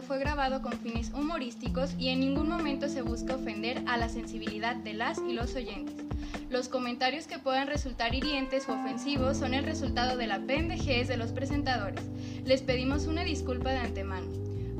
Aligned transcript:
fue 0.00 0.18
grabado 0.18 0.62
con 0.62 0.72
fines 0.72 1.12
humorísticos 1.12 1.94
y 1.98 2.08
en 2.08 2.20
ningún 2.20 2.48
momento 2.48 2.88
se 2.88 3.02
busca 3.02 3.34
ofender 3.34 3.82
a 3.86 3.98
la 3.98 4.08
sensibilidad 4.08 4.76
de 4.76 4.94
las 4.94 5.18
y 5.18 5.34
los 5.34 5.54
oyentes. 5.54 6.06
Los 6.48 6.68
comentarios 6.68 7.26
que 7.26 7.38
puedan 7.38 7.66
resultar 7.66 8.14
hirientes 8.14 8.68
o 8.68 8.72
ofensivos 8.72 9.36
son 9.36 9.52
el 9.52 9.64
resultado 9.64 10.16
de 10.16 10.26
la 10.26 10.38
pendejez 10.38 11.08
de 11.08 11.16
los 11.16 11.32
presentadores. 11.32 12.02
Les 12.44 12.62
pedimos 12.62 13.06
una 13.06 13.24
disculpa 13.24 13.70
de 13.70 13.78
antemano. 13.78 14.26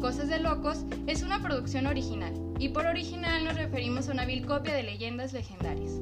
Cosas 0.01 0.29
de 0.29 0.39
Locos 0.39 0.85
es 1.07 1.23
una 1.23 1.43
producción 1.43 1.87
original, 1.87 2.33
y 2.59 2.71
por 2.71 2.87
original 2.87 3.45
nos 3.45 3.57
referimos 3.57 4.09
a 4.09 4.13
una 4.13 4.25
vil 4.25 4.47
copia 4.47 4.75
de 4.75 4.83
leyendas 4.83 5.33
legendarias. 5.33 6.01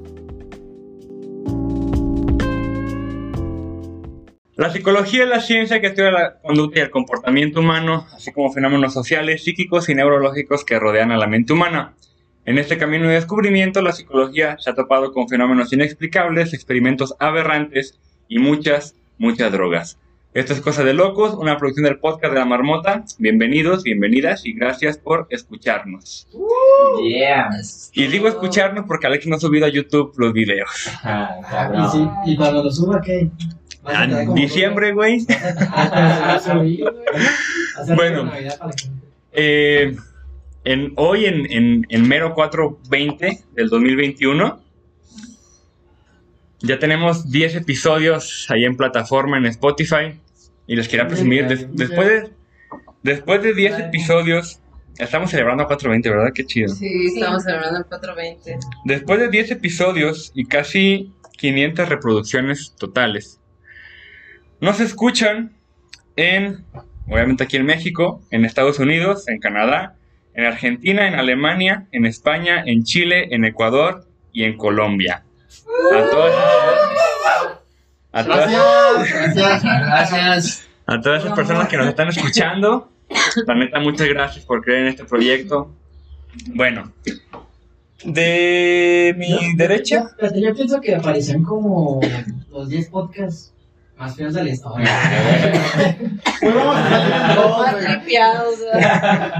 La 4.60 4.68
psicología 4.68 5.22
es 5.22 5.28
la 5.30 5.40
ciencia 5.40 5.80
que 5.80 5.86
estudia 5.86 6.10
la 6.10 6.34
conducta 6.34 6.80
y 6.80 6.82
el 6.82 6.90
comportamiento 6.90 7.60
humano, 7.60 8.06
así 8.12 8.30
como 8.30 8.52
fenómenos 8.52 8.92
sociales, 8.92 9.42
psíquicos 9.42 9.88
y 9.88 9.94
neurológicos 9.94 10.66
que 10.66 10.78
rodean 10.78 11.10
a 11.12 11.16
la 11.16 11.26
mente 11.26 11.54
humana. 11.54 11.94
En 12.44 12.58
este 12.58 12.76
camino 12.76 13.08
de 13.08 13.14
descubrimiento, 13.14 13.80
la 13.80 13.92
psicología 13.92 14.58
se 14.58 14.68
ha 14.68 14.74
topado 14.74 15.14
con 15.14 15.30
fenómenos 15.30 15.72
inexplicables, 15.72 16.52
experimentos 16.52 17.14
aberrantes 17.18 17.98
y 18.28 18.38
muchas, 18.38 18.96
muchas 19.16 19.50
drogas. 19.50 19.98
Esto 20.34 20.52
es 20.52 20.60
Cosa 20.60 20.84
de 20.84 20.92
Locos, 20.92 21.32
una 21.32 21.56
producción 21.56 21.84
del 21.84 21.98
podcast 21.98 22.34
de 22.34 22.40
La 22.40 22.44
Marmota. 22.44 23.02
Bienvenidos, 23.18 23.82
bienvenidas 23.82 24.44
y 24.44 24.52
gracias 24.52 24.98
por 24.98 25.26
escucharnos. 25.30 26.28
Yeah. 27.02 27.48
Y 27.94 28.08
digo 28.08 28.28
escucharnos 28.28 28.84
porque 28.86 29.06
Alex 29.06 29.26
no 29.26 29.36
ha 29.36 29.40
subido 29.40 29.64
a 29.64 29.70
YouTube 29.70 30.12
los 30.18 30.34
videos. 30.34 30.68
Ah, 31.02 31.72
¿Y, 31.74 31.90
si, 31.92 32.32
¿Y 32.32 32.36
cuando 32.36 32.62
lo 32.62 32.70
suba 32.70 33.00
qué? 33.00 33.30
¿Vas 33.82 33.94
a 33.96 34.04
En 34.04 34.34
diciembre, 34.34 34.92
güey. 34.92 35.26
a 35.30 36.40
Bueno. 37.94 38.30
Eh, 39.32 39.96
en, 40.64 40.92
hoy, 40.96 41.24
en, 41.26 41.50
en, 41.50 41.86
en 41.88 42.08
mero 42.08 42.34
420 42.34 43.38
del 43.54 43.68
2021, 43.68 44.60
ya 46.60 46.78
tenemos 46.78 47.30
10 47.30 47.56
episodios 47.56 48.46
ahí 48.50 48.64
en 48.64 48.76
plataforma 48.76 49.38
en 49.38 49.46
Spotify. 49.46 50.20
Y 50.66 50.76
les 50.76 50.88
quería 50.88 51.08
presumir, 51.08 51.48
des- 51.48 51.66
después, 51.74 52.06
de, 52.08 52.30
después 53.02 53.42
de 53.42 53.54
10 53.54 53.78
episodios, 53.80 54.60
estamos 54.98 55.30
celebrando 55.30 55.64
420, 55.66 56.10
¿verdad? 56.10 56.32
Qué 56.34 56.44
chido. 56.44 56.68
Sí, 56.74 57.06
estamos 57.14 57.42
celebrando 57.42 57.78
el 57.78 57.84
420. 57.86 58.58
Después 58.84 59.18
de 59.20 59.28
10 59.30 59.50
episodios 59.52 60.30
y 60.34 60.44
casi 60.44 61.12
500 61.38 61.88
reproducciones 61.88 62.74
totales, 62.78 63.39
nos 64.60 64.80
escuchan 64.80 65.52
en, 66.16 66.64
obviamente 67.08 67.44
aquí 67.44 67.56
en 67.56 67.66
México, 67.66 68.22
en 68.30 68.44
Estados 68.44 68.78
Unidos, 68.78 69.28
en 69.28 69.38
Canadá, 69.38 69.96
en 70.34 70.44
Argentina, 70.44 71.08
en 71.08 71.14
Alemania, 71.14 71.86
en 71.92 72.06
España, 72.06 72.62
en 72.64 72.84
Chile, 72.84 73.28
en 73.34 73.44
Ecuador 73.44 74.06
y 74.32 74.44
en 74.44 74.56
Colombia. 74.56 75.24
A 75.92 76.10
todas, 76.10 76.34
a 78.12 78.24
todas, 78.24 78.52
Gracias. 79.12 79.62
Gracias. 79.62 80.68
a 80.86 81.00
todas 81.00 81.24
esas 81.24 81.36
personas 81.36 81.68
que 81.68 81.76
nos 81.76 81.86
están 81.86 82.08
escuchando, 82.08 82.90
la 83.46 83.54
neta, 83.54 83.80
muchas 83.80 84.08
gracias 84.08 84.44
por 84.44 84.62
creer 84.62 84.82
en 84.82 84.88
este 84.88 85.04
proyecto. 85.04 85.74
Bueno, 86.54 86.92
de 88.04 89.14
mi 89.16 89.54
derecha. 89.56 90.10
Fíjate, 90.18 90.40
Yo 90.40 90.54
pienso 90.54 90.80
que 90.80 90.94
aparecían 90.94 91.42
como 91.42 92.00
los 92.50 92.68
10 92.68 92.88
podcasts 92.88 93.52
más 94.00 94.16
feos 94.16 94.32
de 94.34 94.42
la 94.44 94.48
historia. 94.50 94.88
Pues 96.40 96.54
vamos 96.54 96.76
a 96.76 96.88
salir 96.88 97.14
en 97.14 97.34
dos, 97.36 98.58
güey. 98.58 98.82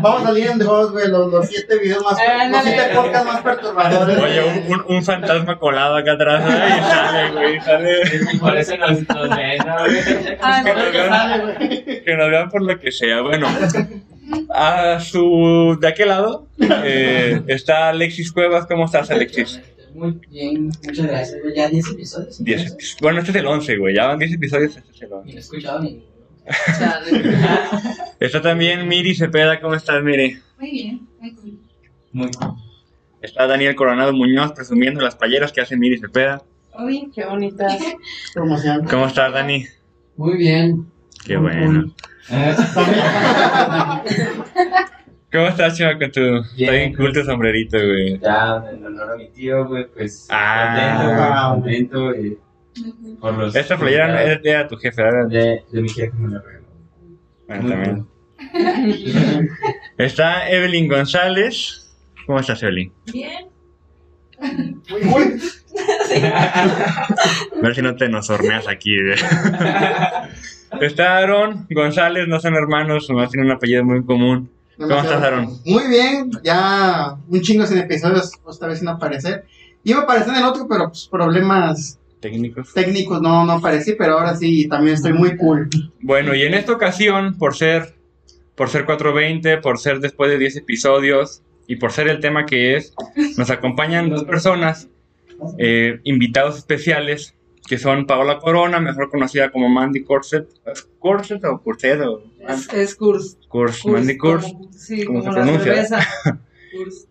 Vamos 0.02 0.22
a 0.22 0.24
salir 0.26 0.46
en 0.48 0.58
dos, 0.58 0.92
güey. 0.92 1.08
Los, 1.08 1.32
los 1.32 1.46
siete 1.48 1.78
videos 1.78 2.04
más. 2.04 2.18
Ah, 2.20 2.46
los 2.46 2.62
siete 2.62 2.82
podcasts 2.94 3.26
más 3.26 3.40
perturbadores. 3.40 4.18
Oye, 4.18 4.42
un, 4.68 4.72
un- 4.74 4.84
un 4.96 5.02
fantasma 5.04 5.58
colado 5.58 5.96
acá 5.96 6.12
atrás. 6.12 6.44
Ay, 6.46 6.80
sale, 6.82 7.30
güey, 7.32 7.60
sale. 7.60 8.38
Por 8.38 8.56
eso 8.56 8.76
nos, 8.78 8.90
nos 9.08 9.30
ven, 9.36 9.58
¿no? 9.66 9.76
Ah, 10.42 10.62
Que 10.62 10.74
no. 10.74 10.78
nos, 10.84 10.92
vean, 10.92 11.56
que 12.04 12.16
nos 12.16 12.30
vean 12.30 12.50
por 12.50 12.62
lo 12.62 12.78
que 12.78 12.92
sea. 12.92 13.22
Bueno, 13.22 13.48
a 14.54 15.00
su. 15.00 15.78
de 15.80 15.88
aquel 15.88 16.08
lado 16.08 16.46
eh, 16.60 17.40
está 17.46 17.88
Alexis 17.88 18.30
Cuevas. 18.30 18.66
¿Cómo 18.66 18.84
estás, 18.84 19.10
Alexis? 19.10 19.60
Muy 19.94 20.20
bien, 20.30 20.66
muchas 20.66 21.06
gracias. 21.06 21.40
güey. 21.42 21.54
Ya 21.56 21.68
10 21.68 21.90
episodios. 21.90 22.44
10 22.44 22.58
entonces, 22.60 22.74
episodios. 22.74 23.00
Bueno, 23.00 23.18
este 23.20 23.30
es 23.30 23.36
el 23.36 23.46
11, 23.46 23.76
güey. 23.76 23.94
Ya 23.94 24.06
van 24.06 24.18
10 24.18 24.32
episodios. 24.32 24.76
Este 24.76 24.90
es 24.92 25.02
el 25.02 25.12
11. 25.12 25.26
Ni 25.26 25.32
lo 25.32 25.38
he 25.38 25.40
escuchado 25.40 25.80
ni. 25.80 26.04
Está 28.20 28.42
también 28.42 28.88
Miri 28.88 29.14
Cepeda. 29.14 29.60
¿Cómo 29.60 29.74
estás, 29.74 30.02
Miri? 30.02 30.38
Muy 30.58 30.70
bien, 30.70 31.08
muy 31.20 31.34
cool. 31.34 31.58
Muy 32.12 32.30
Está 33.22 33.46
Daniel 33.46 33.74
Coronado 33.74 34.12
Muñoz 34.12 34.52
presumiendo 34.52 35.00
las 35.00 35.14
playeras 35.14 35.52
que 35.52 35.60
hace 35.60 35.76
Miri 35.76 35.98
Cepeda. 35.98 36.42
Uy, 36.78 37.10
qué 37.14 37.24
bonitas. 37.26 37.78
Promoción. 38.34 38.84
¿Cómo 38.86 39.06
estás, 39.06 39.32
Dani? 39.32 39.66
Muy 40.16 40.36
bien. 40.36 40.86
Qué 41.24 41.38
Muy 41.38 41.52
bueno. 41.52 41.94
¿Cómo 45.32 45.46
estás, 45.46 45.76
Chema, 45.76 45.98
con 45.98 46.10
tu... 46.10 46.20
Está 46.38 46.54
Bien. 46.56 46.72
bien 46.72 46.94
cool 46.96 47.12
tu 47.12 47.22
sombrerito, 47.24 47.78
güey. 47.78 48.18
Ya, 48.18 48.64
en 48.72 48.84
honor 48.84 49.12
a 49.12 49.16
mi 49.16 49.28
tío, 49.30 49.66
güey, 49.66 49.86
pues. 49.92 50.26
Ah. 50.30 51.52
contento, 51.54 52.00
contento. 52.02 52.14
eh, 52.14 52.38
por 53.20 53.34
los. 53.34 53.54
Esta 53.54 53.76
playera 53.78 54.08
no 54.08 54.18
era 54.18 54.62
de 54.62 54.68
tu 54.68 54.76
jefe, 54.76 55.02
¿verdad? 55.02 55.28
de, 55.28 55.62
de 55.70 55.82
mi 55.82 55.88
jefe 55.88 56.12
me 56.16 56.32
la 56.34 56.40
regaló. 56.42 56.66
Bueno, 57.46 57.62
Muy 57.62 57.70
también. 57.72 58.06
Está 59.98 60.48
Evelyn 60.50 60.88
González. 60.88 61.92
¿Cómo 62.26 62.40
estás, 62.40 62.62
Evelyn? 62.62 62.92
Bien. 63.12 63.46
Uy, 64.40 65.02
uy. 65.14 65.40
A 66.22 67.60
ver 67.62 67.74
si 67.74 67.82
no 67.82 67.94
te 67.96 68.08
nos 68.08 68.30
horneas 68.30 68.66
aquí, 68.66 68.96
güey. 69.00 69.18
Está 70.80 71.18
Aaron 71.18 71.66
González, 71.70 72.26
no 72.28 72.40
son 72.40 72.54
hermanos, 72.54 73.08
nomás 73.10 73.30
tienen 73.30 73.50
un 73.50 73.56
apellido 73.56 73.84
muy 73.84 74.04
común. 74.04 74.50
¿Cómo 74.80 74.94
estás, 74.98 75.22
Aaron? 75.22 75.58
Muy 75.66 75.88
bien. 75.88 76.30
Ya 76.42 77.16
un 77.28 77.40
chingo 77.42 77.66
sin 77.66 77.78
episodios, 77.78 78.32
esta 78.48 78.66
vez 78.66 78.78
sin 78.78 78.88
aparecer. 78.88 79.44
Iba 79.84 80.00
a 80.00 80.02
aparecer 80.04 80.30
en 80.30 80.40
el 80.40 80.44
otro, 80.44 80.66
pero 80.68 80.88
pues, 80.88 81.06
problemas 81.06 81.98
Técnicos. 82.20 82.72
técnicos 82.72 83.20
no, 83.20 83.44
no 83.44 83.52
aparecí, 83.52 83.94
pero 83.98 84.14
ahora 84.14 84.34
sí 84.36 84.68
también 84.68 84.94
estoy 84.94 85.12
muy 85.12 85.36
cool. 85.36 85.68
Bueno, 86.00 86.34
y 86.34 86.42
en 86.42 86.54
esta 86.54 86.72
ocasión, 86.72 87.36
por 87.36 87.56
ser, 87.56 87.94
por 88.54 88.70
ser 88.70 88.86
420, 88.86 89.58
por 89.58 89.78
ser 89.78 90.00
después 90.00 90.30
de 90.30 90.38
10 90.38 90.56
episodios 90.56 91.42
y 91.66 91.76
por 91.76 91.92
ser 91.92 92.08
el 92.08 92.20
tema 92.20 92.46
que 92.46 92.76
es, 92.76 92.94
nos 93.36 93.50
acompañan 93.50 94.08
dos 94.08 94.24
personas, 94.24 94.88
eh, 95.58 96.00
invitados 96.04 96.56
especiales, 96.56 97.34
que 97.70 97.78
son 97.78 98.04
Paola 98.04 98.40
Corona, 98.40 98.80
mejor 98.80 99.08
conocida 99.10 99.52
como 99.52 99.68
Mandy 99.68 100.02
Corset. 100.02 100.48
¿Es 100.66 100.88
¿Corset 100.98 101.44
o 101.44 101.62
Corset 101.62 102.00
o 102.00 102.24
Es, 102.48 102.68
es 102.74 102.96
Kurs. 102.96 103.38
Kurs? 103.48 103.80
Kurs, 103.80 103.92
Mandy 103.94 104.16
Kurs. 104.18 104.42
como- 104.44 104.72
Sí, 104.72 105.04
¿cómo 105.04 105.20
como 105.20 105.32
se 105.32 105.38
la 105.38 105.44
pronuncia? 105.44 105.72
cerveza. 105.86 106.08
Kurs. 106.72 107.06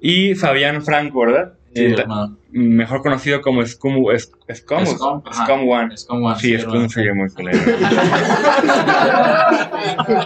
Y 0.00 0.34
Fabián 0.34 0.80
Franco, 0.82 1.20
¿verdad? 1.20 1.52
Sí, 1.74 1.84
Eh, 1.84 2.04
mejor 2.52 3.02
conocido 3.02 3.42
como 3.42 3.62
Scum, 3.66 4.10
es, 4.10 4.32
Scum, 4.54 4.86
Scum. 4.86 5.22
Scum 5.30 5.68
One. 5.68 5.94
Como 6.08 6.30
así. 6.30 6.56
Sí, 6.56 6.58
Scum 6.62 6.88
se 6.88 7.12
muy 7.12 7.28
culero. 7.28 7.58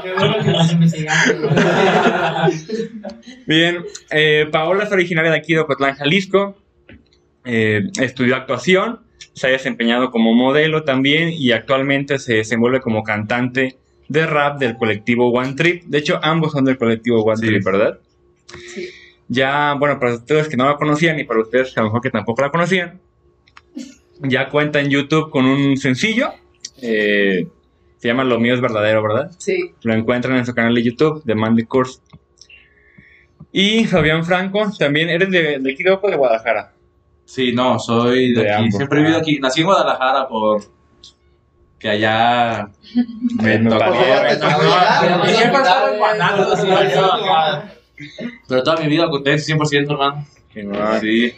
Qué 0.02 0.12
bueno 0.16 0.36
que 0.44 0.50
nos 0.52 0.72
investigaste. 0.72 1.36
Bien, 3.46 3.78
eh, 4.10 4.46
Paola 4.52 4.84
es 4.84 4.92
originaria 4.92 5.32
de 5.32 5.36
aquí 5.38 5.54
de 5.54 5.60
Ocotlán, 5.60 5.96
Jalisco. 5.96 6.56
Eh, 7.44 7.82
estudió 8.00 8.36
actuación, 8.36 9.00
se 9.32 9.46
ha 9.46 9.50
desempeñado 9.50 10.10
como 10.10 10.34
modelo 10.34 10.84
también 10.84 11.30
y 11.32 11.52
actualmente 11.52 12.18
se 12.18 12.34
desenvuelve 12.34 12.80
como 12.80 13.02
cantante 13.02 13.76
de 14.08 14.26
rap 14.26 14.58
del 14.58 14.76
colectivo 14.76 15.30
One 15.30 15.54
Trip. 15.54 15.84
De 15.84 15.98
hecho, 15.98 16.18
ambos 16.22 16.52
son 16.52 16.64
del 16.64 16.78
colectivo 16.78 17.22
One 17.22 17.36
Sí. 17.36 17.46
Trip, 17.46 17.64
¿verdad? 17.64 17.98
Sí. 18.74 18.88
Ya, 19.28 19.74
bueno, 19.78 19.98
para 19.98 20.14
ustedes 20.14 20.48
que 20.48 20.56
no 20.56 20.66
la 20.68 20.76
conocían 20.76 21.18
y 21.18 21.24
para 21.24 21.40
ustedes 21.40 21.72
que 21.72 21.80
a 21.80 21.82
lo 21.82 21.88
mejor 21.88 22.02
que 22.02 22.10
tampoco 22.10 22.42
la 22.42 22.50
conocían, 22.50 23.00
ya 24.20 24.48
cuenta 24.50 24.80
en 24.80 24.90
YouTube 24.90 25.30
con 25.30 25.44
un 25.46 25.76
sencillo. 25.76 26.30
eh, 26.82 27.46
se 27.98 28.08
llama 28.08 28.24
Lo 28.24 28.40
mío 28.40 28.52
es 28.54 28.60
verdadero, 28.60 29.00
¿verdad? 29.00 29.30
Sí. 29.38 29.70
Lo 29.84 29.94
encuentran 29.94 30.36
en 30.36 30.44
su 30.44 30.52
canal 30.54 30.74
de 30.74 30.82
YouTube, 30.82 31.22
de 31.24 31.36
Mandy 31.36 31.64
Course. 31.64 32.00
Y 33.52 33.84
Fabián 33.84 34.24
Franco, 34.24 34.70
también 34.76 35.08
eres 35.08 35.30
de, 35.30 35.58
de 35.60 35.72
aquí 35.72 35.82
de 35.84 35.94
Guadalajara. 35.94 36.71
Sí, 37.24 37.52
no, 37.52 37.78
soy 37.78 38.32
de, 38.34 38.42
De 38.42 38.50
aquí. 38.52 38.62
ambos. 38.64 38.76
Siempre 38.76 38.98
he 38.98 39.02
vivido 39.02 39.18
aquí. 39.20 39.38
Nací 39.38 39.60
en 39.60 39.66
Guadalajara 39.66 40.28
por. 40.28 40.62
Que 41.78 41.88
allá. 41.88 42.68
Me- 43.42 43.58
tocó-. 43.58 43.94
Pero 48.48 48.62
toda 48.62 48.76
mi 48.82 48.88
vida 48.88 49.08
conté 49.08 49.34
100%, 49.34 49.90
hermano. 49.92 50.26
Que 50.52 50.62
no- 50.64 51.00
Sí. 51.00 51.32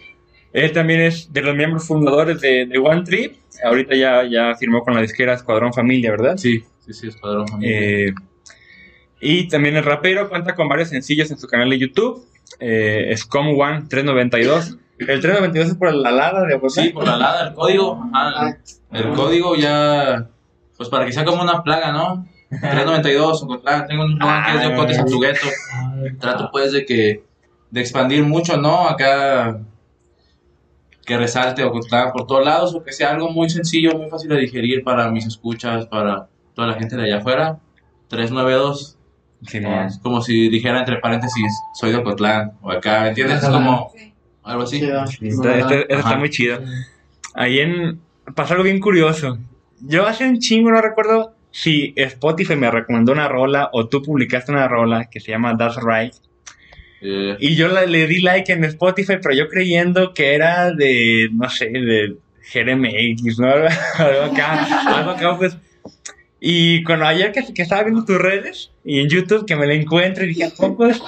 Él 0.52 0.70
también 0.72 1.00
es 1.00 1.32
de 1.32 1.42
los 1.42 1.56
miembros 1.56 1.84
fundadores 1.86 2.40
de, 2.40 2.66
de 2.66 2.78
One 2.78 3.02
Trip. 3.02 3.36
Ahorita 3.64 3.94
ya, 3.96 4.22
ya 4.24 4.54
firmó 4.54 4.82
con 4.82 4.94
la 4.94 5.00
disquera 5.00 5.34
Escuadrón 5.34 5.72
Familia, 5.72 6.10
¿verdad? 6.12 6.36
Sí, 6.36 6.62
sí, 6.84 6.92
sí, 6.92 7.08
Escuadrón 7.08 7.48
Familia. 7.48 7.76
Eh, 7.80 8.14
Y 9.20 9.48
también 9.48 9.76
el 9.76 9.84
rapero 9.84 10.28
cuenta 10.28 10.54
con 10.54 10.68
varios 10.68 10.90
sencillos 10.90 11.30
en 11.30 11.38
su 11.38 11.48
canal 11.48 11.70
de 11.70 11.78
YouTube. 11.78 12.24
Eh, 12.60 13.12
Scum 13.16 13.58
One 13.58 13.86
392. 13.88 14.76
El 14.98 15.06
392 15.06 15.68
es 15.70 15.74
por 15.76 15.92
la 15.92 16.10
lada 16.10 16.46
de. 16.46 16.60
Sí, 16.70 16.90
por 16.90 17.04
la 17.06 17.16
lada, 17.16 17.48
el 17.48 17.54
código. 17.54 18.02
ajá, 18.12 18.58
el, 18.90 19.06
el 19.06 19.12
código 19.14 19.56
ya. 19.56 20.28
Pues 20.76 20.88
para 20.88 21.04
que 21.06 21.12
sea 21.12 21.24
como 21.24 21.42
una 21.42 21.62
plaga, 21.62 21.92
¿no? 21.92 22.26
392, 22.48 23.42
Ocotlán. 23.42 23.86
Tengo 23.86 24.04
un 24.04 24.18
lugar 24.18 24.46
que 24.46 24.56
es 24.56 24.60
de 24.60 24.74
Ocotes 24.74 24.98
a 24.98 25.04
tu 25.04 25.20
gueto. 25.20 25.46
Trato, 26.20 26.48
pues, 26.52 26.72
de 26.72 26.84
que. 26.84 27.24
De 27.70 27.80
expandir 27.80 28.22
mucho, 28.24 28.56
¿no? 28.56 28.88
Acá. 28.88 29.60
Que 31.04 31.18
resalte 31.18 31.64
Ocotlán 31.64 32.12
por 32.12 32.26
todos 32.26 32.44
lados, 32.44 32.74
o 32.74 32.82
que 32.82 32.92
sea 32.92 33.10
algo 33.10 33.30
muy 33.30 33.50
sencillo, 33.50 33.98
muy 33.98 34.08
fácil 34.08 34.30
de 34.30 34.38
digerir 34.38 34.82
para 34.84 35.10
mis 35.10 35.26
escuchas, 35.26 35.86
para 35.86 36.28
toda 36.54 36.68
la 36.68 36.74
gente 36.74 36.96
de 36.96 37.04
allá 37.04 37.18
afuera. 37.18 37.58
392. 38.08 38.96
Simón. 39.42 39.86
Es 39.86 39.98
como 39.98 40.22
si 40.22 40.48
dijera 40.48 40.78
entre 40.78 40.98
paréntesis, 40.98 41.52
soy 41.74 41.90
de 41.90 41.98
Ocotlán, 41.98 42.52
o 42.62 42.70
acá, 42.70 43.02
¿me 43.02 43.08
entiendes? 43.08 43.42
Es 43.42 43.48
como 43.50 43.92
algo 44.44 44.62
así. 44.62 44.80
Chido. 44.80 45.04
Este- 45.04 45.28
este- 45.60 45.80
este 45.82 45.94
está 45.94 46.16
muy 46.16 46.30
chido. 46.30 46.60
Ahí 47.34 47.60
en. 47.60 48.00
Pasó 48.34 48.52
algo 48.54 48.64
bien 48.64 48.80
curioso. 48.80 49.38
Yo 49.80 50.06
hace 50.06 50.26
un 50.26 50.38
chingo 50.38 50.70
no 50.70 50.80
recuerdo 50.80 51.34
si 51.50 51.92
Spotify 51.96 52.56
me 52.56 52.70
recomendó 52.70 53.12
una 53.12 53.28
rola 53.28 53.68
o 53.72 53.88
tú 53.88 54.02
publicaste 54.02 54.50
una 54.52 54.66
rola 54.66 55.08
que 55.10 55.20
se 55.20 55.30
llama 55.32 55.56
That's 55.56 55.76
Right. 55.76 56.14
Eh, 57.02 57.36
Y 57.38 57.54
yo 57.54 57.68
la- 57.68 57.84
le 57.84 58.06
di 58.06 58.20
like 58.22 58.50
en 58.52 58.64
Spotify, 58.64 59.18
pero 59.22 59.34
yo 59.34 59.48
creyendo 59.48 60.14
que 60.14 60.34
era 60.34 60.72
de, 60.72 61.28
no 61.32 61.50
sé, 61.50 61.66
de 61.66 62.16
GRMX, 62.52 63.38
¿no? 63.38 63.48
algo 63.98 64.22
acá, 64.32 64.64
algo 64.96 65.10
acá, 65.10 65.36
pues. 65.36 65.56
Y 66.40 66.82
cuando 66.84 67.06
ayer 67.06 67.32
que, 67.32 67.42
que 67.54 67.62
estaba 67.62 67.82
viendo 67.84 68.04
tus 68.04 68.18
redes 68.18 68.70
y 68.84 69.00
en 69.00 69.08
YouTube 69.08 69.46
que 69.46 69.56
me 69.56 69.66
la 69.66 69.74
encuentro 69.74 70.24
y 70.24 70.28
dije, 70.28 70.44
¿a 70.44 70.50
poco 70.50 70.86
es? 70.86 71.00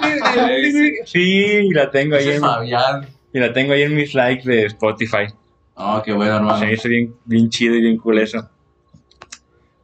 Sí, 1.06 1.20
y 1.64 1.70
la 1.72 1.90
tengo 1.90 2.16
ahí 2.16 2.38
Fabián. 2.38 3.06
Y 3.36 3.40
la 3.40 3.52
tengo 3.52 3.74
ahí 3.74 3.82
en 3.82 3.94
mis 3.94 4.14
likes 4.14 4.48
de 4.48 4.64
Spotify. 4.64 5.26
Oh, 5.74 6.00
qué 6.02 6.14
bueno, 6.14 6.36
hermano. 6.36 6.58
Se 6.58 6.64
me 6.64 6.72
hizo 6.72 6.88
bien, 6.88 7.14
bien 7.26 7.50
chido 7.50 7.74
y 7.74 7.82
bien 7.82 7.98
cool 7.98 8.18
eso. 8.18 8.48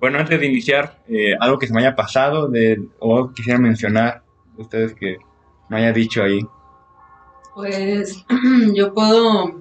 Bueno, 0.00 0.18
antes 0.18 0.40
de 0.40 0.46
iniciar, 0.46 0.98
eh, 1.06 1.34
algo 1.38 1.58
que 1.58 1.66
se 1.66 1.74
me 1.74 1.80
haya 1.80 1.94
pasado 1.94 2.48
de, 2.48 2.82
o 2.98 3.14
algo 3.14 3.28
que 3.28 3.34
quisiera 3.34 3.58
mencionar, 3.58 4.22
ustedes 4.56 4.94
que 4.94 5.18
me 5.68 5.76
haya 5.76 5.92
dicho 5.92 6.22
ahí. 6.22 6.40
Pues 7.54 8.24
yo 8.74 8.94
puedo 8.94 9.52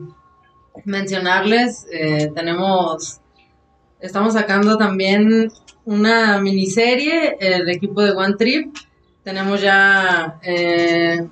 mencionarles, 0.86 1.86
eh, 1.92 2.32
tenemos, 2.34 3.20
estamos 4.00 4.34
sacando 4.36 4.78
también 4.78 5.52
una 5.84 6.40
miniserie, 6.40 7.36
el 7.42 7.70
equipo 7.70 8.02
de 8.02 8.12
One 8.12 8.36
Trip. 8.38 8.74
Tenemos 9.26 9.62
ya 9.62 10.40
eh, 10.44 11.28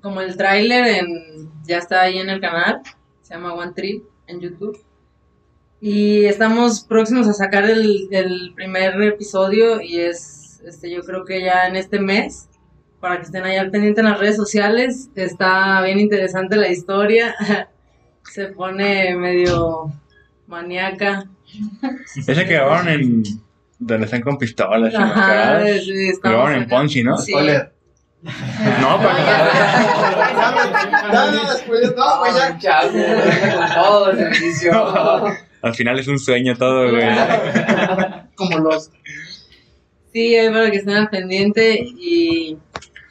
como 0.00 0.20
el 0.20 0.36
tráiler, 0.36 0.86
en- 0.86 1.49
ya 1.70 1.78
está 1.78 2.02
ahí 2.02 2.18
en 2.18 2.28
el 2.28 2.40
canal, 2.40 2.82
se 3.22 3.34
llama 3.34 3.54
One 3.54 3.72
Trip 3.74 4.04
en 4.26 4.40
YouTube. 4.40 4.78
Y 5.80 6.26
estamos 6.26 6.84
próximos 6.84 7.26
a 7.28 7.32
sacar 7.32 7.64
el, 7.64 8.08
el 8.10 8.52
primer 8.54 9.00
episodio 9.02 9.80
y 9.80 9.98
es, 9.98 10.60
este, 10.66 10.90
yo 10.90 11.00
creo 11.00 11.24
que 11.24 11.40
ya 11.40 11.66
en 11.66 11.76
este 11.76 12.00
mes 12.00 12.50
para 13.00 13.16
que 13.16 13.22
estén 13.22 13.44
ahí 13.44 13.56
al 13.56 13.70
pendiente 13.70 14.00
en 14.00 14.08
las 14.08 14.18
redes 14.18 14.36
sociales. 14.36 15.08
Está 15.14 15.82
bien 15.82 15.98
interesante 15.98 16.56
la 16.56 16.68
historia. 16.68 17.34
Se 18.30 18.48
pone 18.48 19.16
medio 19.16 19.92
maníaca. 20.46 21.24
Ese 22.14 22.44
que 22.44 22.54
grabaron 22.54 22.88
en. 22.88 23.22
donde 23.78 24.04
están 24.04 24.20
con 24.20 24.36
pistolas 24.36 24.92
y 24.92 24.96
Ajá, 24.96 25.64
sí, 25.78 26.12
Grabaron 26.22 26.62
en. 26.62 26.68
Ponzi, 26.68 27.02
¿no? 27.02 27.16
Sí. 27.16 27.32
Spoiler. 27.32 27.72
No, 28.22 28.98
todo 33.74 34.10
el 34.10 34.18
servicio. 34.18 34.72
Al 35.62 35.74
final 35.74 35.98
es 35.98 36.08
un 36.08 36.18
sueño 36.18 36.56
todo, 36.56 36.90
güey. 36.90 37.06
Como 38.34 38.58
los. 38.58 38.90
Sí, 40.12 40.36
ahí 40.36 40.48
para 40.50 40.70
que 40.70 40.78
estén 40.78 40.96
al 40.96 41.08
pendiente 41.08 41.78
y 41.98 42.56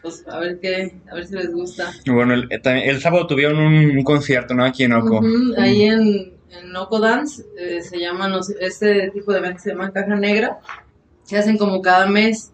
pues 0.01 0.25
a 0.27 0.39
ver 0.39 0.59
qué, 0.61 0.93
a 1.11 1.15
ver 1.15 1.27
si 1.27 1.35
les 1.35 1.51
gusta. 1.53 1.91
Bueno, 2.07 2.33
el, 2.33 2.47
eh, 2.51 2.59
también- 2.59 2.89
el 2.89 3.01
sábado 3.01 3.27
tuvieron 3.27 3.57
un, 3.59 3.97
un 3.97 4.03
concierto, 4.03 4.53
¿no? 4.53 4.65
Aquí 4.65 4.83
en 4.83 4.93
Oco. 4.93 5.21
Ahí 5.57 5.83
en, 5.83 6.33
en 6.51 6.75
Oco 6.75 6.99
Dance 6.99 7.43
eh, 7.57 7.81
se 7.81 7.99
llaman 7.99 8.33
este 8.59 9.11
tipo 9.11 9.31
de 9.31 9.39
eventos 9.39 9.63
se 9.63 9.69
llama 9.71 9.91
Caja 9.91 10.15
Negra. 10.15 10.59
Se 11.23 11.37
hacen 11.37 11.57
como 11.57 11.81
cada 11.81 12.05
mes. 12.07 12.51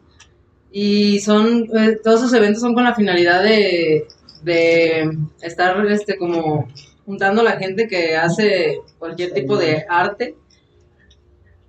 Y 0.78 1.22
son, 1.22 1.70
eh, 1.74 2.02
todos 2.04 2.20
esos 2.20 2.34
eventos 2.34 2.60
son 2.60 2.74
con 2.74 2.84
la 2.84 2.94
finalidad 2.94 3.42
de, 3.42 4.10
de 4.44 5.10
estar 5.42 5.86
este 5.90 6.18
como 6.18 6.68
juntando 7.06 7.40
a 7.40 7.46
la 7.46 7.56
gente 7.58 7.88
que 7.88 8.18
hace 8.18 8.82
cualquier 9.00 9.32
tipo 9.32 9.56
de 9.56 9.86
arte. 9.88 10.36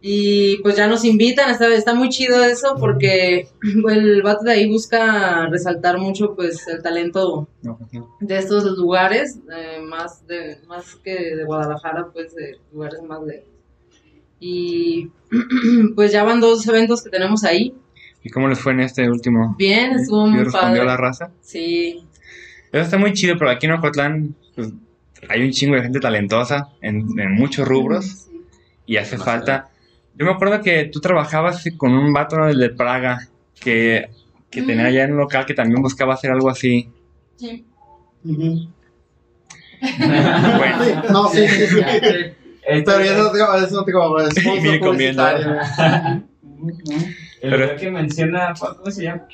Y 0.01 0.57
pues 0.57 0.75
ya 0.75 0.89
nos 0.89 1.05
invitan, 1.05 1.51
está, 1.51 1.73
está 1.73 1.95
muy 1.95 2.09
chido 2.09 2.43
eso 2.43 2.75
porque 2.81 3.47
el 3.89 4.23
vato 4.23 4.43
de 4.43 4.51
ahí 4.55 4.69
busca 4.69 5.47
resaltar 5.51 5.99
mucho 5.99 6.35
pues 6.35 6.67
el 6.67 6.83
talento 6.83 7.47
de 8.19 8.39
estos 8.39 8.65
lugares, 8.77 9.39
eh, 9.57 9.79
más 9.83 10.27
de 10.27 10.59
más 10.67 10.97
que 10.97 11.37
de 11.37 11.45
Guadalajara, 11.45 12.09
pues 12.13 12.35
de 12.35 12.59
lugares 12.73 13.01
más 13.03 13.23
lejos. 13.23 13.51
Y 14.41 15.13
pues 15.95 16.11
ya 16.11 16.25
van 16.25 16.41
dos 16.41 16.67
eventos 16.67 17.05
que 17.05 17.11
tenemos 17.11 17.45
ahí. 17.45 17.73
¿Y 18.27 18.31
cómo 18.31 18.49
les 18.49 18.59
fue 18.59 18.73
en 18.73 18.81
este 18.81 19.09
último? 19.09 19.55
Bien, 19.57 19.93
estuvo 19.93 20.27
¿Sí 20.27 20.33
muy 20.33 20.43
respondió 20.43 20.79
padre. 20.83 20.85
la 20.85 20.97
raza? 20.97 21.31
Sí, 21.43 22.05
Eso 22.73 22.83
está 22.83 22.99
muy 22.99 23.13
chido, 23.13 23.37
pero 23.39 23.53
aquí 23.53 23.67
en 23.67 23.73
Ocotlán 23.73 24.35
pues, 24.57 24.71
hay 25.29 25.45
un 25.45 25.53
chingo 25.53 25.77
de 25.77 25.83
gente 25.83 26.01
talentosa 26.01 26.71
en, 26.83 27.07
en 27.21 27.33
muchos 27.35 27.69
rubros 27.69 28.27
y 28.85 28.97
hace 28.97 29.13
Demasiado. 29.13 29.25
falta. 29.39 29.69
Yo 30.17 30.27
me 30.27 30.33
acuerdo 30.33 30.61
que 30.61 30.87
tú 30.93 30.99
trabajabas 31.01 31.63
con 31.77 31.93
un 31.95 32.13
vato 32.13 32.37
de 32.47 32.71
Praga 32.71 33.29
que, 33.61 34.09
que 34.51 34.63
Mm. 34.63 34.67
tenía 34.67 34.87
allá 34.87 35.05
en 35.05 35.13
un 35.13 35.19
local 35.19 35.47
que 35.47 35.55
también 35.55 35.81
buscaba 35.81 36.15
hacer 36.15 36.33
algo 36.33 36.51
así. 36.51 36.89
sí. 37.37 37.65
Bueno, 39.99 40.85
Sí, 40.85 40.93
No, 41.13 41.29
sí, 41.29 41.47
sí, 41.47 41.67
sí. 41.67 41.81
Pero 42.85 43.05
ya 43.05 43.17
no 43.17 43.31
tengo, 43.31 43.55
eso 43.55 43.77
no 43.77 43.85
sponsor 44.31 44.61
Viene 44.63 44.81
comiendo. 44.81 45.23
publicitario. 45.23 45.61
El 47.41 47.51
Pero- 47.51 47.57
lugar 47.63 47.77
que 47.77 47.91
menciona, 47.91 48.55
¿cómo 48.59 48.91
se 48.91 49.03
llama? 49.05 49.27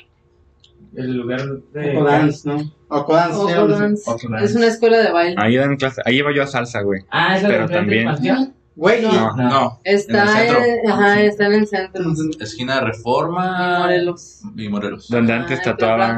El 0.95 1.17
lugar 1.17 1.41
de. 1.73 1.97
Ocodance, 1.97 2.47
¿no? 2.47 2.71
Ocodance, 2.89 3.35
sí, 3.35 3.41
Oco 3.41 3.49
algo 3.49 3.73
así. 3.73 3.81
Dance. 3.81 4.03
Oco 4.11 4.19
Dance. 4.29 4.45
Es 4.45 4.55
una 4.55 4.67
escuela 4.67 4.97
de 4.99 5.11
baile. 5.11 5.35
ahí 5.39 5.55
dan 5.55 5.75
clase, 5.77 6.01
ahí 6.05 6.17
iba 6.17 6.31
yo 6.35 6.43
a 6.43 6.47
salsa, 6.47 6.81
güey. 6.81 7.01
Ah, 7.09 7.35
es 7.37 7.43
la 7.43 7.49
Pero 7.49 7.69
también-. 7.69 8.53
Güey, 8.75 9.03
y- 9.05 9.07
No. 9.07 9.35
No, 9.35 9.79
Está 9.83 10.23
En 10.23 10.27
el 10.29 10.35
centro. 10.35 10.63
en- 10.65 10.91
ajá, 10.91 11.21
está 11.21 11.45
en 11.45 11.53
el 11.53 11.67
centro. 11.67 12.03
esquina 12.39 12.75
de 12.75 12.81
Reforma 12.81 13.79
Morelos. 13.79 14.41
y 14.55 14.67
Morelos. 14.69 15.07
Donde 15.09 15.33
antes 15.33 15.61
tatuaban. 15.61 16.17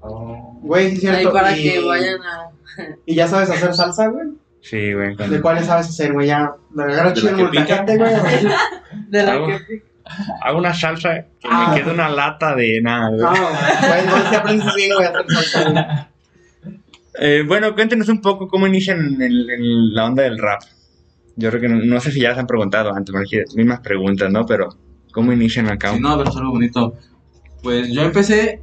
Oh. 0.00 0.58
güey, 0.62 0.96
sí 0.96 1.06
es 1.06 1.12
Ahí 1.12 1.18
cierto. 1.20 1.32
para 1.32 1.56
y, 1.58 1.62
que 1.62 1.80
vayan 1.84 2.20
a. 2.22 2.50
¿Y 3.06 3.14
ya 3.14 3.26
sabes 3.26 3.50
hacer 3.50 3.74
salsa, 3.74 4.06
güey? 4.08 4.28
Sí, 4.60 4.92
güey. 4.92 5.16
¿De 5.16 5.40
cuáles 5.40 5.66
sabes 5.66 5.88
hacer, 5.88 6.12
güey? 6.12 6.26
Ya, 6.28 6.52
la 6.74 6.84
agarro 6.84 7.08
¿De 7.10 7.14
chido 7.16 7.30
pica? 7.50 7.60
molcajete, 7.60 7.96
güey. 7.98 8.12
De 9.08 9.22
la 9.22 9.32
que 9.46 9.82
Hago 10.42 10.58
una 10.58 10.74
salsa 10.74 11.22
que 11.40 11.48
Ah. 11.50 11.72
me 11.74 11.80
queda 11.82 11.92
una 11.92 12.08
lata 12.08 12.54
de 12.54 12.80
nada. 12.80 13.10
No, 13.10 14.28
si 14.30 14.34
aprendes 14.34 14.74
bien, 14.74 14.94
güey, 14.94 15.06
a 15.06 15.10
hacer 15.10 15.30
salsa. 15.30 16.10
Eh, 17.20 17.42
bueno, 17.46 17.74
cuéntenos 17.74 18.08
un 18.08 18.20
poco 18.20 18.46
cómo 18.48 18.66
inician 18.66 18.98
en, 19.14 19.22
el- 19.22 19.50
en 19.50 19.94
la 19.94 20.06
onda 20.06 20.22
del 20.22 20.38
rap. 20.38 20.62
Yo 21.36 21.50
creo 21.50 21.60
que 21.60 21.68
no, 21.68 21.76
no 21.84 22.00
sé 22.00 22.10
si 22.12 22.20
ya 22.20 22.30
les 22.30 22.38
han 22.38 22.46
preguntado 22.46 22.92
antes, 22.94 23.14
me 23.14 23.22
dije, 23.22 23.44
mismas 23.54 23.80
preguntas, 23.80 24.30
¿no? 24.30 24.44
Pero, 24.46 24.68
¿cómo 25.12 25.32
inician 25.32 25.68
acá? 25.68 25.94
Sí, 25.94 26.00
no, 26.00 26.16
pero 26.16 26.30
es 26.30 26.36
algo 26.36 26.50
bonito. 26.52 26.94
Pues 27.62 27.90
yo 27.92 28.02
empecé, 28.02 28.62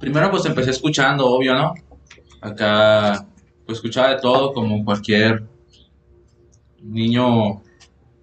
primero 0.00 0.30
pues 0.30 0.44
empecé 0.46 0.70
escuchando, 0.70 1.26
obvio, 1.26 1.54
¿no? 1.54 1.74
Acá, 2.40 3.26
pues 3.66 3.78
escuchaba 3.78 4.10
de 4.14 4.20
todo, 4.20 4.52
como 4.52 4.84
cualquier 4.84 5.44
niño 6.82 7.62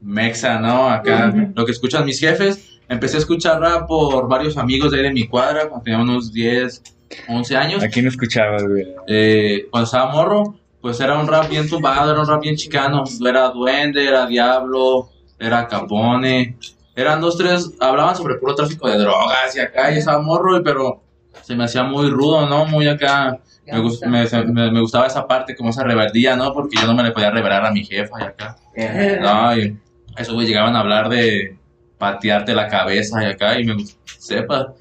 mexa, 0.02 0.60
¿no? 0.60 0.90
Acá, 0.90 1.32
lo 1.56 1.66
que 1.66 1.72
escuchan 1.72 2.06
mis 2.06 2.20
jefes. 2.20 2.68
Empecé 2.90 3.18
a 3.18 3.20
escuchar 3.20 3.60
rap 3.62 3.88
por 3.88 4.28
varios 4.28 4.58
amigos 4.58 4.92
de 4.92 4.98
ahí 4.98 5.04
de 5.04 5.14
mi 5.14 5.28
cuadra, 5.28 5.68
cuando 5.70 5.84
tenía 5.84 6.00
unos 6.00 6.34
10, 6.34 6.82
11 7.30 7.56
años. 7.56 7.84
Aquí 7.84 8.02
no 8.02 8.10
escuchabas, 8.10 8.64
güey. 8.68 8.86
Eh, 9.08 9.68
cuando 9.72 9.86
estaba 9.86 10.12
morro, 10.12 10.56
pues 10.82 11.00
era 11.00 11.18
un 11.18 11.28
rap 11.28 11.48
bien 11.50 11.70
tumbado, 11.70 12.12
era 12.12 12.20
un 12.20 12.28
rap 12.28 12.42
bien 12.42 12.56
chicano. 12.58 13.04
Era 13.26 13.50
Duende, 13.50 14.06
era 14.06 14.26
Diablo, 14.26 15.10
era 15.40 15.68
Capone. 15.68 16.58
Eran 16.96 17.22
dos, 17.22 17.38
tres, 17.38 17.72
hablaban 17.80 18.16
sobre 18.18 18.36
puro 18.36 18.56
tráfico 18.56 18.90
de 18.90 18.98
drogas 18.98 19.56
y 19.56 19.60
acá, 19.62 19.94
y 19.94 19.98
estaba 20.00 20.22
morro, 20.22 20.62
pero 20.62 21.02
se 21.44 21.56
me 21.56 21.64
hacía 21.64 21.84
muy 21.84 22.10
rudo, 22.10 22.46
¿no? 22.50 22.66
Muy 22.66 22.88
acá. 22.90 23.40
Me, 23.66 23.80
gust- 23.80 24.06
me, 24.06 24.26
me- 24.52 24.72
me 24.72 24.82
gustaba 24.82 25.08
esa 25.08 25.26
parte, 25.26 25.56
como 25.56 25.70
esa 25.70 25.84
rebeldía, 25.86 26.36
¿no? 26.36 26.52
Porque 26.54 26.76
yo 26.76 26.86
no 26.88 26.94
me 26.94 27.04
le 27.04 27.12
podía 27.12 27.32
revelar 27.32 27.66
a 27.66 27.72
mi 27.72 27.86
jefa 27.86 28.20
y 28.20 28.24
acá. 28.24 28.58
No, 29.22 29.56
y 29.58 29.78
eso, 30.18 30.40
llegaban 30.42 30.76
a 30.76 30.80
hablar 30.80 31.10
de 31.10 31.58
patearte 31.98 32.54
la 32.54 32.68
cabeza 32.68 33.24
y 33.24 33.28
acá, 33.28 33.60
y 33.60 33.66
me 33.66 33.76
sepa. 34.18 34.74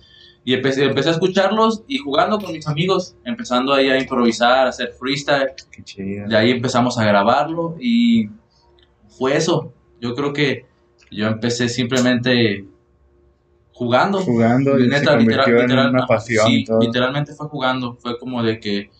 Y 0.45 0.55
empecé, 0.55 0.85
empecé 0.85 1.11
a 1.11 1.13
escucharlos 1.13 1.83
y 1.87 1.99
jugando 1.99 2.39
con 2.39 2.53
mis 2.53 2.67
amigos, 2.67 3.15
empezando 3.25 3.75
ahí 3.75 3.91
a 3.91 3.99
improvisar, 4.01 4.67
a 4.67 4.71
hacer 4.71 4.93
freestyle. 4.99 5.53
Qué 5.71 5.83
chido. 5.83 6.27
De 6.27 6.37
ahí 6.37 6.51
empezamos 6.51 6.99
a 6.99 7.05
grabarlo 7.05 7.77
y 7.79 8.31
fue 9.09 9.37
eso. 9.37 9.73
Yo 10.01 10.15
creo 10.15 10.33
que 10.33 10.65
yo 11.11 11.27
empecé 11.27 11.69
simplemente 11.69 12.65
jugando. 13.73 14.21
Jugando 14.21 14.79
y 14.79 14.91
se 14.91 15.05
convirtió 15.05 15.61
en 15.61 15.73
una 15.73 16.07
pasión 16.07 16.47
sí, 16.47 16.65
literalmente 16.81 17.35
fue 17.35 17.49
jugando. 17.49 17.97
Fue 18.01 18.19
como 18.19 18.43
de 18.43 18.61
que, 18.61 18.91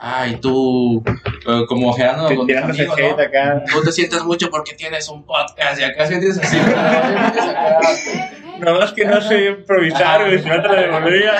ay, 0.00 0.36
tú, 0.40 1.02
eh, 1.46 1.64
como 1.68 1.90
ojeando 1.90 2.34
con 2.34 2.46
tirándose 2.46 2.82
amigos, 2.82 2.98
¿no? 3.16 3.22
acá. 3.22 3.62
No 3.72 3.82
te 3.82 3.92
sientes 3.92 4.24
mucho 4.24 4.50
porque 4.50 4.74
tienes 4.74 5.08
un 5.10 5.24
podcast 5.24 5.78
y 5.78 5.84
acá 5.84 6.06
sientes 6.06 6.38
así. 6.38 6.56
Nada 8.58 8.78
más 8.78 8.92
que 8.92 9.04
no 9.04 9.20
sé 9.20 9.46
improvisar, 9.46 10.26
güey, 10.26 10.38
si 10.38 10.48
no 10.48 10.60
te 10.60 10.68
lo 10.68 10.74
devolvía. 10.74 11.32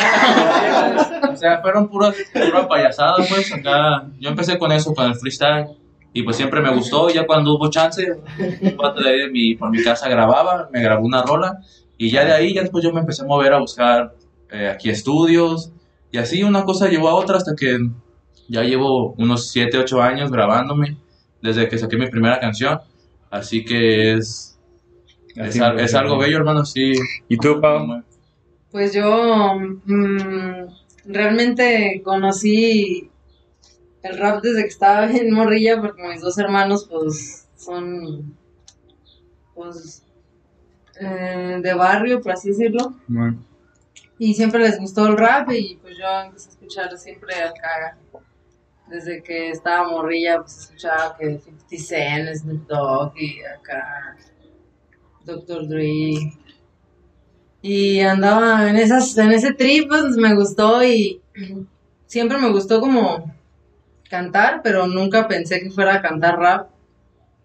o 1.32 1.36
sea, 1.36 1.60
fueron 1.60 1.88
puras 1.88 2.14
pura 2.32 2.68
payasada, 2.68 3.16
pues 3.28 3.52
acá. 3.52 4.04
Yo 4.18 4.30
empecé 4.30 4.58
con 4.58 4.72
eso, 4.72 4.94
con 4.94 5.06
el 5.06 5.14
freestyle. 5.14 5.68
Y 6.12 6.22
pues 6.22 6.36
siempre 6.36 6.60
me 6.60 6.74
gustó, 6.74 7.08
ya 7.08 7.26
cuando 7.26 7.54
hubo 7.54 7.70
chance, 7.70 8.04
un 8.10 9.04
de 9.04 9.28
mi, 9.30 9.54
por 9.54 9.70
mi 9.70 9.82
casa 9.82 10.08
grababa, 10.08 10.68
me 10.72 10.82
grabó 10.82 11.06
una 11.06 11.22
rola, 11.22 11.60
y 11.96 12.10
ya 12.10 12.24
de 12.24 12.32
ahí, 12.32 12.52
ya 12.52 12.62
después 12.62 12.82
yo 12.82 12.92
me 12.92 12.98
empecé 12.98 13.22
a 13.22 13.26
mover 13.26 13.52
a 13.52 13.58
buscar 13.58 14.14
eh, 14.50 14.68
aquí 14.68 14.90
estudios, 14.90 15.70
y 16.10 16.18
así 16.18 16.42
una 16.42 16.64
cosa 16.64 16.88
llevó 16.88 17.10
a 17.10 17.14
otra 17.14 17.36
hasta 17.36 17.54
que 17.54 17.78
ya 18.50 18.62
llevo 18.62 19.12
unos 19.14 19.50
7, 19.50 19.78
8 19.78 20.02
años 20.02 20.30
grabándome, 20.30 20.96
desde 21.40 21.68
que 21.68 21.78
saqué 21.78 21.96
mi 21.96 22.08
primera 22.10 22.38
canción, 22.40 22.80
así 23.30 23.64
que 23.64 24.12
es, 24.14 24.58
es, 25.36 25.60
al- 25.60 25.80
es 25.80 25.94
algo 25.94 26.18
bello, 26.18 26.36
hermano, 26.38 26.64
sí. 26.64 26.92
¿Y 27.28 27.36
tú, 27.36 27.60
Pau? 27.60 28.02
Pues 28.70 28.92
yo 28.92 29.54
mm, 29.84 30.66
realmente 31.06 32.02
conocí 32.04 33.08
el 34.02 34.18
rap 34.18 34.42
desde 34.42 34.62
que 34.62 34.68
estaba 34.68 35.10
en 35.10 35.32
morrilla 35.32 35.80
porque 35.80 36.02
mis 36.08 36.20
dos 36.20 36.38
hermanos 36.38 36.86
pues 36.90 37.46
son 37.56 38.34
pues 39.54 40.02
eh, 41.00 41.58
de 41.62 41.74
barrio, 41.74 42.20
por 42.20 42.32
así 42.32 42.48
decirlo. 42.48 42.94
Bueno, 43.08 43.38
Y 44.18 44.34
siempre 44.34 44.60
les 44.60 44.78
gustó 44.78 45.06
el 45.06 45.16
rap 45.16 45.50
y 45.52 45.76
pues 45.82 45.96
yo 45.98 46.04
empecé 46.26 46.48
a 46.48 46.52
escuchar 46.52 46.98
siempre 46.98 47.34
acá. 47.42 47.98
Desde 48.90 49.22
que 49.22 49.50
estaba 49.50 49.88
morrilla, 49.88 50.40
pues 50.40 50.58
escuchaba 50.58 51.16
que 51.16 51.38
50 51.38 51.76
Cent, 51.78 52.28
Snoop 52.34 52.66
Dogg 52.66 53.12
y 53.16 53.40
acá 53.44 54.16
Dr. 55.24 55.68
Dre. 55.68 56.32
Y 57.62 58.00
andaba 58.00 58.68
en, 58.68 58.76
esas, 58.76 59.16
en 59.18 59.32
ese 59.32 59.52
trip, 59.52 59.88
pues 59.88 60.16
me 60.16 60.34
gustó 60.34 60.82
y 60.82 61.20
siempre 62.06 62.38
me 62.38 62.50
gustó 62.50 62.80
como 62.80 63.32
cantar, 64.08 64.60
pero 64.64 64.86
nunca 64.86 65.28
pensé 65.28 65.60
que 65.60 65.70
fuera 65.70 65.96
a 65.96 66.02
cantar 66.02 66.38
rap. 66.38 66.70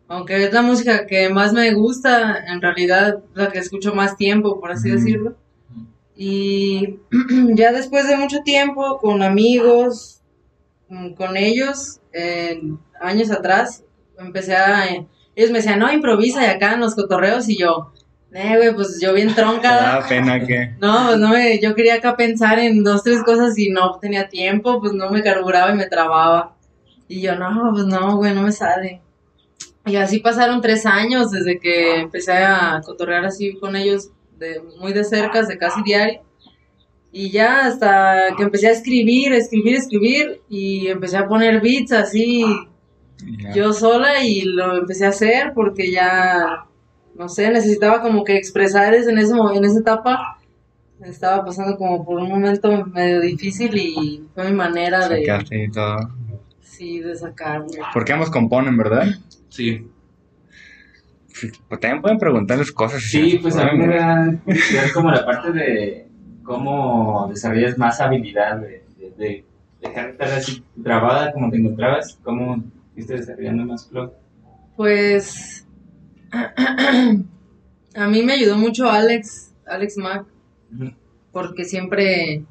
Aunque 0.07 0.43
es 0.43 0.53
la 0.53 0.61
música 0.61 1.05
que 1.05 1.29
más 1.29 1.53
me 1.53 1.73
gusta, 1.73 2.43
en 2.47 2.61
realidad 2.61 3.19
la 3.33 3.49
que 3.51 3.59
escucho 3.59 3.93
más 3.93 4.17
tiempo, 4.17 4.59
por 4.59 4.71
así 4.71 4.89
Ujú. 4.89 4.97
decirlo. 4.97 5.35
Y 6.15 6.99
ya 7.55 7.71
después 7.71 8.07
de 8.07 8.17
mucho 8.17 8.39
tiempo, 8.43 8.99
con 8.99 9.21
amigos, 9.21 10.21
mm, 10.21 10.24
con 11.17 11.37
ellos, 11.37 11.99
eh, 12.13 12.61
años 13.01 13.31
atrás, 13.31 13.83
empecé 14.17 14.55
a... 14.55 14.85
ellos 15.35 15.51
me 15.51 15.59
decían, 15.59 15.79
no, 15.79 15.91
improvisa 15.91 16.43
y 16.43 16.47
acá 16.47 16.73
en 16.73 16.81
los 16.81 16.95
cotorreos 16.95 17.49
y 17.49 17.57
yo, 17.57 17.91
eh, 18.35 18.57
güey, 18.57 18.75
pues 18.75 18.99
yo 19.01 19.13
bien 19.13 19.29
¿Te 19.29 19.35
tronca. 19.35 19.75
daba 19.75 20.05
pena 20.09 20.45
que. 20.45 20.75
No, 20.81 21.07
pues 21.07 21.19
no 21.19 21.29
me, 21.29 21.57
yo 21.59 21.73
quería 21.73 21.95
acá 21.95 22.17
pensar 22.17 22.59
en 22.59 22.83
dos, 22.83 23.01
tres 23.01 23.23
cosas 23.23 23.57
y 23.57 23.69
no 23.69 23.97
tenía 23.99 24.27
tiempo, 24.27 24.81
pues 24.81 24.91
no 24.91 25.09
me 25.09 25.23
carburaba 25.23 25.71
y 25.71 25.75
me 25.75 25.87
trababa. 25.87 26.53
Y 27.07 27.21
yo, 27.21 27.35
no, 27.35 27.71
pues 27.73 27.85
no, 27.85 28.17
güey, 28.17 28.33
no 28.33 28.41
me 28.41 28.51
sale. 28.51 29.01
Y 29.85 29.95
así 29.95 30.19
pasaron 30.19 30.61
tres 30.61 30.85
años 30.85 31.31
desde 31.31 31.59
que 31.59 32.01
empecé 32.01 32.33
a 32.33 32.81
cotorrear 32.83 33.23
así 33.23 33.57
con 33.57 33.75
ellos 33.75 34.09
de, 34.37 34.61
muy 34.79 34.91
de 34.91 35.05
cerca, 35.05 35.41
de 35.43 35.57
casi 35.57 35.81
diario. 35.83 36.21
Y 37.17 37.29
ya 37.29 37.65
hasta 37.67 38.35
que 38.35 38.43
empecé 38.43 38.67
a 38.67 38.71
escribir, 38.71 39.31
escribir, 39.31 39.75
escribir 39.77 40.41
y 40.49 40.87
empecé 40.87 41.15
a 41.15 41.25
poner 41.25 41.61
beats 41.61 41.93
así 41.93 42.43
Ya. 43.25 43.53
yo 43.53 43.71
sola 43.71 44.21
y 44.21 44.41
lo 44.41 44.79
empecé 44.79 45.05
a 45.05 45.09
hacer 45.09 45.53
porque 45.55 45.89
ya, 45.89 46.65
no 47.17 47.29
sé, 47.29 47.49
necesitaba 47.51 48.01
como 48.01 48.25
que 48.25 48.35
expresar 48.35 48.93
eso 48.93 49.11
en, 49.11 49.19
ese, 49.19 49.33
en 49.33 49.63
esa 49.63 49.79
etapa. 49.79 50.39
Estaba 51.05 51.45
pasando 51.45 51.77
como 51.77 52.03
por 52.05 52.19
un 52.19 52.27
momento 52.27 52.85
medio 52.87 53.21
difícil 53.21 53.77
y 53.77 54.21
fue 54.33 54.49
mi 54.51 54.57
manera 54.57 55.07
de, 55.07 55.25
Sacaste 55.25 55.63
y 55.63 55.71
todo. 55.71 56.09
sí, 56.59 56.99
de 56.99 57.15
sacarlo. 57.15 57.67
Porque 57.93 58.11
ambos 58.11 58.29
componen, 58.29 58.75
¿verdad? 58.75 59.07
Sí. 59.47 59.87
Pues 61.69 61.79
también 61.79 62.01
pueden 62.01 62.17
preguntarles 62.17 62.73
cosas. 62.73 63.01
Sí, 63.01 63.39
pues 63.41 63.55
a 63.55 63.71
mí 63.71 63.77
me 63.77 63.95
da 63.95 64.37
como 64.93 65.11
la 65.11 65.25
parte 65.25 65.53
de 65.53 66.07
cómo 66.45 67.27
desarrollas 67.29 67.77
más 67.77 67.99
habilidad 67.99 68.57
de, 68.57 68.83
de, 68.97 69.11
de 69.17 69.45
dejar 69.81 70.05
de 70.05 70.11
estar 70.11 70.29
así 70.29 70.63
trabada 70.83 71.33
como 71.33 71.49
te 71.49 71.57
encontrabas, 71.57 72.17
cómo 72.23 72.63
fuiste 72.93 73.15
desarrollando 73.15 73.65
más 73.65 73.87
flow. 73.89 74.13
Pues 74.77 75.67
a 77.95 78.07
mí 78.07 78.23
me 78.23 78.33
ayudó 78.33 78.57
mucho 78.57 78.89
Alex, 78.89 79.53
Alex 79.65 79.95
Ujú. 79.97 80.91
porque 81.31 81.65
siempre 81.65 82.43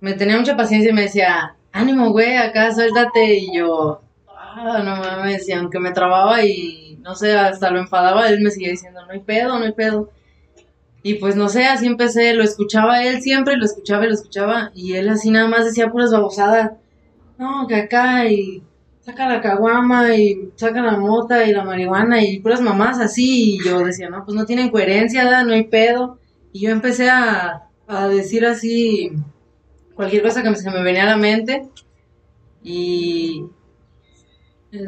me 0.00 0.12
tenía 0.14 0.38
mucha 0.38 0.56
paciencia 0.56 0.90
y 0.90 0.94
me 0.94 1.02
decía, 1.02 1.56
ánimo, 1.72 2.10
güey, 2.10 2.36
acá 2.36 2.72
suéltate. 2.72 3.36
Y 3.36 3.56
yo, 3.56 4.02
ah, 4.28 4.82
no 4.84 4.96
mames, 4.96 5.48
y 5.48 5.52
aunque 5.52 5.78
me 5.80 5.92
trababa 5.92 6.44
y 6.44 6.98
no 7.02 7.14
sé, 7.14 7.36
hasta 7.36 7.70
lo 7.70 7.80
enfadaba, 7.80 8.28
él 8.28 8.40
me 8.40 8.50
seguía 8.50 8.70
diciendo, 8.70 9.04
no 9.04 9.12
hay 9.12 9.20
pedo, 9.20 9.58
no 9.58 9.64
hay 9.64 9.72
pedo. 9.72 10.10
Y 11.04 11.16
pues 11.16 11.36
no 11.36 11.50
sé, 11.50 11.66
así 11.66 11.86
empecé, 11.86 12.32
lo 12.32 12.42
escuchaba 12.42 13.04
él 13.04 13.20
siempre, 13.20 13.58
lo 13.58 13.66
escuchaba 13.66 14.04
y 14.04 14.08
lo 14.08 14.14
escuchaba, 14.14 14.70
y 14.74 14.94
él 14.94 15.10
así 15.10 15.30
nada 15.30 15.46
más 15.46 15.66
decía 15.66 15.92
puras 15.92 16.10
babosadas. 16.10 16.72
No, 17.38 17.66
que 17.68 17.74
acá 17.76 18.26
y 18.26 18.62
saca 19.02 19.28
la 19.28 19.42
caguama 19.42 20.16
y 20.16 20.50
saca 20.56 20.80
la 20.80 20.96
mota 20.96 21.44
y 21.44 21.52
la 21.52 21.62
marihuana 21.62 22.24
y 22.24 22.40
puras 22.40 22.62
mamás 22.62 23.00
así. 23.00 23.56
Y 23.56 23.64
yo 23.64 23.84
decía, 23.84 24.08
no, 24.08 24.24
pues 24.24 24.34
no 24.34 24.46
tienen 24.46 24.70
coherencia, 24.70 25.44
no 25.44 25.52
hay 25.52 25.64
pedo. 25.64 26.18
Y 26.52 26.60
yo 26.60 26.70
empecé 26.70 27.10
a, 27.10 27.68
a 27.86 28.08
decir 28.08 28.46
así 28.46 29.12
cualquier 29.94 30.22
cosa 30.22 30.42
que 30.42 30.54
se 30.56 30.70
me 30.70 30.82
venía 30.82 31.02
a 31.02 31.10
la 31.10 31.16
mente. 31.18 31.68
Y 32.62 33.44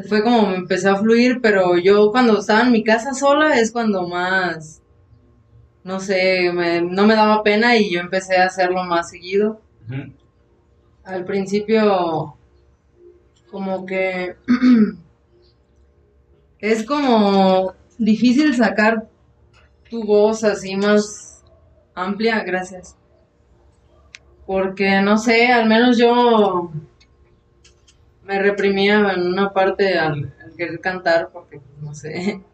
fue 0.09 0.23
como 0.23 0.49
me 0.49 0.55
empezó 0.55 0.91
a 0.91 0.97
fluir, 0.97 1.41
pero 1.43 1.77
yo 1.77 2.11
cuando 2.11 2.39
estaba 2.39 2.61
en 2.61 2.71
mi 2.71 2.83
casa 2.83 3.13
sola 3.13 3.59
es 3.59 3.71
cuando 3.71 4.07
más, 4.07 4.81
no 5.87 5.99
sé, 5.99 6.51
me- 6.53 6.81
no 6.81 7.07
me 7.07 7.15
daba 7.15 7.41
pena 7.43 7.77
y 7.77 7.91
yo 7.91 7.99
empecé 8.01 8.37
a 8.37 8.45
hacerlo 8.45 8.83
más 8.83 9.09
seguido 9.09 9.61
al 11.03 11.25
principio 11.25 12.35
como 13.49 13.85
que 13.85 14.35
es 16.59 16.85
como 16.85 17.73
difícil 17.97 18.55
sacar 18.55 19.07
tu 19.89 20.03
voz 20.05 20.43
así 20.43 20.75
más 20.75 21.43
amplia, 21.95 22.43
gracias. 22.43 22.95
Porque 24.47 24.99
no 25.01 25.17
sé, 25.19 25.51
al 25.51 25.67
menos 25.67 25.95
yo 25.97 26.71
me 28.23 28.39
reprimía 28.39 29.13
en 29.13 29.27
una 29.27 29.53
parte 29.53 29.97
al, 29.97 30.33
al 30.43 30.55
querer 30.55 30.79
cantar, 30.79 31.29
porque 31.31 31.61
no 31.81 31.93
sé. 31.93 32.41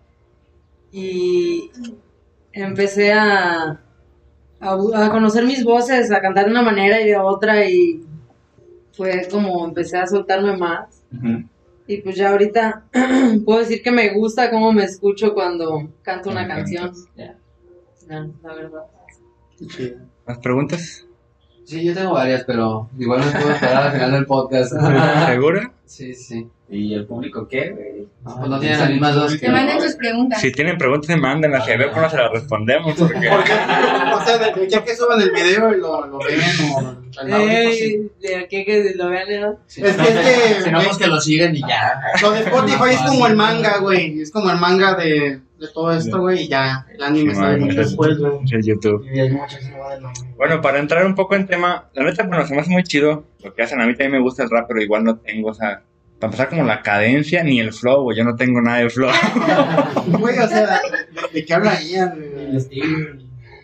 Y 0.96 1.72
empecé 2.54 3.12
a, 3.12 3.82
a, 4.60 5.10
conocer 5.12 5.46
mis 5.46 5.64
voces, 5.64 6.12
a 6.12 6.22
cantar 6.22 6.46
de 6.46 6.52
una 6.52 6.62
manera 6.62 7.02
y 7.02 7.08
de 7.08 7.18
otra 7.18 7.66
y 7.66 8.02
fue 8.94 9.28
como 9.30 9.66
empecé 9.66 9.98
a 9.98 10.08
soltarme 10.08 10.56
más. 10.56 11.04
Y 11.86 11.98
pues 11.98 12.16
ya 12.16 12.32
ahorita 12.32 12.86
puedo 13.46 13.60
decir 13.60 13.82
que 13.84 13.92
me 13.92 14.14
gusta 14.14 14.50
cómo 14.50 14.72
me 14.72 14.84
escucho 14.84 15.34
cuando 15.34 15.90
canto 16.02 16.30
una 16.30 16.48
canción. 16.48 16.92
Ya. 17.16 17.38
Ya, 18.10 18.28
la 18.42 18.54
verdad. 18.54 18.84
¿Más 20.26 20.38
preguntas? 20.40 21.08
Sí, 21.66 21.84
yo 21.84 21.94
tengo 21.94 22.14
varias, 22.14 22.44
pero 22.46 22.90
igual 22.98 23.22
me 23.26 23.32
puedo 23.32 23.52
esperar 23.52 23.84
al 23.84 23.92
final 23.94 24.12
del 24.12 24.26
podcast. 24.26 24.74
¿Segura? 25.28 25.72
sí, 25.86 26.14
sí. 26.14 26.48
¿Y 26.70 26.96
el 26.96 27.06
público 27.06 27.48
qué, 27.48 27.70
güey? 27.70 28.08
Pues 28.24 28.50
no 28.50 28.60
tienen 28.60 28.80
las 28.80 28.90
mismas 28.90 29.14
dos 29.14 29.34
que 29.34 29.40
Que 29.42 29.50
manden 29.50 29.80
sus 29.80 29.94
preguntas. 29.96 30.42
Si 30.42 30.52
tienen 30.52 30.76
preguntas, 30.78 31.16
mándenlas 31.18 31.68
y 31.68 31.72
a 31.72 31.78
ver 31.78 31.92
cómo 31.92 32.10
se 32.10 32.18
las 32.18 32.32
respondemos. 32.32 32.96
Porque 32.96 33.16
o 33.30 34.26
sea, 34.26 34.68
ya 34.68 34.84
que 34.84 34.96
suban 34.96 35.22
el 35.22 35.30
video 35.32 35.72
y 35.72 35.80
lo, 35.80 36.08
lo 36.08 36.18
ven 36.18 36.40
o. 36.76 36.98
Ey, 37.28 38.10
de 38.20 38.36
aquí 38.38 38.66
que 38.66 38.94
lo 38.96 39.10
vean, 39.10 39.42
¿no? 39.42 39.60
Sí, 39.68 39.82
Es 39.84 39.96
que- 39.96 40.02
es 40.02 40.56
que- 40.56 40.62
si 40.64 40.72
no, 40.72 40.82
pues 40.82 40.98
que 40.98 41.08
lo 41.08 41.22
siguen 41.22 41.56
y 41.56 41.60
ya. 41.62 42.02
Lo 42.24 42.32
de 42.32 42.40
Spotify 42.40 42.90
es 42.94 43.02
como 43.02 43.28
el 43.28 43.36
manga, 43.36 43.78
güey. 43.78 44.22
Es 44.22 44.32
como 44.32 44.50
el 44.50 44.58
manga 44.58 44.96
de, 44.96 45.42
de 45.66 45.74
todo 45.74 45.92
esto, 45.94 46.20
güey, 46.20 46.44
y 46.44 46.48
ya 46.48 46.86
el 46.94 47.02
anime 47.04 47.34
Sí, 47.34 47.40
sale 47.40 47.58
mucho 47.58 47.82
es- 47.82 47.88
después, 47.88 48.18
güey. 48.18 48.32
YouTube. 48.64 49.06
Y 49.14 49.20
hay 49.20 49.30
va 49.32 49.48
del 49.94 50.02
nombre. 50.04 50.22
Bueno, 50.38 50.62
para 50.62 50.80
entrar 50.80 51.06
un 51.06 51.16
poco 51.16 51.36
en 51.36 51.46
tema, 51.48 51.90
la 51.94 52.04
neta, 52.04 52.24
bueno, 52.24 52.46
se 52.46 52.54
me 52.54 52.62
hace 52.62 52.70
muy 52.72 52.84
chido 52.84 53.26
lo 53.44 53.54
que 53.54 53.64
hacen. 53.64 53.80
A 53.82 53.86
mí 53.86 53.94
también 53.94 54.12
me 54.12 54.20
gusta 54.20 54.44
el 54.44 54.50
rap, 54.50 54.66
pero 54.68 54.82
igual 54.82 55.04
no 55.04 55.18
tengo, 55.18 55.50
o 55.50 55.54
sea, 55.54 55.82
para 56.20 56.28
empezar 56.32 56.50
como 56.50 56.64
la 56.64 56.82
cadencia 56.82 57.44
ni 57.44 57.60
el 57.60 57.74
flow, 57.74 58.04
güey. 58.04 58.18
Yo 58.18 58.24
no 58.24 58.36
tengo 58.36 58.62
nada 58.62 58.80
de 58.80 58.90
flow. 58.90 59.10
Güey, 60.20 60.38
o 60.40 60.48
sea, 60.48 60.62
¿de, 60.68 60.78
de 61.34 61.46
qué 61.46 61.54
hablarían, 61.54 62.14
El 62.38 62.58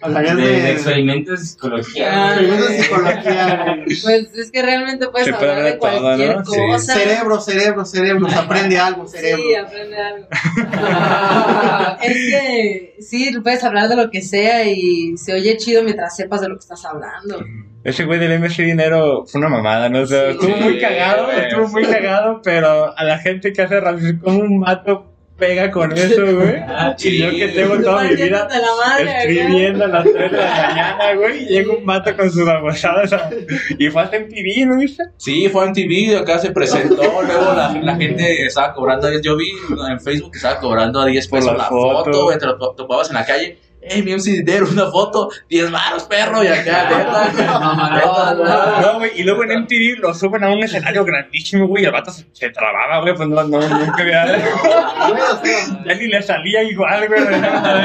De, 0.02 0.36
de 0.36 0.62
de... 0.62 0.72
experimentos 0.72 1.40
de 1.40 1.46
psicología. 1.46 2.08
Ah, 2.12 2.32
experimentos 2.40 2.70
de 2.70 2.84
psicología. 2.84 3.76
Pues 4.04 4.34
es 4.38 4.52
que 4.52 4.62
realmente 4.62 5.08
puedes 5.10 5.28
Se 5.28 5.34
puede 5.34 5.52
hablar 5.52 5.66
de 5.66 5.72
todo, 5.74 6.00
cualquier 6.02 6.38
¿no? 6.38 6.46
Sí. 6.46 6.58
cosa. 6.72 6.94
Cerebro, 6.94 7.40
cerebro, 7.42 7.86
cerebro, 7.86 8.30
se 8.30 8.36
aprende 8.40 8.78
algo, 8.78 9.08
cerebro. 9.08 9.44
Sí, 9.44 9.56
aprende 9.56 9.98
algo. 9.98 10.28
es 12.02 12.14
que 12.14 12.96
sí, 13.00 13.32
puedes 13.44 13.64
hablar 13.64 13.90
de 13.90 13.96
lo 13.96 14.10
que 14.10 14.22
sea 14.22 14.66
y 14.66 15.18
se 15.18 15.34
oye 15.34 15.58
chido 15.58 15.84
mientras 15.84 16.16
sepas 16.16 16.42
de 16.42 16.50
lo 16.50 16.56
que 16.56 16.60
estás 16.60 16.86
hablando. 16.86 17.44
Ese 17.84 18.06
güey 18.06 18.20
del 18.20 18.40
MC 18.40 18.64
Dinero 18.64 19.26
fue 19.26 19.40
una 19.40 19.50
mamada, 19.50 19.90
¿no? 19.90 20.02
O 20.02 20.06
sea, 20.06 20.32
Sí. 20.32 20.38
estuvo 20.40 20.58
muy 20.58 20.80
cagado, 20.80 21.26
güey, 21.26 21.40
estuvo 21.40 21.68
muy 21.70 21.86
cagado, 21.86 22.42
pero 22.44 22.98
a 22.98 23.04
la 23.04 23.18
gente 23.20 23.54
que 23.54 23.62
hace 23.62 23.80
rap, 23.80 24.00
como 24.22 24.40
un 24.40 24.60
mato 24.60 25.09
pega 25.40 25.72
con 25.72 25.92
eso, 25.94 26.22
güey. 26.36 26.58
Ah, 26.68 26.96
Y 27.00 27.18
yo 27.18 27.30
que 27.32 27.48
tengo 27.50 27.78
toda 27.82 28.04
mi 28.04 28.16
vida 28.16 28.48
la 28.50 28.68
madre, 28.88 29.18
escribiendo 29.18 29.86
a 29.86 29.88
las 29.88 30.04
3 30.04 30.32
de 30.32 30.38
la 30.38 30.46
mañana, 30.68 31.14
güey, 31.16 31.44
y 31.44 31.46
llega 31.48 31.74
un 31.74 31.86
mato 31.86 32.16
con 32.16 32.30
sus 32.30 32.46
babosadas. 32.46 33.14
a- 33.14 33.30
Y 33.78 33.88
fue 33.90 34.02
hasta 34.04 34.18
en 34.18 34.28
TV, 34.30 34.66
¿no 34.66 34.78
viste? 34.78 35.04
Sí, 35.18 35.48
fue 35.50 35.66
en 35.66 35.74
TV, 35.74 36.18
acá 36.18 36.38
se 36.40 36.52
presentó, 36.52 36.96
luego 37.02 37.54
la, 37.54 37.80
la 37.82 37.96
gente 37.96 38.46
estaba 38.46 38.74
cobrando, 38.74 39.08
yo 39.22 39.36
vi 39.38 39.52
en 39.90 40.00
Facebook 40.00 40.32
que 40.34 40.38
estaba 40.38 40.60
cobrando 40.60 41.00
a 41.02 41.06
10 41.06 41.28
Por 41.28 41.40
pesos 41.40 41.52
la 41.54 41.58
la 41.64 41.70
foto. 41.70 42.24
güey, 42.26 42.38
te 42.38 42.46
lo 42.46 42.58
to- 42.58 42.74
topabas 42.78 43.10
en 43.10 43.16
la 43.16 43.26
calle, 43.26 43.58
ey, 43.82 44.04
mi 44.04 44.14
MC 44.14 44.26
Dinero, 44.32 44.68
una 44.70 44.90
foto, 44.92 45.30
10 45.50 45.72
baros, 45.72 46.04
perro, 46.04 46.44
y 46.44 46.48
acá, 46.48 46.90
neta, 47.34 48.34
no. 48.36 48.82
No, 48.82 49.00
güey, 49.00 49.12
y 49.16 49.24
luego 49.24 49.44
en 49.44 49.62
MTV 49.62 50.00
lo 50.00 50.14
suben 50.14 50.44
a 50.44 50.50
un 50.50 50.64
escenario 50.64 51.06
grandísimo, 51.06 51.68
güey, 51.68 51.84
y 51.84 51.86
el 51.86 51.92
vato 51.92 52.12
se, 52.12 52.26
se 52.34 52.50
trababa, 52.50 53.02
güey, 53.02 53.16
pues 53.16 53.30
no, 53.30 53.44
no, 53.44 53.60
nunca 53.60 54.02
había... 54.02 54.26
Ya 55.86 55.96
ni 55.96 56.08
le 56.08 56.22
salía 56.22 56.64
igual, 56.64 57.08
güey, 57.08 57.22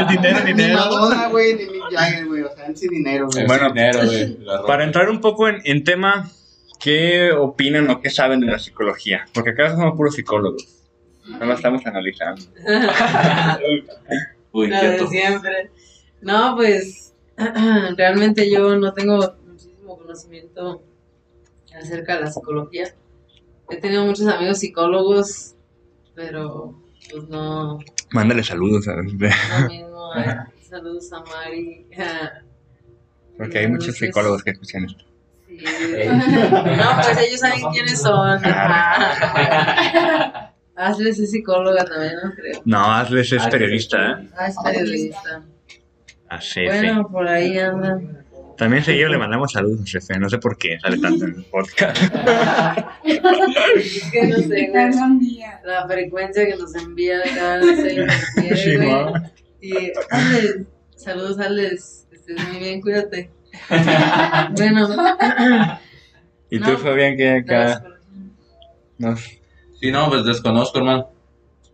dinero, 0.08 0.40
ni 0.44 0.52
dinero. 0.52 0.78
Madonna, 0.78 1.28
güey, 1.28 1.54
ni 1.54 1.64
Mick 1.64 1.82
Jagger, 1.90 2.26
güey, 2.26 2.42
o 2.42 2.54
sea, 2.54 2.66
en 2.66 2.76
sí 2.76 2.88
dinero, 2.88 3.28
güey. 3.32 3.46
Bueno, 3.46 3.68
dinero, 3.72 4.00
güey. 4.04 4.38
Para 4.66 4.84
entrar 4.84 5.08
un 5.08 5.20
poco 5.20 5.48
en, 5.48 5.60
en 5.64 5.84
tema, 5.84 6.28
¿qué 6.80 7.32
opinan 7.32 7.88
o 7.90 8.00
qué 8.00 8.10
saben 8.10 8.40
de 8.40 8.46
la 8.46 8.58
psicología? 8.58 9.26
Porque 9.32 9.50
acá 9.50 9.70
somos 9.70 9.94
puros 9.96 10.14
psicólogos. 10.14 10.66
No 11.26 11.46
lo 11.46 11.54
estamos 11.54 11.84
analizando. 11.86 12.42
Uy, 14.52 14.68
La 14.68 14.82
de 14.82 15.06
siempre. 15.06 15.70
No, 16.24 16.56
pues 16.56 17.14
realmente 17.96 18.50
yo 18.50 18.74
no 18.76 18.92
tengo 18.92 19.34
muchísimo 19.46 19.96
conocimiento 19.98 20.82
acerca 21.78 22.16
de 22.16 22.22
la 22.22 22.30
psicología. 22.32 22.92
He 23.70 23.76
tenido 23.76 24.04
muchos 24.04 24.26
amigos 24.26 24.58
psicólogos, 24.58 25.54
pero 26.14 26.74
pues 27.10 27.28
no, 27.28 27.78
Mándale 28.12 28.42
saludos, 28.42 28.88
a- 28.88 28.96
lo 28.96 29.04
mismo. 29.04 29.28
Saludos 30.68 31.12
a 31.12 31.20
Mari. 31.20 31.86
porque 33.38 33.58
hay 33.60 33.68
muchos 33.68 33.94
psicólogos 33.96 34.42
que 34.42 34.50
escuchan 34.50 34.84
esto. 34.86 35.04
Sí. 35.46 35.58
No, 36.08 37.02
pues 37.02 37.18
ellos 37.18 37.40
saben 37.40 37.60
quiénes 37.72 38.00
son. 38.00 38.40
Hazles 40.76 41.20
es 41.20 41.30
psicóloga 41.30 41.84
también, 41.84 42.14
no 42.24 42.32
creo. 42.34 42.60
No, 42.64 42.92
Hazles 42.92 43.30
es 43.32 43.46
periodista, 43.46 44.18
¿eh? 44.20 44.28
Ah, 44.36 44.48
es 44.48 44.56
periodista. 44.64 45.42
A. 46.36 46.40
Bueno, 46.66 47.08
por 47.10 47.28
ahí 47.28 47.58
anda. 47.58 47.98
También 48.56 48.84
seguido 48.84 49.08
le 49.08 49.18
mandamos 49.18 49.52
saludos 49.52 49.80
a 49.82 49.86
Jefe. 49.86 50.18
No 50.18 50.28
sé 50.28 50.38
por 50.38 50.56
qué 50.56 50.78
sale 50.78 50.98
tanto 50.98 51.24
en 51.24 51.34
el 51.36 51.44
podcast. 51.44 51.96
Es 53.04 53.20
que 54.12 54.26
no 54.28 54.36
sé, 54.38 54.70
la 55.64 55.88
frecuencia 55.88 56.46
que 56.46 56.56
nos 56.56 56.74
envía 56.76 57.20
cada 57.34 57.62
seis 57.62 57.98
meses, 58.36 58.60
Sí. 58.62 58.76
¿no? 58.78 59.12
Y 59.60 59.92
Alex, 60.10 60.60
saludos 60.96 61.38
Alex, 61.40 62.06
estés 62.12 62.48
muy 62.48 62.58
bien, 62.58 62.80
cuídate. 62.80 63.30
bueno, 64.56 64.88
Y 66.50 66.58
tú, 66.60 66.70
No. 66.72 66.78
Fabián, 66.78 67.16
que 67.16 67.30
acá 67.30 67.82
nos... 68.98 69.20
Sí, 69.80 69.90
no, 69.90 70.08
pues 70.08 70.24
desconozco, 70.24 70.78
hermano. 70.78 71.10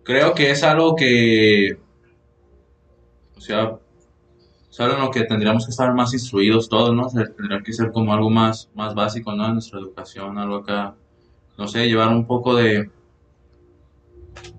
Creo 0.03 0.35
que 0.35 0.51
es 0.51 0.63
algo 0.63 0.97
que. 0.97 1.77
O 3.37 3.41
sea. 3.41 3.77
En 4.79 5.01
lo 5.01 5.11
que 5.11 5.25
tendríamos 5.25 5.67
que 5.67 5.71
estar 5.73 5.93
más 5.95 6.13
instruidos 6.15 6.69
todos, 6.69 6.95
¿no? 6.95 7.07
O 7.07 7.11
sea, 7.11 7.25
tendría 7.27 7.61
que 7.61 7.73
ser 7.73 7.91
como 7.91 8.15
algo 8.15 8.31
más, 8.31 8.71
más 8.75 8.95
básico, 8.95 9.33
¿no? 9.35 9.47
En 9.47 9.55
nuestra 9.55 9.79
educación, 9.79 10.39
algo 10.39 10.57
acá. 10.57 10.95
No 11.59 11.67
sé, 11.69 11.87
llevar 11.89 12.09
un 12.09 12.27
poco 12.27 12.55
de. 12.55 12.89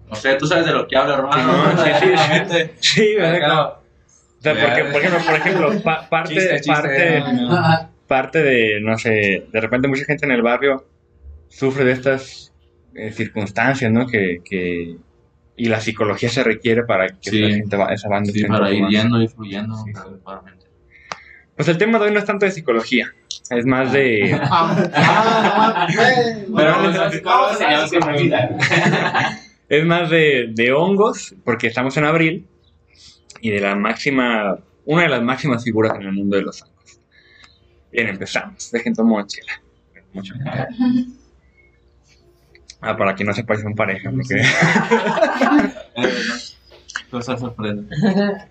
No 0.10 0.16
sé, 0.16 0.36
tú 0.36 0.46
sabes 0.46 0.66
de 0.66 0.74
lo 0.74 0.88
que 0.88 0.98
hablo, 0.98 1.14
hermano. 1.14 1.72
Sí, 1.84 1.90
sí, 2.00 2.14
sí. 2.50 2.72
Sí, 2.80 3.16
¿verdad? 3.16 3.36
Acá, 3.36 3.70
O 3.70 4.42
sea, 4.42 4.54
porque, 4.68 4.84
por 4.92 5.02
ejemplo, 5.02 5.20
por 5.26 5.36
ejemplo 5.36 5.82
pa- 5.84 6.10
parte, 6.10 6.34
Chiste, 6.36 6.56
chiste. 6.62 6.72
parte, 6.74 7.24
parte 8.08 8.44
de, 8.44 8.80
no 8.82 8.98
sé, 8.98 9.48
de 9.52 9.62
repente 9.62 9.88
mucha 9.88 10.04
gente 10.04 10.26
en 10.26 10.34
el 10.34 10.42
barrio 10.42 10.86
sufre 11.48 11.86
de 11.86 11.94
estas 11.94 12.54
eh, 12.94 13.12
circunstancias, 13.12 13.90
¿no? 13.92 14.06
Que, 14.06 14.42
que, 14.44 14.98
y 15.62 15.66
la 15.66 15.80
psicología 15.80 16.28
se 16.28 16.44
requiere 16.44 16.84
para 16.86 17.08
que 17.08 17.30
Sí. 17.30 17.40
la 17.40 17.50
gente 17.50 17.78
va, 17.78 17.94
esa 17.94 18.10
banda 18.10 18.32
Sí, 18.34 18.44
para 18.46 18.72
ir 18.72 18.84
yendo 18.90 19.22
y 19.22 19.28
fluyendo. 19.28 19.76
Sí. 19.86 19.92
adecuadamente. 19.96 20.66
Pues 21.56 21.68
el 21.68 21.78
tema 21.78 22.00
de 22.00 22.06
hoy 22.06 22.12
no 22.12 22.18
es 22.18 22.26
tanto 22.26 22.48
de 22.48 22.52
psicología, 22.52 23.14
es 23.52 23.64
más 23.68 23.92
de... 23.94 24.40
Ah, 24.42 24.90
ah. 24.96 25.88
Es 29.70 29.86
más 29.86 30.10
de, 30.10 30.50
de 30.52 30.74
hongos, 30.74 31.36
porque 31.46 31.68
estamos 31.68 31.96
en 31.96 32.06
abril, 32.06 32.48
y 33.40 33.52
de 33.52 33.60
la 33.62 33.76
máxima, 33.76 34.58
una 34.86 35.04
de 35.04 35.10
las 35.10 35.22
máximas 35.22 35.64
figuras 35.64 35.94
en 35.96 36.02
el 36.02 36.12
mundo 36.12 36.38
de 36.38 36.42
los 36.42 36.60
hongos. 36.64 37.00
Bien, 37.92 38.08
empezamos. 38.08 38.72
Dejen 38.72 38.96
tomar 38.96 39.28
chela. 39.28 39.62
Mucho. 40.12 40.34
Ah, 42.82 42.98
para 42.98 43.16
que 43.16 43.24
no 43.24 43.32
se 43.34 43.44
parecen 43.44 43.76
pareja, 43.76 44.10
porque... 44.12 44.42
Cosa 47.12 47.38
sorprendente. 47.40 47.96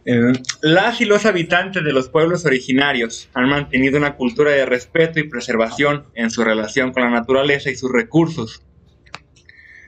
Eh, 0.05 0.33
las 0.63 1.01
y 1.01 1.05
los 1.05 1.27
habitantes 1.27 1.85
de 1.85 1.93
los 1.93 2.09
pueblos 2.09 2.47
originarios 2.47 3.29
han 3.35 3.49
mantenido 3.49 3.99
una 3.99 4.15
cultura 4.15 4.53
de 4.53 4.65
respeto 4.65 5.19
y 5.19 5.29
preservación 5.29 6.05
en 6.15 6.31
su 6.31 6.45
relación 6.45 6.93
con 6.93 7.03
la 7.03 7.11
naturaleza 7.11 7.71
y 7.71 7.77
sus 7.77 7.93
recursos. 7.93 8.63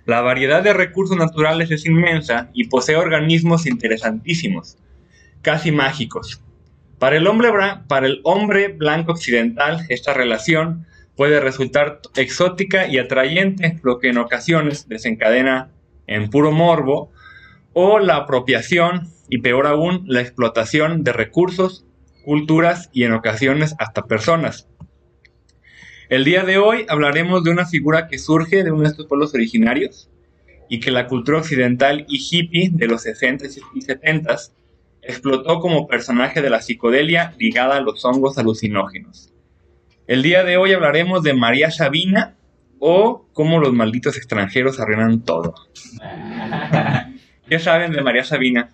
La 0.05 0.21
variedad 0.21 0.63
de 0.63 0.73
recursos 0.73 1.17
naturales 1.17 1.71
es 1.71 1.87
inmensa 1.87 2.51
y 2.53 2.67
posee 2.67 2.97
organismos 2.97 3.67
interesantísimos, 3.67 4.77
casi 5.41 5.71
mágicos. 5.71 6.43
Para 6.99 7.17
el 7.17 7.27
hombre, 7.29 7.51
para 7.87 8.07
el 8.07 8.21
hombre 8.25 8.69
blanco 8.69 9.13
occidental, 9.13 9.87
esta 9.89 10.13
relación 10.13 10.87
puede 11.17 11.41
resultar 11.41 12.01
exótica 12.17 12.89
y 12.89 12.99
atrayente, 12.99 13.79
lo 13.83 13.99
que 13.99 14.09
en 14.09 14.19
ocasiones 14.19 14.89
desencadena 14.89 15.71
en 16.07 16.31
puro 16.31 16.53
morbo 16.53 17.13
o 17.73 17.99
la 17.99 18.17
apropiación 18.17 19.09
y 19.29 19.39
peor 19.39 19.67
aún 19.67 20.05
la 20.07 20.21
explotación 20.21 21.05
de 21.05 21.13
recursos, 21.13 21.87
culturas 22.25 22.91
y 22.93 23.05
en 23.05 23.13
ocasiones 23.13 23.75
hasta 23.79 24.07
personas. 24.07 24.69
El 26.09 26.25
día 26.25 26.45
de 26.45 26.59
hoy 26.59 26.85
hablaremos 26.89 27.43
de 27.43 27.51
una 27.51 27.65
figura 27.65 28.07
que 28.07 28.19
surge 28.19 28.65
de 28.65 28.71
uno 28.71 28.83
de 28.83 28.89
estos 28.89 29.07
pueblos 29.07 29.35
originarios 29.35 30.11
y 30.69 30.81
que 30.81 30.91
la 30.91 31.07
cultura 31.07 31.39
occidental 31.39 32.05
y 32.09 32.19
hippie 32.19 32.71
de 32.73 32.87
los 32.87 33.07
60s 33.07 33.63
y 33.75 33.81
70s 33.81 34.53
explotó 35.01 35.61
como 35.61 35.89
personaje 35.89 36.43
de 36.43 36.51
la 36.51 36.61
psicodelia 36.61 37.35
ligada 37.39 37.77
a 37.77 37.81
los 37.81 38.05
hongos 38.05 38.39
alucinógenos. 38.39 39.33
El 40.13 40.23
día 40.23 40.45
de 40.45 40.59
hoy 40.59 40.75
hablaremos 40.75 41.23
de 41.23 41.33
María 41.33 41.71
Sabina 41.71 42.35
o 42.79 43.25
cómo 43.33 43.59
los 43.61 43.73
malditos 43.73 44.19
extranjeros 44.19 44.79
arruinan 44.79 45.23
todo. 45.23 45.55
¿Qué 47.49 47.59
saben 47.59 47.93
de 47.93 48.03
María 48.03 48.23
Sabina? 48.23 48.69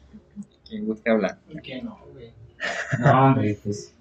¿Quién 0.68 0.84
guste 0.84 1.12
hablar? 1.12 1.38
¿Por 1.46 1.62
qué 1.62 1.80
no, 1.80 1.96
güey? 2.12 2.32
No, 2.98 3.26
hombre, 3.26 3.56
pues. 3.62 3.94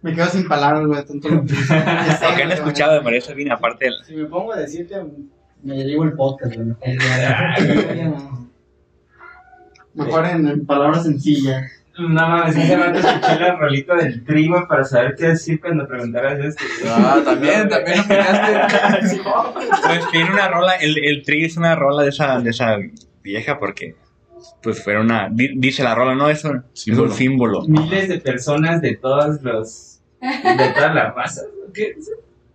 Me 0.00 0.14
quedo 0.14 0.28
sin 0.28 0.48
palabras, 0.48 0.86
güey, 0.86 1.04
tanto 1.04 1.28
lo 1.28 1.42
que 1.42 1.48
que 1.52 1.56
sé, 1.56 2.26
¿O 2.26 2.34
qué 2.34 2.44
han 2.44 2.52
escuchado 2.52 2.94
de 2.94 3.02
María 3.02 3.20
Sabina 3.20 3.56
aparte 3.56 3.84
de 3.84 3.90
la... 3.90 4.04
Si 4.06 4.16
me 4.16 4.24
pongo 4.24 4.54
a 4.54 4.56
decirte, 4.56 4.94
me 5.62 5.84
llevo 5.84 6.04
el 6.04 6.14
podcast, 6.14 6.56
güey. 6.56 6.74
Mejor 9.92 10.24
en, 10.24 10.48
en 10.48 10.64
palabras 10.64 11.02
sencillas. 11.02 11.70
No 11.98 12.08
mames, 12.28 12.56
hace 12.56 12.76
rato 12.76 12.98
escuché 12.98 13.40
la 13.40 13.56
rolita 13.56 13.94
del 13.94 14.24
trigo 14.24 14.66
para 14.68 14.84
saber 14.84 15.14
qué 15.16 15.28
decir 15.28 15.60
cuando 15.60 15.86
preguntaras 15.88 16.38
esto. 16.40 16.62
Ah, 16.88 17.20
también, 17.24 17.68
también 17.68 18.00
opinaste. 18.00 19.20
Pues 19.86 20.10
tiene 20.10 20.30
una 20.30 20.48
rola, 20.48 20.74
el, 20.74 20.98
el 21.04 21.22
Tri 21.22 21.44
es 21.44 21.56
una 21.56 21.74
rola 21.74 22.02
de 22.02 22.08
esa, 22.10 22.38
de 22.40 22.50
esa 22.50 22.76
vieja 23.22 23.58
porque 23.58 23.94
pues 24.62 24.86
era 24.86 25.00
una, 25.00 25.28
di- 25.30 25.54
dice 25.58 25.82
la 25.82 25.94
rola, 25.94 26.14
¿no? 26.14 26.28
Eso 26.28 26.54
es 26.54 26.62
Símbolo. 26.74 27.08
un 27.10 27.12
símbolo. 27.16 27.62
Miles 27.66 28.08
de 28.08 28.18
personas 28.20 28.80
de 28.82 28.96
todos 28.96 29.40
los. 29.42 30.00
de 30.20 30.68
todas 30.74 30.94
las 30.94 31.14
razas. 31.14 31.46
¿o 31.68 31.72
¿Qué? 31.72 31.94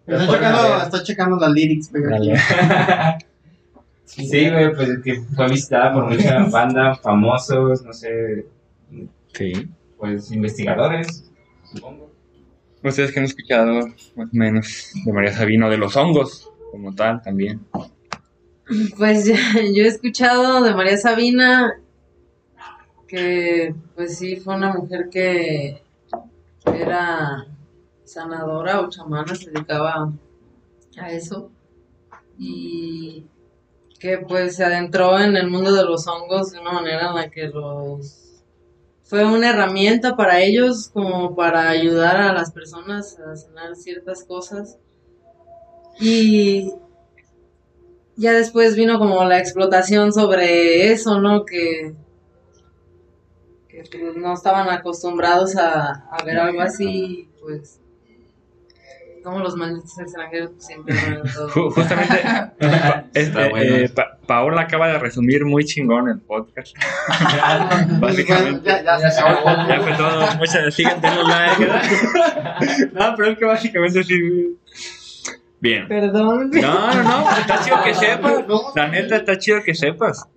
Está 0.08 0.28
checando, 0.28 0.78
está 0.84 1.04
checando 1.04 1.38
las 1.38 1.52
lyrics. 1.52 1.92
Sí, 4.06 4.50
güey, 4.50 4.74
pues 4.76 4.90
es 4.90 5.00
que 5.04 5.22
fue 5.36 5.48
visitada 5.50 5.94
por 5.94 6.10
mucha 6.10 6.40
banda, 6.46 6.96
famosos, 6.96 7.82
no 7.84 7.94
sé, 7.94 8.46
Sí. 9.34 9.70
pues 9.98 10.32
investigadores, 10.32 11.32
supongo. 11.72 12.12
Ustedes 12.84 13.12
que 13.12 13.20
han 13.20 13.26
escuchado 13.26 13.88
más 14.16 14.18
o 14.18 14.30
menos 14.32 14.92
de 15.06 15.14
María 15.14 15.34
Sabina 15.34 15.68
o 15.68 15.70
de 15.70 15.78
los 15.78 15.96
hongos, 15.96 16.50
como 16.72 16.94
tal, 16.96 17.22
también. 17.22 17.62
Pues 18.98 19.26
ya, 19.26 19.36
yo 19.74 19.84
he 19.84 19.88
escuchado 19.88 20.64
de 20.64 20.74
María 20.74 20.98
Sabina 20.98 21.74
que 23.08 23.76
pues 23.94 24.18
sí 24.18 24.38
fue 24.38 24.56
una 24.56 24.74
mujer 24.74 25.10
que 25.12 25.84
era 26.66 27.46
sanadora 28.06 28.80
o 28.80 28.90
chamana, 28.90 29.36
se 29.36 29.52
dedicaba 29.52 30.14
a 30.98 31.12
eso 31.12 31.52
y 32.38 33.26
que 34.00 34.18
pues 34.20 34.56
se 34.56 34.64
adentró 34.64 35.20
en 35.20 35.36
el 35.36 35.50
mundo 35.50 35.74
de 35.74 35.84
los 35.84 36.08
hongos 36.08 36.52
de 36.52 36.60
una 36.60 36.72
manera 36.72 37.10
en 37.10 37.16
la 37.16 37.30
que 37.30 37.48
los 37.48 38.21
fue 39.12 39.26
una 39.26 39.50
herramienta 39.50 40.16
para 40.16 40.40
ellos 40.40 40.88
como 40.88 41.36
para 41.36 41.68
ayudar 41.68 42.16
a 42.16 42.32
las 42.32 42.54
personas 42.54 43.20
a 43.20 43.36
sanar 43.36 43.76
ciertas 43.76 44.24
cosas 44.24 44.78
y 46.00 46.72
ya 48.16 48.32
después 48.32 48.78
vino 48.78 48.98
como 49.00 49.26
la 49.26 49.38
explotación 49.38 50.14
sobre 50.14 50.94
eso, 50.94 51.20
¿no? 51.20 51.44
Que, 51.44 51.94
que 53.68 53.84
pues, 53.92 54.16
no 54.16 54.34
estaban 54.34 54.70
acostumbrados 54.70 55.58
a, 55.58 56.06
a 56.10 56.24
ver 56.24 56.40
algo 56.40 56.62
así, 56.62 57.28
pues 57.42 57.81
como 59.24 59.40
los 59.40 59.56
malditos 59.56 59.98
extranjeros 60.00 60.52
siempre 60.58 60.96
todo. 61.34 61.50
Ju- 61.50 61.74
Justamente, 61.74 62.22
este, 63.14 63.50
bueno. 63.50 63.76
eh, 63.76 63.90
Pa- 63.90 64.18
Paola 64.26 64.62
acaba 64.62 64.88
de 64.88 65.00
resumir 65.00 65.46
muy 65.46 65.64
chingón 65.66 66.10
el 66.10 66.20
podcast. 66.20 66.76
Básicamente. 68.00 68.70
ya, 68.70 68.84
ya 69.00 69.12
se 69.12 69.20
acabó. 69.22 69.68
Ya 69.68 69.82
fue 69.82 69.94
todo. 69.94 70.36
Muchas 70.38 70.74
sigan 70.74 71.02
denos. 71.02 71.28
No, 72.94 73.14
pero 73.16 73.32
es 73.32 73.38
que 73.38 73.46
básicamente 73.46 74.04
sí. 74.04 74.58
Bien. 75.60 75.88
Perdón. 75.88 76.50
No, 76.52 76.94
no, 76.94 77.04
no, 77.04 77.30
está 77.38 77.64
chido 77.64 77.84
que 77.84 77.94
sepas. 77.94 78.44
La 78.76 78.88
neta 78.88 79.16
está 79.18 79.38
chido 79.38 79.62
que 79.64 79.74
sepas. 79.76 80.28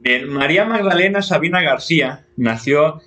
Bien, 0.00 0.28
María 0.28 0.64
Magdalena 0.64 1.22
Sabina 1.22 1.60
García 1.60 2.26
nació 2.36 3.00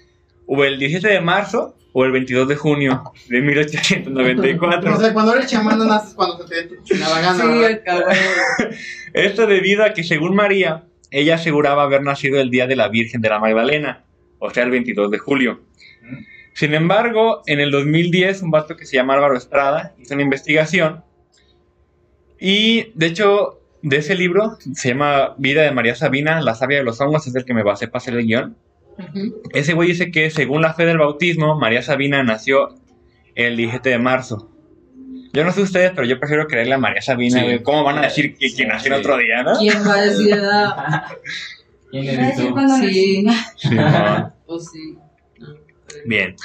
el 0.48 0.80
17 0.80 1.08
de 1.08 1.22
marzo 1.22 1.78
o 1.94 2.06
el 2.06 2.12
22 2.12 2.48
de 2.48 2.56
junio 2.56 3.04
de 3.28 3.42
1894. 3.42 4.94
O 4.94 5.00
sea, 5.00 5.14
cuando 5.14 5.36
eres 5.36 5.48
chamán 5.48 5.80
no 5.80 5.86
naces 5.86 6.14
cuando 6.14 6.48
se 6.48 6.64
te 6.64 6.84
chingada 6.84 7.22
gana. 7.22 7.42
Sí, 7.42 7.48
¿verdad? 7.48 7.72
acabó. 7.72 8.02
Esto 9.14 9.48
debido 9.48 9.84
a 9.84 9.94
que, 9.94 10.04
según 10.04 10.36
María, 10.36 10.86
ella 11.12 11.36
aseguraba 11.36 11.84
haber 11.84 12.04
nacido 12.04 12.40
el 12.40 12.50
día 12.50 12.68
de 12.68 12.76
la 12.76 12.88
Virgen 12.88 13.22
de 13.22 13.30
la 13.30 13.40
Magdalena, 13.40 14.04
o 14.38 14.50
sea, 14.50 14.64
el 14.64 14.72
22 14.72 15.12
de 15.12 15.18
julio. 15.18 15.62
Sin 16.54 16.74
embargo, 16.74 17.42
en 17.46 17.60
el 17.60 17.72
2010, 17.72 18.42
un 18.42 18.52
vato 18.52 18.76
que 18.76 18.86
se 18.86 18.98
llama 18.98 19.14
Álvaro 19.14 19.38
Estrada 19.38 19.96
hizo 19.98 20.14
una 20.14 20.24
investigación 20.24 21.04
y, 22.40 22.92
de 22.96 23.08
hecho, 23.08 23.60
de 23.82 23.98
ese 23.98 24.16
libro, 24.16 24.58
se 24.74 24.90
llama 24.90 25.36
Vida 25.38 25.64
de 25.64 25.72
María 25.72 25.96
Sabina, 25.96 26.42
la 26.42 26.56
sabia 26.56 26.78
de 26.78 26.84
los 26.84 27.00
hongos, 27.02 27.28
es 27.28 27.36
el 27.36 27.46
que 27.46 27.54
me 27.54 27.64
basé 27.64 27.88
para 27.88 27.98
hacer 27.98 28.14
el 28.16 28.26
guion. 28.26 28.56
Ese 29.54 29.74
güey 29.74 29.90
dice 29.90 30.12
que, 30.12 30.30
según 30.30 30.62
la 30.62 30.74
fe 30.74 30.86
del 30.86 30.98
bautismo, 30.98 31.58
María 31.60 31.82
Sabina 31.82 32.24
nació 32.24 32.76
el 33.36 33.56
17 33.58 33.90
de 33.90 34.00
marzo. 34.00 34.50
Yo 35.32 35.44
no 35.44 35.52
sé 35.52 35.62
ustedes, 35.62 35.92
pero 35.96 36.08
yo 36.08 36.20
prefiero 36.20 36.48
creerle 36.48 36.74
a 36.74 36.78
María 36.80 37.02
Sabina, 37.02 37.40
Sí. 37.42 37.60
¿Cómo 37.64 37.84
van 37.84 38.00
a 38.00 38.02
decir 38.02 38.36
que, 38.36 38.54
que 38.54 38.66
nació 38.66 38.94
en 38.94 39.00
otro 39.00 39.18
día, 39.18 39.44
no? 39.44 39.58
¿Quién 39.60 39.88
va 39.88 39.94
a 39.94 40.02
decir 40.02 40.34
edad? 40.34 41.04
¿Quién 41.92 42.34
tú? 42.36 42.52
cuando 42.52 42.76
Sí, 42.78 43.26
Sí, 43.58 43.70
no. 43.76 44.34
pues 44.46 44.70
sí. 44.72 44.98
No, 45.38 45.48
Bien. 46.06 46.36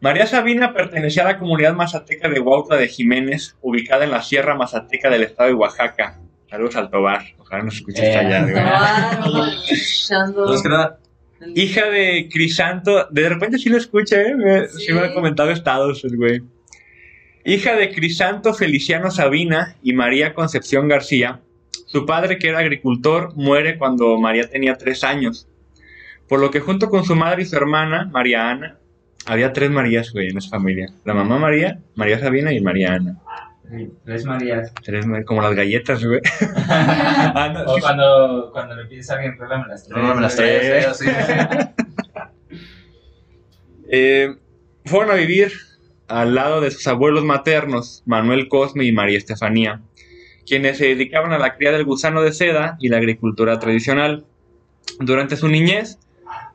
María 0.00 0.26
Sabina 0.26 0.72
pertenecía 0.74 1.22
a 1.22 1.26
la 1.32 1.38
comunidad 1.38 1.74
mazateca 1.74 2.28
de 2.28 2.38
Huautla 2.40 2.76
de 2.76 2.88
Jiménez, 2.88 3.56
ubicada 3.62 4.04
en 4.04 4.10
la 4.10 4.22
Sierra 4.22 4.54
Mazateca 4.54 5.08
del 5.08 5.22
estado 5.22 5.48
de 5.48 5.54
Oaxaca. 5.54 6.18
Saludos 6.50 6.76
al 6.76 6.90
Tobar. 6.90 7.22
Ojalá 7.38 7.62
nos 7.64 7.76
escuches 7.76 8.04
Eh. 8.04 8.16
allá. 8.16 8.46
Ah, 8.56 9.20
no, 9.24 9.46
Hija 11.54 11.86
de 11.90 12.28
Crisanto, 12.32 13.06
de 13.10 13.28
repente 13.28 13.58
sí 13.58 13.68
lo 13.68 13.76
escucha, 13.76 14.20
¿eh? 14.22 14.34
Me- 14.36 14.68
Sí, 14.68 14.86
Sí. 14.86 14.92
me 14.92 15.00
ha 15.00 15.14
comentado 15.14 15.50
estados, 15.50 16.04
el 16.04 16.16
güey. 16.16 16.42
Hija 17.44 17.76
de 17.76 17.90
Crisanto 17.92 18.54
Feliciano 18.54 19.10
Sabina 19.10 19.76
y 19.82 19.92
María 19.92 20.34
Concepción 20.34 20.88
García, 20.88 21.40
su 21.86 22.04
padre, 22.04 22.38
que 22.38 22.48
era 22.48 22.58
agricultor, 22.58 23.34
muere 23.36 23.78
cuando 23.78 24.18
María 24.18 24.48
tenía 24.50 24.74
tres 24.76 25.04
años. 25.04 25.48
Por 26.28 26.40
lo 26.40 26.50
que 26.50 26.58
junto 26.60 26.90
con 26.90 27.04
su 27.04 27.14
madre 27.14 27.42
y 27.42 27.44
su 27.44 27.54
hermana, 27.56 28.08
María 28.12 28.50
Ana, 28.50 28.78
había 29.26 29.52
tres 29.52 29.70
Marías, 29.70 30.10
güey, 30.12 30.28
en 30.28 30.38
esa 30.38 30.50
familia. 30.50 30.88
La 31.04 31.14
mamá 31.14 31.38
María, 31.38 31.78
María 31.94 32.18
Sabina 32.18 32.52
y 32.52 32.60
María 32.60 32.94
Ana. 32.94 33.16
Tres 34.04 34.24
Marías. 34.24 34.72
Tres, 34.84 35.06
Mar- 35.06 35.24
como 35.24 35.42
las 35.42 35.54
galletas, 35.54 36.04
güey. 36.04 36.20
Ah, 36.68 37.50
no, 37.52 37.72
O 37.72 37.78
cuando, 37.80 38.50
cuando 38.52 38.76
le 38.76 38.84
pides 38.86 39.10
a 39.10 39.14
alguien, 39.14 39.36
rólame 39.38 39.66
las 39.68 39.84
tres. 39.86 39.96
no 40.02 40.14
me 40.14 40.20
las 40.20 40.98
sí. 40.98 41.06
Eh, 43.88 44.34
fueron 44.84 45.10
a 45.12 45.14
vivir 45.14 45.52
al 46.08 46.34
lado 46.34 46.60
de 46.60 46.70
sus 46.70 46.86
abuelos 46.86 47.24
maternos, 47.24 48.02
Manuel 48.06 48.48
Cosme 48.48 48.84
y 48.84 48.92
María 48.92 49.18
Estefanía, 49.18 49.80
quienes 50.46 50.78
se 50.78 50.86
dedicaban 50.86 51.32
a 51.32 51.38
la 51.38 51.56
cría 51.56 51.72
del 51.72 51.84
gusano 51.84 52.22
de 52.22 52.32
seda 52.32 52.76
y 52.80 52.88
la 52.88 52.96
agricultura 52.98 53.58
tradicional. 53.58 54.24
Durante 55.00 55.36
su 55.36 55.48
niñez, 55.48 55.98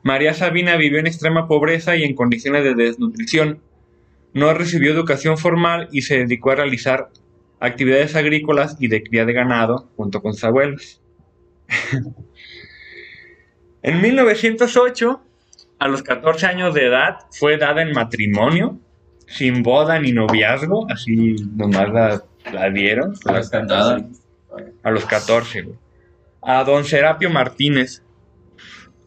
María 0.02 0.34
Sabina 0.34 0.76
vivió 0.76 0.98
en 0.98 1.06
extrema 1.06 1.46
pobreza 1.48 1.96
y 1.96 2.04
en 2.04 2.14
condiciones 2.14 2.64
de 2.64 2.74
desnutrición. 2.74 3.60
No 4.34 4.52
recibió 4.54 4.92
educación 4.92 5.36
formal 5.36 5.88
y 5.92 6.02
se 6.02 6.18
dedicó 6.18 6.52
a 6.52 6.56
realizar 6.56 7.10
actividades 7.60 8.16
agrícolas 8.16 8.76
y 8.80 8.88
de 8.88 9.02
cría 9.02 9.24
de 9.24 9.32
ganado 9.32 9.88
junto 9.96 10.20
con 10.20 10.34
sus 10.34 10.44
abuelos. 10.44 11.00
en 13.82 14.00
1908, 14.00 15.22
a 15.78 15.88
los 15.88 16.02
14 16.02 16.46
años 16.46 16.74
de 16.74 16.86
edad, 16.86 17.18
fue 17.30 17.58
dada 17.58 17.82
en 17.82 17.92
matrimonio, 17.92 18.78
sin 19.26 19.62
boda 19.62 19.98
ni 19.98 20.12
noviazgo, 20.12 20.86
así 20.90 21.36
nomás 21.54 21.92
la, 21.92 22.22
la 22.52 22.70
dieron. 22.70 23.14
A 23.24 23.32
los 23.32 23.50
cantados. 23.50 24.02
A 24.82 24.90
los 24.90 25.04
14, 25.04 25.62
güey. 25.62 25.76
A 26.42 26.64
don 26.64 26.84
Serapio 26.84 27.30
Martínez, 27.30 28.02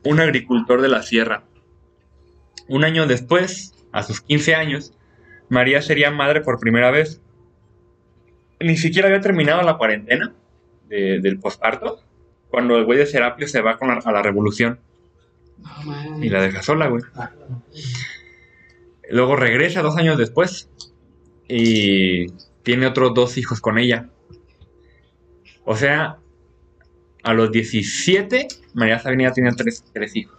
un 0.03 0.19
agricultor 0.19 0.81
de 0.81 0.87
la 0.87 1.01
sierra. 1.01 1.43
Un 2.67 2.85
año 2.85 3.05
después, 3.05 3.73
a 3.91 4.03
sus 4.03 4.21
15 4.21 4.55
años, 4.55 4.94
María 5.49 5.81
sería 5.81 6.11
madre 6.11 6.41
por 6.41 6.59
primera 6.59 6.91
vez. 6.91 7.21
Ni 8.59 8.77
siquiera 8.77 9.07
había 9.07 9.21
terminado 9.21 9.61
la 9.61 9.77
cuarentena 9.77 10.33
de- 10.89 11.19
del 11.19 11.39
posparto, 11.39 12.01
cuando 12.49 12.77
el 12.77 12.85
güey 12.85 12.97
de 12.97 13.05
Serapio 13.05 13.47
se 13.47 13.61
va 13.61 13.77
con 13.77 13.89
la- 13.89 14.01
a 14.03 14.11
la 14.11 14.21
revolución 14.21 14.79
y 16.21 16.29
la 16.29 16.41
deja 16.41 16.61
sola, 16.61 16.87
güey. 16.87 17.03
Luego 19.09 19.35
regresa 19.35 19.81
dos 19.81 19.97
años 19.97 20.17
después 20.17 20.69
y 21.47 22.27
tiene 22.63 22.87
otros 22.87 23.13
dos 23.13 23.37
hijos 23.37 23.61
con 23.61 23.77
ella. 23.77 24.09
O 25.63 25.75
sea, 25.75 26.17
a 27.23 27.33
los 27.33 27.51
17, 27.51 28.47
María 28.73 28.99
Sabina 28.99 29.31
tenía 29.31 29.51
tres, 29.51 29.83
tres 29.93 30.15
hijos. 30.15 30.37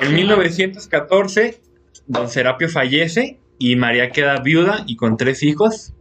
En 0.00 0.14
1914, 0.14 1.60
don 2.06 2.28
Serapio 2.28 2.68
fallece 2.68 3.38
y 3.58 3.76
María 3.76 4.10
queda 4.10 4.40
viuda 4.40 4.84
y 4.86 4.96
con 4.96 5.16
tres 5.16 5.42
hijos 5.42 5.92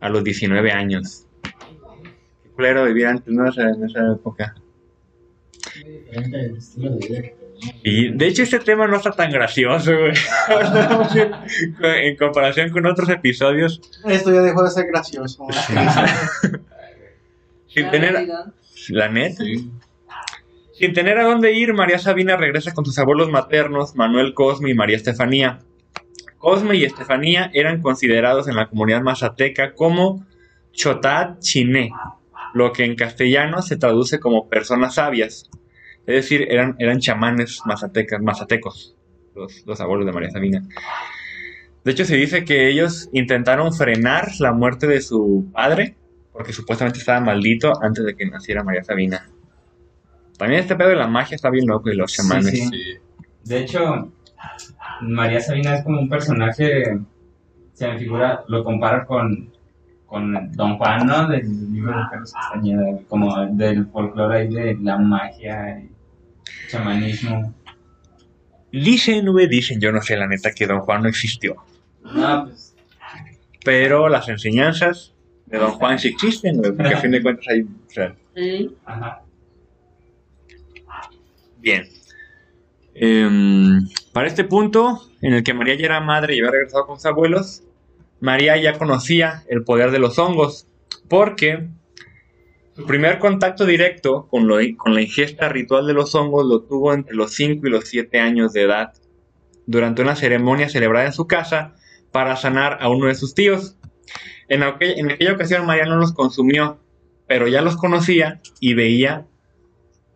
a 0.00 0.08
los 0.08 0.24
19 0.24 0.72
años. 0.72 1.26
Qué 1.42 2.50
culero 2.54 2.84
vivir 2.84 3.06
antes, 3.06 3.32
¿no? 3.32 3.48
O 3.48 3.52
sea, 3.52 3.68
en 3.68 3.84
esa 3.84 4.12
época. 4.12 4.54
Diferente 5.84 6.40
el 6.40 6.56
estilo 6.56 6.90
de 6.90 7.06
vida 7.06 7.22
que 7.22 7.28
tenía. 7.28 7.42
Y 7.84 8.16
de 8.16 8.26
hecho 8.26 8.42
este 8.42 8.58
tema 8.58 8.86
no 8.88 8.96
está 8.96 9.12
tan 9.12 9.30
gracioso, 9.30 9.92
güey. 9.96 10.12
en 12.04 12.16
comparación 12.16 12.70
con 12.70 12.86
otros 12.86 13.08
episodios, 13.08 13.80
Esto 14.04 14.32
ya 14.32 14.40
dejó 14.42 14.64
de 14.64 14.70
ser 14.70 14.86
gracioso. 14.86 15.46
sin 17.68 17.84
La 17.84 17.90
tener... 17.90 18.28
La 18.88 19.08
neta. 19.08 19.44
Sin 20.82 20.94
tener 20.94 21.16
a 21.16 21.22
dónde 21.22 21.52
ir, 21.52 21.74
María 21.74 22.00
Sabina 22.00 22.36
regresa 22.36 22.74
con 22.74 22.84
sus 22.84 22.98
abuelos 22.98 23.30
maternos, 23.30 23.94
Manuel 23.94 24.34
Cosme 24.34 24.68
y 24.68 24.74
María 24.74 24.96
Estefanía. 24.96 25.60
Cosme 26.38 26.74
y 26.74 26.82
Estefanía 26.82 27.52
eran 27.54 27.80
considerados 27.80 28.48
en 28.48 28.56
la 28.56 28.66
comunidad 28.66 29.00
mazateca 29.00 29.74
como 29.74 30.26
Chotat 30.72 31.38
Chiné, 31.38 31.92
lo 32.52 32.72
que 32.72 32.84
en 32.84 32.96
castellano 32.96 33.62
se 33.62 33.76
traduce 33.76 34.18
como 34.18 34.48
personas 34.48 34.96
sabias. 34.96 35.48
Es 36.04 36.16
decir, 36.16 36.48
eran, 36.50 36.74
eran 36.80 36.98
chamanes 36.98 37.60
mazatecas, 37.64 38.20
mazatecos, 38.20 38.96
los, 39.36 39.64
los 39.64 39.80
abuelos 39.80 40.04
de 40.04 40.12
María 40.12 40.30
Sabina. 40.30 40.64
De 41.84 41.92
hecho, 41.92 42.04
se 42.04 42.16
dice 42.16 42.44
que 42.44 42.68
ellos 42.68 43.08
intentaron 43.12 43.72
frenar 43.72 44.32
la 44.40 44.52
muerte 44.52 44.88
de 44.88 45.00
su 45.00 45.48
padre, 45.52 45.94
porque 46.32 46.52
supuestamente 46.52 46.98
estaba 46.98 47.20
maldito 47.20 47.72
antes 47.80 48.04
de 48.04 48.16
que 48.16 48.26
naciera 48.26 48.64
María 48.64 48.82
Sabina. 48.82 49.30
También 50.42 50.62
este 50.62 50.74
pedo 50.74 50.88
de 50.88 50.96
la 50.96 51.06
magia 51.06 51.36
está 51.36 51.50
bien 51.50 51.68
loco 51.68 51.88
y 51.88 51.94
los 51.94 52.12
chamanes. 52.12 52.50
sí. 52.50 52.66
Sí. 52.66 52.94
De 53.44 53.60
hecho, 53.60 54.12
María 55.00 55.40
Sabina 55.40 55.76
es 55.76 55.84
como 55.84 56.00
un 56.00 56.08
personaje, 56.08 56.98
se 57.74 57.86
me 57.88 57.96
figura, 57.96 58.42
lo 58.48 58.64
comparo 58.64 59.06
con, 59.06 59.52
con 60.04 60.50
Don 60.50 60.78
Juan, 60.78 61.06
¿no? 61.06 61.28
Del 61.28 61.72
libro 61.72 61.96
de 61.96 62.02
Carlos 62.10 62.32
Castañeda, 62.32 62.98
como 63.08 63.46
del 63.52 63.86
folclore 63.86 64.38
ahí 64.40 64.48
de 64.48 64.78
la 64.82 64.98
magia 64.98 65.78
y 65.78 65.88
chamanismo. 66.68 67.54
Dicen, 68.72 69.30
güey, 69.30 69.46
dicen, 69.46 69.80
yo 69.80 69.92
no 69.92 70.02
sé 70.02 70.16
la 70.16 70.26
neta 70.26 70.50
que 70.50 70.66
Don 70.66 70.80
Juan 70.80 71.02
no 71.02 71.08
existió. 71.08 71.54
No, 72.02 72.46
pues, 72.46 72.74
Pero 73.64 74.08
las 74.08 74.28
enseñanzas 74.28 75.14
de 75.46 75.58
Don 75.58 75.70
Juan 75.70 76.00
sí 76.00 76.08
existen, 76.08 76.56
güey, 76.56 76.72
porque 76.72 76.94
a 76.94 76.98
fin 76.98 77.12
de 77.12 77.22
cuentas 77.22 77.46
hay... 77.46 77.60
o 77.60 77.90
sea, 77.90 78.16
ajá. 78.86 79.22
Bien. 81.62 81.88
Em, 82.94 83.88
para 84.12 84.26
este 84.26 84.42
punto, 84.42 85.00
en 85.22 85.32
el 85.32 85.44
que 85.44 85.54
María 85.54 85.76
ya 85.76 85.86
era 85.86 86.00
madre 86.00 86.34
y 86.34 86.40
había 86.40 86.50
regresado 86.50 86.86
con 86.86 86.96
sus 86.96 87.06
abuelos, 87.06 87.62
María 88.20 88.56
ya 88.56 88.76
conocía 88.76 89.44
el 89.48 89.62
poder 89.62 89.92
de 89.92 90.00
los 90.00 90.18
hongos, 90.18 90.66
porque 91.08 91.68
su 92.74 92.84
primer 92.84 93.20
contacto 93.20 93.64
directo 93.64 94.26
con, 94.28 94.48
la 94.48 95.00
ingesta 95.00 95.48
ritual 95.48 95.86
de 95.86 95.94
los 95.94 96.14
hongos 96.16 96.46
lo 96.46 96.62
tuvo 96.62 96.92
entre 96.92 97.14
los 97.14 97.32
5 97.32 97.64
y 97.64 97.70
los 97.70 97.84
7 97.88 98.18
años 98.18 98.52
de 98.52 98.62
edad, 98.62 98.92
durante 99.66 100.02
una 100.02 100.16
ceremonia 100.16 100.68
celebrada 100.68 101.06
en 101.06 101.12
su 101.12 101.28
casa 101.28 101.76
para 102.10 102.34
sanar 102.36 102.78
a 102.80 102.88
uno 102.88 103.06
de 103.06 103.14
sus 103.14 103.34
tíos. 103.34 103.76
En 104.48 104.64
aquella 104.64 105.32
ocasión 105.32 105.64
María 105.64 105.86
no 105.86 105.96
los 105.96 106.12
consumió, 106.12 106.80
pero 107.28 107.46
ya 107.46 107.62
los 107.62 107.76
conocía 107.76 108.40
y 108.58 108.74
veía 108.74 109.26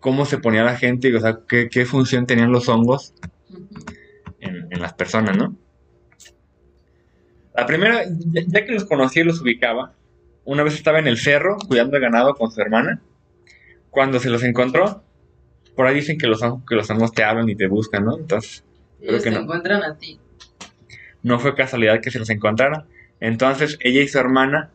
cómo 0.00 0.24
se 0.26 0.38
ponía 0.38 0.62
la 0.64 0.76
gente, 0.76 1.08
y, 1.08 1.14
o 1.14 1.20
sea, 1.20 1.40
qué, 1.48 1.68
qué 1.70 1.84
función 1.84 2.26
tenían 2.26 2.52
los 2.52 2.68
hongos 2.68 3.14
en, 4.40 4.68
en 4.70 4.80
las 4.80 4.92
personas, 4.94 5.36
¿no? 5.36 5.56
La 7.54 7.66
primera, 7.66 8.04
ya, 8.06 8.42
ya 8.46 8.64
que 8.66 8.72
los 8.72 8.84
conocía 8.84 9.22
y 9.22 9.24
los 9.26 9.40
ubicaba, 9.40 9.94
una 10.44 10.62
vez 10.62 10.74
estaba 10.74 10.98
en 10.98 11.06
el 11.06 11.18
cerro 11.18 11.56
cuidando 11.66 11.96
el 11.96 12.02
ganado 12.02 12.34
con 12.34 12.50
su 12.52 12.60
hermana. 12.60 13.00
Cuando 13.90 14.20
se 14.20 14.28
los 14.28 14.42
encontró, 14.42 15.02
por 15.74 15.86
ahí 15.86 15.94
dicen 15.94 16.18
que 16.18 16.26
los, 16.26 16.42
hongos- 16.42 16.64
que 16.68 16.74
los 16.74 16.88
hongos 16.90 17.12
te 17.12 17.24
hablan 17.24 17.48
y 17.48 17.56
te 17.56 17.66
buscan, 17.66 18.04
¿no? 18.04 18.18
Entonces, 18.18 18.62
Creo 18.98 19.10
Ellos 19.10 19.22
que 19.24 19.30
te 19.30 19.36
no. 19.36 19.42
encuentran 19.42 19.82
a 19.82 19.96
ti. 19.96 20.20
no 21.22 21.38
fue 21.38 21.54
casualidad 21.54 22.00
que 22.00 22.10
se 22.10 22.18
los 22.18 22.30
encontrara. 22.30 22.86
Entonces, 23.20 23.78
ella 23.80 24.02
y 24.02 24.08
su 24.08 24.18
hermana 24.18 24.70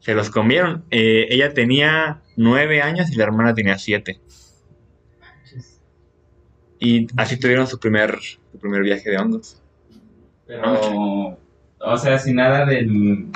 se 0.00 0.14
los 0.14 0.30
comieron. 0.30 0.84
Eh, 0.90 1.26
ella 1.30 1.54
tenía 1.54 2.22
nueve 2.36 2.82
años 2.82 3.10
y 3.10 3.16
la 3.16 3.24
hermana 3.24 3.54
tenía 3.54 3.78
siete. 3.78 4.20
Y 6.78 7.06
así 7.16 7.38
tuvieron 7.38 7.66
su 7.66 7.78
primer, 7.78 8.18
su 8.20 8.58
primer 8.58 8.82
viaje 8.82 9.10
de 9.10 9.18
hongos. 9.18 9.60
Pero, 10.46 11.38
o 11.78 11.96
sea, 11.96 12.18
sin 12.18 12.36
nada 12.36 12.64
del, 12.64 13.26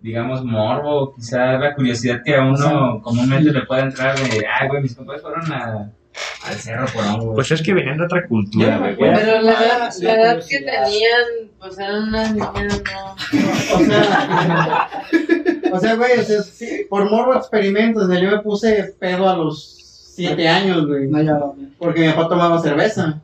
digamos, 0.00 0.44
morbo, 0.44 1.14
quizá 1.14 1.58
la 1.58 1.74
curiosidad 1.74 2.22
que 2.24 2.34
a 2.34 2.44
uno 2.44 3.00
comúnmente 3.02 3.52
le 3.52 3.62
puede 3.62 3.82
entrar 3.82 4.18
de, 4.18 4.44
ay, 4.46 4.68
güey, 4.68 4.82
mis 4.82 4.94
compadres 4.94 5.22
fueron 5.22 5.50
a, 5.52 5.90
al 6.44 6.54
cerro 6.56 6.86
por 6.92 7.04
hongo. 7.04 7.34
Pues 7.34 7.50
es 7.52 7.62
que 7.62 7.72
venían 7.72 7.98
de 7.98 8.04
otra 8.04 8.26
cultura, 8.26 8.78
güey. 8.78 8.96
Pero 8.96 9.40
la 9.40 9.52
edad, 9.52 9.90
sí, 9.90 10.04
la 10.04 10.14
edad 10.14 10.44
que 10.46 10.58
curiosidad. 10.58 10.84
tenían, 10.84 11.50
pues 11.58 11.78
eran 11.78 12.08
unas 12.08 12.32
niñas, 12.32 12.82
no. 12.92 13.76
O 13.76 13.84
sea, 13.84 14.88
o 15.72 15.80
sea, 15.80 15.94
güey, 15.94 16.18
o 16.18 16.22
sea, 16.22 16.42
sí, 16.42 16.86
por 16.90 17.08
morbo 17.08 17.34
experimentos, 17.36 18.08
yo 18.20 18.30
me 18.30 18.40
puse 18.40 18.94
pedo 18.98 19.28
a 19.30 19.36
los 19.36 19.81
siete 20.14 20.48
años, 20.48 20.86
güey. 20.86 21.08
Porque 21.78 22.06
mi 22.06 22.12
papá 22.12 22.28
tomaba 22.28 22.58
cerveza. 22.60 23.20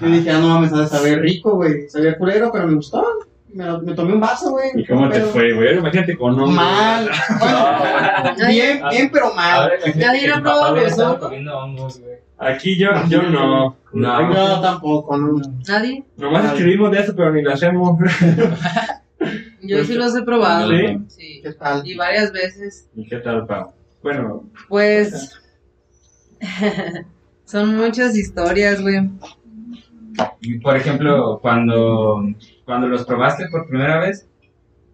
Yo 0.00 0.06
dije, 0.06 0.30
ah, 0.30 0.38
no 0.38 0.48
mames, 0.48 0.90
saber 0.90 1.20
rico, 1.20 1.56
güey. 1.56 1.88
Sabía 1.88 2.16
culero, 2.18 2.50
pero 2.52 2.66
me 2.66 2.74
gustó. 2.74 3.04
Me, 3.52 3.64
lo- 3.64 3.80
me 3.80 3.94
tomé 3.94 4.12
un 4.12 4.20
vaso, 4.20 4.50
güey. 4.50 4.70
¿Y 4.76 4.84
cómo 4.84 5.08
te 5.08 5.14
Pero- 5.20 5.30
fue, 5.30 5.52
güey? 5.54 5.78
Imagínate 5.78 6.16
con 6.16 6.34
hongos. 6.38 6.54
Mal. 6.54 7.08
Bueno, 7.38 8.48
bien, 8.48 8.82
bien, 8.90 9.10
pero 9.12 9.32
mal. 9.34 9.70
¿no? 10.98 11.18
comiendo 11.18 11.58
hongos, 11.58 12.00
güey. 12.00 12.16
Aquí 12.36 12.76
yo, 12.78 12.90
yo 13.08 13.22
no. 13.22 13.76
No. 13.92 14.34
Yo 14.34 14.60
tampoco, 14.60 15.16
no. 15.16 15.40
Nadie. 15.66 16.04
Nomás 16.18 16.44
escribimos 16.44 16.90
de 16.92 17.00
eso, 17.00 17.16
pero 17.16 17.32
ni 17.32 17.42
lo 17.42 17.52
hacemos. 17.52 17.98
Yo 19.60 19.84
sí 19.84 19.94
los 19.94 20.14
he 20.16 20.22
probado. 20.22 20.70
¿Sí? 20.70 20.98
Sí. 21.08 21.40
¿Qué 21.42 21.52
tal? 21.52 21.86
Y 21.86 21.96
varias 21.96 22.32
veces. 22.32 22.88
¿Y 22.94 23.06
qué 23.08 23.16
tal, 23.16 23.46
Pau? 23.46 23.72
Bueno, 24.02 24.44
Pues. 24.68 25.32
son 27.44 27.76
muchas 27.76 28.16
historias, 28.16 28.80
güey. 28.80 29.10
Por 30.62 30.76
ejemplo, 30.76 31.38
cuando, 31.40 32.22
cuando 32.64 32.88
los 32.88 33.04
probaste 33.04 33.46
por 33.48 33.68
primera 33.68 34.00
vez, 34.00 34.26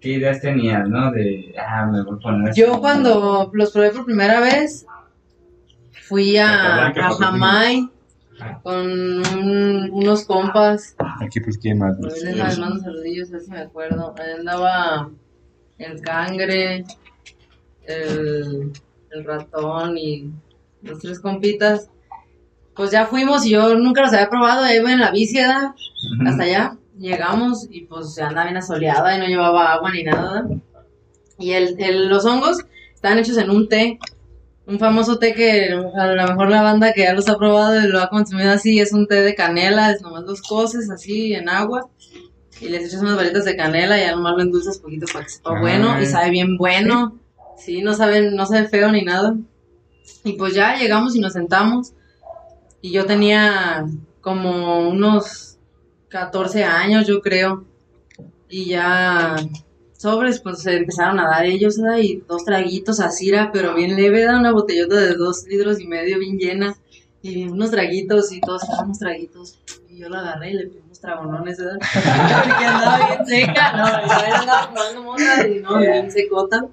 ¿qué 0.00 0.14
ideas 0.14 0.40
tenías, 0.40 0.88
no? 0.88 1.10
De, 1.12 1.54
ah, 1.58 1.86
me 1.86 2.02
voy 2.02 2.16
a 2.16 2.18
poner. 2.18 2.54
Yo 2.54 2.80
cuando 2.80 3.50
los 3.54 3.70
probé 3.72 3.90
por 3.90 4.04
primera 4.04 4.40
vez, 4.40 4.86
fui 6.08 6.36
a, 6.36 6.88
a. 6.88 6.92
Jamay 6.92 7.88
con 8.62 8.76
un- 8.86 9.90
unos 9.92 10.24
compas. 10.26 10.94
aquí 11.20 11.40
pues 11.40 11.56
quién 11.56 11.78
más. 11.78 11.98
Les 12.00 12.22
les 12.22 12.58
mando 12.58 12.80
saludillos, 12.80 13.28
a 13.30 13.32
ver 13.32 13.40
si 13.42 13.50
me 13.50 13.60
acuerdo. 13.60 14.14
Ahí 14.18 14.32
andaba 14.38 15.10
el 15.78 16.00
cangre, 16.02 16.84
el, 17.86 18.72
el 19.10 19.24
ratón 19.24 19.96
y 19.96 20.30
los 20.84 20.98
tres 21.00 21.18
compitas. 21.20 21.88
Pues 22.76 22.90
ya 22.90 23.06
fuimos 23.06 23.46
y 23.46 23.50
yo 23.50 23.74
nunca 23.76 24.02
los 24.02 24.12
había 24.12 24.28
probado. 24.28 24.64
Ahí 24.64 24.76
en 24.78 25.00
la 25.00 25.10
bici, 25.10 25.38
hasta 25.38 26.42
allá. 26.42 26.76
Llegamos 26.98 27.66
y 27.70 27.82
pues 27.82 28.18
andaba 28.18 28.44
bien 28.44 28.56
asoleada 28.56 29.16
y 29.16 29.20
no 29.20 29.26
llevaba 29.26 29.72
agua 29.72 29.90
ni 29.92 30.02
nada. 30.04 30.46
Y 31.38 31.52
el, 31.52 31.76
el- 31.78 32.08
los 32.08 32.24
hongos 32.24 32.58
estaban 32.94 33.18
hechos 33.18 33.36
en 33.38 33.50
un 33.50 33.68
té. 33.68 33.98
Un 34.66 34.78
famoso 34.78 35.18
té 35.18 35.34
que 35.34 35.68
a 35.72 36.06
lo 36.06 36.26
mejor 36.28 36.48
la 36.48 36.62
banda 36.62 36.92
que 36.94 37.02
ya 37.02 37.12
los 37.12 37.28
ha 37.28 37.36
probado 37.36 37.78
y 37.80 37.86
lo 37.88 38.00
ha 38.00 38.08
consumido 38.08 38.50
así 38.50 38.80
es 38.80 38.92
un 38.94 39.06
té 39.06 39.16
de 39.22 39.34
canela, 39.34 39.90
es 39.90 40.00
nomás 40.00 40.24
dos 40.24 40.40
coces 40.40 40.88
así 40.90 41.34
en 41.34 41.48
agua. 41.50 41.90
Y 42.60 42.68
les 42.68 42.86
echas 42.86 43.02
unas 43.02 43.16
varitas 43.16 43.44
de 43.44 43.56
canela 43.56 44.02
y 44.02 44.08
nomás 44.10 44.34
lo 44.36 44.42
endulzas 44.42 44.78
poquito 44.78 45.06
para 45.12 45.24
que 45.26 45.30
sepa 45.32 45.50
Ah. 45.56 45.60
bueno 45.60 46.00
y 46.00 46.06
sabe 46.06 46.30
bien 46.30 46.56
bueno. 46.56 47.18
Sí, 47.58 47.82
no 47.82 47.92
sabe, 47.94 48.30
no 48.30 48.46
sabe 48.46 48.66
feo 48.68 48.90
ni 48.90 49.02
nada. 49.02 49.36
Y 50.24 50.34
pues 50.34 50.54
ya 50.54 50.76
llegamos 50.76 51.14
y 51.14 51.20
nos 51.20 51.32
sentamos. 51.32 51.92
Y 52.80 52.92
yo 52.92 53.06
tenía 53.06 53.86
como 54.20 54.88
unos 54.88 55.58
14 56.08 56.64
años, 56.64 57.06
yo 57.06 57.20
creo. 57.20 57.64
Y 58.48 58.66
ya 58.66 59.36
sobres, 59.96 60.40
pues 60.40 60.60
se 60.62 60.76
empezaron 60.76 61.18
a 61.18 61.28
dar 61.28 61.44
ellos, 61.46 61.80
¿verdad? 61.80 61.98
Y 61.98 62.22
dos 62.28 62.44
traguitos 62.44 63.00
a 63.00 63.10
Cira, 63.10 63.50
pero 63.52 63.74
bien 63.74 63.96
leve, 63.96 64.20
¿verdad? 64.20 64.40
Una 64.40 64.52
botellota 64.52 64.96
de 64.96 65.14
dos 65.14 65.44
litros 65.44 65.80
y 65.80 65.86
medio, 65.86 66.18
bien 66.18 66.38
llena. 66.38 66.76
Y 67.22 67.48
unos 67.48 67.70
traguitos 67.70 68.30
y 68.32 68.40
todos 68.40 68.62
unos 68.82 68.98
traguitos. 68.98 69.58
Y 69.88 69.98
yo 69.98 70.08
lo 70.08 70.18
agarré 70.18 70.50
y 70.50 70.54
le 70.54 70.66
puse 70.66 70.82
unos 70.84 71.00
tragonones, 71.00 71.58
¿verdad? 71.58 71.78
Porque 71.80 72.64
andaba 72.64 73.06
bien 73.06 73.26
seca, 73.26 73.72
no, 73.72 73.86
yo 74.06 74.34
andaba 74.34 74.68
fumando 74.68 75.02
mota 75.02 75.48
y 75.48 75.60
no, 75.60 75.78
bien 75.78 76.10
secota. 76.10 76.66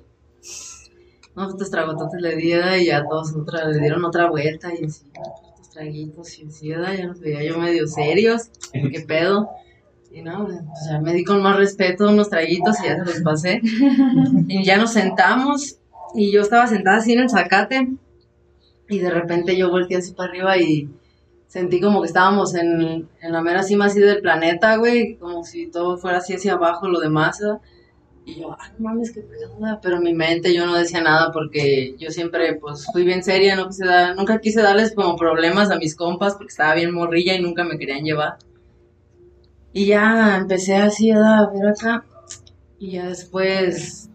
No, 1.36 1.50
estos 1.50 1.70
tragototes 1.70 2.22
le. 2.22 2.84
Y 2.84 2.90
a 2.90 3.04
todos 3.06 3.34
otra, 3.36 3.68
le 3.68 3.80
dieron 3.80 4.04
otra 4.04 4.30
vuelta 4.30 4.70
y 4.74 4.86
así, 4.86 5.06
estos 5.54 5.70
traguitos 5.70 6.40
y 6.40 6.46
así. 6.46 6.68
Ya 6.70 7.06
los 7.06 7.20
veía 7.20 7.44
yo 7.44 7.58
medio 7.58 7.88
serios, 7.88 8.50
¿qué 8.74 9.04
pedo? 9.08 9.50
Y 10.12 10.22
no, 10.22 10.44
o 10.44 10.86
sea, 10.86 11.00
me 11.00 11.14
di 11.14 11.24
con 11.24 11.42
más 11.42 11.56
respeto 11.56 12.10
unos 12.10 12.30
traguitos 12.30 12.76
y 12.82 12.88
ya 12.88 12.98
se 12.98 13.06
los 13.06 13.22
pasé. 13.22 13.62
Y 14.48 14.64
ya 14.66 14.78
nos 14.78 14.92
sentamos 14.92 15.78
y 16.14 16.32
yo 16.32 16.42
estaba 16.42 16.68
sentada 16.68 16.98
así 16.98 17.14
en 17.14 17.22
el 17.22 17.30
zacate 17.30 17.88
y 18.90 19.00
de 19.00 19.10
repente 19.10 19.56
yo 19.56 19.70
volteé 19.70 19.98
así 19.98 20.12
para 20.14 20.30
arriba 20.30 20.58
y 20.58 20.90
sentí 21.48 21.80
como 21.80 22.02
que 22.02 22.08
estábamos 22.08 22.56
en, 22.56 23.08
en 23.22 23.32
la 23.32 23.42
mera 23.42 23.64
cima 23.64 23.86
así 23.86 24.02
del 24.02 24.22
planeta, 24.22 24.76
güey, 24.76 25.16
como 25.16 25.44
si 25.46 25.68
todo 25.68 25.98
fuera 25.98 26.18
así 26.18 26.34
hacia 26.34 26.54
abajo, 26.54 26.90
lo 26.90 27.00
demás, 27.00 27.40
¿verdad? 27.40 27.62
Y 28.26 28.40
yo, 28.40 28.52
ah, 28.52 28.72
no 28.78 28.90
mames, 28.90 29.12
qué 29.12 29.22
¿verdad? 29.22 29.80
pero 29.82 29.98
en 29.98 30.04
mi 30.04 30.14
mente 30.14 30.54
yo 30.54 30.66
no 30.66 30.76
decía 30.76 31.02
nada 31.02 31.32
porque 31.32 31.96
yo 31.98 32.12
siempre, 32.12 32.56
pues, 32.56 32.86
fui 32.92 33.04
bien 33.04 33.24
seria, 33.24 33.56
no 33.56 33.68
quise 33.68 33.86
dar, 33.86 34.16
nunca 34.16 34.40
quise 34.40 34.62
darles 34.62 34.94
como 34.94 35.16
problemas 35.16 35.72
a 35.72 35.78
mis 35.78 35.96
compas 35.96 36.34
porque 36.36 36.52
estaba 36.52 36.76
bien 36.76 36.94
morrilla 36.94 37.36
y 37.36 37.42
nunca 37.42 37.64
me 37.64 37.78
querían 37.78 38.04
llevar. 38.04 38.38
Y 39.74 39.88
ya 39.88 40.38
empecé 40.38 40.76
así 40.76 41.12
a 41.12 41.50
ver 41.52 41.68
acá. 41.68 42.06
Y 42.78 42.92
ya 42.92 43.08
después 43.08 44.10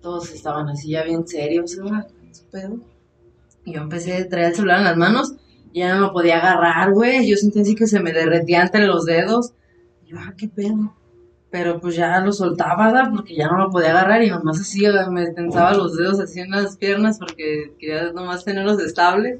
todos 0.00 0.30
estaban 0.32 0.68
así 0.68 0.90
ya 0.90 1.02
bien 1.02 1.26
serios, 1.26 1.76
¿verdad? 1.76 2.06
¿Qué 2.08 2.40
pedo? 2.50 2.78
Y 3.64 3.72
yo 3.72 3.80
empecé 3.80 4.16
a 4.16 4.28
traer 4.28 4.48
el 4.48 4.54
celular 4.54 4.78
en 4.78 4.84
las 4.84 4.96
manos 4.96 5.34
y 5.72 5.80
ya 5.80 5.94
no 5.94 6.00
lo 6.00 6.12
podía 6.12 6.38
agarrar, 6.38 6.92
güey. 6.92 7.28
Yo 7.28 7.36
sentí 7.36 7.60
así 7.60 7.74
que 7.74 7.86
se 7.86 8.00
me 8.00 8.12
derretía 8.12 8.62
entre 8.62 8.86
los 8.86 9.06
dedos. 9.06 9.54
Y 10.04 10.10
yo, 10.10 10.18
ah, 10.20 10.34
qué 10.36 10.48
pedo. 10.48 10.94
Pero 11.54 11.80
pues 11.80 11.94
ya 11.94 12.18
lo 12.18 12.32
soltaba, 12.32 12.86
¿verdad? 12.88 13.10
Porque 13.14 13.36
ya 13.36 13.46
no 13.46 13.56
lo 13.56 13.70
podía 13.70 13.90
agarrar 13.90 14.24
y 14.24 14.28
nomás 14.28 14.58
así 14.60 14.82
me 15.12 15.30
tensaba 15.30 15.72
los 15.72 15.96
dedos 15.96 16.18
así 16.18 16.40
en 16.40 16.50
las 16.50 16.76
piernas 16.76 17.16
porque 17.20 17.74
quería 17.78 18.10
nomás 18.10 18.44
tenerlos 18.44 18.82
estables. 18.82 19.38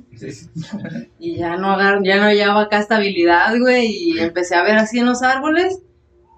Y 1.18 1.34
ya 1.38 1.56
no 1.56 1.72
agar 1.72 2.04
ya 2.04 2.18
no 2.18 2.26
hallaba 2.26 2.62
acá 2.62 2.78
estabilidad, 2.78 3.58
güey. 3.58 3.86
Y 3.86 4.20
empecé 4.20 4.54
a 4.54 4.62
ver 4.62 4.76
así 4.76 5.00
en 5.00 5.06
los 5.06 5.24
árboles. 5.24 5.82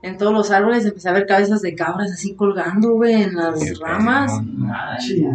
En 0.03 0.19
todos 0.19 0.33
los 0.33 0.51
árboles 0.51 0.85
empecé 0.85 1.09
a 1.09 1.13
ver 1.13 1.27
cabezas 1.27 1.63
de 1.63 1.75
cabras 1.75 2.13
así 2.13 2.35
colgando, 2.35 2.93
güey, 2.93 3.15
en 3.15 3.35
las 3.35 3.79
ramas. 3.81 4.31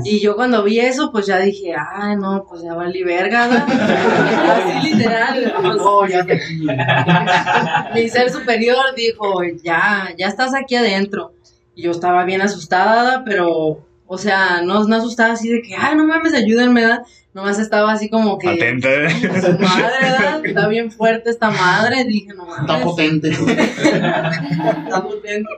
Y 0.06 0.20
yo 0.22 0.36
cuando 0.36 0.64
vi 0.64 0.80
eso, 0.80 1.12
pues 1.12 1.26
ya 1.26 1.40
dije, 1.40 1.74
ay, 1.76 2.16
no, 2.16 2.46
pues 2.48 2.62
ya 2.62 2.74
valí 2.74 3.04
verga. 3.04 3.46
Así 3.66 4.94
literal. 4.94 5.54
pues, 5.62 5.78
No, 5.78 6.08
ya 6.08 6.26
mi 7.96 8.08
ser 8.08 8.30
superior 8.30 8.96
dijo, 8.96 9.42
ya, 9.64 10.10
ya 10.18 10.28
estás 10.28 10.54
aquí 10.54 10.76
adentro. 10.76 11.34
Y 11.76 11.84
yo 11.84 11.92
estaba 11.92 12.24
bien 12.24 12.42
asustada, 12.42 13.24
pero, 13.26 13.86
o 14.06 14.18
sea, 14.18 14.62
no, 14.62 14.84
no 14.86 14.96
asustada 14.96 15.34
así 15.34 15.50
de 15.50 15.62
que, 15.62 15.76
ay, 15.76 15.96
no 15.96 16.06
mames, 16.06 16.34
ayúdenme, 16.34 16.82
¿verdad? 16.82 17.04
Nomás 17.34 17.60
estaba 17.60 17.94
así 17.94 18.10
como 18.10 18.38
que, 18.38 18.50
Atenta. 18.50 18.90
su 19.10 19.58
madre, 19.60 19.94
¿verdad? 20.02 20.46
Está 20.46 20.68
bien 20.68 20.92
fuerte 20.92 21.30
esta 21.30 21.50
madre. 21.50 22.04
Dije, 22.04 22.34
no 22.34 22.46
mames. 22.46 22.62
Está 22.70 22.84
potente. 22.84 23.30
Está 23.30 25.04
potente. 25.04 25.50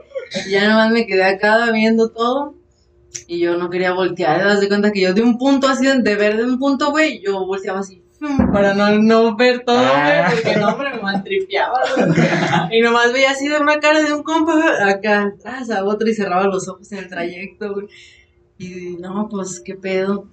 Y 0.46 0.50
ya 0.50 0.68
nomás 0.68 0.90
me 0.90 1.06
quedé 1.06 1.24
acá 1.24 1.70
viendo 1.72 2.10
todo. 2.10 2.54
Y 3.26 3.40
yo 3.40 3.56
no 3.56 3.70
quería 3.70 3.92
voltear. 3.92 4.38
Te 4.38 4.44
das 4.44 4.60
de 4.60 4.68
cuenta 4.68 4.92
que 4.92 5.00
yo 5.00 5.14
de 5.14 5.22
un 5.22 5.36
punto 5.38 5.68
así, 5.68 5.86
de 5.86 6.14
ver 6.16 6.36
de 6.36 6.44
un 6.44 6.58
punto, 6.58 6.90
güey, 6.90 7.20
yo 7.24 7.44
volteaba 7.46 7.80
así. 7.80 8.02
Para 8.52 8.72
no, 8.74 8.90
no 9.00 9.36
ver 9.36 9.64
todo, 9.66 9.76
Ah. 9.78 10.28
güey, 10.30 10.42
porque 10.42 10.58
no, 10.58 10.68
hombre, 10.68 10.94
me 10.94 11.02
maltripeaba, 11.02 11.78
güey. 11.96 12.78
Y 12.78 12.80
nomás 12.82 13.12
veía 13.12 13.32
así 13.32 13.48
de 13.48 13.58
una 13.58 13.80
cara 13.80 14.00
de 14.02 14.12
un 14.14 14.22
compa, 14.22 14.88
acá 14.88 15.24
atrás 15.24 15.70
a 15.70 15.84
otro 15.84 16.08
y 16.08 16.14
cerraba 16.14 16.44
los 16.46 16.66
ojos 16.68 16.90
en 16.92 16.98
el 16.98 17.08
trayecto, 17.08 17.74
güey. 17.74 17.86
Y 18.58 18.96
no, 18.98 19.28
pues, 19.28 19.60
qué 19.60 19.74
pedo. 19.74 20.28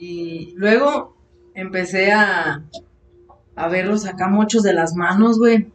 Y 0.00 0.54
luego 0.56 1.14
empecé 1.54 2.10
a, 2.10 2.62
a 3.54 3.68
verlos 3.68 4.06
acá 4.06 4.28
muchos 4.28 4.62
de 4.62 4.72
las 4.72 4.94
manos, 4.94 5.38
güey. 5.38 5.68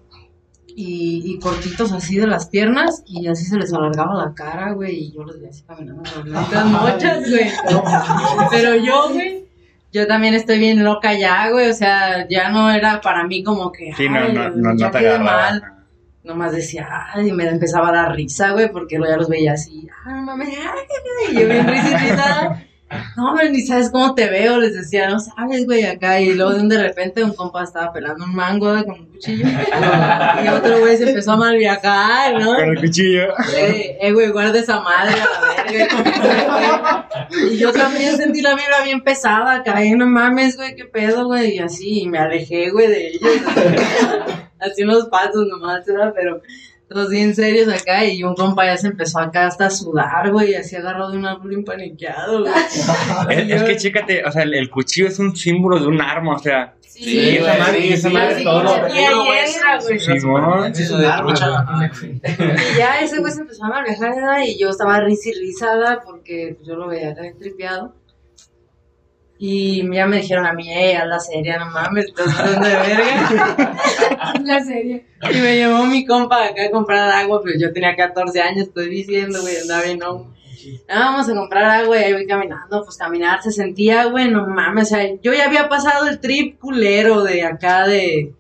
Y, 0.78 1.22
y 1.24 1.40
cortitos 1.40 1.94
así 1.94 2.18
de 2.18 2.28
las 2.28 2.48
piernas 2.50 3.02
y 3.06 3.28
así 3.28 3.46
se 3.46 3.56
les 3.58 3.72
alargaba 3.72 4.26
la 4.26 4.34
cara, 4.34 4.74
güey, 4.74 4.96
y 5.06 5.12
yo 5.14 5.24
los 5.24 5.38
veía 5.38 5.50
así 5.52 5.64
caminando 5.64 6.04
las 6.26 6.66
mochas, 6.66 7.30
güey. 7.30 7.50
Pero, 8.52 8.76
yo, 8.76 9.10
güey, 9.14 9.46
yo 9.94 10.06
también 10.06 10.34
estoy 10.34 10.60
bien 10.60 10.84
loca 10.84 11.14
ya, 11.18 11.50
güey, 11.50 11.70
o 11.70 11.74
sea, 11.74 12.28
ya 12.28 12.50
no 12.50 12.70
era 12.72 13.00
para 13.00 13.26
mí 13.26 13.42
como 13.42 13.72
que, 13.72 13.94
Sí, 13.96 14.10
no, 14.10 14.18
ay, 14.20 14.34
no, 14.34 14.50
no, 14.50 14.74
no 14.74 14.92
te 14.92 14.98
quedé 15.00 15.10
agarraba. 15.16 15.52
mal. 15.52 15.64
Nomás 16.26 16.52
decía, 16.52 16.90
ay, 17.14 17.30
y 17.30 17.32
me 17.32 17.48
empezaba 17.48 17.90
a 17.90 17.94
dar 17.94 18.14
risa, 18.16 18.52
güey, 18.52 18.70
porque 18.70 18.98
luego 18.98 19.14
ya 19.14 19.18
los 19.18 19.30
veía 19.30 19.54
así, 19.54 19.88
ay, 20.06 20.14
no 20.16 20.22
mames, 20.24 20.50
ay, 20.58 21.32
y 21.32 21.40
yo 21.40 21.48
bien 21.48 21.68
risa 21.68 21.90
y 21.90 22.10
risa. 22.12 22.64
No, 23.16 23.30
hombre, 23.30 23.50
ni 23.50 23.62
sabes 23.62 23.90
cómo 23.90 24.16
te 24.16 24.30
veo, 24.30 24.58
les 24.60 24.74
decía, 24.74 25.10
no 25.10 25.20
sabes, 25.20 25.66
güey, 25.66 25.86
acá. 25.86 26.20
Y 26.20 26.34
luego 26.34 26.54
de 26.54 26.82
repente 26.82 27.24
un 27.24 27.34
compa 27.34 27.64
estaba 27.64 27.92
pelando 27.94 28.26
un 28.26 28.36
mango 28.36 28.72
güey, 28.72 28.84
con 28.84 29.00
un 29.00 29.06
cuchillo. 29.08 29.46
Y 30.44 30.48
otro 30.48 30.80
güey 30.80 30.98
se 30.98 31.10
empezó 31.10 31.34
a 31.34 31.38
mal 31.38 31.58
viajar, 31.58 32.40
¿no? 32.40 32.56
Con 32.56 32.70
el 32.70 32.80
cuchillo. 32.80 33.28
Eh, 33.56 33.98
eh, 34.02 34.14
güey, 34.14 34.30
guarda 34.30 34.60
esa 34.60 34.82
madre 34.82 35.14
a 35.14 35.26
la 35.26 35.64
verga. 35.64 37.10
Y 37.52 37.58
yo 37.58 37.72
también 37.72 38.18
sentí 38.18 38.42
la 38.42 38.56
vibra 38.56 38.84
bien 38.84 39.02
pesada, 39.02 39.64
caí, 39.64 39.92
no 39.92 40.06
mames, 40.06 40.58
güey, 40.58 40.76
qué 40.76 40.86
pedo, 40.86 41.26
güey. 41.26 41.56
Y 41.56 41.60
así, 41.60 42.02
y 42.02 42.08
me 42.08 42.20
alejé, 42.20 42.70
güey, 42.72 42.88
de 42.88 43.08
ellos. 43.08 43.22
Así 44.60 44.84
unos 44.84 45.10
pasos 45.10 45.46
nomás, 45.48 45.86
¿verdad? 45.86 46.14
Pero 46.16 46.42
todos 46.88 47.10
bien 47.10 47.34
serios 47.36 47.67
acá. 47.67 48.06
Y 48.06 48.24
un 48.24 48.36
compa 48.36 48.65
ya 48.65 48.78
se 48.78 48.88
empezó 48.88 49.19
acá 49.19 49.48
hasta 49.48 49.67
a 49.67 49.69
sudar, 49.69 50.32
güey, 50.32 50.52
y 50.52 50.56
así 50.56 50.76
agarrado 50.76 51.12
de 51.12 51.17
un 51.17 51.26
árbol 51.26 51.54
impaniqueado, 51.54 52.41
güey. 52.41 52.54
Es, 53.30 53.50
es 53.52 53.63
que 53.63 53.78
chécate, 53.78 54.24
o 54.26 54.32
sea, 54.32 54.43
el, 54.43 54.54
el 54.54 54.69
cuchillo 54.69 55.08
es 55.08 55.19
un 55.19 55.36
símbolo 55.36 55.80
de 55.80 55.88
un 55.88 56.02
arma, 56.02 56.36
o 56.36 56.39
sea. 56.39 56.74
Sí, 56.82 57.38
esa 57.38 57.58
madre- 57.58 57.82
sí, 57.82 57.93
esa 57.93 58.08
sí, 58.08 58.13
madre 58.13 58.36
sí, 58.38 58.43
todo 58.45 58.63
Y 58.88 58.98
ahí 58.98 59.06
entra, 59.45 59.80
güey. 59.82 60.00
Simón. 60.00 60.71
Eso 60.71 60.98
de 60.98 61.10
trucha. 61.17 61.65
Y 62.06 62.78
ya 62.78 63.02
ese 63.02 63.19
güey 63.19 63.34
se 63.34 63.41
empezó 63.41 63.65
a 63.65 63.67
manejar 63.67 64.15
¿verdad? 64.15 64.38
y 64.48 64.58
yo 64.58 64.69
estaba 64.69 65.02
risa 65.02 65.30
y 65.30 65.34
risada 65.34 66.02
porque 66.06 66.56
pues, 66.58 66.65
yo 66.67 66.76
lo 66.76 66.88
veía 66.88 67.10
acá 67.12 67.24
tripeado. 67.38 67.93
Y 69.38 69.93
ya 69.93 70.06
me 70.06 70.17
dijeron 70.17 70.45
a 70.45 70.54
mí, 70.54 70.71
eh, 70.71 70.95
haz 70.95 71.08
la 71.08 71.19
serie, 71.19 71.58
no 71.58 71.65
mames, 71.69 72.06
estás 72.06 72.62
de 72.62 72.69
verga. 72.69 73.76
La 74.43 74.63
serie. 74.63 75.06
Y 75.30 75.38
me 75.39 75.56
llevó 75.58 75.86
mi 75.86 76.06
compa 76.06 76.45
acá 76.45 76.65
a 76.65 76.71
comprar 76.71 77.10
agua, 77.12 77.41
pero 77.43 77.60
yo 77.60 77.74
tenía 77.74 77.95
14 77.95 78.41
años, 78.41 78.67
estoy 78.67 78.89
diciendo, 78.89 79.41
güey, 79.41 79.58
andaba 79.58 79.84
bien, 79.84 80.00
no. 80.00 80.34
Ah, 80.88 81.12
vamos 81.12 81.28
a 81.30 81.36
comprar 81.36 81.65
agua 81.65 82.00
y 82.00 82.04
ahí 82.04 82.13
voy 82.13 82.26
caminando, 82.26 82.84
pues 82.84 82.98
caminar 82.98 83.41
se 83.43 83.52
sentía, 83.52 84.06
güey, 84.06 84.30
no 84.30 84.48
mames, 84.48 84.86
o 84.86 84.95
sea, 84.95 85.06
yo 85.21 85.34
ya 85.34 85.45
había 85.45 85.67
pasado 85.67 86.08
el 86.08 86.19
trip 86.19 86.58
culero 86.60 87.24
de 87.24 87.43
acá 87.43 87.86
de, 87.88 88.34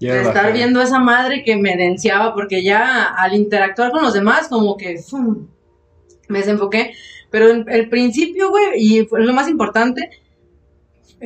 estar 0.00 0.34
bajé. 0.34 0.52
viendo 0.52 0.82
esa 0.82 0.98
madre 0.98 1.44
que 1.44 1.56
me 1.56 1.76
denciaba, 1.76 2.34
porque 2.34 2.62
ya 2.62 3.04
al 3.04 3.34
interactuar 3.34 3.92
con 3.92 4.02
los 4.02 4.12
demás, 4.12 4.48
como 4.48 4.76
que 4.76 4.98
¡fum! 4.98 5.46
me 6.28 6.40
desenfoqué. 6.40 6.94
Pero 7.30 7.48
en 7.48 7.64
el 7.70 7.88
principio, 7.88 8.50
güey, 8.50 8.64
y 8.76 9.06
fue 9.06 9.24
lo 9.24 9.32
más 9.32 9.48
importante, 9.48 10.10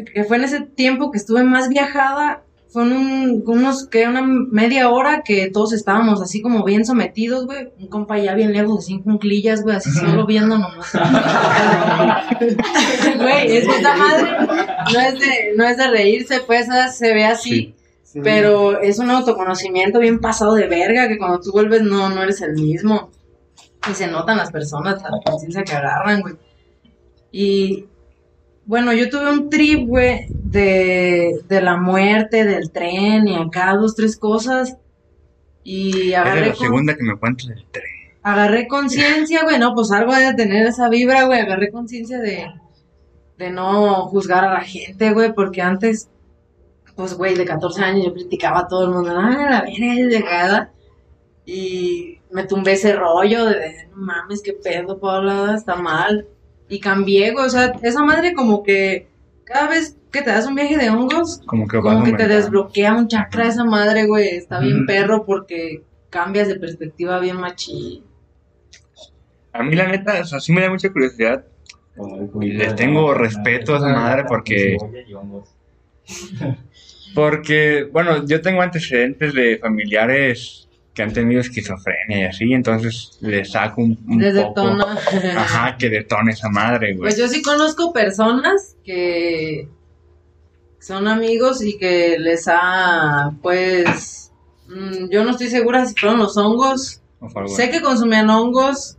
que 0.05 0.25
fue 0.25 0.37
en 0.37 0.45
ese 0.45 0.61
tiempo 0.61 1.11
que 1.11 1.19
estuve 1.19 1.43
más 1.45 1.69
viajada, 1.69 2.43
fue 2.69 2.83
en 2.83 2.93
un, 2.93 3.43
unos, 3.47 3.87
que 3.87 4.07
una 4.07 4.23
media 4.23 4.91
hora 4.91 5.23
que 5.25 5.51
todos 5.51 5.73
estábamos 5.73 6.21
así 6.21 6.43
como 6.43 6.65
bien 6.65 6.85
sometidos, 6.85 7.47
güey. 7.47 7.73
Un 7.79 7.87
compa 7.89 8.19
ya 8.19 8.35
bien 8.35 8.53
lejos, 8.53 8.81
así 8.81 8.95
en 8.95 9.03
cunclillas, 9.03 9.63
güey, 9.63 9.77
así 9.77 9.91
solo 9.91 10.27
viendo 10.27 10.59
nomás. 10.59 10.93
Güey, 13.17 13.57
es 13.57 13.67
que 13.67 13.77
esta 13.77 13.97
madre 13.97 14.31
no 14.93 15.01
es 15.01 15.19
de, 15.19 15.53
no 15.57 15.65
es 15.65 15.77
de 15.79 15.89
reírse, 15.89 16.41
pues, 16.47 16.67
se 16.93 17.15
ve 17.15 17.25
así. 17.25 17.75
Sí. 18.03 18.21
Pero 18.23 18.81
es 18.81 18.99
un 18.99 19.11
autoconocimiento 19.11 19.99
bien 19.99 20.21
pasado 20.21 20.55
de 20.55 20.69
verga 20.69 21.09
que 21.09 21.19
cuando 21.19 21.41
tú 21.41 21.53
vuelves 21.53 21.83
no, 21.83 22.11
no 22.11 22.23
eres 22.23 22.43
el 22.43 22.53
mismo. 22.53 23.11
Y 23.91 23.95
se 23.95 24.07
notan 24.07 24.37
las 24.37 24.51
personas, 24.51 25.03
la 25.03 25.11
conciencia 25.25 25.63
que 25.63 25.73
agarran, 25.73 26.21
güey. 26.21 26.35
Y 27.31 27.87
bueno, 28.67 28.93
yo 28.93 29.09
tuve 29.09 29.31
un 29.33 29.49
trip, 29.49 29.87
güey, 29.89 30.27
de, 30.31 31.41
de 31.49 31.61
la 31.63 31.77
muerte, 31.77 32.45
del 32.45 32.71
tren 32.71 33.27
y 33.29 33.37
acá 33.37 33.75
dos, 33.77 33.95
tres 33.95 34.17
cosas. 34.17 34.77
Y 35.65 36.13
Es 36.13 36.17
agarré, 36.19 36.41
la 36.49 36.55
con- 36.55 36.67
segunda 36.67 36.95
que 36.97 37.03
me 37.03 37.17
cuentas 37.17 37.47
del 37.49 37.65
tren. 37.71 37.85
agarré 38.23 38.69
conciencia, 38.69 39.43
güey, 39.45 39.59
no, 39.59 39.75
pues 39.75 39.91
algo 39.93 40.15
de 40.15 40.35
tener 40.35 40.67
esa 40.67 40.89
vibra, 40.89 41.25
güey, 41.25 41.41
agarré 41.41 41.71
conciencia 41.71 42.19
de, 42.21 42.47
de 43.39 43.51
no 43.51 44.07
juzgar 44.07 44.45
a 44.45 44.53
la 44.55 44.61
gente, 44.63 45.13
güey, 45.13 45.33
porque 45.33 45.63
antes, 45.63 46.09
pues, 46.95 47.15
güey, 47.15 47.35
de 47.37 47.45
14 47.45 47.83
años 47.83 48.05
yo 48.07 48.13
criticaba 48.15 48.61
a 48.61 48.69
todo 48.69 48.85
el 48.85 48.91
mundo, 48.91 49.11
ah, 49.17 49.31
la 49.51 49.63
verga 49.63 49.95
es 49.95 50.07
llegada, 50.09 50.73
y 51.45 52.19
me 52.31 52.45
tumbé 52.45 52.73
ese 52.73 52.95
rollo 52.95 53.47
de, 53.47 53.87
no 53.91 53.97
mames, 53.99 54.43
qué 54.43 54.53
pedo, 54.53 54.99
Paula, 54.99 55.55
está 55.57 55.77
mal, 55.77 56.27
y 56.69 56.81
cambié, 56.81 57.33
o 57.35 57.49
sea, 57.49 57.73
esa 57.83 58.03
madre 58.05 58.33
como 58.35 58.63
que 58.63 59.09
cada 59.45 59.69
vez 59.69 59.97
que 60.11 60.23
te 60.23 60.31
das 60.31 60.47
un 60.47 60.55
viaje 60.55 60.77
de 60.77 60.91
hongos, 60.91 61.41
Como 61.47 61.67
que, 61.69 61.79
como 61.79 62.01
vas 62.01 62.11
que 62.11 62.17
te 62.17 62.27
desbloquea 62.29 62.95
un 62.95 63.07
chakra 63.09 63.47
esa 63.47 63.65
madre, 63.65 64.07
güey, 64.07 64.29
está 64.29 64.59
bien 64.61 64.87
perro 64.87 65.25
porque 65.25 65.83
cambias 66.11 66.49
de 66.49 66.57
perspectiva 66.57 67.19
bien 67.21 67.37
machín. 67.37 68.03
A 69.53 69.63
mí, 69.63 69.75
la 69.77 69.87
neta, 69.89 70.21
o 70.21 70.25
sea, 70.25 70.41
sí 70.41 70.53
me 70.53 70.61
da 70.63 70.71
mucha 70.71 70.91
curiosidad. 70.91 71.45
Le 72.41 72.73
tengo 72.75 73.15
respeto 73.15 73.75
a 73.75 73.79
esa 73.79 73.89
madre 73.89 74.25
porque- 74.29 74.77
Porque, 77.15 77.89
bueno, 77.91 78.27
yo 78.27 78.41
tengo 78.43 78.61
antecedentes 78.63 79.33
de 79.33 79.59
familiares 79.59 80.66
que 80.97 81.03
han 81.03 81.13
tenido 81.13 81.43
esquizofrenia 81.43 82.21
y 82.21 82.25
así, 82.25 82.53
entonces 82.55 83.19
le 83.21 83.45
saco 83.45 83.83
un, 83.83 83.99
un 84.09 84.19
Les 84.19 84.35
poco. 84.35 84.63
detona. 84.63 84.99
Ajá, 85.37 85.77
que 85.77 85.91
detone 85.91 86.33
esa 86.33 86.49
madre, 86.49 86.95
güey. 86.95 87.11
Pues 87.11 87.19
yo 87.19 87.29
sí 87.29 87.43
conozco 87.43 87.93
personas 87.93 88.77
que 88.83 89.69
son 90.81 91.07
amigos 91.07 91.63
y 91.63 91.77
que 91.77 92.17
les 92.19 92.49
ha, 92.49 93.31
pues, 93.43 94.33
mm, 94.69 95.11
yo 95.11 95.23
no 95.23 95.33
estoy 95.33 95.49
segura 95.49 95.85
si 95.85 95.95
fueron 95.95 96.19
los 96.19 96.37
hongos. 96.39 97.03
Sé 97.47 97.71
que 97.71 97.83
consumían 97.83 98.31
hongos 98.31 98.97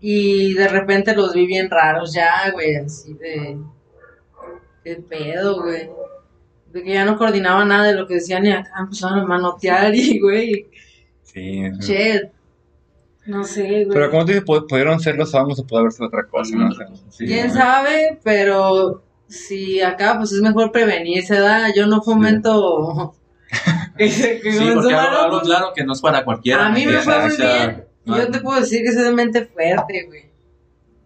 y 0.00 0.52
de 0.54 0.68
repente 0.68 1.14
los 1.14 1.32
vi 1.32 1.46
bien 1.46 1.70
raros 1.70 2.12
ya, 2.12 2.50
güey, 2.52 2.76
así 2.76 3.14
de... 3.14 3.58
¿Qué 4.84 4.96
pedo, 4.96 5.62
güey? 5.62 5.88
De 6.72 6.82
que 6.82 6.92
ya 6.94 7.04
no 7.04 7.16
coordinaba 7.18 7.64
nada 7.64 7.84
de 7.88 7.94
lo 7.94 8.06
que 8.06 8.14
decían 8.14 8.44
y 8.46 8.50
acá 8.52 8.70
empezaron 8.80 9.20
a 9.20 9.24
manotear 9.26 9.94
y, 9.94 10.18
güey, 10.20 10.66
Sí. 11.32 11.62
Shit. 11.80 12.22
No 13.26 13.44
sé, 13.44 13.84
güey. 13.84 13.88
Pero 13.90 14.10
como 14.10 14.22
tú 14.24 14.28
dices, 14.32 14.44
pu- 14.44 14.66
pudieron 14.68 14.98
ser 14.98 15.16
los 15.16 15.32
hongos 15.34 15.58
o 15.60 15.66
pudo 15.66 15.80
haber 15.80 15.92
sido 15.92 16.08
otra 16.08 16.26
cosa, 16.26 16.56
¿no? 16.56 16.68
O 16.68 16.72
sea, 16.74 16.86
sí, 17.10 17.26
¿Quién 17.26 17.50
sabe? 17.52 18.18
Pero 18.24 19.02
si 19.28 19.80
acá 19.80 20.16
pues 20.18 20.32
es 20.32 20.40
mejor 20.40 20.72
prevenirse, 20.72 21.38
¿da? 21.38 21.72
Yo 21.74 21.86
no 21.86 22.02
fomento 22.02 23.14
que, 23.98 24.08
Sí, 24.10 24.40
porque 24.74 24.94
hongos. 24.94 25.42
claro 25.42 25.72
que 25.74 25.84
no 25.84 25.92
es 25.92 26.00
para 26.00 26.24
cualquiera. 26.24 26.66
A 26.66 26.70
mí 26.70 26.86
me 26.86 26.98
fue 26.98 27.20
muy 27.28 27.36
bien. 27.36 27.84
no- 28.04 28.16
Yo 28.18 28.30
te 28.30 28.40
puedo 28.40 28.60
decir 28.60 28.82
que 28.82 28.92
soy 28.92 29.04
de 29.04 29.12
mente 29.12 29.44
fuerte, 29.44 30.04
güey. 30.06 30.24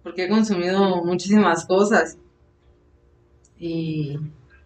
Porque 0.03 0.25
he 0.25 0.29
consumido 0.29 1.03
muchísimas 1.05 1.66
cosas. 1.66 2.16
Y, 3.59 4.18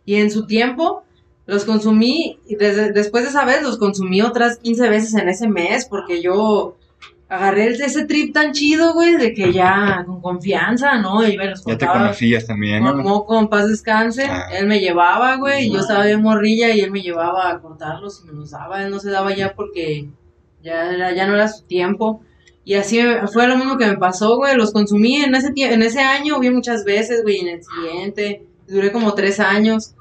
y 0.05 0.15
en 0.17 0.31
su 0.31 0.47
tiempo 0.47 1.05
los 1.49 1.65
consumí, 1.65 2.39
y 2.47 2.57
desde, 2.57 2.93
después 2.93 3.25
de 3.25 3.31
esa 3.31 3.45
vez 3.45 3.63
los 3.63 3.79
consumí 3.79 4.21
otras 4.23 4.59
15 4.59 4.89
veces 4.91 5.15
en 5.15 5.29
ese 5.31 5.49
mes, 5.49 5.87
porque 5.87 6.21
yo 6.23 6.77
agarré 7.27 7.69
ese 7.69 8.05
trip 8.05 8.35
tan 8.35 8.53
chido, 8.53 8.93
güey, 8.93 9.17
de 9.17 9.33
que 9.33 9.53
ya 9.53 10.05
con 10.07 10.21
confianza, 10.21 10.99
¿no? 10.99 11.27
Y 11.27 11.37
me 11.39 11.47
los 11.51 11.65
Ya 11.65 11.77
te 11.79 11.87
conocías 11.87 12.47
también, 12.47 12.85
con 12.85 12.99
¿no? 12.99 13.03
Moco 13.03 13.39
en 13.39 13.49
paz 13.49 13.67
descanse. 13.69 14.25
Ah. 14.25 14.49
Él 14.53 14.67
me 14.67 14.79
llevaba, 14.81 15.37
güey, 15.37 15.67
y 15.67 15.73
yo 15.73 15.81
estaba 15.81 16.05
bien 16.05 16.23
morrilla 16.23 16.71
y 16.75 16.81
él 16.81 16.91
me 16.91 17.01
llevaba 17.03 17.51
a 17.51 17.59
cortarlos 17.61 18.23
y 18.23 18.27
me 18.29 18.35
los 18.35 18.51
daba. 18.51 18.83
Él 18.85 18.91
no 18.91 18.99
se 18.99 19.11
daba 19.11 19.35
ya 19.35 19.55
porque 19.55 20.07
ya, 20.63 20.91
era- 20.93 21.13
ya 21.15 21.27
no 21.27 21.35
era 21.35 21.49
su 21.49 21.65
tiempo. 21.65 22.21
Y 22.65 22.75
así 22.75 23.01
fue 23.33 23.49
lo 23.49 23.57
mismo 23.57 23.79
que 23.79 23.87
me 23.87 23.97
pasó, 23.97 24.37
güey. 24.37 24.55
Los 24.55 24.73
consumí 24.73 25.17
en 25.17 25.35
ese, 25.35 25.53
en 25.57 25.81
ese 25.83 26.01
año, 26.01 26.39
vi 26.41 26.51
muchas 26.51 26.85
veces, 26.85 27.23
güey, 27.23 27.37
y 27.37 27.41
en 27.41 27.49
el 27.49 27.61
siguiente. 27.63 28.47
Duré 28.67 28.93
como 28.93 29.15
tres 29.15 29.41
años. 29.41 29.95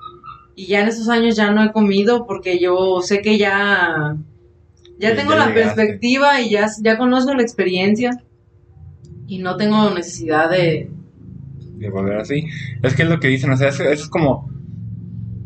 Y 0.58 0.66
ya 0.66 0.82
en 0.82 0.88
esos 0.88 1.08
años 1.08 1.36
ya 1.36 1.52
no 1.52 1.64
he 1.64 1.72
comido 1.72 2.26
porque 2.26 2.58
yo 2.60 3.00
sé 3.02 3.22
que 3.22 3.38
ya. 3.38 4.18
Ya 5.00 5.16
tengo 5.16 5.34
ya 5.34 5.38
la 5.38 5.48
llegaste. 5.50 5.76
perspectiva 5.76 6.42
y 6.42 6.50
ya, 6.50 6.68
ya 6.82 6.98
conozco 6.98 7.34
la 7.36 7.44
experiencia. 7.44 8.10
Y 9.28 9.38
no 9.38 9.56
tengo 9.56 9.90
necesidad 9.92 10.50
de, 10.50 10.90
de 11.76 11.90
volver 11.92 12.18
así. 12.18 12.46
Es 12.82 12.96
que 12.96 13.04
es 13.04 13.10
lo 13.10 13.20
que 13.20 13.28
dicen, 13.28 13.52
o 13.52 13.58
sea, 13.58 13.68
eso, 13.70 13.84
es 13.84 14.08
como 14.08 14.50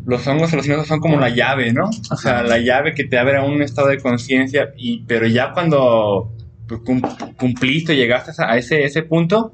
los 0.05 0.25
hongos 0.27 0.53
alucinógenos 0.53 0.87
son 0.87 0.99
como 1.01 1.19
la 1.19 1.29
llave, 1.29 1.73
¿no? 1.73 1.89
O 2.09 2.15
sea, 2.15 2.43
la 2.43 2.59
llave 2.59 2.93
que 2.93 3.03
te 3.03 3.19
abre 3.19 3.37
a 3.37 3.43
un 3.43 3.61
estado 3.61 3.89
de 3.89 3.97
conciencia 3.99 4.71
y 4.77 5.03
pero 5.05 5.27
ya 5.27 5.51
cuando 5.51 6.31
pues, 6.67 6.81
cum- 6.81 7.01
cumpliste, 7.37 7.95
llegaste 7.97 8.31
a 8.41 8.57
ese 8.57 8.83
ese 8.85 9.03
punto, 9.03 9.53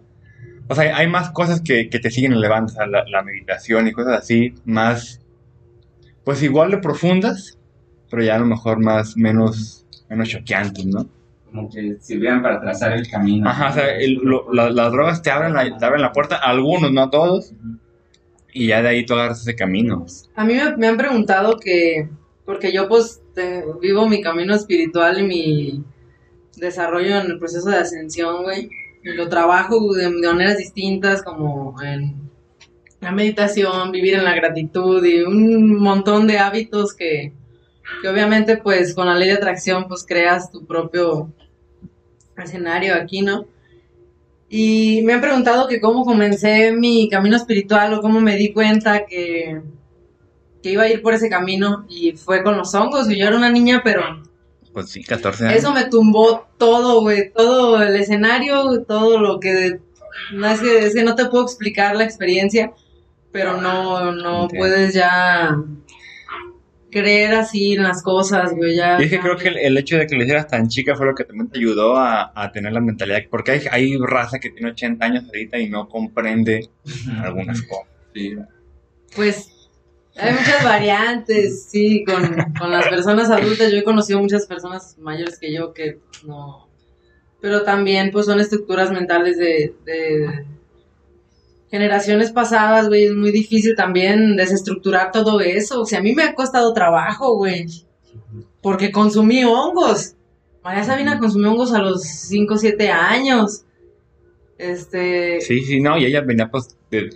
o 0.68 0.76
sea, 0.76 0.96
hay 0.96 1.08
más 1.08 1.32
cosas 1.32 1.62
que, 1.62 1.90
que 1.90 2.00
te 2.00 2.12
siguen 2.12 2.34
elevando, 2.34 2.72
o 2.72 2.76
sea, 2.76 2.86
la, 2.86 3.04
la 3.10 3.24
meditación 3.24 3.88
y 3.88 3.92
cosas 3.92 4.20
así, 4.20 4.54
más 4.66 5.20
pues 6.28 6.44
igual 6.44 6.72
de 6.72 6.80
profundas, 6.80 7.58
pero 8.10 8.22
ya 8.22 8.36
a 8.36 8.40
lo 8.40 8.46
mejor 8.46 8.80
más 8.82 9.16
menos 9.16 9.86
menos 10.10 10.28
choqueantes, 10.28 10.86
¿no? 10.86 11.08
Como 11.46 11.70
que 11.70 11.96
sirvieran 12.02 12.42
para 12.42 12.60
trazar 12.60 12.92
el 12.92 13.10
camino. 13.10 13.50
Ajá, 13.50 13.70
o 13.70 13.74
sea, 13.74 13.96
el- 13.98 14.16
lo- 14.16 14.52
la- 14.54 14.70
las 14.70 14.92
drogas 14.92 15.22
te 15.22 15.32
abren, 15.32 15.54
la, 15.54 15.78
te 15.78 15.86
abren 15.86 16.02
la 16.02 16.12
puerta, 16.12 16.36
algunos, 16.36 16.92
no 16.92 17.10
todos, 17.10 17.54
y 18.52 18.68
ya 18.68 18.82
de 18.82 18.90
ahí 18.90 19.06
tú 19.06 19.14
agarras 19.14 19.40
ese 19.40 19.56
camino. 19.56 20.06
A 20.36 20.44
mí 20.44 20.54
me, 20.56 20.76
me 20.76 20.88
han 20.88 20.98
preguntado 20.98 21.58
que, 21.58 22.10
porque 22.46 22.74
yo 22.74 22.90
pues 22.90 23.22
te- 23.34 23.64
vivo 23.82 24.10
mi 24.10 24.22
camino 24.22 24.54
espiritual 24.54 25.20
y 25.22 25.24
mi 25.24 25.84
desarrollo 26.58 27.20
en 27.22 27.28
el 27.32 27.40
proceso 27.40 27.70
de 27.70 27.78
ascensión, 27.78 28.44
güey, 28.44 28.70
y 29.02 29.14
lo 29.14 29.30
trabajo 29.30 29.94
de, 29.94 30.10
de 30.10 30.28
maneras 30.34 30.58
distintas 30.58 31.24
como 31.24 31.82
en 31.82 32.27
la 33.00 33.12
meditación, 33.12 33.92
vivir 33.92 34.16
en 34.16 34.24
la 34.24 34.36
gratitud 34.36 35.04
y 35.06 35.22
un 35.22 35.76
montón 35.80 36.28
de 36.28 36.40
hábitos 36.40 36.94
que, 36.94 37.34
que 38.02 38.08
obviamente 38.10 38.58
pues 38.58 38.94
con 38.96 39.06
la 39.08 39.16
ley 39.16 39.30
de 39.30 39.36
atracción 39.36 39.88
pues 39.88 40.04
creas 40.06 40.52
tu 40.52 40.66
propio 40.66 41.32
escenario 42.38 42.96
aquí, 42.96 43.22
¿no? 43.22 43.46
Y 44.50 45.02
me 45.04 45.14
han 45.14 45.22
preguntado 45.22 45.68
que 45.68 45.82
cómo 45.82 46.06
comencé 46.06 46.72
mi 46.72 47.10
camino 47.10 47.36
espiritual 47.36 47.94
o 47.94 48.02
cómo 48.02 48.22
me 48.22 48.38
di 48.38 48.54
cuenta 48.54 49.06
que, 49.06 49.62
que 50.64 50.72
iba 50.72 50.84
a 50.84 50.90
ir 50.90 51.02
por 51.02 51.14
ese 51.14 51.30
camino 51.30 51.86
y 51.90 52.14
fue 52.14 52.44
con 52.44 52.58
los 52.58 52.74
hongos. 52.74 53.10
y 53.10 53.18
Yo 53.18 53.28
era 53.28 53.36
una 53.36 53.52
niña, 53.52 53.82
pero 53.84 54.02
Pues 54.72 54.90
sí, 54.90 55.04
14 55.04 55.48
años. 55.48 55.58
eso 55.58 55.74
me 55.74 55.86
tumbó 55.86 56.48
todo, 56.58 57.02
güey, 57.02 57.32
todo 57.34 57.82
el 57.84 57.96
escenario, 57.96 58.84
todo 58.84 59.20
lo 59.20 59.40
que... 59.40 59.80
No, 60.34 60.48
es, 60.50 60.62
que, 60.62 60.86
es 60.86 60.96
que 60.96 61.04
no 61.04 61.16
te 61.16 61.26
puedo 61.26 61.44
explicar 61.44 61.96
la 61.96 62.04
experiencia, 62.06 62.74
pero 63.38 63.62
no, 63.62 64.12
no 64.14 64.42
Entiendo. 64.46 64.48
puedes 64.58 64.96
ya 64.96 65.56
creer 66.90 67.36
así 67.36 67.74
en 67.74 67.84
las 67.84 68.02
cosas, 68.02 68.52
güey, 68.56 68.76
ya... 68.76 69.00
Y 69.00 69.04
es 69.04 69.12
que 69.12 69.20
creo 69.20 69.38
que 69.38 69.50
el, 69.50 69.58
el 69.60 69.78
hecho 69.78 69.96
de 69.96 70.08
que 70.08 70.16
le 70.16 70.24
hicieras 70.24 70.48
tan 70.48 70.70
chica 70.70 70.96
fue 70.96 71.06
lo 71.06 71.14
que 71.14 71.24
también 71.24 71.48
te 71.48 71.60
ayudó 71.60 71.96
a, 71.98 72.32
a 72.34 72.52
tener 72.52 72.74
la 72.74 72.82
mentalidad. 72.82 73.20
Porque 73.30 73.52
hay, 73.52 73.62
hay 73.70 73.98
raza 74.00 74.40
que 74.40 74.50
tiene 74.50 74.72
80 74.72 75.06
años 75.06 75.26
ahorita 75.26 75.60
y 75.60 75.70
no 75.70 75.88
comprende 75.88 76.68
algunas 77.22 77.62
cosas. 77.62 77.86
Sí. 78.16 78.36
Pues 79.16 79.70
hay 80.16 80.34
muchas 80.34 80.64
variantes, 80.64 81.68
sí, 81.70 82.04
con, 82.06 82.54
con 82.58 82.72
las 82.72 82.88
personas 82.88 83.30
adultas. 83.30 83.72
Yo 83.72 83.78
he 83.78 83.84
conocido 83.84 84.20
muchas 84.20 84.48
personas 84.48 84.98
mayores 84.98 85.38
que 85.38 85.54
yo 85.54 85.76
que 85.76 86.00
no. 86.26 86.68
Pero 87.40 87.62
también, 87.62 88.10
pues, 88.10 88.26
son 88.26 88.40
estructuras 88.40 88.92
mentales 88.92 89.38
de, 89.38 89.76
de 89.86 90.44
generaciones 91.70 92.32
pasadas, 92.32 92.88
güey. 92.88 93.06
Es 93.06 93.14
muy 93.14 93.32
difícil 93.32 93.76
también 93.76 94.36
desestructurar 94.36 95.12
todo 95.12 95.42
eso. 95.42 95.82
O 95.82 95.86
sea, 95.86 96.00
a 96.00 96.02
mí 96.02 96.14
me 96.14 96.24
ha 96.24 96.34
costado 96.36 96.74
trabajo, 96.74 97.36
güey. 97.36 97.66
Porque 98.62 98.92
consumí 98.92 99.44
hongos. 99.44 100.14
María 100.64 100.84
Sabina 100.84 101.20
consumió 101.20 101.52
hongos 101.52 101.74
a 101.74 101.80
los 101.80 102.04
5 102.04 102.54
o 102.54 102.58
7 102.58 102.90
años. 102.90 103.64
Este. 104.58 105.40
Sí, 105.42 105.62
sí, 105.64 105.80
no, 105.80 105.98
y 105.98 106.06
ella 106.06 106.22
venía 106.22 106.50
pues... 106.50 106.76
de- 106.90 107.10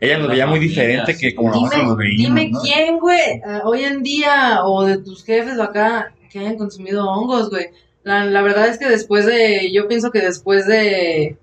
ella 0.00 0.18
lo 0.18 0.26
La 0.28 0.30
veía 0.34 0.46
muy 0.46 0.60
diferente 0.60 1.12
sí. 1.12 1.18
que 1.20 1.34
como 1.34 1.50
nosotros 1.50 1.88
lo 1.88 1.96
veíamos, 1.96 2.36
dime 2.36 2.50
¿no? 2.50 2.60
quién, 2.60 2.98
güey, 3.00 3.18
eh, 3.20 3.42
hoy 3.64 3.82
en 3.82 4.04
día, 4.04 4.60
o 4.64 4.84
de 4.84 4.98
tus 4.98 5.24
jefes 5.24 5.58
o 5.58 5.62
acá, 5.64 6.14
que 6.30 6.38
hayan 6.38 6.56
consumido 6.56 7.04
hongos, 7.04 7.50
güey. 7.50 7.66
La, 8.04 8.24
la 8.24 8.42
verdad 8.42 8.68
es 8.68 8.78
que 8.78 8.88
después 8.88 9.26
de, 9.26 9.72
yo 9.72 9.88
pienso 9.88 10.12
que 10.12 10.20
después 10.20 10.68
de, 10.68 11.36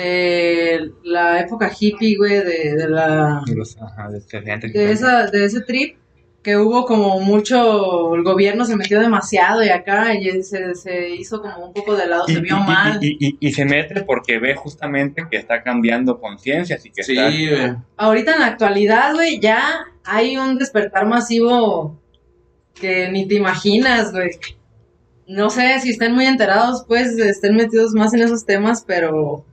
de 0.00 0.92
la 1.04 1.40
época 1.40 1.70
hippie, 1.78 2.16
güey, 2.16 2.40
de, 2.44 2.74
de 2.76 2.88
la, 2.88 3.42
Y 3.46 3.54
los- 3.54 3.76
ajá, 3.80 4.10
de 4.10 4.18
este- 4.18 4.90
esa, 4.92 5.26
de 5.28 5.44
ese 5.46 5.62
trip, 5.62 5.96
que 6.42 6.56
hubo 6.58 6.84
como 6.84 7.18
mucho, 7.20 8.14
el 8.14 8.22
gobierno 8.22 8.64
se 8.66 8.76
metió 8.76 9.00
demasiado 9.00 9.64
y 9.64 9.70
acá 9.70 10.14
y 10.14 10.42
se, 10.42 10.74
se 10.74 11.08
hizo 11.10 11.40
como 11.40 11.66
un 11.68 11.72
poco 11.72 11.96
de 11.96 12.06
lado, 12.06 12.24
Y, 12.28 12.34
se 12.34 12.40
vio 12.40 12.56
y- 12.56 12.60
y- 12.60 12.62
mal. 12.64 12.98
y- 13.02 13.16
y- 13.18 13.36
y 13.40 13.52
se 13.52 13.64
mete 13.64 14.02
porque 14.02 14.38
ve 14.38 14.54
justamente 14.54 15.26
que 15.30 15.38
está 15.38 15.62
cambiando 15.62 16.20
conciencias 16.20 16.84
y 16.86 16.90
que 16.90 17.02
Sí, 17.02 17.16
está... 17.18 17.30
güey. 17.30 17.76
Ahorita 17.96 18.34
en 18.34 18.40
la 18.40 18.46
actualidad, 18.46 19.14
güey, 19.14 19.40
ya 19.40 19.62
hay 20.04 20.36
un 20.36 20.58
despertar 20.58 21.06
masivo 21.06 21.98
que 22.74 23.08
ni 23.10 23.26
te 23.26 23.34
imaginas, 23.36 24.12
güey. 24.12 24.30
No 25.26 25.48
sé 25.50 25.80
si 25.80 25.90
estén 25.90 26.12
muy 26.14 26.26
enterados, 26.26 26.84
pues 26.86 27.18
estén 27.18 27.56
metidos 27.56 27.92
más 27.94 28.14
en 28.14 28.20
esos 28.20 28.44
temas, 28.46 28.84
pero 28.86 29.44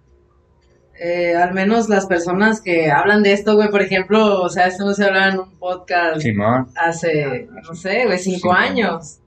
eh, 0.99 1.35
al 1.35 1.53
menos 1.53 1.89
las 1.89 2.05
personas 2.05 2.61
que 2.61 2.91
hablan 2.91 3.23
de 3.23 3.33
esto, 3.33 3.55
güey, 3.55 3.69
por 3.69 3.81
ejemplo, 3.81 4.41
o 4.41 4.49
sea, 4.49 4.67
esto 4.67 4.85
no 4.85 4.93
se 4.93 5.05
hablaba 5.05 5.29
en 5.29 5.39
un 5.39 5.51
podcast 5.57 6.21
Simón, 6.21 6.67
hace, 6.75 7.47
no 7.67 7.73
sé, 7.75 8.05
güey, 8.05 8.19
cinco 8.19 8.53
años. 8.53 9.19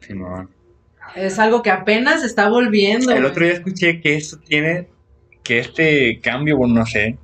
Simón. 0.00 0.50
Es 1.16 1.38
algo 1.38 1.62
que 1.62 1.70
apenas 1.70 2.22
está 2.24 2.48
volviendo. 2.48 3.10
El 3.12 3.18
güey. 3.20 3.30
otro 3.30 3.44
día 3.44 3.54
escuché 3.54 4.00
que 4.00 4.14
esto 4.16 4.38
tiene, 4.38 4.88
que 5.42 5.58
este 5.58 6.20
cambio, 6.20 6.56
bueno, 6.56 6.74
no 6.74 6.86
sé, 6.86 7.18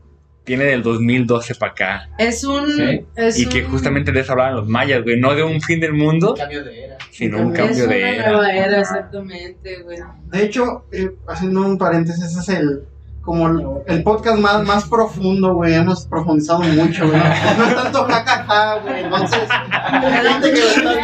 tiene 0.44 0.64
del 0.64 0.82
2012 0.82 1.54
para 1.56 1.72
acá. 1.72 2.08
Es 2.18 2.44
un... 2.44 2.66
Sí. 2.72 3.04
es 3.16 3.38
Y 3.40 3.48
que 3.48 3.64
un- 3.64 3.70
justamente 3.70 4.12
de 4.12 4.20
eso 4.20 4.32
hablaban 4.32 4.56
los 4.56 4.68
mayas, 4.68 5.02
güey, 5.02 5.18
no 5.18 5.34
de 5.34 5.42
un 5.42 5.60
fin 5.60 5.80
del 5.80 5.92
mundo, 5.92 6.34
Cambio 6.36 6.64
de 6.64 6.84
era. 6.84 6.98
sino 7.10 7.40
un 7.40 7.52
es 7.52 7.58
cambio 7.58 7.84
una 7.84 7.94
de 7.94 8.16
era. 8.16 8.30
nueva 8.32 8.50
era, 8.54 8.80
exactamente, 8.80 9.82
güey. 9.82 9.98
De 10.30 10.42
hecho, 10.44 10.84
eh, 10.92 11.10
haciendo 11.28 11.62
un 11.62 11.78
paréntesis, 11.78 12.24
ese 12.24 12.40
es 12.40 12.48
el 12.60 12.82
como 13.26 13.48
el, 13.48 13.66
el 13.88 14.02
podcast 14.02 14.38
más, 14.38 14.62
más 14.64 14.88
profundo, 14.88 15.52
güey. 15.54 15.74
Hemos 15.74 16.06
profundizado 16.06 16.60
mucho, 16.60 17.06
güey. 17.08 17.18
No 17.58 17.64
es 17.66 17.74
tanto 17.74 18.04
jajaja, 18.04 18.76
güey. 18.78 19.04
Entonces, 19.04 19.40
la 19.48 20.22
gente 20.32 20.52
que 20.52 20.60
lo 20.60 20.66
está 20.68 20.94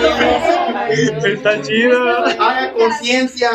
viendo, 0.88 1.26
Está 1.26 1.60
chido. 1.62 2.18
haga 2.40 2.72
conciencia, 2.72 3.50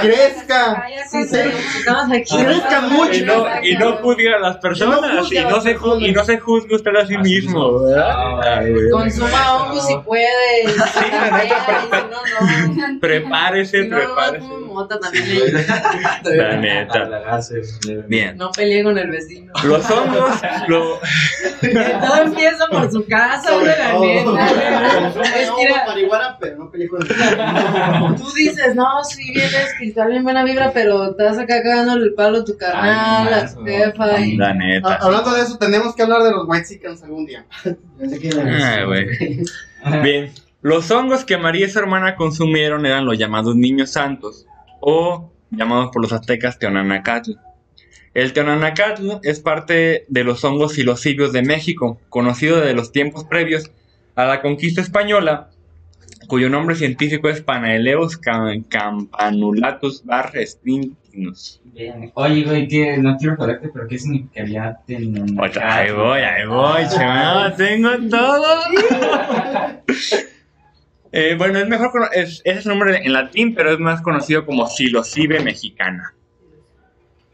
crezca. 0.00 0.84
Sí. 1.10 1.26
Crezca 1.28 2.80
mucho. 2.82 3.12
Y 3.14 3.22
no, 3.22 3.44
y 3.62 3.74
no 3.76 3.96
juzgue 3.96 4.34
a 4.34 4.38
las 4.38 4.56
personas, 4.58 4.98
Y 4.98 5.14
no 5.14 5.22
juzgue 5.22 5.36
se, 5.40 5.44
ju- 5.44 5.82
personas. 5.82 6.02
y 6.08 6.12
no 6.12 6.24
se 6.24 6.38
juzgue 6.38 6.74
usted 6.76 6.94
a 6.96 7.06
sí 7.06 7.16
mismo, 7.18 7.80
¿verdad? 7.84 8.60
Güey. 8.60 8.90
Consuma 8.90 9.54
hongos 9.56 9.86
si 9.86 9.96
puede. 9.98 10.28
Sí, 10.92 11.06
la 11.10 11.38
neta, 11.38 11.56
si 11.80 12.76
no, 12.76 12.92
no. 12.92 13.00
Prepárese, 13.00 13.84
prepárese. 13.84 14.46
La 16.24 16.56
neta. 16.56 17.08
Bien. 18.08 18.36
No 18.36 18.50
pelee 18.50 18.82
con 18.84 18.96
el 18.98 19.10
vecino. 19.10 19.52
Los 19.64 19.90
hongos, 19.90 20.40
lo, 20.68 20.98
Todo 21.60 22.22
empieza 22.24 22.66
por 22.70 22.90
su 22.90 23.04
casa, 23.06 23.52
güey, 23.54 23.66
la 23.66 23.98
neta. 23.98 25.40
Es 25.40 25.50
que 25.50 25.62
era- 25.62 25.86
marihuana, 25.86 26.36
pero 26.40 26.58
no 26.58 26.70
películas. 26.70 27.08
tú 28.18 28.32
dices, 28.32 28.74
no, 28.74 29.02
sí, 29.04 29.32
bien 29.32 29.46
espiritual, 29.54 30.10
bien 30.10 30.22
buena 30.24 30.44
vibra, 30.44 30.72
pero 30.72 31.10
estás 31.10 31.38
acá 31.38 31.62
cagándole 31.62 32.06
el 32.06 32.14
palo 32.14 32.38
a 32.38 32.44
tu 32.44 32.56
carnal, 32.56 33.32
a 33.34 33.54
tu 33.54 33.64
jefa. 33.64 34.20
y- 34.20 34.36
La 34.36 34.54
neta. 34.54 34.94
Hablando 34.96 35.32
de 35.34 35.42
eso, 35.42 35.58
tenemos 35.58 35.94
que 35.94 36.02
hablar 36.02 36.22
de 36.22 36.30
los 36.30 36.44
White 36.46 36.66
Chickens 36.68 37.02
algún 37.02 37.26
día. 37.26 37.44
Ah, 37.60 38.84
güey. 38.86 39.06
Bien, 40.02 40.32
los 40.60 40.90
hongos 40.90 41.24
que 41.24 41.36
María 41.36 41.66
y 41.66 41.70
su 41.70 41.78
hermana 41.78 42.16
consumieron 42.16 42.86
eran 42.86 43.04
los 43.04 43.18
llamados 43.18 43.56
niños 43.56 43.90
santos, 43.90 44.46
o 44.80 45.30
llamados 45.50 45.90
por 45.92 46.02
los 46.02 46.12
aztecas 46.12 46.58
teonanacatl. 46.58 47.32
El 48.14 48.32
teonanacatl 48.32 49.10
es 49.22 49.40
parte 49.40 50.04
de 50.08 50.24
los 50.24 50.44
hongos 50.44 50.72
silocibios 50.74 51.32
de 51.32 51.42
México, 51.42 51.98
conocido 52.10 52.58
desde 52.60 52.74
los 52.74 52.92
tiempos 52.92 53.24
previos 53.24 53.70
a 54.14 54.26
la 54.26 54.42
conquista 54.42 54.80
española, 54.82 55.48
cuyo 56.28 56.50
nombre 56.50 56.76
científico 56.76 57.28
es 57.30 57.40
Panaeleus 57.40 58.20
cam- 58.20 58.64
campanulatus 58.68 60.04
bar. 60.04 60.30
Oye, 62.14 62.42
güey, 62.44 62.68
que 62.68 62.98
no 62.98 63.16
quiero 63.16 63.36
joderte, 63.36 63.70
pero 63.72 63.88
¿qué 63.88 63.98
significaría 63.98 64.78
tener 64.86 65.24
Otra, 65.40 65.76
ahí 65.76 65.90
voy, 65.92 66.20
ahí 66.20 66.46
voy, 66.46 66.82
chaval, 66.94 67.56
tengo 67.56 67.90
todo. 68.10 68.44
Eh, 71.14 71.34
bueno, 71.36 71.58
es 71.58 71.68
mejor, 71.68 71.90
es, 72.14 72.40
ese 72.44 72.58
es 72.60 72.64
el 72.64 72.70
nombre 72.70 72.96
en 73.04 73.12
latín, 73.12 73.54
pero 73.54 73.70
es 73.70 73.78
más 73.78 74.00
conocido 74.00 74.46
como 74.46 74.66
psilocibe 74.66 75.40
mexicana. 75.40 76.14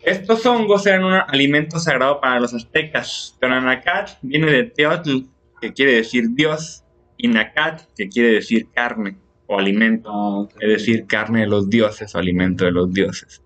Estos 0.09 0.46
hongos 0.46 0.86
eran 0.86 1.04
un 1.04 1.12
alimento 1.12 1.78
sagrado 1.78 2.18
para 2.18 2.40
los 2.40 2.54
aztecas. 2.54 3.36
Tonanacat 3.42 4.12
viene 4.22 4.50
de 4.50 4.64
Teotl, 4.64 5.26
que 5.61 5.74
quiere 5.74 5.96
decir 5.96 6.28
Dios, 6.30 6.82
y 7.18 7.28
Nacat, 7.28 7.82
que 7.94 8.09
quiere 8.09 8.30
decir 8.30 8.68
carne 8.72 9.18
o 9.46 9.59
alimento, 9.59 10.48
es 10.61 10.68
decir, 10.70 11.06
carne 11.06 11.40
de 11.40 11.46
los 11.46 11.68
dioses 11.68 12.14
o 12.14 12.18
alimento 12.18 12.64
de 12.64 12.72
los 12.72 12.90
dioses. 12.90 13.42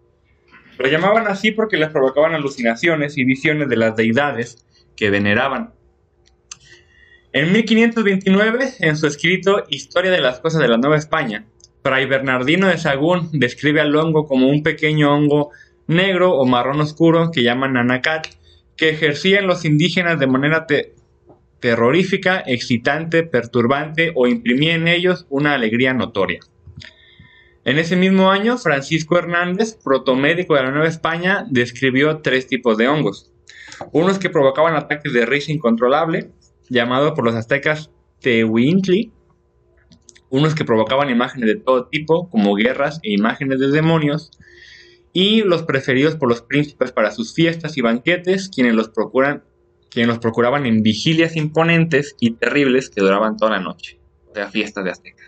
Lo 0.79 0.87
llamaban 0.87 1.27
así 1.27 1.51
porque 1.51 1.77
les 1.79 1.89
provocaban 1.89 2.33
alucinaciones 2.35 3.19
y 3.19 3.25
visiones 3.25 3.69
de 3.69 3.77
las 3.77 3.97
deidades 3.97 4.65
que 4.95 5.11
veneraban. 5.11 5.75
En 7.33 7.51
1529, 7.51 8.75
en 8.79 8.97
su 8.97 9.09
escrito 9.09 9.65
Historia 9.69 10.13
de 10.13 10.21
las 10.21 10.39
cosas 10.39 10.61
de 10.61 10.69
la 10.69 10.77
Nueva 10.77 10.97
España, 10.97 11.45
Fray 11.83 12.07
Bernardino 12.07 12.69
de 12.69 12.79
Sagún 12.79 13.31
describe 13.33 13.81
al 13.81 13.97
hongo 13.97 14.27
como 14.27 14.49
un 14.49 14.63
pequeño 14.63 15.13
hongo 15.13 15.51
negro 15.87 16.33
o 16.35 16.47
marrón 16.47 16.81
oscuro 16.81 17.31
que 17.33 17.43
llaman 17.43 17.77
anacat, 17.77 18.27
que 18.77 18.91
ejercían 18.91 19.47
los 19.47 19.65
indígenas 19.65 20.19
de 20.19 20.27
manera 20.27 20.67
te- 20.67 20.95
terrorífica, 21.61 22.43
excitante, 22.47 23.23
perturbante 23.23 24.13
o 24.15 24.27
imprimía 24.27 24.75
en 24.75 24.89
ellos 24.89 25.27
una 25.29 25.55
alegría 25.55 25.93
notoria. 25.95 26.41
En 27.65 27.79
ese 27.79 27.95
mismo 27.95 28.33
año, 28.33 28.59
Francisco 28.59 29.17
Hernández, 29.17 29.79
protomédico 29.85 30.57
de 30.57 30.65
la 30.65 30.73
Nueva 30.73 30.89
España, 30.89 31.47
describió 31.49 32.19
tres 32.19 32.49
tipos 32.49 32.77
de 32.77 32.89
hongos. 32.89 33.31
Unos 33.93 34.19
que 34.19 34.31
provocaban 34.31 34.75
ataques 34.75 35.13
de 35.13 35.25
risa 35.27 35.53
incontrolable, 35.53 36.31
llamado 36.69 37.15
por 37.15 37.25
los 37.25 37.35
aztecas 37.37 37.91
Tehuintli. 38.21 39.13
Unos 40.31 40.55
que 40.55 40.65
provocaban 40.65 41.11
imágenes 41.11 41.47
de 41.49 41.57
todo 41.57 41.87
tipo, 41.87 42.29
como 42.31 42.55
guerras 42.55 42.99
e 43.05 43.13
imágenes 43.13 43.61
de 43.61 43.69
demonios. 43.69 44.31
Y 45.13 45.43
los 45.43 45.63
preferidos 45.63 46.17
por 46.17 46.29
los 46.29 46.43
príncipes 46.43 46.93
para 46.93 47.11
sus 47.11 47.35
fiestas 47.35 47.77
y 47.77 47.83
banquetes, 47.83 48.49
quienes 48.49 48.75
los, 48.75 48.89
procuran, 48.89 49.45
quienes 49.91 50.09
los 50.09 50.19
procuraban 50.19 50.67
en 50.67 50.83
vigilias 50.83 51.37
imponentes 51.37 52.17
y 52.19 52.33
terribles 52.33 52.89
que 52.89 53.03
duraban 53.03 53.37
toda 53.37 53.53
la 53.53 53.61
noche. 53.61 53.99
O 54.31 54.35
sea, 54.35 54.49
fiestas 54.49 54.85
de 54.85 54.91
aztecas. 54.91 55.22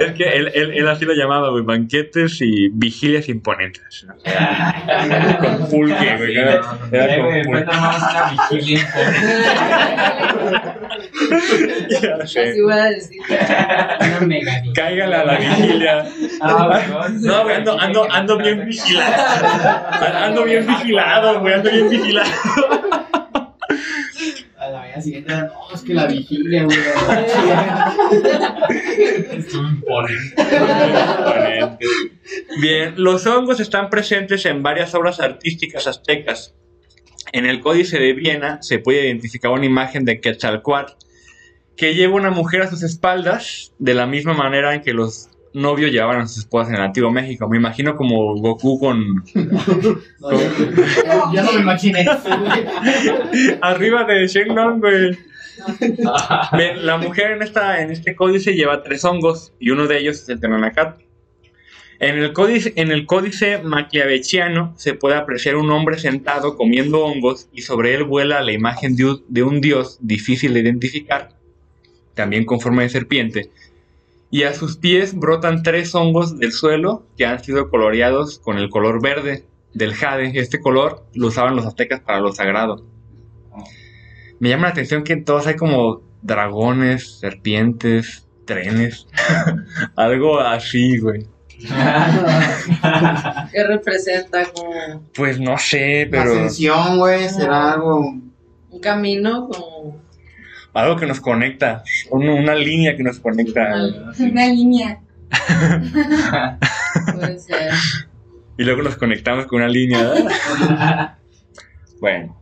Es 0.00 0.12
que 0.12 0.24
él, 0.24 0.50
él- 0.54 0.70
él 0.74 0.88
así 0.88 1.04
lo 1.04 1.14
llamaba, 1.14 1.50
güey, 1.50 1.62
banquetes 1.64 2.38
y 2.40 2.68
vigilias 2.72 3.28
imponentes. 3.28 4.06
Con 5.40 5.68
pulque, 5.70 6.16
güey. 6.16 6.36
Una 7.46 7.66
vigilia. 8.50 8.88
Ya 11.88 12.26
sé. 12.26 12.50
Así 12.50 12.60
voy 12.62 12.72
a 12.72 12.84
decir. 12.86 13.20
Una 13.28 14.20
mega 14.26 14.52
Cáigale 14.74 15.14
a 15.16 15.24
la 15.24 15.38
vigilia. 15.38 16.04
Ah, 16.40 17.08
No, 17.20 17.42
güey, 17.44 17.56
ando, 17.56 17.78
ando, 17.80 18.10
ando 18.12 18.38
bien 18.38 18.64
vigilado. 18.66 19.14
Ando 20.16 20.44
bien 20.44 20.66
vigilado, 20.66 21.40
güey, 21.40 21.54
ando 21.54 21.70
bien 21.70 21.88
vigilado. 21.90 22.30
Mañana 24.92 25.02
siguiente, 25.02 25.32
no, 25.32 25.74
es 25.74 25.80
que 25.80 25.94
la 25.94 26.06
vigilia, 26.06 26.64
güey. 26.64 26.78
Bien, 32.60 32.94
los 32.96 33.26
hongos 33.26 33.60
están 33.60 33.88
presentes 33.88 34.44
en 34.44 34.62
varias 34.62 34.94
obras 34.94 35.18
artísticas 35.18 35.86
aztecas. 35.86 36.54
En 37.32 37.46
el 37.46 37.60
Códice 37.60 37.98
de 37.98 38.12
Viena 38.12 38.60
se 38.60 38.80
puede 38.80 39.06
identificar 39.06 39.50
una 39.52 39.64
imagen 39.64 40.04
de 40.04 40.20
Quetzalcoatl 40.20 40.92
que 41.74 41.94
lleva 41.94 42.14
una 42.14 42.30
mujer 42.30 42.60
a 42.60 42.68
sus 42.68 42.82
espaldas 42.82 43.72
de 43.78 43.94
la 43.94 44.06
misma 44.06 44.34
manera 44.34 44.74
en 44.74 44.82
que 44.82 44.92
los 44.92 45.30
novios 45.54 45.90
llevaban 45.90 46.20
a 46.20 46.26
sus 46.26 46.38
esposas 46.38 46.70
en 46.70 46.76
el 46.76 46.82
antiguo 46.82 47.10
México. 47.10 47.48
Me 47.48 47.56
imagino 47.56 47.96
como 47.96 48.34
Goku 48.36 48.78
con 48.80 49.24
No, 49.34 51.32
yo 51.32 51.42
no 51.42 51.52
me 51.52 51.60
imaginé 51.60 52.06
arriba 53.60 54.04
de 54.04 54.26
Shenlong, 54.26 54.80
güey. 54.80 55.18
Bien, 56.56 56.86
la 56.86 56.96
mujer 56.96 57.32
en, 57.32 57.42
esta, 57.42 57.82
en 57.82 57.90
este 57.90 58.14
códice 58.16 58.54
lleva 58.54 58.82
tres 58.82 59.04
hongos 59.04 59.52
y 59.58 59.70
uno 59.70 59.86
de 59.86 59.98
ellos 59.98 60.22
es 60.22 60.28
el 60.28 60.40
Tenanacat. 60.40 61.00
En 62.00 62.18
el 62.18 62.32
códice, 62.32 62.72
en 62.76 62.90
el 62.90 63.06
códice 63.06 63.58
maquiaveciano 63.58 64.74
se 64.76 64.94
puede 64.94 65.14
apreciar 65.14 65.54
un 65.54 65.70
hombre 65.70 65.98
sentado 65.98 66.56
comiendo 66.56 67.04
hongos 67.04 67.48
y 67.52 67.62
sobre 67.62 67.94
él 67.94 68.02
vuela 68.02 68.40
la 68.42 68.50
imagen 68.50 68.96
de 68.96 69.04
un, 69.04 69.24
de 69.28 69.42
un 69.44 69.60
dios 69.60 69.98
difícil 70.00 70.52
de 70.54 70.60
identificar, 70.60 71.28
también 72.14 72.44
con 72.44 72.60
forma 72.60 72.82
de 72.82 72.88
serpiente. 72.88 73.50
Y 74.32 74.44
a 74.44 74.54
sus 74.54 74.78
pies 74.78 75.14
brotan 75.14 75.62
tres 75.62 75.94
hongos 75.94 76.38
del 76.38 76.52
suelo 76.52 77.06
que 77.18 77.26
han 77.26 77.44
sido 77.44 77.68
coloreados 77.68 78.38
con 78.38 78.56
el 78.56 78.70
color 78.70 79.02
verde 79.02 79.44
del 79.74 79.94
jade. 79.94 80.32
Este 80.34 80.58
color 80.58 81.04
lo 81.12 81.26
usaban 81.28 81.54
los 81.54 81.66
aztecas 81.66 82.00
para 82.00 82.18
lo 82.18 82.32
sagrado. 82.32 82.84
Me 84.40 84.48
llama 84.48 84.68
la 84.68 84.70
atención 84.70 85.04
que 85.04 85.12
en 85.12 85.26
todos 85.26 85.46
hay 85.46 85.56
como 85.56 86.00
dragones, 86.22 87.18
serpientes, 87.20 88.26
trenes. 88.46 89.06
Algo 89.96 90.40
así, 90.40 90.98
güey. 90.98 91.26
¿Qué 93.52 93.64
representa 93.64 94.46
como 94.46 95.02
Pues 95.14 95.38
no 95.38 95.58
sé, 95.58 96.06
La 96.06 96.10
pero 96.10 96.32
ascensión, 96.32 96.98
güey, 96.98 97.28
será 97.28 97.72
algo. 97.74 98.00
un 98.00 98.80
camino? 98.80 99.48
Como... 99.48 99.71
algo 100.74 100.96
que 100.96 101.06
nos 101.06 101.20
conecta. 101.20 101.82
un- 102.10 102.28
una 102.28 102.54
línea 102.54 102.96
que 102.96 103.02
nos 103.02 103.18
conecta. 103.18 103.74
Una 104.18 104.46
línea. 104.48 105.00
Puede 107.14 107.38
ser. 107.38 107.72
Y 108.58 108.64
luego 108.64 108.82
nos 108.82 108.96
conectamos 108.96 109.46
con 109.46 109.58
una 109.60 109.68
línea. 109.68 110.02
¿verdad? 110.02 111.18
bueno. 112.00 112.38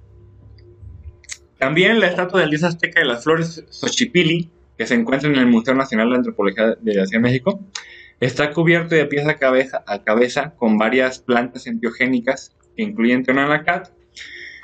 También 1.59 2.01
la 2.01 2.07
estatua 2.07 2.41
del 2.41 2.51
dios 2.51 2.65
azteca 2.65 3.01
de 3.01 3.07
las 3.07 3.23
flores 3.23 3.65
Xochipilli, 3.69 4.51
que 4.79 4.87
se 4.87 4.95
encuentra 4.95 5.29
en 5.29 5.37
el 5.37 5.47
Museo 5.47 5.75
Nacional 5.75 6.09
de 6.11 6.17
Antropología 6.17 6.75
de 6.81 6.95
la 6.95 7.07
Ciudad 7.07 7.23
de 7.23 7.29
México, 7.29 7.61
está 8.19 8.51
cubierto 8.53 8.95
de 8.95 9.05
pies 9.07 9.27
a 9.27 9.35
cabeza, 9.37 9.85
a 9.87 10.03
cabeza 10.03 10.55
con 10.57 10.79
varias 10.79 11.19
plantas 11.19 11.67
enteogénicas 11.67 12.57
que 12.77 12.83
incluyen 12.83 13.25
Tonanacat 13.25 13.91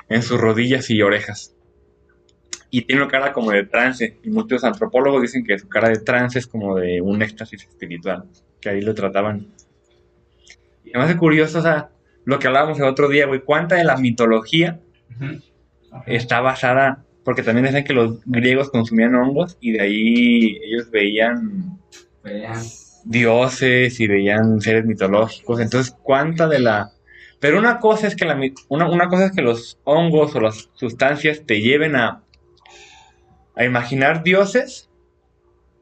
en 0.09 0.23
sus 0.23 0.39
rodillas 0.41 0.89
y 0.89 1.01
orejas. 1.03 1.53
Y 2.69 2.81
tiene 2.81 3.01
una 3.01 3.11
cara 3.11 3.31
como 3.31 3.51
de 3.51 3.65
trance, 3.65 4.17
y 4.23 4.29
muchos 4.29 4.63
antropólogos 4.63 5.21
dicen 5.21 5.43
que 5.43 5.57
su 5.57 5.69
cara 5.69 5.89
de 5.89 5.99
trance 5.99 6.39
es 6.39 6.47
como 6.47 6.75
de 6.75 7.01
un 7.01 7.21
éxtasis 7.21 7.63
espiritual, 7.63 8.25
que 8.59 8.69
ahí 8.69 8.81
lo 8.81 8.93
trataban. 8.93 9.47
Y 10.83 10.89
además 10.89 11.11
es 11.11 11.17
curioso, 11.17 11.59
o 11.59 11.61
sea, 11.61 11.89
lo 12.25 12.39
que 12.39 12.47
hablábamos 12.47 12.77
el 12.77 12.85
otro 12.85 13.07
día, 13.07 13.25
güey, 13.25 13.41
cuánta 13.41 13.75
de 13.75 13.85
la 13.85 13.95
mitología 13.97 14.81
está 16.05 16.41
basada, 16.41 17.05
porque 17.23 17.43
también 17.43 17.65
decían 17.65 17.85
que 17.85 17.93
los 17.93 18.19
griegos 18.25 18.69
consumían 18.69 19.15
hongos 19.15 19.57
y 19.61 19.71
de 19.71 19.81
ahí 19.81 20.59
ellos 20.63 20.91
veían 20.91 21.79
dioses 23.05 23.99
y 23.99 24.07
veían 24.07 24.59
seres 24.61 24.85
mitológicos. 24.85 25.59
Entonces, 25.59 25.95
cuánta 26.03 26.47
de 26.47 26.59
la... 26.59 26.91
Pero 27.39 27.59
una 27.59 27.79
cosa 27.79 28.07
es 28.07 28.15
que 28.15 28.25
la, 28.25 28.39
una, 28.69 28.89
una 28.89 29.07
cosa 29.07 29.27
es 29.27 29.31
que 29.31 29.41
los 29.41 29.79
hongos 29.83 30.35
o 30.35 30.41
las 30.41 30.69
sustancias 30.73 31.43
te 31.45 31.61
lleven 31.61 31.95
a, 31.95 32.23
a 33.57 33.65
imaginar 33.65 34.23
dioses, 34.23 34.89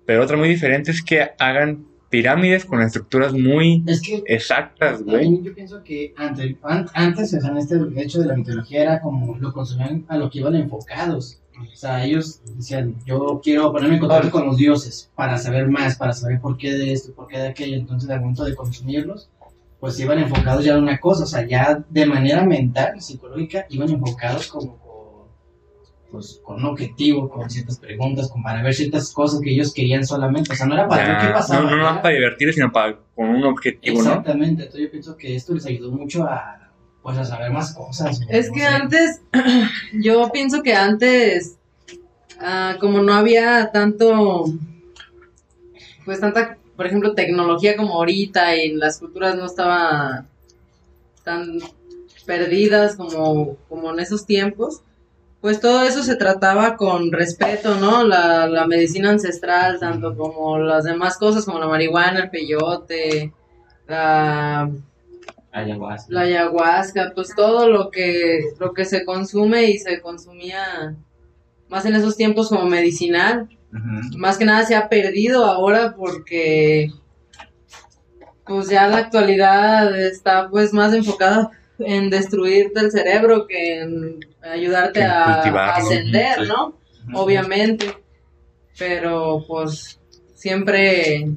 pero 0.05 0.23
otra 0.23 0.37
muy 0.37 0.47
diferente 0.49 0.91
es 0.91 1.03
que 1.03 1.29
hagan 1.39 1.85
pirámides 2.09 2.63
con 2.65 2.81
estructuras 2.81 3.33
muy 3.33 3.83
Es 3.87 4.01
que 4.01 4.23
exactas, 4.27 5.03
güey. 5.03 5.41
yo 5.43 5.53
pienso 5.53 5.83
que 5.83 6.13
ante- 6.15 6.57
an- 6.63 6.87
antes, 6.93 7.33
o 7.33 7.41
sea, 7.41 7.49
en 7.49 7.57
este 7.57 7.75
hecho 7.97 8.19
de 8.21 8.27
la 8.27 8.35
mitología 8.35 8.81
era 8.83 9.01
como 9.01 9.35
lo 9.37 9.51
consumían 9.51 10.05
a 10.07 10.17
lo 10.17 10.29
que 10.29 10.39
iban 10.39 10.55
enfocados. 10.55 11.41
O 11.57 11.75
sea, 11.75 12.05
ellos 12.05 12.41
decían, 12.55 12.95
yo 13.05 13.39
quiero 13.43 13.71
ponerme 13.71 13.95
en 13.95 14.01
contacto 14.01 14.29
con 14.29 14.45
los 14.45 14.57
dioses 14.57 15.09
para 15.15 15.37
saber 15.37 15.67
más, 15.69 15.97
para 15.97 16.11
saber 16.13 16.39
por 16.41 16.57
qué 16.57 16.73
de 16.73 16.91
esto, 16.91 17.13
por 17.13 17.27
qué 17.27 17.37
de 17.37 17.47
aquello. 17.47 17.75
Entonces, 17.77 18.09
al 18.09 18.19
momento 18.19 18.43
de 18.43 18.55
consumirlos, 18.55 19.29
pues 19.79 19.97
iban 19.99 20.19
enfocados 20.19 20.63
ya 20.65 20.73
en 20.73 20.83
una 20.83 20.99
cosa, 20.99 21.23
o 21.23 21.27
sea, 21.27 21.47
ya 21.47 21.83
de 21.89 22.05
manera 22.05 22.43
mental, 22.45 23.01
psicológica, 23.01 23.65
iban 23.69 23.89
enfocados 23.89 24.47
como 24.47 24.77
pues, 26.15 26.39
con 26.43 26.57
un 26.57 26.65
objetivo, 26.65 27.29
con 27.29 27.49
ciertas 27.49 27.77
preguntas, 27.77 28.29
con 28.29 28.41
para 28.43 28.61
ver 28.63 28.73
ciertas 28.73 29.11
cosas 29.13 29.39
que 29.41 29.51
ellos 29.51 29.73
querían 29.73 30.05
solamente. 30.05 30.51
O 30.53 30.55
sea, 30.55 30.65
no 30.65 30.73
era 30.73 30.87
para 30.87 31.07
ver 31.07 31.17
qué 31.27 31.33
pasaba. 31.33 31.61
no, 31.63 31.69
no, 31.71 31.77
no 31.77 31.89
era- 31.89 32.01
para 32.01 32.15
divertir, 32.15 32.53
sino 32.53 32.71
para, 32.71 32.97
con 33.15 33.29
un 33.29 33.43
objetivo, 33.43 33.97
¿no? 34.01 34.09
Exactamente, 34.09 34.63
entonces 34.63 34.81
yo 34.81 34.91
pienso 34.91 35.17
que 35.17 35.35
esto 35.35 35.53
les 35.53 35.65
ayudó 35.65 35.91
mucho 35.91 36.23
a, 36.23 36.71
pues, 37.03 37.17
a 37.17 37.25
saber 37.25 37.51
más 37.51 37.73
cosas. 37.73 38.19
Es 38.29 38.47
no 38.47 38.53
que 38.53 38.59
sé. 38.61 38.65
antes, 38.67 39.21
yo 39.93 40.29
pienso 40.31 40.63
que 40.63 40.73
antes, 40.73 41.57
ah, 42.39 42.75
como 42.79 43.01
no 43.03 43.13
había 43.13 43.71
tanto, 43.71 44.45
pues 46.05 46.19
tanta, 46.19 46.57
por 46.75 46.85
ejemplo, 46.87 47.13
tecnología 47.13 47.75
como 47.75 47.93
ahorita 47.95 48.55
y 48.55 48.73
las 48.73 48.99
culturas 48.99 49.35
no 49.35 49.45
estaban 49.45 50.27
tan 51.23 51.59
perdidas 52.25 52.95
como, 52.95 53.55
como 53.69 53.91
en 53.91 53.99
esos 53.99 54.25
tiempos, 54.25 54.81
pues 55.45 55.59
todo 55.59 55.83
eso 55.83 56.01
se 56.01 56.15
trataba 56.15 56.75
con 56.75 57.11
respeto, 57.11 57.75
¿no? 57.75 58.03
La, 58.03 58.47
la 58.47 58.65
medicina 58.65 59.11
ancestral, 59.11 59.79
tanto 59.79 60.17
como 60.17 60.57
las 60.57 60.85
demás 60.85 61.19
cosas, 61.19 61.45
como 61.45 61.59
la 61.59 61.67
marihuana, 61.67 62.21
el 62.21 62.29
peyote, 62.31 63.31
la 63.87 64.71
Ayahuasca. 65.51 66.07
la 66.11 66.21
ayahuasca, 66.21 67.11
pues 67.13 67.35
todo 67.35 67.69
lo 67.69 67.91
que, 67.91 68.39
lo 68.57 68.73
que 68.73 68.85
se 68.85 69.05
consume 69.05 69.65
y 69.65 69.77
se 69.77 70.01
consumía 70.01 70.95
más 71.69 71.85
en 71.85 71.93
esos 71.93 72.17
tiempos 72.17 72.49
como 72.49 72.65
medicinal, 72.65 73.47
más 74.17 74.39
que 74.39 74.45
nada 74.45 74.65
se 74.65 74.75
ha 74.75 74.89
perdido 74.89 75.45
ahora 75.45 75.93
porque 75.95 76.89
pues 78.47 78.69
ya 78.69 78.87
la 78.87 78.97
actualidad 78.97 79.95
está 79.95 80.49
pues 80.49 80.73
más 80.73 80.91
enfocada 80.91 81.51
en 81.79 82.09
destruirte 82.09 82.79
el 82.79 82.91
cerebro 82.91 83.47
que 83.47 83.79
en 83.81 84.19
ayudarte 84.41 84.99
Que 84.99 85.05
a, 85.05 85.75
ascender, 85.75 86.41
sí. 86.41 86.47
¿no? 86.47 86.77
Obviamente, 87.13 87.85
pero 88.77 89.43
pues 89.47 89.99
siempre 90.33 91.29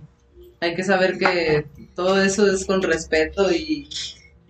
hay 0.61 0.74
que 0.74 0.84
saber 0.84 1.18
que 1.18 1.66
todo 1.95 2.22
eso 2.22 2.51
es 2.51 2.64
con 2.64 2.82
respeto 2.82 3.51
y 3.51 3.89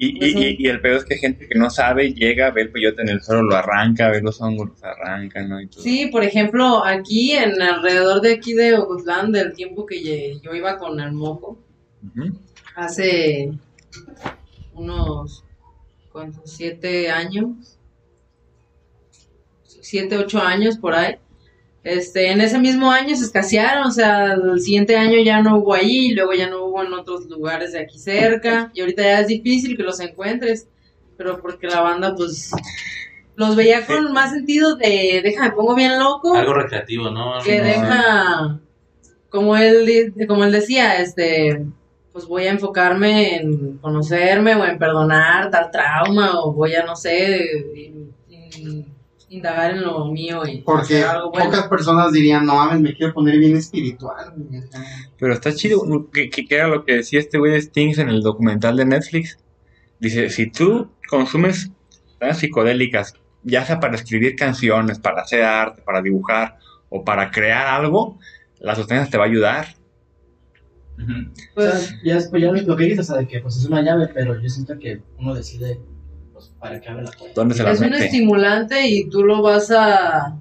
Y, 0.01 0.25
y, 0.25 0.39
y, 0.39 0.57
y 0.61 0.69
el 0.69 0.81
pedo 0.81 0.99
es 0.99 1.05
que 1.05 1.17
gente 1.17 1.49
que 1.49 1.59
no 1.59 1.71
sabe 1.71 2.13
llega, 2.13 2.53
ve 2.53 2.63
el 2.63 2.71
peyote 2.71 3.03
en 3.03 3.09
el 3.09 3.21
suelo, 3.21 3.43
lo 3.43 3.57
arranca, 3.57 4.11
ve 4.11 4.23
los 4.23 4.41
hongos, 4.41 4.69
los 4.69 4.85
arrancan, 4.85 5.49
¿no? 5.49 5.61
Y 5.61 5.67
todo. 5.67 5.83
Sí, 5.83 6.07
por 6.07 6.23
ejemplo, 6.23 6.85
aquí 6.85 7.33
en 7.33 7.61
alrededor 7.61 8.21
de 8.21 8.35
aquí 8.35 8.53
de 8.53 8.77
Ocotlán, 8.77 9.33
del 9.33 9.55
tiempo 9.55 9.87
que 9.87 10.39
yo 10.41 10.55
iba 10.55 10.79
con 10.79 11.01
el 11.01 11.11
moco, 11.13 11.59
hace 12.77 13.51
unos, 14.75 15.45
¿cuántos? 16.19 16.51
Siete 16.51 17.11
años, 17.13 17.79
siete, 19.63 20.19
ocho 20.19 20.41
años 20.43 20.77
por 20.77 20.93
ahí. 20.95 21.15
Este, 21.85 22.33
en 22.33 22.41
ese 22.41 22.59
mismo 22.59 22.91
año 22.91 23.15
se 23.15 23.23
escasearon, 23.25 23.87
o 23.87 23.91
sea, 23.93 24.33
el 24.33 24.61
siguiente 24.61 24.97
año 24.97 25.23
ya 25.23 25.41
no 25.43 25.59
hubo 25.59 25.75
ahí, 25.75 26.11
luego 26.11 26.33
ya 26.35 26.51
no 26.51 26.65
hubo 26.65 26.83
en 26.83 26.93
otros 26.93 27.27
lugares 27.27 27.73
de 27.73 27.79
aquí 27.79 27.99
cerca, 28.01 28.73
y 28.75 28.81
ahorita 28.81 29.03
ya 29.03 29.21
es 29.21 29.29
difícil 29.29 29.77
que 29.77 29.85
los 29.85 30.01
encuentres, 30.01 30.67
pero 31.17 31.41
porque 31.41 31.69
la 31.69 31.81
banda, 31.81 32.17
pues, 32.17 32.51
los 33.37 33.55
veía 33.55 33.87
con 33.87 34.13
más 34.13 34.33
sentido 34.33 34.75
de, 34.75 35.21
déjame, 35.23 35.53
pongo 35.53 35.77
bien 35.77 36.01
loco, 36.01 36.35
Algo 36.35 36.55
recreativo, 36.55 37.11
¿no? 37.11 37.35
Que 37.45 37.59
más- 37.59 37.67
deja, 37.69 38.61
como 39.31 39.57
él, 39.57 40.13
como 40.27 40.45
él 40.45 40.51
decía, 40.51 41.01
este, 41.01 41.65
pues 42.19 42.27
voy 42.29 42.47
a 42.47 42.51
enfocarme 42.51 43.37
en 43.37 43.79
conocerme 43.79 44.57
o 44.57 44.65
en 44.65 44.77
perdonar 44.77 45.51
tal 45.53 45.71
trauma 45.71 46.41
o 46.41 46.53
voy 46.53 46.75
a, 46.75 46.85
no 46.85 46.97
sé, 46.97 47.45
in- 47.77 48.13
in- 48.29 48.87
indagar 49.29 49.71
en 49.71 49.83
lo 49.83 50.05
mío 50.07 50.43
y 50.45 50.63
Porque 50.63 50.97
hacer 50.97 51.07
algo 51.07 51.31
bueno. 51.31 51.47
pocas 51.51 51.69
personas 51.69 52.13
dirían, 52.13 52.45
no 52.45 52.57
mames, 52.57 52.81
me 52.81 52.93
quiero 52.97 53.15
poner 53.15 53.39
bien 53.39 53.57
espiritual. 53.57 54.33
güey". 54.37 54.63
Pero 55.17 55.33
está 55.33 55.55
chido, 55.55 55.81
que, 56.13 56.29
que, 56.29 56.45
que 56.45 56.55
era 56.57 56.67
lo 56.67 56.85
que 56.85 56.95
decía 56.97 57.21
este 57.21 57.39
güey 57.39 57.53
de 57.53 57.63
Stings 57.63 57.99
en 57.99 58.09
el 58.09 58.21
documental 58.23 58.77
de 58.77 58.87
Netflix. 58.87 59.39
Dice, 60.01 60.29
si 60.31 60.51
tú 60.51 60.91
consumes 61.09 61.71
psicodélicas, 62.35 63.15
ya 63.45 63.65
sea 63.65 63.79
para 63.79 63.95
escribir 63.95 64.35
canciones, 64.35 64.99
para 64.99 65.23
hacer 65.23 65.45
arte, 65.45 65.83
para 65.83 66.03
dibujar 66.03 66.59
o 66.89 67.05
para 67.05 67.31
crear 67.31 67.69
algo, 67.69 68.19
la 68.59 68.75
sustancia 68.75 69.09
te 69.09 69.19
va 69.19 69.25
a 69.25 69.29
ayudar. 69.29 69.67
Pues, 71.55 71.75
sea, 71.75 71.99
ya 72.05 72.17
es 72.17 72.29
pues, 72.29 72.43
ya 72.43 72.51
lo 72.51 72.77
que 72.77 72.85
dices, 72.85 73.01
o 73.11 73.13
sea, 73.13 73.17
de 73.19 73.29
que 73.29 73.41
pues 73.41 73.57
es 73.57 73.65
una 73.67 73.83
llave, 73.83 74.09
pero 74.13 74.41
yo 74.41 74.49
siento 74.49 74.79
que 74.79 75.01
uno 75.19 75.35
decide 75.35 75.79
pues, 76.33 76.53
para 76.59 76.81
qué 76.81 76.89
abre 76.89 77.05
la 77.05 77.11
puerta. 77.11 77.35
¿Dónde 77.35 77.55
se 77.55 77.63
la 77.63 77.73
es 77.73 77.81
un 77.81 77.95
estimulante 77.95 78.87
y 78.89 79.09
tú 79.09 79.23
lo 79.23 79.43
vas 79.43 79.71
a, 79.71 80.39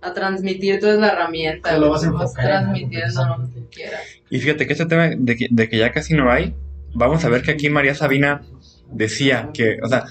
a 0.00 0.12
transmitir, 0.12 0.80
tú 0.80 0.86
es 0.88 0.98
la 0.98 1.08
herramienta, 1.12 1.70
Te 1.70 1.78
lo 1.78 1.90
vas 1.90 2.04
a 2.04 2.08
algo, 2.08 2.32
transmitiendo 2.32 3.36
lo 3.38 3.50
que 3.54 3.66
quieras. 3.70 4.00
Y 4.30 4.38
fíjate 4.40 4.66
que 4.66 4.72
este 4.72 4.86
tema 4.86 5.10
de 5.16 5.36
que, 5.36 5.46
de 5.50 5.68
que 5.68 5.78
ya 5.78 5.92
casi 5.92 6.14
no 6.14 6.30
hay, 6.30 6.54
vamos 6.94 7.24
a 7.24 7.28
ver 7.28 7.42
que 7.42 7.52
aquí 7.52 7.70
María 7.70 7.94
Sabina 7.94 8.42
decía 8.90 9.50
que, 9.54 9.78
o 9.82 9.88
sea, 9.88 10.04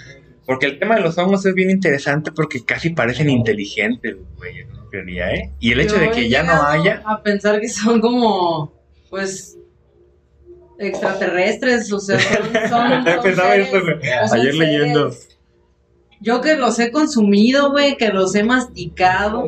porque 0.46 0.66
el 0.66 0.80
tema 0.80 0.96
de 0.96 1.02
los 1.02 1.16
hongos 1.18 1.46
es 1.46 1.54
bien 1.54 1.70
interesante 1.70 2.32
porque 2.32 2.66
casi 2.66 2.90
parecen 2.90 3.30
inteligentes, 3.30 4.18
güey, 4.38 4.62
en 4.62 4.68
teoría, 4.90 5.32
¿eh? 5.32 5.52
Y 5.60 5.74
el 5.74 5.82
hecho 5.82 5.96
Yo 5.96 6.02
de 6.02 6.10
que 6.12 6.28
ya 6.28 6.42
no 6.42 6.64
haya, 6.64 7.04
A 7.06 7.22
pensar 7.22 7.62
que 7.62 7.70
son 7.70 8.02
como, 8.02 8.74
pues, 9.12 9.59
extraterrestres, 10.80 11.92
o 11.92 12.00
sea, 12.00 12.20
son, 12.70 12.70
son, 12.70 13.04
son 13.06 13.22
Pensaba 13.24 13.50
seres- 13.52 13.68
eso, 13.68 13.82
güey. 13.82 13.96
o 14.24 14.28
son 14.28 14.40
Ayer 14.40 14.56
leyendo. 14.56 15.12
Yo 16.22 16.42
que 16.42 16.56
los 16.58 16.78
he 16.80 16.92
consumido, 16.92 17.72
güey, 17.72 17.96
que 17.98 18.10
los 18.10 18.34
he 18.36 18.44
masticado, 18.44 19.48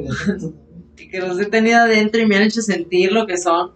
y 0.98 1.08
que 1.10 1.20
los 1.20 1.40
he 1.40 1.46
tenido 1.48 1.80
adentro 1.80 2.22
y 2.22 2.26
me 2.26 2.36
han 2.38 2.44
hecho 2.44 2.62
sentir 2.62 3.12
lo 3.12 3.26
que 3.28 3.38
son. 3.38 3.72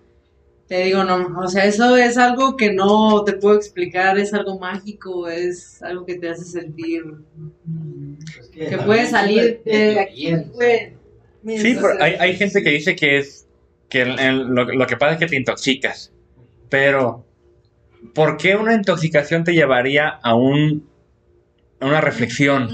Te 0.67 0.85
digo, 0.85 1.03
no, 1.03 1.37
o 1.43 1.47
sea, 1.47 1.65
eso 1.65 1.95
es 1.95 2.17
algo 2.17 2.57
que 2.57 2.73
no 2.73 3.23
te 3.23 3.33
puedo 3.33 3.55
explicar, 3.55 4.17
es 4.17 4.33
algo 4.33 4.57
mágico, 4.57 5.27
es 5.27 5.79
algo 5.83 6.05
que 6.07 6.15
te 6.15 6.29
hace 6.29 6.43
sentir 6.43 7.03
que 8.51 8.77
puedes 8.79 9.09
salir 9.11 9.61
de- 9.63 9.71
de 9.71 9.77
de 9.93 9.99
aquí. 9.99 10.27
Sí, 11.57 11.75
pero 11.79 12.01
hay, 12.01 12.13
hay 12.19 12.35
gente 12.35 12.63
que 12.63 12.69
dice 12.71 12.95
que 12.95 13.17
es 13.19 13.45
que 13.89 14.01
el- 14.01 14.19
el- 14.19 14.47
lo, 14.47 14.65
lo 14.65 14.87
que 14.87 14.97
pasa 14.97 15.13
es 15.13 15.19
que 15.19 15.27
te 15.27 15.35
intoxicas. 15.35 16.11
Pero, 16.69 17.24
¿por 18.13 18.37
qué 18.37 18.55
una 18.55 18.73
intoxicación 18.75 19.43
te 19.43 19.53
llevaría 19.53 20.07
a 20.21 20.35
un 20.35 20.87
a 21.79 21.87
una 21.87 21.99
reflexión, 21.99 22.69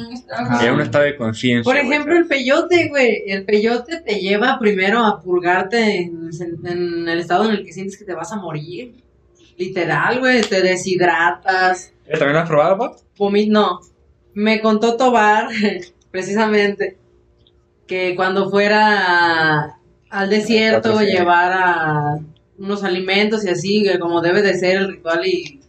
y 0.62 0.66
a 0.68 0.74
un 0.74 0.80
estado 0.82 1.04
de 1.06 1.16
conciencia? 1.18 1.64
Por 1.64 1.76
güey? 1.76 1.88
ejemplo, 1.88 2.16
el 2.18 2.28
peyote, 2.28 2.88
güey. 2.90 3.24
El 3.28 3.46
peyote 3.46 4.00
te 4.02 4.20
lleva 4.20 4.60
primero 4.60 5.04
a 5.04 5.20
purgarte 5.22 5.98
en, 6.02 6.26
el 6.28 6.32
sen- 6.32 6.60
en 6.70 7.10
el 7.10 7.20
estado 7.20 7.46
en 7.46 7.52
el 7.52 7.66
que 7.66 7.74
sientes 7.74 7.98
que 7.98 8.06
te 8.06 8.14
vas 8.14 8.32
a 8.32 8.36
morir. 8.38 8.94
Literal, 9.58 10.20
güey. 10.20 10.42
Te 10.42 10.62
deshidratas. 10.62 11.94
¿Eh, 12.06 12.12
¿También 12.18 12.34
lo 12.34 12.40
has 12.40 12.48
probado, 12.48 12.78
Bob? 12.78 12.96
Vomit, 13.18 13.50
no. 13.50 13.80
Me 14.36 14.62
contó 14.62 14.96
Tobar, 14.96 15.48
precisamente, 16.12 16.98
que 17.88 18.16
cuando 18.16 18.50
fuera 18.52 19.78
al 20.10 20.30
desierto 20.30 21.02
llevara 21.02 22.20
unos 22.62 22.84
alimentos 22.84 23.44
y 23.46 23.50
así, 23.50 23.86
como 24.00 24.22
debe 24.22 24.42
de 24.42 24.54
ser 24.54 24.78
el 24.78 24.88
ritual 24.94 25.26
y, 25.26 25.60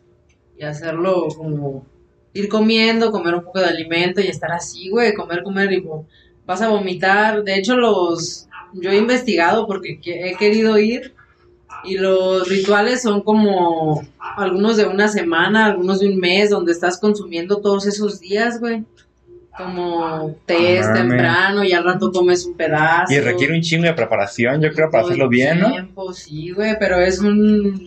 y 0.59 0.63
hacerlo 0.63 1.27
como 1.37 1.87
ir 2.35 2.49
comiendo, 2.49 3.11
comer 3.11 3.35
un 3.35 3.45
poco 3.45 3.61
de 3.61 3.67
alimento 3.67 4.21
y 4.21 4.27
estar 4.29 4.53
así, 4.53 4.89
güey, 4.91 5.15
comer, 5.15 5.43
comer 5.43 5.73
y 5.73 5.83
vo- 5.83 6.05
vas 6.47 6.63
a 6.63 6.69
vomitar. 6.69 7.43
De 7.45 7.57
hecho, 7.57 7.77
los 7.77 8.47
yo 8.75 8.91
he 8.91 8.97
investigado 8.99 9.67
porque 9.67 10.01
que- 10.01 10.31
he 10.31 10.37
querido 10.37 10.79
ir 10.79 11.15
y 11.85 11.97
los 11.99 12.49
rituales 12.49 13.03
son 13.03 13.23
como 13.23 14.03
algunos 14.37 14.77
de 14.77 14.87
una 14.87 15.09
semana, 15.09 15.67
algunos 15.67 16.01
de 16.01 16.09
un 16.09 16.19
mes, 16.19 16.51
donde 16.51 16.73
estás 16.73 16.99
consumiendo 16.99 17.61
todos 17.61 17.87
esos 17.87 18.21
días, 18.21 18.61
güey. 18.61 18.85
Como 19.57 20.35
test 20.47 20.89
Mames. 20.89 20.99
temprano 21.01 21.65
y 21.65 21.73
al 21.73 21.85
rato 21.85 22.11
comes 22.11 22.47
un 22.47 22.55
pedazo. 22.55 23.13
Y 23.13 23.21
requiere 23.21 23.55
un 23.55 23.61
chingo 23.61 23.85
de 23.85 23.93
preparación, 23.93 24.61
yo 24.63 24.73
creo, 24.73 24.91
para 24.91 25.03
todo 25.03 25.11
hacerlo 25.13 25.29
bien, 25.29 25.61
¿no? 25.61 25.71
tiempo, 25.71 26.13
Sí, 26.15 26.51
güey, 26.53 26.77
pero 26.79 26.99
es 26.99 27.19
un 27.21 27.87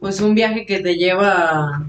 pues 0.00 0.20
un 0.20 0.34
viaje 0.34 0.66
que 0.66 0.80
te 0.80 0.96
lleva 0.96 1.84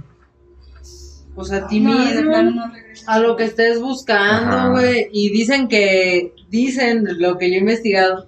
pues 1.36 1.52
a 1.52 1.66
ti 1.68 1.80
No, 1.80 1.98
mismo, 1.98 2.42
no 2.44 2.72
a 3.08 3.20
lo 3.20 3.36
que 3.36 3.46
estés 3.46 3.82
buscando, 3.82 4.72
güey, 4.74 5.08
y 5.12 5.30
dicen 5.32 5.68
que 5.68 6.32
dicen 6.50 7.04
lo 7.20 7.38
que 7.40 7.50
yo 7.50 7.56
he 7.56 7.60
investigado 7.60 8.28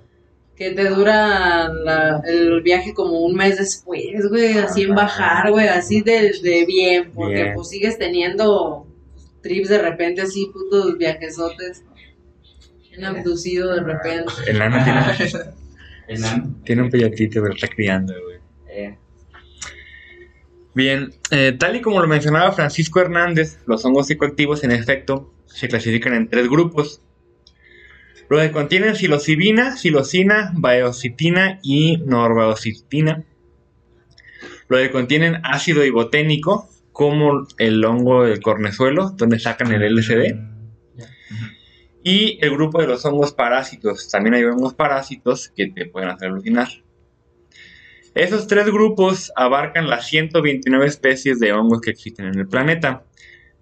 que 0.55 0.72
te 0.72 0.89
dura 0.89 1.70
la- 1.70 2.22
el 2.26 2.61
viaje 2.63 2.93
como 2.93 3.20
un 3.20 3.36
mes 3.36 3.57
después, 3.59 4.28
güey, 4.30 4.57
así 4.57 4.84
en 4.84 4.95
bajar, 4.95 5.51
güey, 5.51 5.68
así 5.68 6.01
de, 6.01 6.34
de 6.41 6.66
bien, 6.66 7.11
porque 7.13 7.36
Bien. 7.43 7.53
pues 7.55 7.70
sigues 7.70 7.97
teniendo 7.99 8.85
trips 9.46 9.70
de 9.70 9.78
repente 9.78 10.22
así, 10.22 10.50
putos 10.52 10.98
viajesotes. 10.98 11.84
bien 12.89 13.06
abducido 13.06 13.76
de 13.76 13.84
repente. 13.84 14.34
El 14.48 14.58
nano 14.58 14.84
tiene, 14.84 15.32
El 16.08 16.22
nano. 16.22 16.56
tiene 16.66 16.82
un 16.82 16.89
peyotito, 16.89 17.41
pero 17.43 17.54
está 17.54 17.68
criando, 17.68 18.14
güey. 18.24 18.39
Eh, 18.70 18.98
Bien, 20.74 21.14
eh, 21.32 21.56
tal 21.58 21.76
y 21.78 21.82
como 21.82 22.02
lo 22.02 22.08
mencionaba 22.08 22.52
Francisco 22.52 23.00
Hernández, 23.00 23.60
los 23.66 23.86
hongos 23.86 24.08
psicoactivos 24.08 24.64
en 24.66 24.72
efecto 24.72 25.32
se 25.46 25.70
clasifican 25.70 26.14
en 26.16 26.28
tres 26.28 26.50
grupos. 26.50 27.02
Los 28.28 28.41
que 28.41 28.52
contienen 28.52 28.96
psilocibina, 28.96 29.78
psilocina, 29.78 30.52
baeocitina 30.56 31.60
y 31.64 31.98
norbaeocitina. 32.00 33.24
Los 34.68 34.82
que 34.82 34.91
contienen 34.91 35.39
ácido 35.43 35.86
iboténico, 35.86 36.68
como 36.96 37.46
el 37.58 37.84
hongo 37.84 38.24
del 38.24 38.39
cornezuelo, 38.41 39.10
donde 39.10 39.38
sacan 39.38 39.70
el 39.74 39.93
LSD. 39.93 40.34
Y 42.06 42.39
el 42.41 42.52
grupo 42.52 42.80
de 42.80 42.88
los 42.88 43.04
hongos 43.04 43.34
parásitos. 43.34 44.10
También 44.10 44.36
hay 44.36 44.46
hongos 44.46 44.76
parásitos 44.76 45.50
que 45.50 45.68
te 45.68 45.88
pueden 45.88 46.08
hacer 46.08 46.30
alucinar. 46.30 46.70
Esos 48.14 48.48
tres 48.48 48.68
grupos 48.68 49.34
abarcan 49.36 49.89
las 49.89 50.08
129 50.08 50.86
especies 50.86 51.38
de 51.41 51.52
hongos 51.52 51.82
que 51.82 51.91
existen 51.91 52.28
en 52.28 52.39
el 52.39 52.48
planeta. 52.48 53.04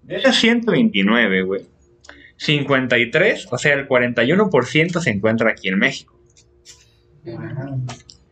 De 0.04 0.18
esas 0.18 0.36
129, 0.36 1.42
güey, 1.42 1.66
53, 2.38 3.48
o 3.52 3.58
sea, 3.58 3.74
el 3.74 3.88
41% 3.88 5.00
se 5.00 5.10
encuentra 5.10 5.50
aquí 5.50 5.70
en 5.70 5.80
México. 5.80 6.22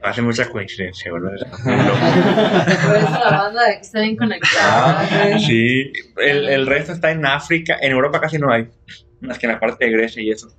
Hace 0.04 0.22
mucha 0.22 0.50
coincidencia, 0.50 1.12
¿verdad? 1.14 1.32
Por 1.64 2.96
eso 2.96 3.20
la 3.20 3.38
banda 3.38 3.68
de 3.68 3.76
que 3.76 3.82
está 3.82 4.02
bien 4.02 4.16
conectada. 4.16 5.08
güey. 5.28 5.40
Sí, 5.40 5.92
el, 6.18 6.50
el 6.50 6.66
resto 6.66 6.94
está 6.94 7.12
en 7.12 7.26
África, 7.26 7.78
en 7.80 7.92
Europa 7.92 8.20
casi 8.20 8.40
no 8.40 8.52
hay, 8.52 8.68
más 9.20 9.38
que 9.38 9.46
en 9.46 9.52
la 9.54 9.60
parte 9.60 9.86
de 9.86 9.92
Grecia 9.92 10.24
y 10.24 10.32
eso. 10.32 10.50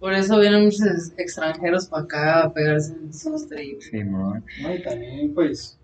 Por 0.00 0.14
eso 0.14 0.40
vienen 0.40 0.64
muchos 0.64 1.12
extranjeros 1.16 1.86
para 1.86 2.02
acá 2.02 2.42
a 2.42 2.52
pegarse 2.52 2.92
en 2.92 3.14
sus 3.14 3.48
trips. 3.48 3.88
Sí, 3.88 4.02
man. 4.02 4.44
¿no? 4.60 4.74
Y 4.74 4.82
también, 4.82 5.32
pues, 5.32 5.78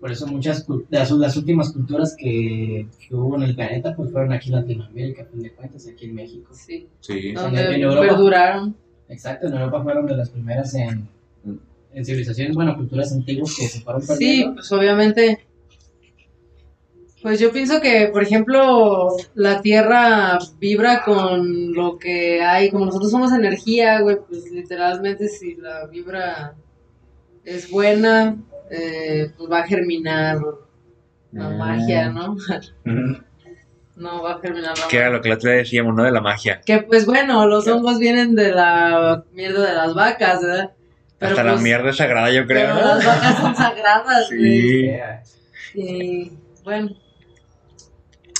por 0.00 0.10
eso 0.10 0.26
muchas 0.26 0.66
las, 0.88 1.10
las 1.10 1.36
últimas 1.36 1.70
culturas 1.70 2.16
que, 2.18 2.86
que 2.98 3.14
hubo 3.14 3.36
en 3.36 3.42
el 3.42 3.54
planeta, 3.54 3.94
pues 3.94 4.10
fueron 4.12 4.32
aquí 4.32 4.48
en 4.48 4.56
Latinoamérica, 4.56 5.24
a 5.24 5.26
fin 5.26 5.42
de 5.42 5.52
cuentas, 5.52 5.86
aquí 5.86 6.06
en 6.06 6.14
México. 6.14 6.54
Sí. 6.54 6.88
Sí. 7.00 7.32
Donde 7.32 7.74
en 7.74 7.82
Europa. 7.82 8.08
perduraron. 8.08 8.74
Exacto, 9.10 9.48
en 9.48 9.52
Europa 9.52 9.82
fueron 9.82 10.06
de 10.06 10.16
las 10.16 10.30
primeras 10.30 10.72
en, 10.74 11.06
en 11.92 12.04
civilizaciones, 12.04 12.54
bueno, 12.54 12.76
culturas 12.76 13.12
antiguas 13.12 13.54
que 13.58 13.66
se 13.68 13.80
fueron 13.80 14.02
Sí, 14.02 14.08
perdiendo. 14.08 14.54
pues 14.54 14.72
obviamente. 14.72 15.46
Pues 17.22 17.38
yo 17.38 17.52
pienso 17.52 17.82
que, 17.82 18.08
por 18.10 18.22
ejemplo, 18.22 19.08
la 19.34 19.60
Tierra 19.60 20.38
vibra 20.58 21.02
con 21.04 21.74
lo 21.74 21.98
que 21.98 22.40
hay, 22.42 22.70
como 22.70 22.86
nosotros 22.86 23.10
somos 23.10 23.32
energía, 23.32 24.00
güey, 24.00 24.16
pues 24.26 24.50
literalmente 24.50 25.28
si 25.28 25.54
la 25.56 25.86
vibra 25.86 26.54
es 27.44 27.70
buena, 27.70 28.36
eh, 28.70 29.30
pues 29.36 29.50
va 29.50 29.58
a 29.60 29.66
germinar 29.66 30.38
la 31.32 31.46
Ah. 31.48 31.50
magia, 31.50 32.08
¿no? 32.08 32.36
No 33.96 34.22
va 34.22 34.36
a 34.36 34.38
germinar 34.40 34.78
la 34.78 34.88
Que 34.88 34.96
era 34.96 35.10
lo 35.10 35.20
que 35.20 35.28
la 35.28 35.34
otra 35.34 35.50
decíamos, 35.52 35.94
¿no? 35.94 36.04
De 36.04 36.10
la 36.10 36.22
magia. 36.22 36.62
Que 36.64 36.78
pues 36.78 37.04
bueno, 37.04 37.46
los 37.46 37.68
hongos 37.68 37.98
vienen 37.98 38.34
de 38.34 38.50
la 38.50 39.24
mierda 39.34 39.68
de 39.68 39.74
las 39.74 39.92
vacas, 39.92 40.40
¿verdad? 40.40 40.70
Pero, 41.20 41.30
Hasta 41.32 41.44
la 41.44 41.50
pues, 41.52 41.62
mierda 41.62 41.90
es 41.90 41.96
sagrada, 41.98 42.30
yo 42.30 42.46
creo. 42.46 42.74
Pero 42.74 42.86
las 42.86 43.04
vacas 43.06 43.36
son 43.38 43.54
sagradas, 43.54 44.28
güey. 44.30 44.98
Sí. 45.72 45.74
Y 45.74 46.32
bueno, 46.64 46.96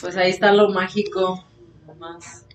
pues 0.01 0.17
ahí 0.17 0.31
está 0.31 0.51
lo 0.53 0.71
mágico. 0.71 1.45
Más. 1.99 2.47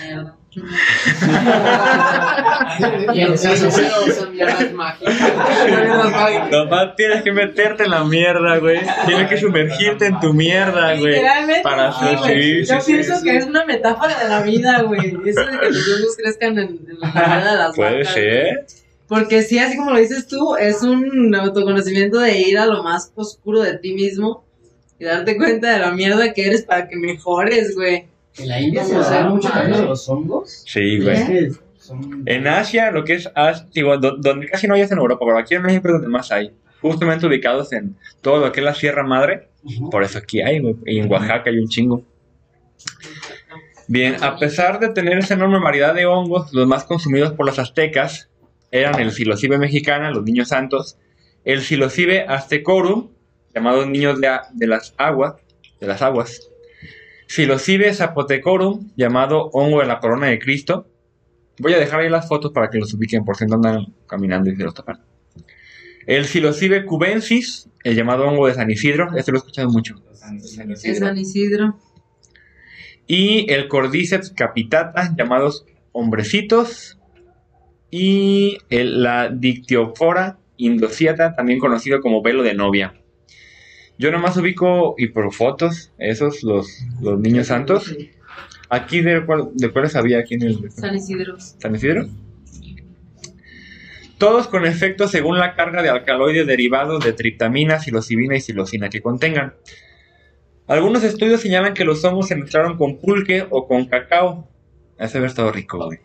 Mierda. 0.00 0.36
Y 3.12 3.20
en 3.20 3.36
son 3.36 4.32
mierdas 4.32 4.72
mágicas. 4.72 6.50
Nomás 6.50 6.96
tienes 6.96 7.22
que 7.22 7.32
meterte 7.32 7.84
en 7.84 7.90
la 7.90 8.04
mierda, 8.04 8.56
güey. 8.58 8.80
Tienes 9.06 9.28
que 9.28 9.36
sumergirte 9.36 10.06
en 10.06 10.18
tu 10.20 10.32
mierda, 10.32 10.94
güey. 10.94 11.12
Literalmente, 11.14 11.62
Para 11.62 11.90
güey. 11.90 12.64
sí, 12.64 12.72
Yo 12.72 12.80
sí, 12.80 12.92
pienso 12.92 13.16
sí, 13.16 13.24
que 13.24 13.30
sí. 13.32 13.36
es 13.36 13.46
una 13.46 13.64
metáfora 13.66 14.18
de 14.18 14.28
la 14.28 14.40
vida, 14.42 14.82
güey. 14.82 15.14
Eso 15.26 15.44
de 15.44 15.58
que 15.58 15.66
los 15.70 15.88
hongos 15.88 16.16
crezcan 16.16 16.58
en, 16.58 16.68
en 16.88 17.00
la 17.00 17.12
mierda 17.12 17.52
de 17.52 17.58
las 17.58 17.76
Puede 17.76 17.98
vacas. 17.98 18.14
ser. 18.14 18.66
Porque 19.08 19.42
sí, 19.42 19.58
así 19.58 19.76
como 19.76 19.90
lo 19.92 19.98
dices 19.98 20.26
tú, 20.26 20.56
es 20.56 20.82
un 20.82 21.34
autoconocimiento 21.34 22.18
de 22.18 22.38
ir 22.40 22.58
a 22.58 22.66
lo 22.66 22.82
más 22.82 23.12
oscuro 23.14 23.60
de 23.62 23.78
ti 23.78 23.94
mismo 23.94 24.44
y 24.98 25.04
darte 25.04 25.36
cuenta 25.36 25.70
de 25.72 25.78
la 25.78 25.92
mierda 25.92 26.32
que 26.32 26.46
eres 26.46 26.62
para 26.62 26.88
que 26.88 26.96
mejores, 26.96 27.74
güey. 27.76 28.06
En 28.38 28.48
la 28.48 28.60
India 28.60 28.84
se 28.84 28.94
No, 28.94 29.00
usaron 29.00 29.32
mucho 29.34 29.48
también 29.48 29.84
los 29.86 30.08
hongos. 30.08 30.64
Sí, 30.66 30.98
güey. 31.00 31.50
son- 31.78 32.24
En 32.26 32.48
Asia, 32.48 32.90
lo 32.90 33.04
que 33.04 33.14
es 33.14 33.30
Asia, 33.34 33.66
digo, 33.72 33.96
do- 33.98 34.16
donde 34.18 34.48
casi 34.48 34.66
no 34.66 34.74
hay 34.74 34.80
es 34.82 34.90
en 34.90 34.98
Europa, 34.98 35.24
pero 35.24 35.38
aquí 35.38 35.54
en 35.54 35.62
México 35.62 35.86
es 35.88 35.92
donde 35.94 36.08
más 36.08 36.32
hay. 36.32 36.50
Justamente 36.82 37.26
ubicados 37.26 37.72
en 37.72 37.96
todo 38.20 38.38
lo 38.44 38.50
que 38.52 38.60
es 38.60 38.64
la 38.66 38.74
Sierra 38.74 39.02
Madre. 39.04 39.48
Por 39.90 40.02
eso 40.02 40.18
aquí 40.18 40.40
hay, 40.42 40.58
güey. 40.60 40.74
Y 40.84 40.98
en 40.98 41.10
Oaxaca 41.10 41.48
hay 41.50 41.58
un 41.58 41.68
chingo. 41.68 42.02
Bien, 43.88 44.16
a 44.22 44.36
pesar 44.36 44.80
de 44.80 44.88
tener 44.88 45.18
esa 45.18 45.34
enorme 45.34 45.60
variedad 45.60 45.94
de 45.94 46.06
hongos, 46.06 46.52
los 46.52 46.66
más 46.66 46.84
consumidos 46.84 47.32
por 47.32 47.46
los 47.46 47.58
aztecas 47.58 48.28
eran 48.70 49.00
el 49.00 49.12
psilocibe 49.12 49.58
mexicana, 49.58 50.10
los 50.10 50.24
niños 50.24 50.48
santos, 50.48 50.98
el 51.44 51.62
psilocibe 51.62 52.26
aztecorum, 52.26 53.10
llamados 53.54 53.86
niños 53.86 54.20
de, 54.20 54.28
de 54.52 54.66
las 54.66 54.94
aguas, 54.98 55.34
de 55.80 55.86
las 55.86 56.02
aguas, 56.02 56.50
psilocibe 57.26 57.92
zapotecorum, 57.92 58.90
llamado 58.96 59.50
hongo 59.52 59.80
de 59.80 59.86
la 59.86 60.00
corona 60.00 60.28
de 60.28 60.38
Cristo. 60.38 60.88
Voy 61.58 61.72
a 61.72 61.78
dejar 61.78 62.00
ahí 62.00 62.10
las 62.10 62.28
fotos 62.28 62.52
para 62.52 62.70
que 62.70 62.78
los 62.78 62.92
ubiquen 62.94 63.24
por 63.24 63.36
si 63.36 63.46
no 63.46 63.54
andan 63.54 63.86
caminando 64.06 64.50
y 64.50 64.56
se 64.56 64.62
los 64.62 64.74
topan. 64.74 65.02
El 66.06 66.26
psilocibe 66.26 66.84
cubensis, 66.84 67.68
el 67.82 67.96
llamado 67.96 68.28
hongo 68.28 68.46
de 68.46 68.54
San 68.54 68.70
Isidro, 68.70 69.16
este 69.16 69.32
lo 69.32 69.38
he 69.38 69.40
escuchado 69.40 69.68
mucho. 69.70 69.96
Es 70.82 70.98
San 70.98 71.18
Isidro. 71.18 71.78
Y 73.06 73.50
el 73.52 73.68
Cordyceps 73.68 74.30
capitata, 74.30 75.14
llamados 75.16 75.64
hombrecitos. 75.92 76.98
Y 77.98 78.58
la 78.68 79.30
Dictiophora 79.30 80.38
indociata, 80.58 81.34
también 81.34 81.58
conocido 81.58 82.02
como 82.02 82.20
velo 82.20 82.42
de 82.42 82.52
novia. 82.52 82.92
Yo 83.96 84.12
nomás 84.12 84.36
ubico, 84.36 84.94
y 84.98 85.06
por 85.06 85.32
fotos, 85.32 85.92
esos, 85.96 86.42
los, 86.42 86.84
los 87.00 87.18
niños 87.18 87.46
santos. 87.46 87.96
Aquí, 88.68 89.00
¿de, 89.00 89.24
cuál, 89.24 89.48
de 89.54 89.70
cuáles 89.70 89.96
había 89.96 90.18
aquí 90.18 90.34
en 90.34 90.42
el 90.42 90.70
San 90.72 90.94
Isidro. 90.94 91.40
San 91.40 91.74
Isidro? 91.74 92.06
Todos 94.18 94.46
con 94.48 94.66
efecto 94.66 95.08
según 95.08 95.38
la 95.38 95.54
carga 95.54 95.80
de 95.82 95.88
alcaloides 95.88 96.46
derivados 96.46 97.02
de 97.02 97.14
triptamina, 97.14 97.78
psilocibina 97.78 98.36
y 98.36 98.40
psilocina 98.42 98.90
que 98.90 99.00
contengan. 99.00 99.54
Algunos 100.66 101.02
estudios 101.02 101.40
señalan 101.40 101.72
que 101.72 101.86
los 101.86 102.04
hongos 102.04 102.28
se 102.28 102.36
mezclaron 102.36 102.76
con 102.76 102.98
pulque 102.98 103.46
o 103.48 103.66
con 103.66 103.86
cacao. 103.86 104.50
Ese 104.98 105.18
haber 105.18 105.28
estado 105.28 105.52
rico, 105.52 105.78
güey. 105.84 105.98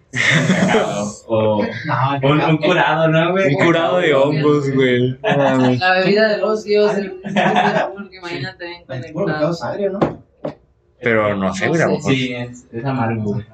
O 1.28 1.64
No, 1.86 2.30
un, 2.30 2.42
un 2.42 2.58
curado, 2.58 3.08
¿no, 3.08 3.32
güey? 3.32 3.56
Un 3.56 3.66
curado 3.66 4.00
de 4.00 4.14
hongos, 4.14 4.70
güey. 4.72 5.18
La 5.22 5.94
bebida 5.94 6.28
de 6.30 6.38
los 6.40 6.64
dioses. 6.66 7.10
Porque 7.96 8.18
imagínate 8.18 8.66
bien 8.66 9.04
El 9.06 9.14
puro 9.14 9.26
cacao 9.28 9.42
conectado. 9.48 9.72
agrio, 9.72 9.92
¿no? 9.94 10.24
Pero 11.02 11.36
no 11.36 11.54
sé, 11.54 11.68
güey, 11.70 11.82
a 11.82 11.86
lo 11.86 11.92
mejor. 11.94 12.12
Sí, 12.14 12.34
es, 12.34 12.68
es 12.72 12.86
amargo, 12.86 13.24
güey. 13.34 13.46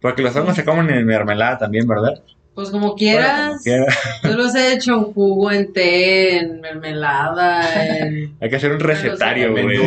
Porque 0.00 0.22
los 0.22 0.36
hongos 0.36 0.54
se 0.54 0.64
comen 0.64 0.88
en 0.90 1.04
mermelada 1.04 1.58
también, 1.58 1.86
¿verdad? 1.88 2.22
Pues 2.56 2.70
como 2.70 2.94
quieras. 2.96 3.62
Quiera. 3.62 3.84
Yo 4.24 4.30
los 4.34 4.54
he 4.54 4.72
hecho 4.72 4.94
en 4.94 5.04
jugo, 5.12 5.52
en 5.52 5.72
té, 5.74 6.38
en 6.38 6.60
mermelada, 6.62 7.62
en... 7.84 8.34
Hay 8.40 8.48
que 8.50 8.56
hacer 8.56 8.72
un 8.72 8.80
recetario, 8.80 9.52
güey. 9.52 9.78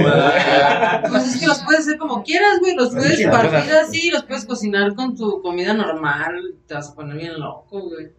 Pues 1.10 1.34
es 1.36 1.42
que 1.42 1.48
los 1.48 1.64
puedes 1.64 1.82
hacer 1.82 1.98
como 1.98 2.24
quieras, 2.24 2.60
güey. 2.60 2.76
Los 2.76 2.92
puedes 2.94 3.26
partir 3.28 3.74
así, 3.74 4.12
los 4.12 4.24
puedes 4.24 4.46
cocinar 4.46 4.94
con 4.94 5.16
tu 5.18 5.42
comida 5.42 5.74
normal. 5.74 6.54
Te 6.68 6.76
vas 6.76 6.92
a 6.92 6.96
poner 6.96 7.18
bien 7.18 7.40
loco, 7.40 7.90
güey. 7.90 8.10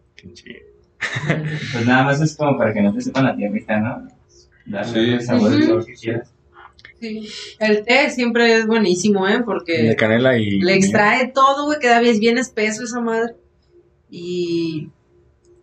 Pues 1.72 1.86
nada 1.86 2.02
más 2.04 2.20
es 2.20 2.36
como 2.36 2.58
para 2.58 2.74
que 2.74 2.82
no 2.82 2.92
te 2.92 3.00
sepan 3.00 3.24
la 3.26 3.36
tierrita, 3.36 3.78
¿no? 3.78 4.08
Darle 4.66 4.92
Sí. 4.92 5.10
el 5.12 5.22
sabor, 5.22 5.52
Ujú. 5.52 5.62
sabor 5.62 5.86
que 5.86 5.94
quieras. 5.94 6.32
Sí. 7.00 7.28
El 7.60 7.84
té 7.84 8.10
siempre 8.10 8.56
es 8.56 8.66
buenísimo, 8.66 9.26
¿eh? 9.26 9.38
De 9.38 9.42
Porque 9.44 9.96
canela 9.96 10.36
y. 10.36 10.60
le 10.60 10.74
extrae 10.74 11.28
todo, 11.28 11.66
güey. 11.66 11.78
Queda 11.78 12.00
bien, 12.00 12.18
bien 12.18 12.36
espeso 12.36 12.82
esa 12.84 13.00
madre. 13.00 13.34
Y... 14.10 14.90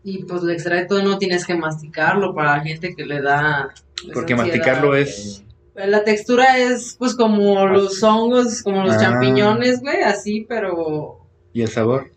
Y 0.03 0.23
pues 0.23 0.41
le 0.43 0.53
extrae 0.53 0.85
todo, 0.85 1.03
no 1.03 1.17
tienes 1.17 1.45
que 1.45 1.55
masticarlo 1.55 2.33
para 2.33 2.57
la 2.57 2.63
gente 2.63 2.95
que 2.95 3.05
le 3.05 3.21
da... 3.21 3.69
Porque 4.13 4.33
ansiedad. 4.33 4.37
masticarlo 4.55 4.95
es. 4.95 5.43
La 5.75 6.03
textura 6.05 6.57
es 6.57 6.95
pues 6.97 7.13
como 7.15 7.65
los 7.67 8.01
hongos, 8.03 8.63
como 8.63 8.83
los 8.83 8.95
Ah. 8.95 8.99
champiñones, 8.99 9.81
güey, 9.81 10.01
así, 10.03 10.45
pero 10.47 11.19
¿Y 11.53 11.61
el 11.61 11.67
sabor? 11.67 12.11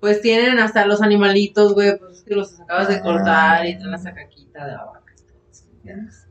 pues 0.00 0.20
tienen 0.20 0.58
hasta 0.58 0.86
los 0.86 1.00
animalitos, 1.00 1.72
güey, 1.74 1.96
pues 1.98 2.18
es 2.18 2.22
que 2.24 2.34
los 2.34 2.58
acabas 2.60 2.88
de 2.88 2.96
Ah. 2.96 3.02
cortar 3.02 3.66
y 3.66 3.78
traen 3.78 3.94
esa 3.94 4.12
caquita 4.12 4.64
de 4.66 4.72
la 4.72 4.84
vaca. 4.84 5.12
¿entiendes? 5.76 6.26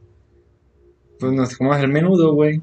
Pues 1.20 1.32
nos 1.34 1.55
comemos 1.58 1.80
el 1.80 1.88
menudo, 1.88 2.34
güey. 2.34 2.62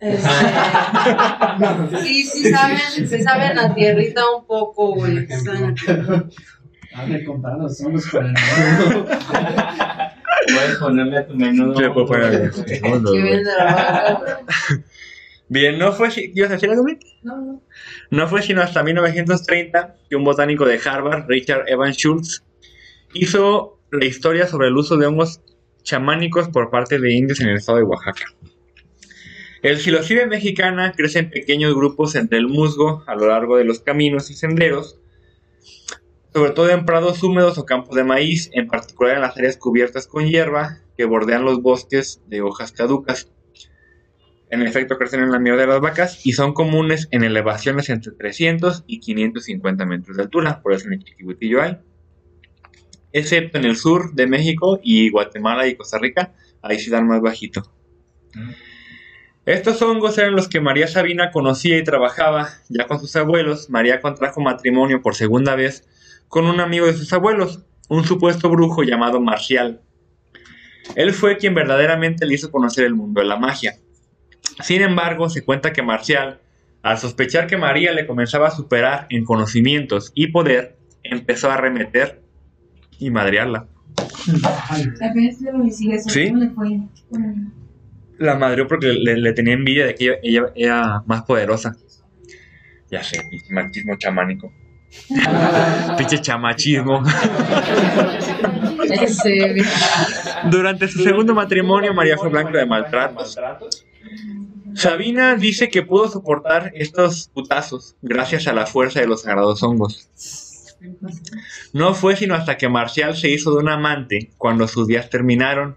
Este, 0.00 1.98
sí, 2.02 2.22
sí 2.24 2.50
saben, 2.50 2.78
sí 3.08 3.22
saben 3.22 3.58
a 3.58 3.74
tierrita 3.74 4.22
un 4.36 4.46
poco, 4.46 4.94
güey. 4.94 5.26
Hable 6.94 7.24
comprando 7.24 7.68
somos 7.68 8.06
con 8.06 8.26
el 8.26 8.32
mundo. 8.32 9.06
Puedes 10.46 10.76
ponerle 10.78 11.18
a 11.18 11.26
tu 11.26 11.36
puedo 11.92 12.06
poner- 12.06 12.32
la 12.32 12.98
güey. 13.10 13.42
Bien, 15.48 15.78
no 15.78 15.92
fue. 15.92 16.08
¿Ibas 16.34 16.50
a 16.50 16.54
decir 16.54 16.70
algo? 16.70 16.84
No, 17.22 17.36
no. 17.36 17.62
No 18.10 18.28
fue 18.28 18.40
sino 18.42 18.62
hasta 18.62 18.82
1930 18.82 19.96
que 20.08 20.16
un 20.16 20.24
botánico 20.24 20.64
de 20.64 20.80
Harvard, 20.82 21.26
Richard 21.28 21.64
Evans 21.68 21.96
Schultz, 21.96 22.44
hizo 23.14 23.80
la 23.90 24.04
historia 24.04 24.46
sobre 24.46 24.68
el 24.68 24.76
uso 24.76 24.96
de 24.96 25.06
hongos 25.06 25.40
chamánicos 25.82 26.48
por 26.48 26.70
parte 26.70 26.98
de 26.98 27.12
indios 27.12 27.40
en 27.40 27.48
el 27.48 27.56
estado 27.56 27.78
de 27.78 27.84
Oaxaca. 27.84 28.24
El 29.62 29.78
psilocibe 29.78 30.26
mexicana 30.26 30.92
crece 30.92 31.18
en 31.18 31.30
pequeños 31.30 31.74
grupos 31.74 32.14
entre 32.14 32.38
el 32.38 32.48
musgo 32.48 33.04
a 33.06 33.14
lo 33.14 33.28
largo 33.28 33.58
de 33.58 33.64
los 33.64 33.80
caminos 33.80 34.30
y 34.30 34.34
senderos, 34.34 34.98
sobre 36.32 36.52
todo 36.52 36.70
en 36.70 36.86
prados 36.86 37.22
húmedos 37.22 37.58
o 37.58 37.66
campos 37.66 37.94
de 37.94 38.04
maíz, 38.04 38.50
en 38.54 38.68
particular 38.68 39.16
en 39.16 39.20
las 39.20 39.36
áreas 39.36 39.58
cubiertas 39.58 40.06
con 40.06 40.26
hierba 40.26 40.78
que 40.96 41.04
bordean 41.04 41.44
los 41.44 41.60
bosques 41.60 42.22
de 42.26 42.40
hojas 42.40 42.72
caducas. 42.72 43.30
En 44.48 44.62
efecto, 44.62 44.96
crecen 44.96 45.22
en 45.22 45.30
la 45.30 45.38
mierda 45.38 45.60
de 45.60 45.66
las 45.66 45.80
vacas 45.80 46.24
y 46.24 46.32
son 46.32 46.54
comunes 46.54 47.08
en 47.10 47.22
elevaciones 47.22 47.90
entre 47.90 48.12
300 48.12 48.84
y 48.86 49.00
550 49.00 49.84
metros 49.84 50.16
de 50.16 50.22
altura, 50.22 50.62
por 50.62 50.72
eso 50.72 50.86
en 50.86 50.94
el 50.94 51.04
Chiquihuitillo 51.04 51.60
hay. 51.60 51.76
Excepto 53.12 53.58
en 53.58 53.66
el 53.66 53.76
sur 53.76 54.14
de 54.14 54.26
México 54.26 54.80
y 54.82 55.10
Guatemala 55.10 55.66
y 55.66 55.76
Costa 55.76 55.98
Rica, 55.98 56.32
ahí 56.62 56.78
sí 56.78 56.88
dan 56.90 57.06
más 57.06 57.20
bajito. 57.20 57.62
Estos 59.50 59.82
hongos 59.82 60.16
eran 60.16 60.36
los 60.36 60.48
que 60.48 60.60
María 60.60 60.86
Sabina 60.86 61.32
conocía 61.32 61.76
y 61.76 61.82
trabajaba 61.82 62.50
ya 62.68 62.86
con 62.86 63.00
sus 63.00 63.16
abuelos. 63.16 63.68
María 63.68 64.00
contrajo 64.00 64.40
matrimonio 64.40 65.02
por 65.02 65.16
segunda 65.16 65.56
vez 65.56 65.88
con 66.28 66.46
un 66.46 66.60
amigo 66.60 66.86
de 66.86 66.92
sus 66.92 67.12
abuelos, 67.12 67.64
un 67.88 68.04
supuesto 68.04 68.48
brujo 68.48 68.84
llamado 68.84 69.20
Marcial. 69.20 69.80
Él 70.94 71.12
fue 71.12 71.36
quien 71.36 71.56
verdaderamente 71.56 72.26
le 72.26 72.34
hizo 72.34 72.52
conocer 72.52 72.84
el 72.84 72.94
mundo 72.94 73.22
de 73.22 73.26
la 73.26 73.38
magia. 73.38 73.74
Sin 74.62 74.82
embargo, 74.82 75.28
se 75.28 75.44
cuenta 75.44 75.72
que 75.72 75.82
Marcial, 75.82 76.38
al 76.82 76.98
sospechar 76.98 77.48
que 77.48 77.56
María 77.56 77.90
le 77.90 78.06
comenzaba 78.06 78.46
a 78.46 78.52
superar 78.52 79.08
en 79.10 79.24
conocimientos 79.24 80.12
y 80.14 80.28
poder, 80.28 80.76
empezó 81.02 81.50
a 81.50 81.54
arremeter 81.54 82.22
y 83.00 83.10
madrearla. 83.10 83.66
¿Sabes 84.96 85.40
lo 85.40 85.64
que 85.64 85.70
sigue? 85.72 85.98
Sí. 85.98 86.32
La 88.20 88.36
madreó 88.36 88.68
porque 88.68 88.86
le, 88.86 89.16
le 89.16 89.32
tenía 89.32 89.54
envidia 89.54 89.86
de 89.86 89.94
que 89.94 90.04
ella, 90.04 90.18
ella 90.22 90.52
era 90.54 91.02
más 91.06 91.22
poderosa. 91.22 91.74
Ya 92.90 93.02
sé, 93.02 93.20
machismo 93.50 93.96
chamánico. 93.96 94.52
pinche 95.98 96.20
chamachismo. 96.20 97.02
Durante 100.50 100.88
su 100.88 101.02
segundo 101.02 101.34
matrimonio, 101.34 101.94
María 101.94 102.16
fue 102.16 102.28
blanca 102.28 102.58
de 102.58 102.66
maltratos. 102.66 103.38
Sabina 104.74 105.34
dice 105.34 105.68
que 105.68 105.82
pudo 105.82 106.08
soportar 106.08 106.72
estos 106.74 107.28
putazos 107.32 107.96
gracias 108.02 108.46
a 108.46 108.52
la 108.52 108.66
fuerza 108.66 109.00
de 109.00 109.06
los 109.06 109.22
sagrados 109.22 109.62
hongos. 109.62 110.08
No 111.72 111.94
fue 111.94 112.16
sino 112.16 112.34
hasta 112.34 112.56
que 112.56 112.68
Marcial 112.68 113.16
se 113.16 113.28
hizo 113.28 113.52
de 113.52 113.58
un 113.58 113.68
amante 113.68 114.30
cuando 114.38 114.66
sus 114.68 114.86
días 114.86 115.10
terminaron. 115.10 115.76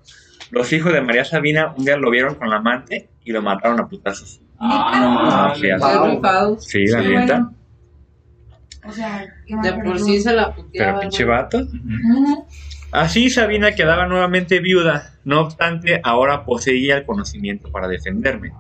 Los 0.54 0.72
hijos 0.72 0.94
de 0.94 1.02
María 1.02 1.26
Sabina 1.26 1.74
un 1.76 1.84
día 1.84 1.98
lo 1.98 2.12
vieron 2.12 2.36
con 2.36 2.50
la 2.50 2.58
amante 2.58 3.10
y 3.26 3.32
lo 3.32 3.42
mataron 3.42 3.80
a 3.80 3.88
putazos. 3.88 4.40
Ah, 4.60 5.54
sí, 6.60 6.86
la 6.88 7.02
neta. 7.02 7.52
O 8.86 8.92
sea, 8.92 9.26
De 9.48 9.74
por 9.74 10.00
sí 10.00 10.22
se 10.22 10.32
la 10.34 10.54
Pero 10.54 10.66
puteaba. 10.68 11.00
pinche 11.00 11.24
güey. 11.24 11.36
vato. 11.38 11.68
Así 12.92 13.30
Sabina 13.32 13.72
quedaba 13.74 14.06
nuevamente 14.06 14.60
viuda, 14.60 15.16
no 15.24 15.42
obstante, 15.42 16.00
ahora 16.04 16.46
poseía 16.46 16.98
el 16.98 17.06
conocimiento 17.06 17.72
para 17.72 17.88
defenderme. 17.88 18.52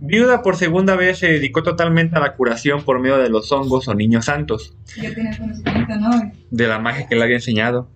Viuda 0.00 0.42
por 0.42 0.56
segunda 0.56 0.96
vez 0.96 1.18
se 1.20 1.28
dedicó 1.28 1.62
totalmente 1.62 2.16
a 2.16 2.20
la 2.20 2.34
curación 2.34 2.82
por 2.82 2.98
medio 2.98 3.18
de 3.18 3.28
los 3.30 3.52
hongos 3.52 3.86
o 3.86 3.94
niños 3.94 4.24
santos, 4.24 4.76
Ya 5.00 5.14
tienes 5.14 5.38
conocimiento, 5.38 5.94
¿no? 5.96 6.32
de 6.50 6.66
la 6.66 6.80
magia 6.80 7.06
que 7.06 7.14
le 7.14 7.22
había 7.22 7.36
enseñado. 7.36 7.88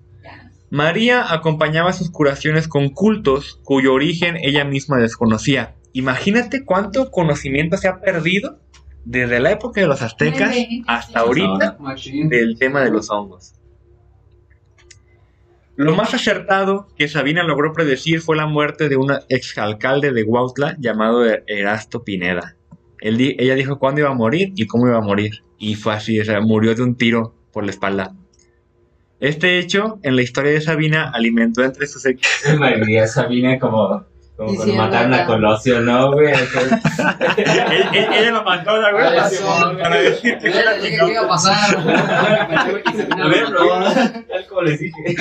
María 0.70 1.32
acompañaba 1.32 1.92
sus 1.92 2.10
curaciones 2.10 2.66
con 2.66 2.88
cultos 2.88 3.60
cuyo 3.64 3.92
origen 3.92 4.36
ella 4.36 4.64
misma 4.64 4.98
desconocía. 4.98 5.76
Imagínate 5.92 6.64
cuánto 6.64 7.10
conocimiento 7.10 7.76
se 7.76 7.88
ha 7.88 8.00
perdido 8.00 8.58
desde 9.04 9.38
la 9.38 9.52
época 9.52 9.80
de 9.80 9.86
los 9.86 10.02
aztecas 10.02 10.54
hasta 10.86 11.20
ahorita 11.20 11.78
del 12.28 12.58
tema 12.58 12.82
de 12.82 12.90
los 12.90 13.10
hongos. 13.10 13.54
Lo 15.76 15.94
más 15.94 16.14
acertado 16.14 16.88
que 16.96 17.06
Sabina 17.06 17.44
logró 17.44 17.72
predecir 17.72 18.20
fue 18.20 18.36
la 18.36 18.46
muerte 18.46 18.88
de 18.88 18.96
un 18.96 19.12
exalcalde 19.28 20.12
de 20.12 20.24
Huautla 20.24 20.74
llamado 20.80 21.24
Erasto 21.46 22.02
Pineda. 22.02 22.56
Él 23.00 23.36
ella 23.38 23.54
dijo 23.54 23.78
cuándo 23.78 24.00
iba 24.00 24.10
a 24.10 24.14
morir 24.14 24.52
y 24.56 24.66
cómo 24.66 24.88
iba 24.88 24.96
a 24.96 25.02
morir. 25.02 25.42
Y 25.58 25.74
fue 25.74 25.92
así, 25.92 26.18
o 26.18 26.24
sea, 26.24 26.40
murió 26.40 26.74
de 26.74 26.82
un 26.82 26.96
tiro 26.96 27.34
por 27.52 27.64
la 27.64 27.70
espalda. 27.70 28.14
Este 29.20 29.58
hecho, 29.58 29.98
en 30.02 30.14
la 30.16 30.22
historia 30.22 30.52
de 30.52 30.60
Sabina, 30.60 31.10
alimentó 31.14 31.62
entre 31.64 31.86
sus 31.86 32.04
ex- 32.06 32.44
Me 32.58 32.76
veía 32.76 33.06
Sabina 33.06 33.58
como, 33.58 34.04
como 34.36 34.54
cuando 34.54 34.64
sí, 34.64 34.72
mataron 34.72 35.14
a 35.14 35.24
Colosio, 35.24 35.80
¿no, 35.80 36.12
güey? 36.12 36.26
ella, 37.36 38.30
lo 38.30 38.44
mandó, 38.44 38.76
¿la 38.76 38.92
güey? 38.92 39.04
Para 39.80 40.00
decir 40.02 40.38
que 40.38 41.10
iba 41.10 41.20
a 41.22 41.28
pasar. 41.28 41.76
A 43.22 43.28
ver, 43.28 43.46
bro. 43.46 43.68
Como 44.48 44.62
les 44.62 44.80
dije. 44.80 45.16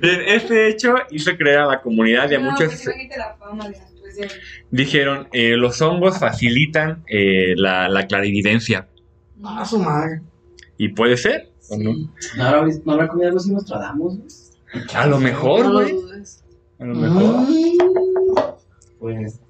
Bien, 0.00 0.20
Este 0.26 0.68
hecho 0.68 0.94
hizo 1.10 1.36
creer 1.36 1.58
a 1.60 1.66
la 1.66 1.80
comunidad 1.80 2.30
y 2.30 2.34
a 2.36 2.40
muchos 2.40 2.68
pues 2.68 2.84
imagínate 2.86 3.18
la 3.18 3.34
fama 3.38 3.68
de 3.68 3.74
de- 3.74 4.28
dijeron 4.70 5.26
eh, 5.32 5.56
los 5.56 5.80
hongos 5.80 6.18
facilitan 6.18 7.02
eh, 7.08 7.54
la, 7.56 7.88
la 7.88 8.06
clarividencia. 8.06 8.86
Ah, 9.42 9.64
su 9.64 9.78
madre. 9.78 10.20
Y 10.76 10.88
puede 10.90 11.16
ser, 11.16 11.48
¿o 11.72 11.78
no? 11.78 11.92
¿No 12.36 12.44
habrá, 12.44 12.66
no 12.84 12.92
habrá 12.92 13.08
comido 13.08 13.28
algo 13.28 13.38
así 13.40 13.52
Nostradamus? 13.52 14.16
güey? 14.18 14.84
A 14.94 15.06
lo 15.06 15.18
mejor, 15.18 15.72
güey. 15.72 15.94
A 16.78 16.84
lo 16.84 16.94
mejor. 16.94 17.46
Pues, 18.98 19.40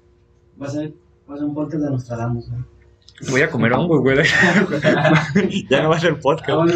Va 0.61 0.67
a 0.67 0.69
ser, 0.69 0.93
va 1.29 1.35
a 1.35 1.37
ser 1.37 1.45
un 1.45 1.53
podcast 1.55 1.83
de 1.83 1.89
Nostradamus. 1.91 2.49
güey. 2.49 2.61
Voy 3.29 3.41
a 3.41 3.49
comer 3.49 3.73
hongos, 3.73 4.01
güey. 4.01 4.17
ya 5.69 5.83
no 5.83 5.89
va 5.89 5.95
a 5.97 5.99
ser 5.99 6.13
Ah, 6.13 6.19
podcast. 6.21 6.57
bueno, 6.57 6.73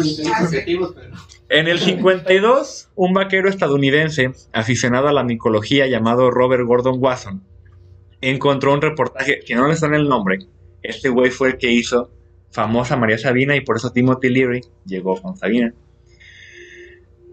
pero... 0.94 1.14
En 1.50 1.66
el 1.66 1.78
52, 1.78 2.90
un 2.94 3.12
vaquero 3.14 3.48
estadounidense 3.48 4.32
aficionado 4.52 5.08
a 5.08 5.12
la 5.12 5.24
micología 5.24 5.86
llamado 5.86 6.30
Robert 6.30 6.64
Gordon 6.64 6.96
Wasson 7.02 7.42
encontró 8.20 8.74
un 8.74 8.82
reportaje 8.82 9.40
que 9.46 9.54
no 9.54 9.66
le 9.68 9.76
suena 9.76 9.96
el 9.96 10.08
nombre. 10.08 10.38
Este 10.82 11.08
güey 11.08 11.30
fue 11.30 11.48
el 11.48 11.58
que 11.58 11.72
hizo 11.72 12.10
famosa 12.50 12.96
María 12.96 13.18
Sabina 13.18 13.56
y 13.56 13.60
por 13.60 13.76
eso 13.76 13.92
Timothy 13.92 14.30
Leary 14.30 14.60
llegó 14.84 15.20
con 15.20 15.36
Sabina. 15.36 15.74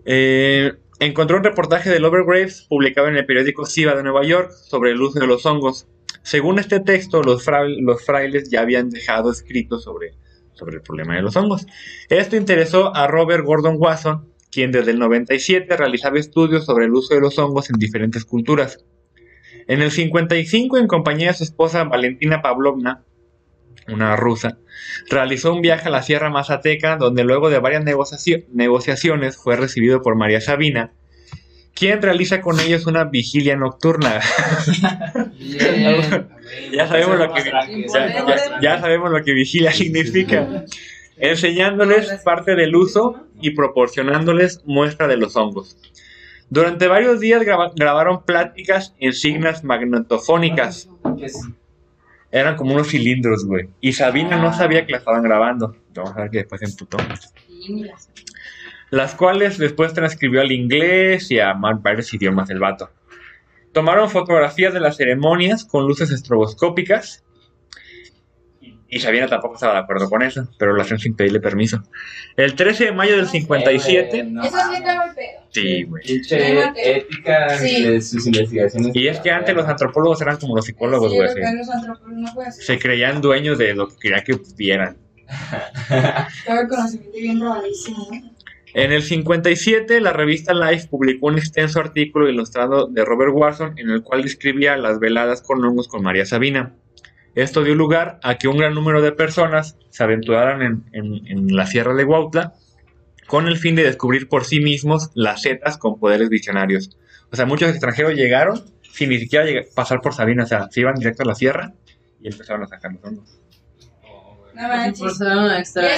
Eh, 0.05 0.73
encontró 0.99 1.37
un 1.37 1.43
reportaje 1.43 1.89
de 1.89 1.99
Lover 1.99 2.23
Graves 2.25 2.65
publicado 2.69 3.07
en 3.07 3.15
el 3.17 3.25
periódico 3.25 3.65
Siva 3.65 3.95
de 3.95 4.03
Nueva 4.03 4.23
York 4.25 4.51
sobre 4.51 4.91
el 4.91 5.01
uso 5.01 5.19
de 5.19 5.27
los 5.27 5.45
hongos. 5.45 5.87
Según 6.21 6.59
este 6.59 6.79
texto, 6.79 7.21
los, 7.23 7.43
fra- 7.43 7.67
los 7.67 8.03
frailes 8.05 8.49
ya 8.49 8.61
habían 8.61 8.89
dejado 8.89 9.31
escrito 9.31 9.79
sobre, 9.79 10.13
sobre 10.53 10.77
el 10.77 10.81
problema 10.81 11.15
de 11.15 11.21
los 11.21 11.35
hongos. 11.35 11.65
Esto 12.09 12.35
interesó 12.35 12.95
a 12.95 13.07
Robert 13.07 13.45
Gordon 13.45 13.75
Wasson, 13.77 14.31
quien 14.51 14.71
desde 14.71 14.91
el 14.91 14.99
97 14.99 15.75
realizaba 15.75 16.17
estudios 16.19 16.65
sobre 16.65 16.85
el 16.85 16.93
uso 16.93 17.13
de 17.13 17.21
los 17.21 17.37
hongos 17.39 17.69
en 17.69 17.77
diferentes 17.77 18.25
culturas. 18.25 18.83
En 19.67 19.81
el 19.81 19.91
55, 19.91 20.77
en 20.77 20.87
compañía 20.87 21.29
de 21.29 21.33
su 21.37 21.43
esposa 21.43 21.83
Valentina 21.83 22.41
Pavlovna, 22.41 23.03
una 23.87 24.15
rusa, 24.15 24.57
realizó 25.09 25.53
un 25.53 25.61
viaje 25.61 25.87
a 25.87 25.91
la 25.91 26.01
Sierra 26.03 26.29
Mazateca, 26.29 26.97
donde 26.97 27.23
luego 27.23 27.49
de 27.49 27.59
varias 27.59 27.83
negociaci- 27.83 28.45
negociaciones 28.51 29.37
fue 29.37 29.55
recibido 29.55 30.01
por 30.01 30.15
María 30.15 30.41
Sabina, 30.41 30.91
quien 31.73 32.01
realiza 32.01 32.41
con 32.41 32.59
ellos 32.59 32.85
una 32.87 33.03
vigilia 33.03 33.55
nocturna. 33.57 34.21
Bien. 35.37 36.27
ya 36.73 36.87
sabemos 36.87 37.19
lo 37.19 37.33
que 37.33 37.43
ya, 37.43 37.67
ya- 38.27 38.59
ya 38.61 38.79
sabemos 38.81 39.11
lo 39.11 39.23
que 39.23 39.33
vigilia 39.33 39.71
significa. 39.71 40.65
Enseñándoles 41.17 42.09
parte 42.23 42.55
del 42.55 42.75
uso 42.75 43.27
y 43.41 43.51
proporcionándoles 43.51 44.61
muestra 44.65 45.07
de 45.07 45.17
los 45.17 45.35
hongos. 45.35 45.77
Durante 46.49 46.87
varios 46.87 47.19
días 47.19 47.41
graba- 47.43 47.71
grabaron 47.75 48.23
pláticas 48.23 48.93
en 48.99 49.13
signas 49.13 49.63
magnetofónicas. 49.63 50.89
Eran 52.35 52.57
como 52.57 52.73
unos 52.73 52.89
cilindros, 52.89 53.45
güey. 53.45 53.69
Y 53.79 53.93
Sabina 53.93 54.35
no 54.35 54.51
sabía 54.51 54.85
que 54.85 54.91
la 54.91 54.97
estaban 54.97 55.23
grabando. 55.23 55.73
Vamos 55.93 56.17
a 56.17 56.23
ver 56.23 56.29
que 56.31 56.37
después 56.39 56.59
se 56.59 56.65
emputó. 56.65 56.97
Las 58.89 59.15
cuales 59.15 59.57
después 59.57 59.93
transcribió 59.93 60.41
al 60.41 60.51
inglés 60.51 61.31
y 61.31 61.39
a 61.39 61.53
más 61.53 61.81
varios 61.81 62.13
idiomas 62.13 62.49
del 62.49 62.59
vato. 62.59 62.91
Tomaron 63.71 64.09
fotografías 64.09 64.73
de 64.73 64.81
las 64.81 64.97
ceremonias 64.97 65.63
con 65.63 65.87
luces 65.87 66.11
estroboscópicas. 66.11 67.23
Y 68.95 68.99
Sabina 69.01 69.27
tampoco 69.27 69.55
estaba 69.55 69.73
de 69.73 69.79
acuerdo 69.79 70.09
con 70.09 70.21
eso, 70.21 70.47
pero 70.57 70.71
lo 70.71 70.81
hacen 70.81 70.97
sin 70.97 71.17
pedirle 71.17 71.41
permiso. 71.41 71.83
El 72.37 72.55
13 72.55 72.85
de 72.85 72.91
mayo 72.93 73.17
del 73.17 73.27
57. 73.27 74.17
Eh, 74.19 74.23
no 74.23 74.41
Eso 74.41 74.55
sí 74.73 74.81
mal 74.81 75.13
pedo. 75.13 75.41
Sí, 75.49 75.83
güey. 75.83 76.01
Pinche 76.01 76.63
ética 76.77 77.57
Sí. 77.57 77.83
de 77.83 77.99
sus 78.01 78.25
investigaciones. 78.25 78.95
Y 78.95 79.07
es 79.09 79.19
que 79.19 79.31
antes 79.31 79.53
los 79.53 79.67
antropólogos 79.67 80.21
eran 80.21 80.37
como 80.37 80.55
los 80.55 80.63
psicólogos, 80.63 81.11
Sí, 81.11 81.17
güey. 81.17 81.27
que 81.27 81.41
los 81.57 81.69
antropólogos. 81.69 82.55
Se 82.55 82.79
creían 82.79 83.19
dueños 83.19 83.57
de 83.57 83.73
lo 83.75 83.89
que 83.89 83.95
querían 83.97 84.23
que 84.23 84.39
vieran. 84.55 84.95
Todo 86.47 86.61
el 86.61 86.67
conocimiento 86.69 87.17
bien 87.17 87.41
robadísimo, 87.41 88.07
¿no? 88.09 88.31
En 88.75 88.93
el 88.93 89.03
57, 89.03 89.99
la 89.99 90.13
revista 90.13 90.53
Life 90.53 90.87
publicó 90.89 91.27
un 91.27 91.37
extenso 91.37 91.81
artículo 91.81 92.29
ilustrado 92.29 92.87
de 92.87 93.03
Robert 93.03 93.31
Watson 93.33 93.73
en 93.77 93.89
el 93.89 94.03
cual 94.03 94.21
describía 94.21 94.77
las 94.77 94.99
veladas 94.99 95.41
con 95.41 95.61
hongos 95.65 95.89
con 95.89 96.01
María 96.01 96.25
Sabina. 96.25 96.73
Esto 97.35 97.63
dio 97.63 97.75
lugar 97.75 98.19
a 98.23 98.35
que 98.37 98.47
un 98.47 98.57
gran 98.57 98.73
número 98.73 99.01
de 99.01 99.11
personas 99.11 99.77
se 99.89 100.03
aventuraran 100.03 100.61
en, 100.61 100.83
en- 100.93 101.27
en 101.27 101.55
la 101.55 101.65
sierra 101.67 101.93
de 101.93 102.05
Huautla 102.05 102.53
con 103.27 103.47
el 103.47 103.57
fin 103.57 103.75
de 103.75 103.83
descubrir 103.83 104.29
por 104.29 104.45
sí 104.45 104.59
mismos 104.61 105.09
las 105.15 105.41
setas 105.41 105.77
con 105.77 105.99
poderes 105.99 106.29
visionarios. 106.29 106.97
O 107.31 107.35
sea, 107.35 107.45
muchos 107.45 107.69
extranjeros 107.69 108.13
llegaron 108.13 108.63
sin 108.81 109.09
ni 109.09 109.17
siquiera 109.19 109.45
pasar 109.75 109.99
por 109.99 110.13
Sabina, 110.13 110.43
o 110.43 110.47
sea, 110.47 110.67
se 110.71 110.79
iban 110.81 110.95
directo 110.95 111.23
a 111.23 111.25
la 111.25 111.35
sierra 111.35 111.73
y 112.21 112.27
empezaron 112.29 112.63
a 112.63 112.67
sacar 112.67 112.93
los 112.93 113.03
hongos. 113.03 113.39
No 114.53 114.67
manches. 114.69 115.01
Y 115.01 115.05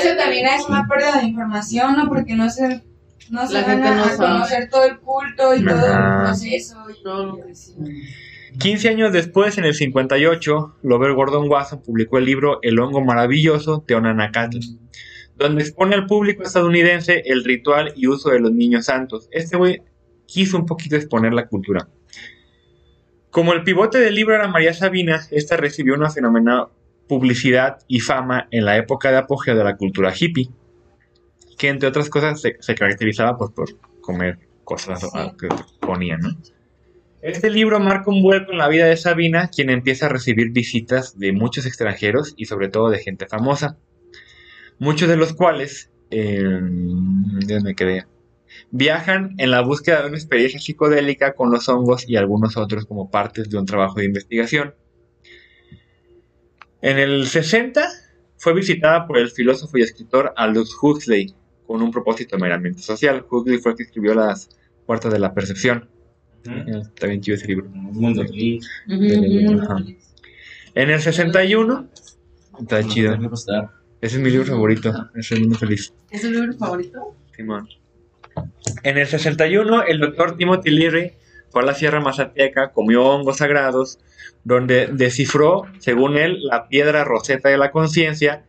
eso 0.08 0.18
también 0.18 0.48
es 0.48 0.66
una 0.68 0.88
pérdida 0.88 1.20
de 1.20 1.28
información, 1.28 1.96
¿no? 1.96 2.08
Porque 2.10 2.36
no 2.36 2.50
se, 2.50 2.82
no 3.30 3.46
se 3.46 3.54
La 3.54 3.62
van 3.62 3.70
gente 3.72 3.88
a, 3.90 3.96
no 3.96 4.04
a 4.04 4.10
sabe. 4.10 4.18
conocer 4.34 4.70
todo 4.72 4.86
el 4.86 4.98
culto 5.00 5.54
y 5.54 5.64
todo 5.64 5.86
el 5.86 6.24
proceso. 6.24 6.78
y- 6.90 7.04
Todo 7.04 7.26
lo 7.28 7.46
que 7.46 7.54
sí. 7.54 7.76
15 8.60 8.90
años 8.90 9.14
después, 9.14 9.58
en 9.58 9.66
el 9.66 9.76
58, 9.76 10.78
Robert 10.84 11.16
Gordon 11.16 11.50
Wasson 11.50 11.82
publicó 11.82 12.18
el 12.18 12.26
libro 12.26 12.60
El 12.62 12.80
hongo 12.80 13.04
maravilloso 13.04 13.84
de 13.88 13.96
Onanacatl, 13.96 14.58
donde 15.36 15.62
expone 15.62 15.96
al 15.96 16.08
público 16.08 16.44
estadounidense 16.44 17.22
el 17.26 17.44
ritual 17.44 17.94
y 17.96 18.08
uso 18.08 18.30
de 18.30 18.40
los 18.40 18.52
niños 18.52 18.86
santos. 18.86 19.30
Este 19.32 19.58
güey 19.58 19.84
quiso 20.26 20.58
un 20.58 20.66
poquito 20.66 20.96
exponer 20.96 21.34
la 21.34 21.48
cultura. 21.48 21.88
Como 23.30 23.54
el 23.54 23.64
pivote 23.64 24.00
del 24.00 24.16
libro 24.16 24.34
era 24.34 24.48
María 24.48 24.74
Sabina, 24.74 25.22
esta 25.30 25.58
recibió 25.58 25.94
una 25.94 26.10
fenomenal 26.10 26.68
publicidad 27.08 27.80
y 27.88 28.00
fama 28.00 28.48
en 28.52 28.66
la 28.66 28.78
época 28.78 29.12
de 29.12 29.18
apogeo 29.18 29.56
de 29.56 29.64
la 29.64 29.78
cultura 29.78 30.14
hippie, 30.18 30.50
que 31.58 31.70
entre 31.70 31.90
otras 31.90 32.10
cosas 32.10 32.42
se, 32.42 32.58
se 32.60 32.76
caracterizaba 32.76 33.38
pues, 33.38 33.52
por 33.52 33.68
comer 34.02 34.40
cosas 34.64 35.08
ah, 35.14 35.34
que 35.40 35.48
ponían, 35.80 36.22
¿no? 36.22 36.57
Este 37.28 37.50
libro 37.50 37.82
marca 37.82 38.10
un 38.10 38.22
vuelco 38.22 38.54
en 38.54 38.58
la 38.58 38.70
vida 38.70 38.86
de 38.86 38.96
Sabina, 38.96 39.50
quien 39.50 39.70
empieza 39.70 40.06
a 40.06 40.10
recibir 40.10 40.52
visitas 40.52 41.20
de 41.20 41.34
muchos 41.34 41.66
extranjeros 41.66 42.34
y 42.38 42.46
sobre 42.46 42.70
todo 42.70 42.90
de 42.90 43.00
gente 43.00 43.28
famosa, 43.28 43.78
muchos 44.80 45.10
de 45.10 45.18
los 45.18 45.34
cuales, 45.34 45.92
eh, 46.10 46.40
¿dónde 46.42 47.60
me 47.60 47.76
quedé? 47.76 48.06
Viajan 48.72 49.36
en 49.40 49.52
la 49.52 49.60
búsqueda 49.60 50.04
de 50.04 50.08
una 50.08 50.16
experiencia 50.16 50.62
psicodélica 50.62 51.34
con 51.34 51.52
los 51.52 51.68
hongos 51.68 52.08
y 52.08 52.16
algunos 52.16 52.56
otros 52.56 52.86
como 52.86 53.12
partes 53.12 53.50
de 53.50 53.58
un 53.58 53.66
trabajo 53.66 53.96
de 53.96 54.06
investigación. 54.06 54.76
En 56.82 56.98
el 56.98 57.28
60 57.28 57.90
fue 58.38 58.54
visitada 58.54 59.06
por 59.06 59.18
el 59.18 59.32
filósofo 59.32 59.78
y 59.78 59.82
escritor 59.82 60.32
Aldous 60.38 60.78
Huxley 60.82 61.36
con 61.66 61.82
un 61.82 61.92
propósito 61.92 62.38
meramente 62.38 62.82
social. 62.82 63.26
Huxley 63.30 63.58
fue 63.58 63.74
el 63.74 63.78
que 63.78 63.84
escribió 63.84 64.14
Las 64.14 64.48
Puertas 64.86 65.12
de 65.12 65.20
la 65.20 65.34
Percepción. 65.34 65.90
Eh, 66.48 66.82
Está 66.82 67.08
bien 67.08 67.22
chido 67.22 67.36
ese 67.36 67.48
libro. 67.48 67.70
Mundo 67.70 68.24
feliz. 68.26 68.68
En 70.76 70.90
el 70.90 71.02
61, 71.02 71.88
está 72.60 72.84
chido. 72.88 73.18
Ese 74.00 74.18
es 74.18 74.22
mi 74.22 74.30
libro 74.30 74.46
favorito. 74.46 75.10
Es 75.16 75.32
el 75.32 75.42
mundo 75.42 75.58
feliz. 75.58 75.94
¿Es 76.12 76.22
tu 76.22 76.32
libro 76.32 76.54
favorito? 76.54 77.16
Simón. 77.36 77.68
En 78.84 78.98
el 78.98 79.08
61, 79.08 79.84
el 79.84 80.00
doctor 80.00 80.38
Timothy 80.38 80.70
Leary 80.70 81.14
fue 81.50 81.64
a 81.64 81.66
la 81.66 81.74
Sierra 81.74 82.00
Mazateca, 82.00 82.72
comió 82.72 83.04
hongos 83.06 83.38
sagrados, 83.38 84.00
donde 84.44 84.88
descifró, 84.88 85.64
según 85.80 86.18
él, 86.18 86.44
la 86.44 86.68
piedra 86.68 87.04
roseta 87.04 87.50
de 87.50 87.58
la 87.58 87.72
conciencia 87.72 88.46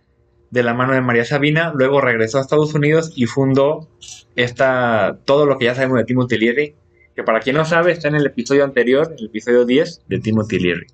de 0.51 0.63
la 0.63 0.75
mano 0.75 0.93
de 0.93 1.01
María 1.01 1.25
Sabina. 1.25 1.73
Luego 1.75 2.01
regresó 2.01 2.39
a 2.39 2.43
Estados 2.43 2.75
Unidos 2.75 3.13
y 3.17 3.27
fundó 3.27 3.89
esta, 4.37 5.19
todo 5.25 5.47
lo 5.47 5.59
que 5.59 5.67
ya 5.67 5.75
sabemos 5.75 5.99
de 5.99 6.05
Timothy 6.05 6.39
Leary, 6.39 6.75
que 7.19 7.25
para 7.25 7.41
quien 7.41 7.57
no 7.57 7.65
sabe 7.65 7.91
está 7.91 8.07
en 8.07 8.15
el 8.15 8.27
episodio 8.27 8.63
anterior, 8.63 9.13
el 9.19 9.27
episodio 9.27 9.65
10 9.65 10.05
de 10.07 10.21
Timothy 10.21 10.61
Leary. 10.61 10.87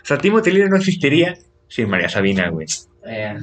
O 0.00 0.06
sea, 0.06 0.16
Timothy 0.16 0.52
Leary 0.52 0.70
no 0.70 0.76
existiría 0.76 1.36
sin 1.66 1.88
María 1.88 2.08
Sabina, 2.08 2.50
güey. 2.50 2.68
Eh, 3.04 3.36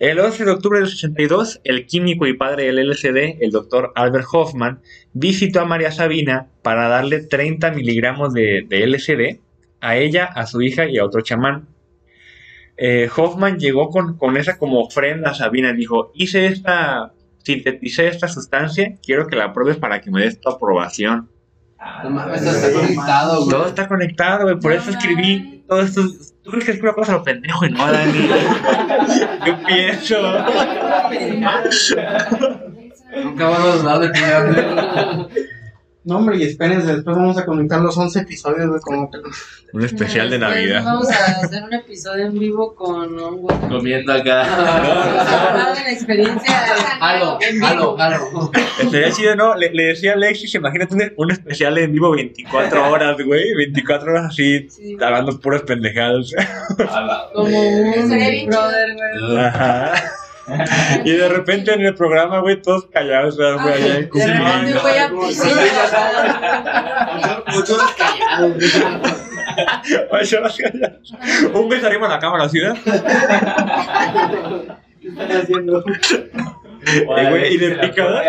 El 0.00 0.18
11 0.18 0.44
de 0.44 0.50
octubre 0.50 0.80
del 0.80 0.88
62, 0.88 1.60
el 1.62 1.86
químico 1.86 2.26
y 2.26 2.36
padre 2.36 2.64
del 2.64 2.90
LSD, 2.90 3.40
el 3.40 3.52
doctor 3.52 3.92
Albert 3.94 4.26
Hoffman, 4.32 4.80
visitó 5.12 5.60
a 5.60 5.64
María 5.64 5.92
Sabina 5.92 6.48
para 6.62 6.88
darle 6.88 7.20
30 7.20 7.70
miligramos 7.70 8.34
de, 8.34 8.66
de 8.68 8.84
LSD 8.84 9.38
a 9.80 9.96
ella, 9.96 10.24
a 10.24 10.46
su 10.46 10.60
hija 10.60 10.88
y 10.88 10.98
a 10.98 11.04
otro 11.04 11.20
chamán. 11.20 11.68
Eh, 12.76 13.08
Hoffman 13.16 13.60
llegó 13.60 13.90
con, 13.90 14.18
con 14.18 14.36
esa 14.36 14.58
como 14.58 14.80
ofrenda 14.80 15.30
a 15.30 15.34
Sabina, 15.34 15.72
dijo, 15.72 16.10
hice 16.16 16.46
esta, 16.46 17.12
sinteticé 17.46 18.08
esta 18.08 18.26
sustancia, 18.26 18.96
quiero 19.04 19.28
que 19.28 19.36
la 19.36 19.52
pruebes 19.52 19.76
para 19.76 20.00
que 20.00 20.10
me 20.10 20.22
des 20.22 20.40
tu 20.40 20.48
aprobación. 20.48 21.30
No 22.02 22.10
mames, 22.10 22.42
está 22.42 22.72
conectado, 22.72 23.36
güey. 23.36 23.50
Todo 23.50 23.66
está 23.66 23.86
conectado, 23.88 24.42
güey, 24.42 24.58
por 24.58 24.72
eso 24.72 24.90
escribí 24.90 25.64
todo 25.68 25.80
esto. 25.80 26.02
¿Tú 26.42 26.50
crees 26.50 26.64
que 26.64 26.72
escribo 26.72 26.94
cosas 26.94 27.14
a 27.14 27.18
lo 27.18 27.22
pendejo 27.22 27.64
y 27.64 27.70
no, 27.70 27.92
Dani? 27.92 28.28
Yo 29.46 29.62
pienso. 29.64 30.20
Nunca 33.22 33.48
van 33.48 33.62
a 33.62 33.66
dudar 33.66 33.98
de 34.00 34.10
ti, 34.10 34.20
güey. 34.20 35.46
No, 36.06 36.18
hombre, 36.18 36.36
y 36.38 36.44
espérense, 36.44 36.86
después 36.94 37.16
vamos 37.16 37.36
a 37.36 37.44
conectar 37.44 37.80
los 37.80 37.96
11 37.98 38.20
episodios, 38.20 38.68
güey, 38.68 38.80
como 38.80 39.10
que... 39.10 39.18
Un 39.72 39.84
especial 39.84 40.30
de 40.30 40.38
Navidad. 40.38 40.84
Vamos 40.84 41.10
a 41.10 41.40
hacer 41.42 41.64
un 41.64 41.74
episodio 41.74 42.26
en 42.26 42.38
vivo 42.38 42.74
con 42.76 43.18
hongos. 43.18 43.52
Comiendo 43.68 44.12
acá. 44.12 44.42
Hablando 45.50 45.74
de 45.74 45.82
la 45.82 45.90
experiencia. 45.92 46.64
Halo, 47.00 47.38
halo, 47.62 47.96
halo. 48.00 48.50
Estaría 48.80 49.10
chido, 49.10 49.34
¿no? 49.34 49.56
Le, 49.56 49.70
le 49.74 49.86
decía 49.86 50.12
a 50.12 50.14
Alexis, 50.14 50.54
imagínate 50.54 50.94
un, 50.94 51.12
un 51.16 51.30
especial 51.32 51.76
en 51.78 51.92
vivo 51.92 52.12
24 52.12 52.88
horas, 52.90 53.16
güey. 53.26 53.52
24 53.54 54.12
horas 54.12 54.26
así, 54.26 54.70
Sí. 54.70 54.96
hablando 55.02 55.38
puras 55.40 55.62
pendejadas. 55.62 56.30
Como 57.34 57.48
un 57.48 58.46
brother, 58.46 58.94
güey. 58.94 59.38
Ajá. 59.38 59.92
Y 61.04 61.12
de 61.12 61.28
repente 61.28 61.72
en 61.74 61.80
el 61.80 61.94
programa, 61.94 62.38
güey, 62.40 62.60
todos 62.62 62.86
callados, 62.86 63.36
¿verdad, 63.36 63.62
güey, 63.62 63.74
allá 63.74 63.98
en 63.98 64.08
De 64.10 64.26
repente 64.26 64.72
Cuba. 64.72 64.82
voy 64.82 64.96
a. 64.98 65.08
Muchos 67.52 67.82
callados. 67.96 68.56
Ocho 70.10 70.38
horas 70.38 70.56
callados. 70.58 71.14
Un 71.54 71.68
beso 71.68 71.86
arriba 71.86 72.06
en 72.06 72.12
la 72.12 72.18
cámara, 72.18 72.48
¿sí? 72.48 72.58
¿Qué 75.00 75.08
están 75.08 75.32
haciendo? 75.32 75.84
Güey, 77.06 77.54
y 77.54 77.56
de. 77.58 77.80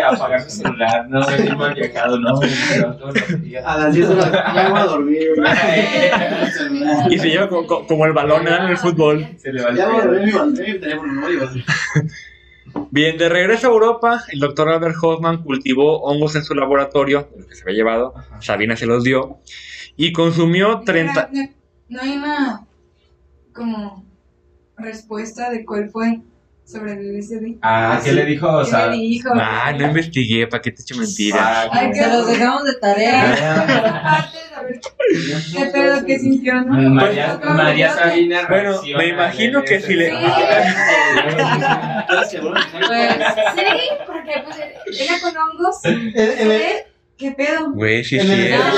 Apagar 0.04 0.42
su 0.42 0.50
celular, 0.62 1.06
no, 1.08 1.24
venir 1.26 1.56
mal 1.56 1.74
viajado, 1.74 2.18
no. 2.18 2.40
A 3.64 3.78
las 3.78 3.94
10 3.94 4.08
de 4.08 4.14
la 4.16 4.54
ya 4.54 4.68
voy 4.70 4.80
a 4.80 4.84
dormir, 4.84 5.28
güey. 5.36 5.50
Y 7.14 7.18
se 7.18 7.28
lleva 7.30 7.48
co- 7.48 7.66
co- 7.66 7.86
como 7.86 8.04
el 8.06 8.12
balón 8.12 8.44
¿verdad? 8.44 8.64
en 8.64 8.70
el 8.70 8.76
fútbol. 8.78 9.26
Se 9.38 9.52
le 9.52 9.62
va 9.62 9.70
el 9.70 9.76
Ya 9.76 9.88
voy 9.88 10.00
a 10.00 10.04
dormir, 10.04 10.34
mi 10.74 10.78
teléfono, 10.80 11.12
no. 11.12 11.28
Bien, 12.90 13.16
de 13.16 13.28
regreso 13.28 13.68
a 13.68 13.70
Europa, 13.70 14.24
el 14.30 14.40
doctor 14.40 14.68
Albert 14.68 14.96
Hoffman 15.02 15.42
cultivó 15.42 16.02
hongos 16.02 16.36
en 16.36 16.44
su 16.44 16.54
laboratorio, 16.54 17.28
los 17.36 17.46
que 17.46 17.54
se 17.54 17.62
había 17.62 17.76
llevado, 17.76 18.14
Sabina 18.40 18.76
se 18.76 18.86
los 18.86 19.04
dio, 19.04 19.38
y 19.96 20.12
consumió 20.12 20.80
30... 20.84 21.30
No, 21.32 21.48
no 21.88 22.00
hay 22.02 22.16
una 22.16 22.66
como 23.54 24.04
respuesta 24.76 25.50
de 25.50 25.64
cuál 25.64 25.90
fue 25.90 26.20
sobre 26.70 26.92
el 26.92 27.16
LSD. 27.18 27.58
Ah, 27.62 27.98
¿qué 28.04 28.12
le 28.12 28.24
dijo? 28.26 28.46
O 28.48 28.62
¿Qué 28.62 28.70
sea, 28.70 28.86
le 28.88 28.96
dijo? 28.98 29.30
Ah, 29.34 29.72
no 29.76 29.86
investigué, 29.86 30.46
¿para 30.46 30.60
qué 30.62 30.70
te 30.72 30.82
echo 30.82 30.96
mentiras? 30.96 31.40
ah, 31.42 31.68
Ay, 31.72 31.94
Se 31.94 32.06
los 32.08 32.26
dejamos 32.26 32.64
de 32.64 32.74
tarea. 32.74 33.32
Aparte, 33.32 34.38
a 34.54 34.62
ver, 34.62 34.80
¿Qué 35.56 35.64
pedo 35.72 36.04
que 36.04 36.18
sintió, 36.18 36.54
no? 36.60 36.90
María, 36.90 37.40
María 37.42 37.88
¿cómo? 37.88 38.00
Sabina 38.00 38.46
Bueno, 38.48 38.80
me 38.98 39.06
imagino 39.08 39.64
que 39.64 39.80
si 39.80 39.94
le- 39.94 40.10
Sí. 40.10 40.16
Pues, 42.18 42.40
Sí, 43.54 43.64
porque 44.06 44.42
pues 44.44 44.56
ella 45.00 45.14
con 45.20 45.36
hongos. 45.36 45.84
El- 45.84 46.12
¿eh? 46.14 46.86
¿Qué 47.18 47.32
pedo? 47.32 47.72
Güey, 47.72 48.04
sí, 48.04 48.18
sí. 48.20 48.26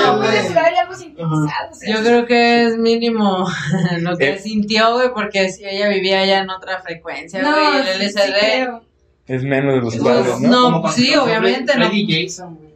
No, 0.03 0.17
puede 0.19 0.41
ser 0.47 0.57
algo 0.57 0.95
sintetizado. 0.95 1.37
o 1.71 1.73
sea, 1.75 1.95
Yo 1.95 2.01
creo 2.03 2.25
que 2.25 2.65
es 2.65 2.77
mínimo 2.77 3.47
lo 3.99 4.17
que 4.17 4.31
Eh. 4.31 4.39
sintió, 4.39 4.93
güey, 4.95 5.09
porque 5.13 5.49
si 5.51 5.63
ella 5.63 5.87
vivía 5.89 6.25
ya 6.25 6.39
en 6.39 6.49
otra 6.49 6.81
frecuencia, 6.81 7.39
güey, 7.41 7.53
No, 7.53 7.77
el 7.77 7.85
sí, 7.85 7.91
sí 8.09 8.17
LSD. 8.19 8.39
creo. 8.39 8.81
Es 9.27 9.43
menos 9.43 9.75
de 9.75 9.81
los 9.81 9.95
padres, 9.97 10.39
¿no? 10.41 10.81
no, 10.81 10.91
sí, 10.91 11.15
obviamente, 11.15 11.77
no. 11.77 11.85
Freddy 11.85 12.07
Jason, 12.25 12.55
güey. 12.55 12.70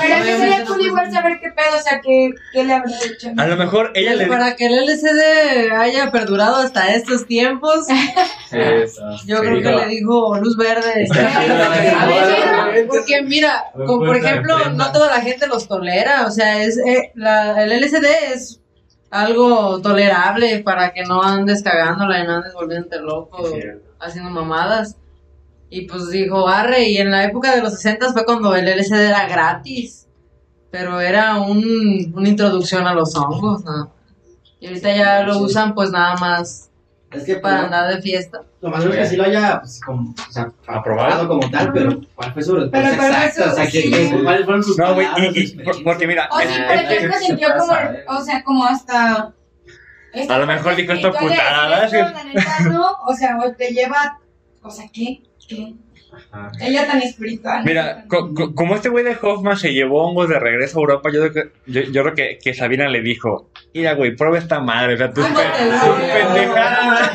Pero 0.00 0.14
ese 0.14 0.38
sería 0.38 0.64
cool 0.64 0.80
igual 0.80 1.12
saber 1.12 1.40
qué 1.40 1.50
pedo, 1.50 1.76
o 1.76 1.80
sea, 1.80 2.00
qué, 2.00 2.30
qué 2.52 2.64
le 2.64 2.74
habrá 2.74 2.92
hecho. 3.04 3.30
A 3.36 3.46
lo 3.46 3.56
mejor 3.56 3.92
ella 3.94 4.12
Pues 4.12 4.18
le 4.22 4.26
para 4.26 4.56
que 4.56 4.66
el 4.66 4.74
LCD 4.74 5.72
haya 5.72 6.10
perdurado 6.10 6.56
hasta 6.56 6.94
estos 6.94 7.26
tiempos, 7.26 7.86
yo 9.26 9.40
creo 9.40 9.62
que 9.62 9.72
le 9.72 9.86
dijo 9.86 10.36
luz 10.38 10.56
verde. 10.56 11.06
Porque 12.88 13.22
mira, 13.22 13.64
como 13.72 14.06
por 14.06 14.16
ejemplo, 14.16 14.70
no 14.70 14.92
toda 14.92 15.08
la 15.08 15.20
gente 15.20 15.46
los 15.46 15.68
tolera, 15.68 16.26
o 16.26 16.30
sea, 16.30 16.62
es 16.62 16.78
eh, 16.78 17.12
la, 17.14 17.62
el 17.62 17.72
LCD 17.72 18.06
es 18.32 18.60
algo 19.10 19.80
tolerable 19.80 20.60
para 20.64 20.92
que 20.92 21.04
no 21.04 21.22
andes 21.22 21.62
cagándola 21.62 22.20
y 22.20 22.26
no 22.26 22.36
andes 22.36 22.52
volviéndote 22.52 23.00
loco 23.00 23.48
haciendo 24.00 24.30
mamadas. 24.30 24.96
Y 25.74 25.88
pues 25.88 26.08
dijo, 26.08 26.46
arre, 26.46 26.84
y 26.84 26.98
en 26.98 27.10
la 27.10 27.24
época 27.24 27.52
de 27.52 27.60
los 27.60 27.74
60 27.74 28.12
fue 28.12 28.24
cuando 28.24 28.54
el 28.54 28.68
LCD 28.68 29.08
era 29.08 29.26
gratis, 29.26 30.06
pero 30.70 31.00
era 31.00 31.40
un, 31.40 32.12
una 32.14 32.28
introducción 32.28 32.86
a 32.86 32.94
los 32.94 33.16
hongos, 33.16 33.64
más. 33.64 33.88
Y 34.60 34.68
ahorita 34.68 34.94
ya 34.94 35.22
lo 35.24 35.38
usan 35.38 35.74
pues 35.74 35.90
nada 35.90 36.14
más 36.14 36.70
Es 37.10 37.24
que 37.24 37.34
para 37.38 37.56
para 37.56 37.64
andar 37.64 37.96
de 37.96 38.02
fiesta. 38.02 38.42
Lo 38.60 38.70
más 38.70 38.82
seguro 38.82 39.00
es 39.00 39.08
que 39.08 39.10
sí 39.10 39.16
lo 39.16 39.24
haya 39.24 39.58
pues, 39.62 39.80
como, 39.80 40.12
o 40.12 40.32
sea, 40.32 40.52
aprobado. 40.68 41.26
como 41.26 41.50
tal, 41.50 41.72
pero 41.72 42.00
¿cuál 42.14 42.32
fue 42.32 42.42
su 42.44 42.54
respuesta 42.54 42.90
exacta? 42.90 43.26
eso 43.26 43.50
o 43.50 43.54
sea, 43.56 43.66
¿qué- 43.66 43.82
sí. 43.82 44.22
¿cuáles 44.22 44.44
fueron 44.44 44.62
sus 44.62 44.78
No, 44.78 44.94
güey, 44.94 45.08
porque 45.82 46.06
mira, 46.06 46.28
O 46.30 46.38
sí, 46.38 46.46
eh, 46.56 46.64
por 46.68 46.76
ejemplo, 46.76 47.18
sintió 47.18 47.48
como, 47.58 47.72
o 48.16 48.24
sea, 48.24 48.44
como 48.44 48.64
hasta... 48.64 49.32
A 50.28 50.38
lo 50.38 50.46
mejor 50.46 50.76
dijo 50.76 50.92
putada, 51.18 51.84
esto, 51.84 51.96
neta, 52.32 52.60
no, 52.70 52.92
o 53.08 53.12
sea, 53.12 53.36
o 53.44 53.50
te 53.50 53.72
lleva, 53.72 54.20
o 54.62 54.70
sea, 54.70 54.84
¿qué? 54.92 55.24
Ella 56.60 56.86
tan 56.86 57.02
espiritual. 57.02 57.64
Mira, 57.64 58.04
co- 58.08 58.32
co- 58.34 58.54
como 58.54 58.76
este 58.76 58.88
güey 58.88 59.04
de 59.04 59.16
Hoffman 59.20 59.56
se 59.56 59.72
llevó 59.72 60.04
hongos 60.08 60.28
de 60.28 60.38
regreso 60.38 60.78
a 60.78 60.82
Europa, 60.82 61.10
yo 61.12 61.20
creo 61.28 61.32
que, 61.32 61.52
yo, 61.66 61.80
yo 61.90 62.02
creo 62.02 62.14
que, 62.14 62.38
que 62.42 62.54
Sabina 62.54 62.88
le 62.88 63.00
dijo, 63.00 63.50
mira, 63.74 63.94
güey, 63.94 64.14
prueba 64.14 64.38
esta 64.38 64.60
madre, 64.60 64.94
o 64.94 64.96
sea, 64.96 65.10
tus, 65.12 65.26
tus 65.26 65.36
pendejadas. 65.36 67.10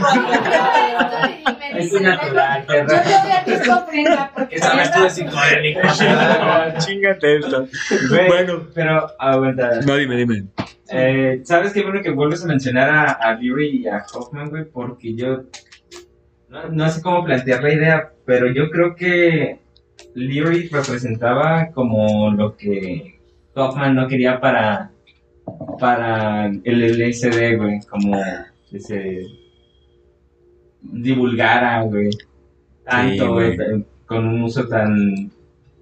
Es 1.76 1.94
natural, 2.02 2.66
Yo 2.68 2.86
te 2.86 3.58
voy 3.58 3.70
a 3.70 3.76
ofrenda 3.78 4.32
porque 4.36 4.56
Esta 4.56 4.76
vez 4.76 4.92
tú 4.92 5.02
de 5.04 5.10
psicodélico. 5.10 5.80
Chingate 6.80 7.38
esto. 7.38 7.68
Bueno, 8.28 8.68
pero 8.74 9.08
aguanta. 9.18 9.80
no, 9.86 9.96
dime, 9.96 10.18
dime. 10.18 10.44
Eh, 10.92 11.42
¿Sabes 11.44 11.72
qué 11.72 11.84
bueno 11.84 12.02
que 12.02 12.10
vuelves 12.10 12.44
a 12.44 12.48
mencionar 12.48 12.90
a, 12.90 13.12
a 13.12 13.34
Leary 13.36 13.84
y 13.84 13.88
a 13.88 14.04
Hoffman, 14.14 14.50
güey? 14.50 14.66
Porque 14.66 15.14
yo 15.16 15.44
no, 16.50 16.70
no 16.70 16.89
sé 16.89 17.02
cómo 17.02 17.24
plantear 17.24 17.64
la 17.64 17.74
idea, 17.74 18.12
pero 18.26 18.52
yo 18.52 18.70
creo 18.70 18.95
que 18.95 19.60
Leary 20.16 20.68
representaba 20.70 21.72
como 21.72 22.32
lo 22.32 22.56
que 22.56 23.20
Hoffman 23.56 23.95
no 23.95 24.08
quería 24.08 24.39
para, 24.39 24.91
para 25.80 26.47
el 26.47 26.64
LSD, 27.00 27.58
güey, 27.58 27.80
como 27.89 28.18
que 28.70 28.80
se 28.80 29.24
divulgara, 30.82 31.82
güey, 31.84 32.10
tanto, 32.86 33.34
güey. 33.34 33.56
güey, 33.56 33.86
con 34.06 34.28
un 34.28 34.43
uso 34.43 34.68
tan, 34.68 35.32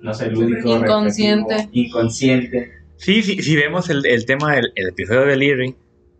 no 0.02 0.14
sé, 0.14 0.32
lúdico, 0.32 0.78
Inconsciente. 0.78 1.70
inconsciente. 1.72 2.72
Sí, 2.98 3.22
sí, 3.22 3.42
si 3.42 3.56
vemos 3.56 3.90
el, 3.90 4.06
el 4.06 4.26
tema 4.26 4.56
del 4.56 4.72
el 4.76 4.90
episodio 4.90 5.22
de 5.22 5.36
Leary, 5.38 5.76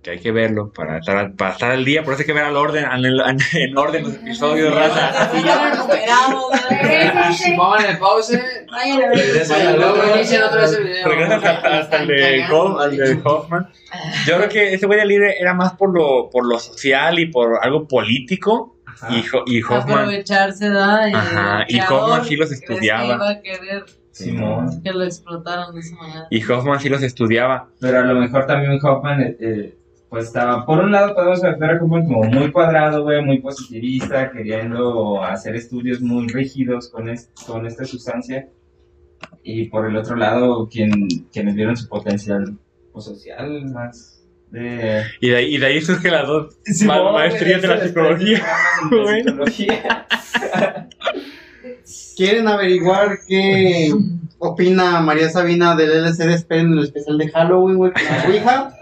que 0.08 0.12
hay 0.14 0.20
que 0.20 0.32
verlo 0.32 0.72
para 0.72 1.00
estar, 1.00 1.34
para 1.36 1.52
estar 1.52 1.72
al 1.72 1.84
día, 1.84 2.02
por 2.02 2.14
eso 2.14 2.22
hay 2.22 2.28
que 2.28 2.32
ver 2.32 2.46
al 2.46 2.56
orden, 2.56 2.86
en, 2.86 3.06
en- 3.06 3.38
en 3.62 3.78
orden 3.78 4.04
los 4.06 4.14
episodios, 4.14 4.74
raza. 4.74 5.30
Simón, 7.34 7.80
en 7.84 7.90
el 7.92 7.98
pause. 7.98 8.40
Vayan 8.72 9.04
a 9.04 9.10
ver. 9.10 9.48
Vaya, 9.50 9.76
luego 9.76 10.16
inician 10.16 10.44
otra 10.44 10.62
vez 10.62 10.74
el 10.78 10.84
video. 10.86 11.08
Regresas 11.10 11.44
hasta, 11.44 11.78
hasta 11.80 11.98
el 12.04 12.08
de, 12.08 12.44
al 12.44 13.22
Hoffman. 13.26 13.68
Yo 14.26 14.38
creo 14.38 14.50
que 14.50 14.74
ese 14.76 14.86
güey 14.86 15.00
de 15.00 15.06
Leary 15.06 15.34
era 15.40 15.54
más 15.54 15.74
por 15.74 15.94
lo, 15.94 16.30
por 16.30 16.46
lo 16.46 16.58
social 16.58 17.20
y 17.20 17.26
por 17.26 17.60
algo 17.62 17.86
político. 17.86 18.78
Y, 19.10 19.20
Ho- 19.36 19.44
y 19.46 19.62
Hoffman, 19.62 20.00
Aprovecharse, 20.00 20.70
¿da? 20.70 21.10
Y, 21.10 21.14
Ajá, 21.14 21.66
y 21.68 21.80
Hoffman 21.82 22.24
sí 22.26 22.36
los 22.38 22.48
que 22.50 22.56
estudiaba. 22.56 23.16
iba 23.16 23.30
a 23.30 23.42
querer 23.42 23.86
Simón. 24.12 24.82
que 24.82 24.92
lo 24.92 25.04
explotaran 25.04 25.74
de 25.76 25.82
esa 25.82 25.96
manera. 25.98 26.28
y 26.32 26.44
Hoffman 26.50 26.80
sí 26.80 26.90
los 26.90 27.04
estudiaba. 27.04 27.68
Pero 27.80 28.00
a 28.00 28.04
lo 28.04 28.16
mejor 28.16 28.48
también 28.48 28.80
Hoffman, 28.84 29.22
eh, 29.22 29.38
eh, 29.40 29.78
pues 30.18 30.28
estaba, 30.30 30.66
por 30.66 30.80
un 30.80 30.92
lado 30.92 31.14
podemos 31.14 31.42
ver 31.42 31.64
a 31.72 31.76
Hoffman 31.84 32.06
como 32.08 32.24
muy 32.24 32.52
cuadrado, 32.52 33.04
güey, 33.04 33.24
muy 33.24 33.40
positivista, 33.40 34.32
queriendo 34.32 35.24
hacer 35.24 35.56
estudios 35.56 36.02
muy 36.02 36.28
rígidos 36.28 36.90
con, 36.90 37.08
es- 37.08 37.30
con 37.46 37.68
esta 37.68 37.86
sustancia. 37.86 38.50
Y 39.44 39.66
por 39.70 39.86
el 39.88 39.96
otro 39.96 40.16
lado, 40.16 40.68
quien, 40.70 41.08
quienes 41.32 41.54
vieron 41.54 41.78
su 41.78 41.88
potencial 41.88 42.58
pues, 42.92 43.06
social 43.06 43.66
más 43.72 44.26
de... 44.50 45.04
Y 45.22 45.30
de 45.30 45.36
ahí, 45.36 45.56
y 45.56 45.58
de 45.60 45.66
ahí 45.68 45.82
surgen 45.82 46.12
las 46.12 46.28
dos 46.28 46.58
ma- 46.86 47.12
maestrías 47.12 47.62
de 47.62 47.68
la 47.68 47.80
psicología. 47.86 48.42
psicología. 49.24 50.08
¿Quieren 52.18 52.48
averiguar 52.48 53.20
qué 53.28 53.94
opina 54.40 55.00
María 55.02 55.30
Sabina 55.30 55.76
del 55.76 55.92
LCD? 55.92 56.30
Esperen 56.34 56.74
el 56.74 56.84
especial 56.84 57.18
de 57.18 57.30
Halloween, 57.30 57.78
güey, 57.78 57.92
con 57.94 58.04
la 58.04 58.24
Ouija. 58.28 58.74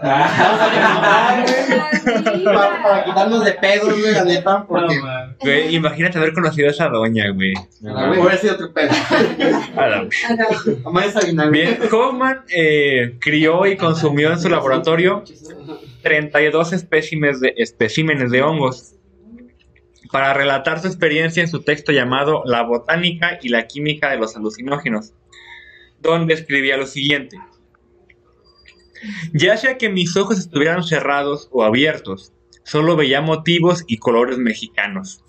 Para, 2.44 2.82
para 2.82 3.04
quitarnos 3.04 3.44
de 3.44 3.52
pedos, 3.52 4.00
güey, 4.00 4.12
la 4.12 4.24
neta, 4.24 4.64
porque 4.66 5.00
Güey, 5.40 5.74
imagínate 5.74 6.18
haber 6.18 6.32
conocido 6.32 6.68
a 6.68 6.70
esa 6.70 6.88
doña, 6.88 7.28
güey. 7.30 7.52
hubiera 7.82 8.36
sido 8.36 8.54
otro 8.54 8.72
pedo. 8.72 8.90
A 9.76 9.86
la- 9.86 10.08
A 10.84 10.90
María 10.90 11.10
Sabina, 11.10 11.46
güey. 11.48 11.62
Bien, 11.62 11.78
Hoffman 11.92 12.42
eh, 12.54 13.16
crió 13.20 13.66
y 13.66 13.76
consumió 13.76 14.32
en 14.32 14.38
su 14.38 14.48
laboratorio 14.48 15.24
32 16.02 16.72
espécimes 16.72 17.40
de, 17.40 17.54
especímenes 17.56 18.30
de 18.30 18.42
hongos 18.42 18.92
para 20.12 20.32
relatar 20.34 20.80
su 20.80 20.86
experiencia 20.86 21.42
en 21.42 21.48
su 21.48 21.62
texto 21.62 21.90
llamado 21.92 22.42
La 22.46 22.62
botánica 22.62 23.38
y 23.42 23.48
la 23.48 23.66
química 23.66 24.10
de 24.10 24.18
los 24.18 24.36
alucinógenos, 24.36 25.12
donde 26.00 26.34
escribía 26.34 26.76
lo 26.76 26.86
siguiente. 26.86 27.38
Ya 29.32 29.56
sea 29.56 29.78
que 29.78 29.88
mis 29.88 30.16
ojos 30.16 30.38
estuvieran 30.38 30.82
cerrados 30.82 31.48
o 31.52 31.62
abiertos, 31.64 32.32
solo 32.64 32.96
veía 32.96 33.20
motivos 33.20 33.84
y 33.86 33.98
colores 33.98 34.38
mexicanos. 34.38 35.22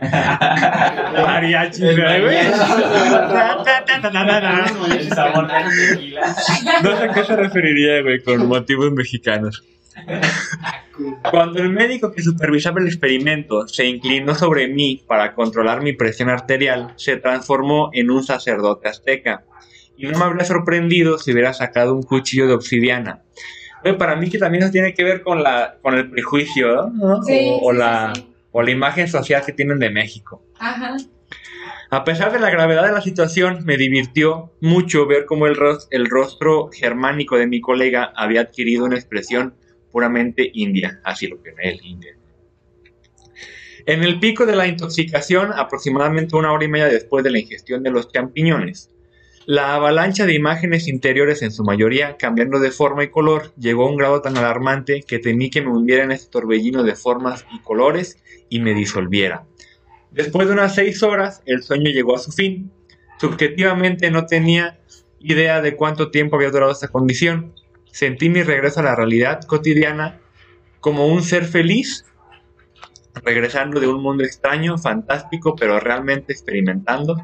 Mariachi, 0.00 1.80
güey. 1.82 1.96
No 6.82 6.96
sé 6.96 7.04
a 7.04 7.12
qué 7.12 7.24
se 7.24 7.36
referiría, 7.36 8.02
güey, 8.02 8.22
con 8.22 8.46
motivos 8.48 8.92
mexicanos. 8.92 9.62
Cuando 11.30 11.60
el 11.60 11.70
médico 11.70 12.12
que 12.12 12.22
supervisaba 12.22 12.80
el 12.80 12.86
experimento 12.86 13.68
se 13.68 13.86
inclinó 13.86 14.34
sobre 14.34 14.68
mí 14.68 15.02
para 15.06 15.34
controlar 15.34 15.82
mi 15.82 15.92
presión 15.92 16.28
arterial, 16.30 16.94
se 16.96 17.16
transformó 17.16 17.90
en 17.92 18.10
un 18.10 18.22
sacerdote 18.22 18.88
azteca. 18.88 19.44
Y 19.96 20.06
no 20.06 20.18
me 20.18 20.24
habría 20.24 20.44
sorprendido 20.44 21.18
si 21.18 21.32
hubiera 21.32 21.52
sacado 21.54 21.94
un 21.94 22.02
cuchillo 22.02 22.46
de 22.46 22.54
obsidiana. 22.54 23.22
Para 23.98 24.16
mí 24.16 24.28
que 24.28 24.38
también 24.38 24.64
eso 24.64 24.72
tiene 24.72 24.94
que 24.94 25.04
ver 25.04 25.22
con, 25.22 25.42
la, 25.42 25.78
con 25.80 25.94
el 25.94 26.10
prejuicio, 26.10 26.90
¿no? 26.92 27.22
Sí, 27.22 27.32
o, 27.62 27.68
o 27.68 27.72
sí, 27.72 27.78
la, 27.78 28.12
sí, 28.14 28.26
o 28.50 28.62
la 28.62 28.70
imagen 28.70 29.06
social 29.08 29.44
que 29.46 29.52
tienen 29.52 29.78
de 29.78 29.90
México. 29.90 30.42
Ajá. 30.58 30.96
A 31.90 32.02
pesar 32.02 32.32
de 32.32 32.40
la 32.40 32.50
gravedad 32.50 32.84
de 32.84 32.90
la 32.92 33.00
situación, 33.00 33.64
me 33.64 33.76
divirtió 33.76 34.52
mucho 34.60 35.06
ver 35.06 35.24
cómo 35.24 35.46
el, 35.46 35.54
ros- 35.54 35.86
el 35.92 36.06
rostro 36.10 36.68
germánico 36.72 37.36
de 37.38 37.46
mi 37.46 37.60
colega 37.60 38.12
había 38.16 38.40
adquirido 38.40 38.84
una 38.84 38.96
expresión 38.96 39.54
puramente 39.92 40.50
india, 40.52 41.00
así 41.04 41.28
lo 41.28 41.40
que 41.40 41.54
él, 41.62 41.78
india. 41.84 42.16
En 43.86 44.02
el 44.02 44.18
pico 44.18 44.46
de 44.46 44.56
la 44.56 44.66
intoxicación, 44.66 45.52
aproximadamente 45.52 46.34
una 46.34 46.52
hora 46.52 46.64
y 46.64 46.68
media 46.68 46.86
después 46.88 47.22
de 47.22 47.30
la 47.30 47.38
ingestión 47.38 47.84
de 47.84 47.90
los 47.90 48.10
champiñones, 48.10 48.90
la 49.46 49.76
avalancha 49.76 50.26
de 50.26 50.34
imágenes 50.34 50.88
interiores, 50.88 51.40
en 51.40 51.52
su 51.52 51.62
mayoría 51.62 52.16
cambiando 52.16 52.58
de 52.58 52.72
forma 52.72 53.04
y 53.04 53.10
color, 53.10 53.52
llegó 53.56 53.86
a 53.86 53.90
un 53.90 53.96
grado 53.96 54.20
tan 54.20 54.36
alarmante 54.36 55.04
que 55.06 55.20
temí 55.20 55.50
que 55.50 55.62
me 55.62 55.70
hundiera 55.70 56.02
en 56.02 56.10
este 56.10 56.28
torbellino 56.32 56.82
de 56.82 56.96
formas 56.96 57.46
y 57.54 57.60
colores 57.60 58.18
y 58.48 58.58
me 58.58 58.74
disolviera. 58.74 59.46
Después 60.10 60.48
de 60.48 60.54
unas 60.54 60.74
seis 60.74 61.00
horas, 61.04 61.42
el 61.46 61.62
sueño 61.62 61.92
llegó 61.92 62.16
a 62.16 62.18
su 62.18 62.32
fin. 62.32 62.72
Subjetivamente 63.20 64.10
no 64.10 64.26
tenía 64.26 64.80
idea 65.20 65.62
de 65.62 65.76
cuánto 65.76 66.10
tiempo 66.10 66.34
había 66.34 66.50
durado 66.50 66.72
esta 66.72 66.88
condición. 66.88 67.54
Sentí 67.92 68.28
mi 68.28 68.42
regreso 68.42 68.80
a 68.80 68.82
la 68.82 68.96
realidad 68.96 69.42
cotidiana 69.42 70.18
como 70.80 71.06
un 71.06 71.22
ser 71.22 71.44
feliz, 71.44 72.04
regresando 73.22 73.78
de 73.78 73.86
un 73.86 74.02
mundo 74.02 74.24
extraño, 74.24 74.76
fantástico, 74.76 75.54
pero 75.54 75.78
realmente 75.78 76.32
experimentando 76.32 77.16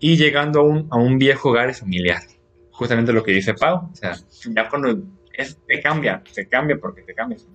y 0.00 0.16
llegando 0.16 0.60
a 0.60 0.62
un, 0.62 0.88
a 0.90 0.96
un 0.96 1.18
viejo 1.18 1.50
hogar 1.50 1.74
familiar. 1.74 2.22
Justamente 2.70 3.12
lo 3.12 3.22
que 3.22 3.32
dice 3.32 3.54
Pau. 3.54 3.90
O 3.92 3.94
sea, 3.94 4.16
ya 4.54 4.68
cuando 4.68 5.02
es, 5.32 5.58
te 5.66 5.80
cambia, 5.80 6.22
te 6.34 6.48
cambia 6.48 6.78
porque 6.78 7.02
te 7.02 7.14
cambia 7.14 7.38
su. 7.38 7.48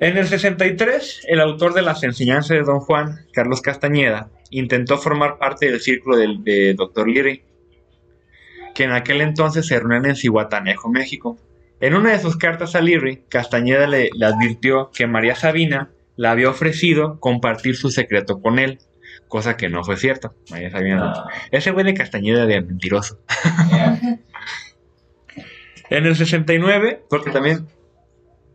En 0.00 0.16
el 0.16 0.26
63, 0.26 1.26
el 1.28 1.40
autor 1.40 1.74
de 1.74 1.82
las 1.82 2.02
enseñanzas 2.02 2.56
de 2.56 2.62
Don 2.62 2.80
Juan, 2.80 3.26
Carlos 3.34 3.60
Castañeda, 3.60 4.30
intentó 4.50 4.96
formar 4.96 5.38
parte 5.38 5.70
del 5.70 5.80
círculo 5.80 6.16
del, 6.16 6.42
de 6.42 6.72
Dr. 6.72 7.06
Leary, 7.06 7.44
que 8.74 8.84
en 8.84 8.92
aquel 8.92 9.20
entonces 9.20 9.66
se 9.66 9.78
reunían 9.78 10.06
en 10.06 10.16
Cihuatanejo, 10.16 10.88
México. 10.88 11.36
En 11.80 11.94
una 11.94 12.12
de 12.12 12.18
sus 12.18 12.38
cartas 12.38 12.74
a 12.74 12.80
Leary, 12.80 13.24
Castañeda 13.28 13.86
le, 13.86 14.08
le 14.14 14.26
advirtió 14.26 14.90
que 14.90 15.06
María 15.06 15.34
Sabina 15.34 15.90
le 16.16 16.28
había 16.28 16.48
ofrecido 16.48 17.20
compartir 17.20 17.76
su 17.76 17.90
secreto 17.90 18.40
con 18.40 18.58
él, 18.58 18.78
cosa 19.28 19.56
que 19.56 19.68
no 19.68 19.84
fue 19.84 19.96
cierto. 19.96 20.34
María 20.50 20.70
Sabina 20.70 20.96
no. 20.96 21.04
Ah, 21.06 21.28
Ese 21.50 21.70
güey 21.70 21.84
de 21.84 21.94
Castañeda 21.94 22.46
de 22.46 22.60
mentiroso. 22.60 23.20
En 25.90 26.06
el 26.06 26.14
69, 26.14 27.02
porque 27.10 27.32
también 27.32 27.66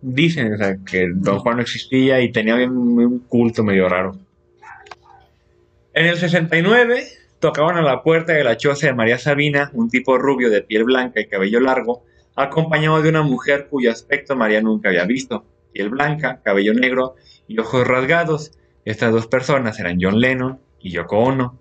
dicen 0.01 0.53
o 0.53 0.57
sea, 0.57 0.77
que 0.89 1.09
Don 1.13 1.39
Juan 1.39 1.57
no 1.57 1.63
existía 1.63 2.21
y 2.21 2.31
tenía 2.31 2.55
un, 2.55 2.97
un 2.97 3.19
culto 3.19 3.61
medio 3.61 3.89
raro. 3.89 4.17
En 5.93 6.05
el 6.05 6.17
69, 6.17 7.03
tocaban 7.39 7.77
a 7.77 7.81
la 7.81 8.03
puerta 8.03 8.33
de 8.33 8.43
la 8.43 8.57
choza 8.57 8.87
de 8.87 8.93
María 8.93 9.17
Sabina, 9.17 9.69
un 9.73 9.89
tipo 9.89 10.17
rubio 10.17 10.49
de 10.49 10.61
piel 10.61 10.85
blanca 10.85 11.19
y 11.19 11.27
cabello 11.27 11.59
largo, 11.59 12.05
acompañado 12.35 13.01
de 13.01 13.09
una 13.09 13.21
mujer 13.21 13.67
cuyo 13.69 13.91
aspecto 13.91 14.35
María 14.35 14.61
nunca 14.61 14.89
había 14.89 15.05
visto. 15.05 15.45
Piel 15.73 15.89
blanca, 15.89 16.41
cabello 16.43 16.73
negro 16.73 17.15
y 17.47 17.59
ojos 17.59 17.87
rasgados. 17.87 18.51
Estas 18.85 19.11
dos 19.11 19.27
personas 19.27 19.79
eran 19.79 19.97
John 19.99 20.19
Lennon 20.19 20.59
y 20.79 20.91
Yoko 20.91 21.17
Ono. 21.17 21.59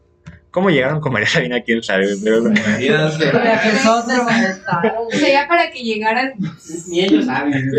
¿Cómo 0.50 0.70
llegaron 0.70 1.00
con 1.00 1.12
María 1.12 1.26
Sabina? 1.26 1.62
¿Quién 1.62 1.82
sabe? 1.82 2.12
El 2.12 2.22
taro. 4.62 5.06
O 5.06 5.10
sea, 5.10 5.28
ya 5.28 5.48
para 5.48 5.70
que 5.70 5.82
llegaran. 5.82 6.34
Ni 6.88 7.00
ellos 7.00 7.24
saben. 7.24 7.72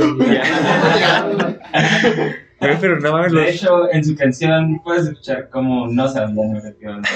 Pero, 2.57 2.77
pero 2.79 2.99
no 2.99 3.11
mames, 3.11 3.33
De 3.33 3.49
hecho, 3.49 3.91
en 3.91 4.03
su 4.03 4.15
canción 4.15 4.81
puedes 4.83 5.07
escuchar 5.07 5.49
cómo 5.49 5.87
no 5.87 6.07
sabían 6.07 6.55
efectivamente. 6.55 7.09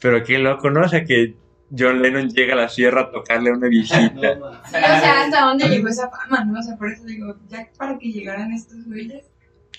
Pero 0.00 0.22
qué 0.22 0.38
loco, 0.38 0.70
¿no? 0.70 0.82
O 0.82 0.88
sea, 0.88 1.04
que 1.04 1.34
John 1.76 2.02
Lennon 2.02 2.28
llega 2.28 2.52
a 2.52 2.56
la 2.56 2.68
sierra 2.68 3.02
a 3.02 3.10
tocarle 3.10 3.50
a 3.50 3.54
una 3.54 3.68
viejita. 3.68 4.34
Sí, 4.34 4.40
o 4.40 4.70
sea, 4.70 5.24
hasta 5.24 5.40
dónde 5.46 5.68
llegó 5.68 5.88
esa 5.88 6.10
fama, 6.10 6.44
¿no? 6.44 6.60
O 6.60 6.62
sea, 6.62 6.76
por 6.76 6.92
eso 6.92 7.04
digo, 7.04 7.34
ya 7.48 7.66
para 7.76 7.98
que 7.98 8.12
llegaran 8.12 8.52
estos 8.52 8.84
güeyes. 8.86 9.24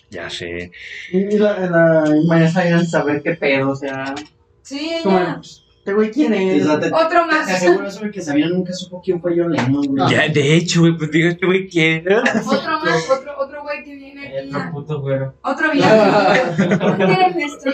Ya 0.10 0.30
sé. 0.30 0.72
Y 1.12 1.38
la, 1.38 1.60
la 1.60 2.04
María 2.28 2.50
Sabina 2.50 2.84
saber 2.86 3.22
qué 3.22 3.34
pedo, 3.36 3.72
o 3.72 3.76
sea. 3.76 4.16
Sí, 4.62 4.92
ella. 5.04 5.40
¿este 5.42 5.94
güey 5.94 6.12
quién 6.12 6.34
es? 6.34 6.64
O 6.64 6.68
sea, 6.68 6.80
te- 6.80 6.88
Otro 6.94 7.22
Te 7.30 7.36
más. 7.36 7.50
aseguro 7.50 7.88
eso 7.88 8.02
de 8.04 8.12
que 8.12 8.22
Sabina 8.22 8.48
nunca 8.50 8.74
supo 8.74 9.02
quién 9.04 9.22
fue 9.22 9.34
John 9.38 9.52
Lennon, 9.52 9.86
güey. 9.86 10.10
Ya, 10.12 10.28
de 10.28 10.56
hecho, 10.56 10.82
güey, 10.82 10.98
pues 10.98 11.12
digo, 11.12 11.30
este 11.30 11.46
güey 11.46 11.68
quién? 11.70 12.06
Otro 12.12 12.80
más, 12.80 13.10
otro, 13.10 13.38
otro 13.38 13.62
güey 13.64 13.84
que 13.86 13.96
viene 13.96 14.28
aquí. 14.28 14.50
Otro 14.50 14.72
puto 14.72 15.02
güero. 15.02 15.34
Otro 15.44 15.72
viaje. 15.72 16.78
¿Por 16.78 16.98
qué 16.98 17.04
eres 17.04 17.36
esto? 17.38 17.70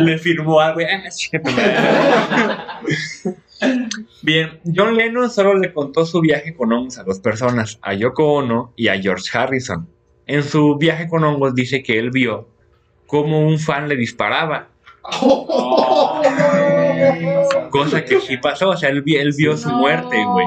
Le 0.00 0.18
firmó 0.18 0.60
algo. 0.60 0.74
güey. 0.76 0.86
Ah, 0.86 1.02
madre. 1.44 3.36
Bien, 4.22 4.60
John 4.74 4.96
Lennon 4.96 5.30
solo 5.30 5.54
le 5.58 5.72
contó 5.72 6.04
su 6.04 6.20
viaje 6.20 6.54
con 6.54 6.72
hongos 6.72 6.98
a 6.98 7.04
dos 7.04 7.20
personas, 7.20 7.78
a 7.82 7.94
Yoko 7.94 8.34
Ono 8.34 8.72
y 8.76 8.88
a 8.88 9.00
George 9.00 9.26
Harrison. 9.36 9.88
En 10.26 10.42
su 10.42 10.76
viaje 10.76 11.08
con 11.08 11.24
hongos 11.24 11.54
dice 11.54 11.82
que 11.82 11.98
él 11.98 12.10
vio 12.10 12.48
cómo 13.06 13.46
un 13.46 13.58
fan 13.58 13.88
le 13.88 13.96
disparaba, 13.96 14.68
cosa 17.70 18.04
que 18.04 18.20
sí 18.20 18.36
pasó, 18.36 18.70
o 18.70 18.76
sea, 18.76 18.88
él, 18.88 19.02
él 19.06 19.32
vio 19.36 19.56
su 19.56 19.70
muerte, 19.70 20.16
güey. 20.24 20.46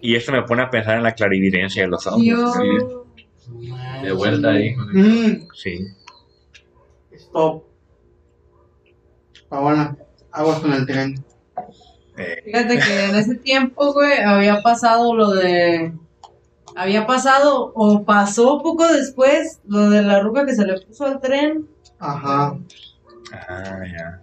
Y 0.00 0.14
esto 0.14 0.32
me 0.32 0.42
pone 0.42 0.62
a 0.62 0.70
pensar 0.70 0.96
en 0.96 1.02
la 1.02 1.12
clarividencia 1.12 1.82
de 1.82 1.88
los 1.88 2.06
hongos. 2.06 2.22
Dios. 2.22 2.54
Sí, 2.56 3.70
De 4.02 4.12
vuelta 4.12 4.50
ahí. 4.50 4.74
Mm, 4.76 5.48
sí. 5.54 5.86
stop. 7.12 7.64
Paola, 9.48 9.96
aguas 10.30 10.60
con 10.60 10.72
el 10.72 10.86
tren. 10.86 11.24
Eh, 12.16 12.42
Fíjate 12.44 12.78
que 12.78 13.04
en 13.06 13.16
ese 13.16 13.34
tiempo, 13.36 13.92
güey, 13.92 14.18
había 14.18 14.62
pasado 14.62 15.14
lo 15.14 15.30
de. 15.30 15.92
Había 16.78 17.08
pasado 17.08 17.72
o 17.74 18.04
pasó 18.04 18.62
poco 18.62 18.86
después 18.86 19.60
lo 19.66 19.90
de 19.90 20.00
la 20.00 20.20
ruca 20.20 20.46
que 20.46 20.54
se 20.54 20.64
le 20.64 20.80
puso 20.80 21.06
al 21.06 21.20
tren. 21.20 21.66
Ajá. 21.98 22.56
ah, 23.32 23.80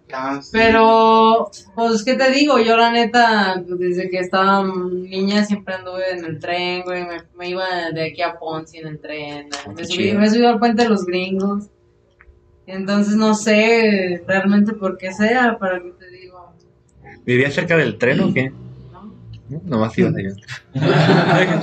ya. 0.07 0.41
Sí. 0.41 0.52
Pero, 0.53 1.52
pues, 1.76 2.06
¿qué 2.06 2.14
te 2.14 2.32
digo? 2.32 2.57
Yo, 2.60 2.77
la 2.77 2.91
neta, 2.91 3.61
pues, 3.68 3.77
desde 3.77 4.10
que 4.10 4.19
estaba 4.19 4.64
niña 4.64 5.44
siempre 5.44 5.73
anduve 5.73 6.10
en 6.11 6.23
el 6.23 6.40
tren, 6.40 6.84
güey. 6.84 7.06
Me, 7.06 7.23
me 7.38 7.49
iba 7.49 7.91
de 7.94 8.11
aquí 8.11 8.22
a 8.22 8.40
Ponce 8.40 8.77
en 8.77 8.88
el 8.88 9.02
tren. 9.02 9.49
Me 9.68 9.76
qué 9.76 9.86
subí, 9.86 10.14
me 10.14 10.30
subí 10.30 10.45
al 10.45 10.57
puente 10.57 10.84
de 10.84 10.90
los 10.90 11.06
gringos. 11.06 11.65
Entonces, 12.68 13.15
no 13.15 13.34
sé 13.34 14.23
realmente 14.26 14.72
por 14.72 14.98
qué 14.98 15.11
sea, 15.11 15.57
para 15.60 15.84
qué 15.84 15.91
te 15.91 16.10
digo. 16.10 16.53
¿Vivía 17.26 17.52
cerca 17.52 17.76
del 17.76 17.98
tren 17.98 18.22
o 18.22 18.34
qué? 18.34 18.53
¿No? 19.50 19.62
No, 19.64 19.70
Nomás 19.78 19.98
ibas 19.98 20.14
allá. 20.16 20.34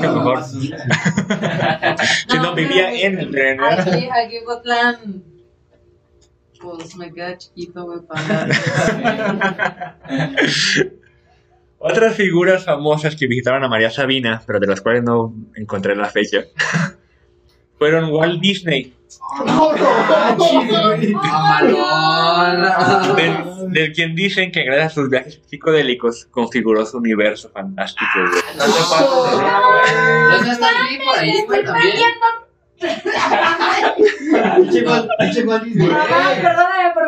que 0.00 0.08
mejor. 0.08 0.44
Si 0.44 0.70
no, 2.36 2.54
vivía 2.54 2.90
pero, 2.90 3.06
en 3.06 3.18
el 3.18 3.30
tren. 3.30 3.60
Aquí, 3.62 4.08
aquí 4.08 4.36
en 4.36 4.44
Cotlán, 4.44 5.24
pues 6.60 6.96
me 6.96 7.12
queda 7.12 7.36
chiquito, 7.38 7.84
güey, 7.84 8.00
para. 8.06 8.46
Otras 11.84 12.14
figuras 12.14 12.64
famosas 12.64 13.16
que 13.16 13.26
visitaron 13.26 13.64
a 13.64 13.68
María 13.68 13.90
Sabina, 13.90 14.40
pero 14.46 14.60
de 14.60 14.68
las 14.68 14.80
cuales 14.80 15.02
no 15.02 15.34
encontré 15.56 15.96
la 15.96 16.08
fecha, 16.08 16.44
fueron 17.82 18.12
Walt 18.12 18.40
Disney, 18.40 18.94
del, 23.16 23.72
del 23.72 23.92
quien 23.92 24.14
dicen 24.14 24.52
que 24.52 24.62
gracias 24.62 24.92
a 24.92 24.94
sus 24.94 25.10
viajes 25.10 25.40
psicodélicos 25.50 26.26
configuró 26.30 26.86
su 26.86 26.98
universo 26.98 27.50
fantástico. 27.50 28.06
No 28.56 28.66
No 31.48 32.41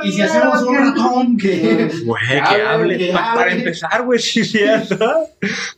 Y 0.03 0.13
si 0.13 0.23
hacemos 0.23 0.63
un 0.63 0.77
ratón 0.77 1.37
que. 1.37 1.91
Güey, 2.05 2.23
que 2.29 2.39
hable, 2.39 2.65
hable. 2.65 2.99
que 2.99 3.13
Pa- 3.13 3.33
hable. 3.33 3.41
Para 3.41 3.53
empezar, 3.53 4.03
güey, 4.05 4.19
sí 4.19 4.45
cierto. 4.45 5.29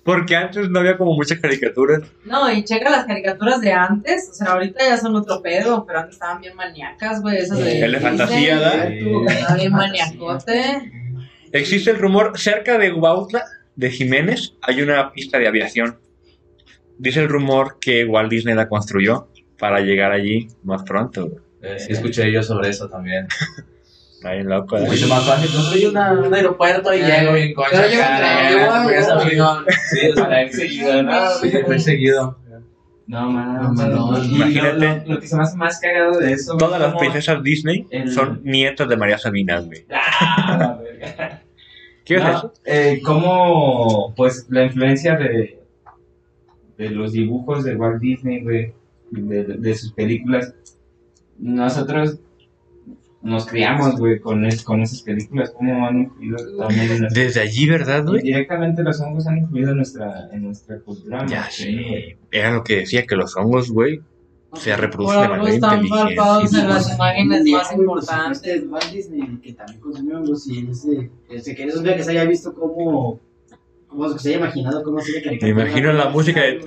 Porque 0.03 0.37
antes 0.37 0.69
no 0.71 0.81
había 0.81 0.97
como 0.97 1.15
muchas 1.15 1.39
caricaturas. 1.39 2.03
No, 2.25 2.51
y 2.51 2.65
checa 2.65 2.91
las 2.91 3.05
caricaturas 3.05 3.61
de 3.61 3.73
antes, 3.73 4.31
o 4.31 4.35
sea, 4.35 4.53
ahorita 4.53 4.85
ya 4.85 4.97
son 4.97 5.15
otro 5.17 5.41
pedo, 5.43 5.85
pero 5.87 6.01
antes 6.01 6.15
estaban 6.15 6.41
bien 6.41 6.57
maníacas, 6.57 7.21
güey, 7.23 7.39
esas 7.39 7.59
de... 7.59 7.81
El 7.83 7.93
de 7.93 8.01
fantasía, 8.01 8.59
¿da? 8.59 8.85
Estaba 8.89 9.55
bien 9.57 9.73
maniacote. 9.73 10.93
Existe 11.53 11.91
el 11.91 11.99
rumor, 11.99 12.39
cerca 12.39 12.79
de 12.79 12.93
Huautla, 12.93 13.45
de 13.77 13.91
Jiménez, 13.91 14.55
hay 14.63 14.83
una 14.83 15.13
pista 15.13 15.39
de 15.39 15.47
aviación. 15.49 15.99
Dice 16.99 17.21
el 17.21 17.29
rumor 17.29 17.77
que 17.81 18.05
Walt 18.05 18.31
Disney 18.31 18.55
la 18.55 18.69
construyó 18.69 19.29
para 19.59 19.81
llegar 19.81 20.13
allí 20.13 20.49
más 20.65 20.83
pronto. 20.83 21.29
güey. 21.29 21.41
Eh, 21.63 21.79
sí, 21.79 21.93
escuché 21.93 22.31
yo 22.33 22.43
sobre 22.43 22.69
eso 22.71 22.89
también. 22.89 23.27
Está 24.15 24.33
bien 24.33 24.49
loco. 24.49 24.77
¿eh? 24.79 24.87
Mucho 24.87 25.09
más 25.09 25.25
fácil. 25.25 25.51
Construye 25.55 25.89
una- 25.89 26.13
un 26.13 26.33
aeropuerto 26.33 26.95
y 26.95 26.99
llego 27.03 27.33
bien 27.33 27.53
coche. 27.55 27.69
Pero 27.73 27.89
yo 27.89 27.99
¿no? 27.99 28.91
yo 28.91 29.01
yo 29.01 29.21
amigo. 29.21 29.47
Sí, 29.91 30.09
o 30.11 30.15
sea, 30.15 30.29
muy 30.43 30.53
seguido, 30.53 31.03
¿no? 31.03 31.21
Muy 31.67 31.79
seguido. 31.81 32.39
No, 33.09 33.31
mames. 33.31 33.89
No, 33.89 34.11
no, 34.13 34.25
imagínate. 34.25 35.03
Lo, 35.07 35.15
lo- 35.15 35.21
que 35.21 35.27
se 35.29 35.37
me 35.37 35.43
hace 35.43 35.57
más 35.57 35.79
cagado 35.81 36.19
de 36.19 36.33
eso. 36.33 36.57
Todas 36.57 36.81
las 36.81 36.95
princesas 36.97 37.43
Disney 37.43 37.87
el- 37.91 38.11
son 38.13 38.41
nietas 38.43 38.89
de 38.89 38.97
María 38.97 39.19
Sabina, 39.19 39.61
güey. 39.61 39.85
Ah, 39.93 40.57
la 40.59 40.75
verga. 40.83 41.43
¿Qué 42.05 42.15
es 42.17 42.23
No, 42.23 42.31
eso? 42.31 42.53
eh, 42.65 43.01
como, 43.05 44.13
pues, 44.17 44.47
la 44.49 44.65
influencia 44.65 45.17
de, 45.17 45.61
de 46.79 46.91
los 46.91 47.13
dibujos 47.13 47.65
de 47.65 47.75
Walt 47.77 48.01
Disney, 48.01 48.43
güey, 48.43 48.73
de, 49.11 49.45
de- 49.45 49.75
sus 49.75 49.93
películas. 49.93 50.55
Nosotros 51.39 52.19
nos 53.23 53.47
criamos, 53.47 53.99
güey, 53.99 54.21
con, 54.21 54.45
es- 54.47 54.63
con 54.63 54.83
esas 54.83 55.03
películas, 55.03 55.53
cómo 55.57 55.87
han 55.87 56.03
influido 56.03 56.37
también 56.59 56.91
en 56.93 57.01
nuestra... 57.01 57.23
Desde 57.23 57.41
allí, 57.41 57.69
¿verdad, 57.69 58.05
güey? 58.07 58.23
Directamente 58.23 58.83
los 58.83 59.01
hongos 59.01 59.27
han 59.27 59.39
influido 59.39 59.71
en 59.73 59.77
nuestra, 59.79 60.29
en 60.33 60.43
nuestra 60.45 60.79
cultura. 60.81 61.27
Ya 61.27 61.43
güey. 61.43 61.51
sé. 61.51 62.19
Era 62.31 62.53
lo 62.55 62.63
que 62.65 62.77
decía, 62.77 63.05
que 63.07 63.17
los 63.17 63.37
hongos, 63.37 63.71
güey, 63.71 64.01
se 64.55 64.75
reproducen 64.77 65.23
de 65.23 65.29
manera 65.29 65.51
están 65.51 65.89
palpados 65.89 66.55
en 66.55 66.69
las 66.69 66.89
inteligente. 66.89 66.95
imágenes 66.95 67.51
más 67.51 67.63
Este 67.71 67.75
importantes. 67.81 68.65
Walt 68.69 68.93
Disney, 68.93 69.39
que 69.43 69.53
también 69.55 69.81
consumió 69.81 70.19
hongos, 70.19 70.47
y 70.49 70.69
ese, 70.71 71.11
ese, 71.29 71.55
que 71.55 71.63
en 71.65 71.69
esos 71.69 71.83
viajes 71.83 72.09
haya 72.09 72.25
visto 72.25 72.55
cómo, 72.55 73.21
cómo 73.97 74.19
se 74.19 74.29
haya 74.29 74.39
imaginado 74.39 74.83
cómo 74.83 74.99
hacía 74.99 75.17
Me 75.17 75.23
caricatura. 75.25 75.51
imagino 75.65 75.93
la 75.93 76.09
música 76.11 76.41
de 76.43 76.61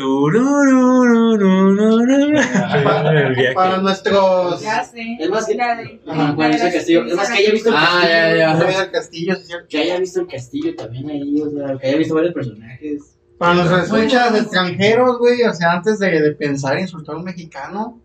viaje. 3.36 3.54
Para 3.54 3.78
nuestros. 3.78 4.62
Ya 4.62 4.84
sé. 4.84 5.18
Es 5.20 5.30
más 5.30 5.46
que- 5.46 5.60
Ajá, 5.62 6.32
bueno, 6.34 6.56
ese 6.56 6.72
castillo. 6.72 7.06
Es 7.06 7.16
más 7.16 7.30
que 7.30 7.38
haya 7.38 7.52
visto 7.52 7.70
el 7.70 7.76
Ah, 7.78 7.82
castillo. 8.92 9.36
ya, 9.36 9.48
ya. 9.48 9.66
Que 9.68 9.78
haya 9.82 10.00
visto 10.00 10.22
el 10.22 10.28
castillo 10.28 10.76
también 10.76 11.10
ahí, 11.10 11.42
o 11.42 11.50
sea, 11.50 11.78
que 11.78 11.88
haya 11.88 11.98
visto 11.98 12.16
varios 12.16 12.34
personajes. 12.34 13.16
Para 13.38 13.54
Bueno. 13.64 13.78
escuchas 13.78 14.36
extranjeros, 14.42 15.18
güey, 15.18 15.44
o 15.44 15.54
sea, 15.54 15.72
antes 15.74 15.98
de, 16.00 16.22
de 16.22 16.32
pensar 16.34 16.76
en 16.76 16.82
insultar 16.82 17.16
a 17.16 17.20
un 17.20 17.24
mexicano, 17.24 18.02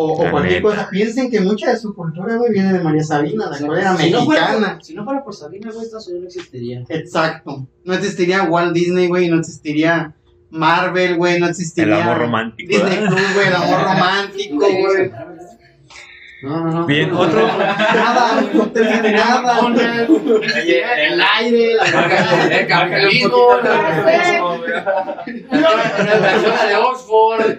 o, 0.00 0.12
o 0.20 0.24
La 0.24 0.30
cualquier 0.30 0.62
neta. 0.62 0.74
cosa. 0.76 0.90
Piensen 0.90 1.30
que 1.30 1.40
mucha 1.40 1.70
de 1.72 1.76
su 1.78 1.92
cultura, 1.94 2.36
güey, 2.36 2.52
viene 2.52 2.72
de 2.72 2.80
María 2.80 3.02
Sabina, 3.02 3.50
la 3.50 3.58
cual 3.66 3.78
era 3.80 3.96
si, 3.96 4.10
no 4.10 4.24
fuera 4.24 4.40
mexicana. 4.42 4.74
por, 4.74 4.84
si 4.84 4.94
no 4.94 5.04
fuera 5.04 5.24
por 5.24 5.34
Sabina, 5.34 5.70
güey, 5.72 5.84
Estados 5.84 6.06
Unidos 6.08 6.22
no 6.22 6.28
existiría. 6.28 6.84
Exacto. 6.88 7.66
No 7.84 7.94
existiría 7.94 8.44
Walt 8.44 8.72
Disney, 8.74 9.08
güey, 9.08 9.28
no 9.28 9.38
existiría 9.40 10.14
Marvel, 10.50 11.16
güey, 11.16 11.38
no 11.40 11.46
El 11.46 11.50
existiría 11.50 12.02
amor 12.04 12.18
romántico. 12.18 12.68
Disney. 12.72 12.98
Plus, 13.08 13.34
güey, 13.34 13.46
el 13.48 13.54
amor 13.54 13.82
romántico, 13.82 14.56
güey. 14.56 15.10
No, 16.40 16.60
no, 16.60 16.70
no. 16.70 16.86
Bien, 16.86 17.12
otro. 17.12 17.46
Nada, 17.48 18.40
no 18.54 18.62
existiría 18.64 19.10
nada. 19.10 19.58
El 19.74 21.20
aire, 21.36 21.74
la 21.74 21.84
el 22.60 22.66
capitalismo, 22.68 23.56
la 23.62 24.04
versión 24.04 24.62
de 26.68 26.76
Oxford. 26.76 27.56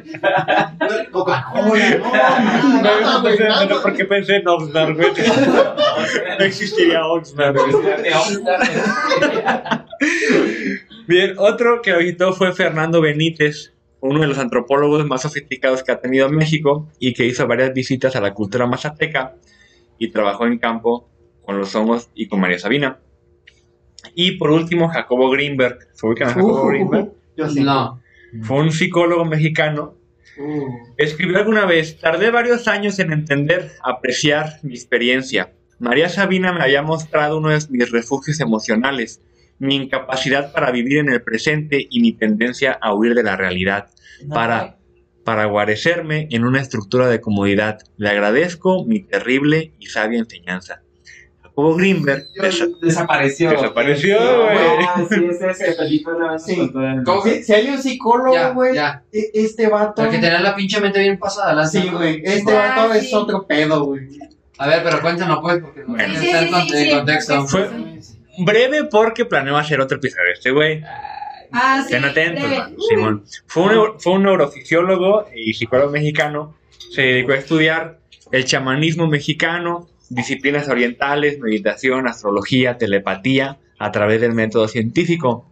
Coca-Cola, 1.12 1.98
no, 1.98 2.06
No, 2.06 2.82
nada, 2.82 3.02
no, 3.02 3.22
güey, 3.22 3.36
sé, 3.38 3.44
no 3.44 3.50
nada. 3.50 3.68
sé 3.68 3.74
por 3.82 3.94
qué 3.96 4.06
pensé 4.06 4.36
en 4.38 4.48
Oxnard, 4.48 4.96
güey. 4.96 5.10
No 6.40 6.46
existiría 6.46 7.06
Oxnard, 7.06 7.58
güey. 7.58 7.74
Bien, 11.08 11.34
otro 11.38 11.82
que 11.82 11.94
visitó 11.98 12.34
fue 12.34 12.54
Fernando 12.54 13.02
Benítez, 13.02 13.74
uno 14.02 14.22
de 14.22 14.28
los 14.28 14.38
antropólogos 14.38 15.06
más 15.06 15.24
sofisticados 15.24 15.84
que 15.84 15.92
ha 15.92 16.00
tenido 16.00 16.30
México 16.30 16.88
y 17.00 17.14
que 17.14 17.26
hizo 17.26 17.48
varias 17.48 17.74
visitas 17.74 18.16
a 18.16 18.22
la 18.22 18.34
cultura 18.34 18.66
mazateca 18.66 19.36
y 19.98 20.10
trabajó 20.12 20.46
en 20.48 20.58
campo 20.60 21.10
con 21.44 21.58
los 21.58 21.76
hongos 21.76 22.10
y 22.16 22.28
con 22.28 22.40
María 22.40 22.60
Sabina. 22.60 23.00
Y 24.16 24.34
por 24.38 24.52
último, 24.52 24.88
Jacobo 24.90 25.30
Greenberg. 25.30 25.80
¿Se 25.94 26.06
ubican 26.08 26.30
a 26.30 26.34
Jacobo 26.34 26.64
Uh, 26.64 26.68
Greenberg? 26.68 27.12
Yo 27.36 27.50
sí. 27.50 27.62
No. 27.62 28.02
Fue 28.44 28.58
un 28.60 28.72
psicólogo 28.72 29.26
mexicano 29.26 29.96
Uh, 30.40 30.94
Escribió 30.96 31.38
alguna 31.38 31.66
vez, 31.66 32.00
tardé 32.00 32.32
varios 32.32 32.70
años 32.70 32.98
en 33.00 33.12
entender, 33.12 33.72
apreciar 33.84 34.60
mi 34.64 34.74
experiencia. 34.74 35.52
María 35.80 36.08
Sabina 36.08 36.54
me 36.54 36.64
había 36.64 36.82
mostrado 36.82 37.40
uno 37.40 37.50
de 37.50 37.60
mis 37.70 37.92
refugios 37.92 38.40
emocionales, 38.40 39.22
mi 39.60 39.76
incapacidad 39.76 40.52
para 40.54 40.72
vivir 40.72 40.98
en 41.00 41.10
el 41.12 41.22
presente 41.22 41.86
y 41.90 42.02
mi 42.02 42.14
tendencia 42.14 42.78
a 42.82 42.94
huir 42.94 43.14
de 43.14 43.24
la 43.24 43.36
realidad, 43.36 43.90
para, 44.30 44.78
para 45.24 45.46
guarecerme 45.46 46.28
en 46.32 46.46
una 46.46 46.62
estructura 46.62 47.08
de 47.08 47.22
comodidad. 47.22 47.80
Le 47.98 48.10
agradezco 48.10 48.86
mi 48.86 49.02
terrible 49.02 49.74
y 49.80 49.88
sabia 49.88 50.20
enseñanza. 50.20 50.82
Jacobo 51.42 51.76
Greenberg 51.76 52.24
desa- 52.42 52.70
Desapareció. 52.82 53.52
Desapareció, 53.52 54.18
güey. 54.18 54.58
Ah, 54.88 55.06
sí, 55.10 55.16
es 55.30 55.42
ese 55.42 55.76
vez 55.78 56.44
Sí. 56.46 56.72
Si, 57.24 57.44
si 57.44 57.54
hay 57.54 57.68
un 57.70 57.82
psicólogo, 57.82 58.54
güey, 58.54 58.78
e- 58.78 59.32
este 59.34 59.68
vato. 59.68 60.04
El 60.06 60.10
que 60.12 60.20
tenía 60.20 60.40
la 60.40 60.56
pinche 60.56 60.80
mente 60.80 61.00
bien 61.00 61.20
pasada. 61.20 61.54
la 61.54 61.68
Sí, 61.68 61.90
güey, 61.92 62.22
este 62.24 62.56
Ah, 62.56 62.76
vato 62.78 62.94
sí. 62.94 63.00
es 63.08 63.14
otro 63.14 63.46
pedo, 63.46 63.84
güey. 63.86 64.08
A 64.58 64.68
ver, 64.68 64.84
pero 64.84 65.02
cuéntanos 65.02 65.40
pues, 65.42 65.60
porque 65.62 65.82
no 65.82 65.88
Bueno. 65.88 66.20
Sí, 66.20 66.30
está 66.30 66.62
sí, 66.62 66.70
sí, 66.70 66.78
sí, 66.78 66.92
contexto. 66.92 67.48
Fue 67.48 67.70
breve 68.40 68.86
porque 68.86 69.26
planeo 69.26 69.58
hacer 69.58 69.80
otro 69.82 69.98
episodio 69.98 70.34
este 70.34 70.52
güey. 70.52 70.82
Ah, 71.52 71.84
sí. 71.88 71.94
Estén 71.96 72.06
atentos, 72.10 72.44
breve. 72.44 72.58
mano. 72.60 72.76
Simón. 72.88 73.24
Fue 73.48 73.78
un, 73.80 74.00
fue 74.00 74.14
un 74.14 74.24
neurofisiólogo 74.24 75.26
y 75.36 75.54
psicólogo 75.54 75.92
mexicano. 75.92 76.56
Se 76.92 77.02
dedicó 77.02 77.32
a 77.34 77.36
estudiar 77.38 78.00
el 78.32 78.46
chamanismo 78.46 79.08
mexicano, 79.08 79.88
disciplinas 80.10 80.70
orientales, 80.70 81.40
meditación, 81.40 82.08
astrología, 82.08 82.78
telepatía, 82.78 83.58
a 83.80 83.92
través 83.92 84.22
del 84.22 84.34
método 84.34 84.68
científico. 84.68 85.50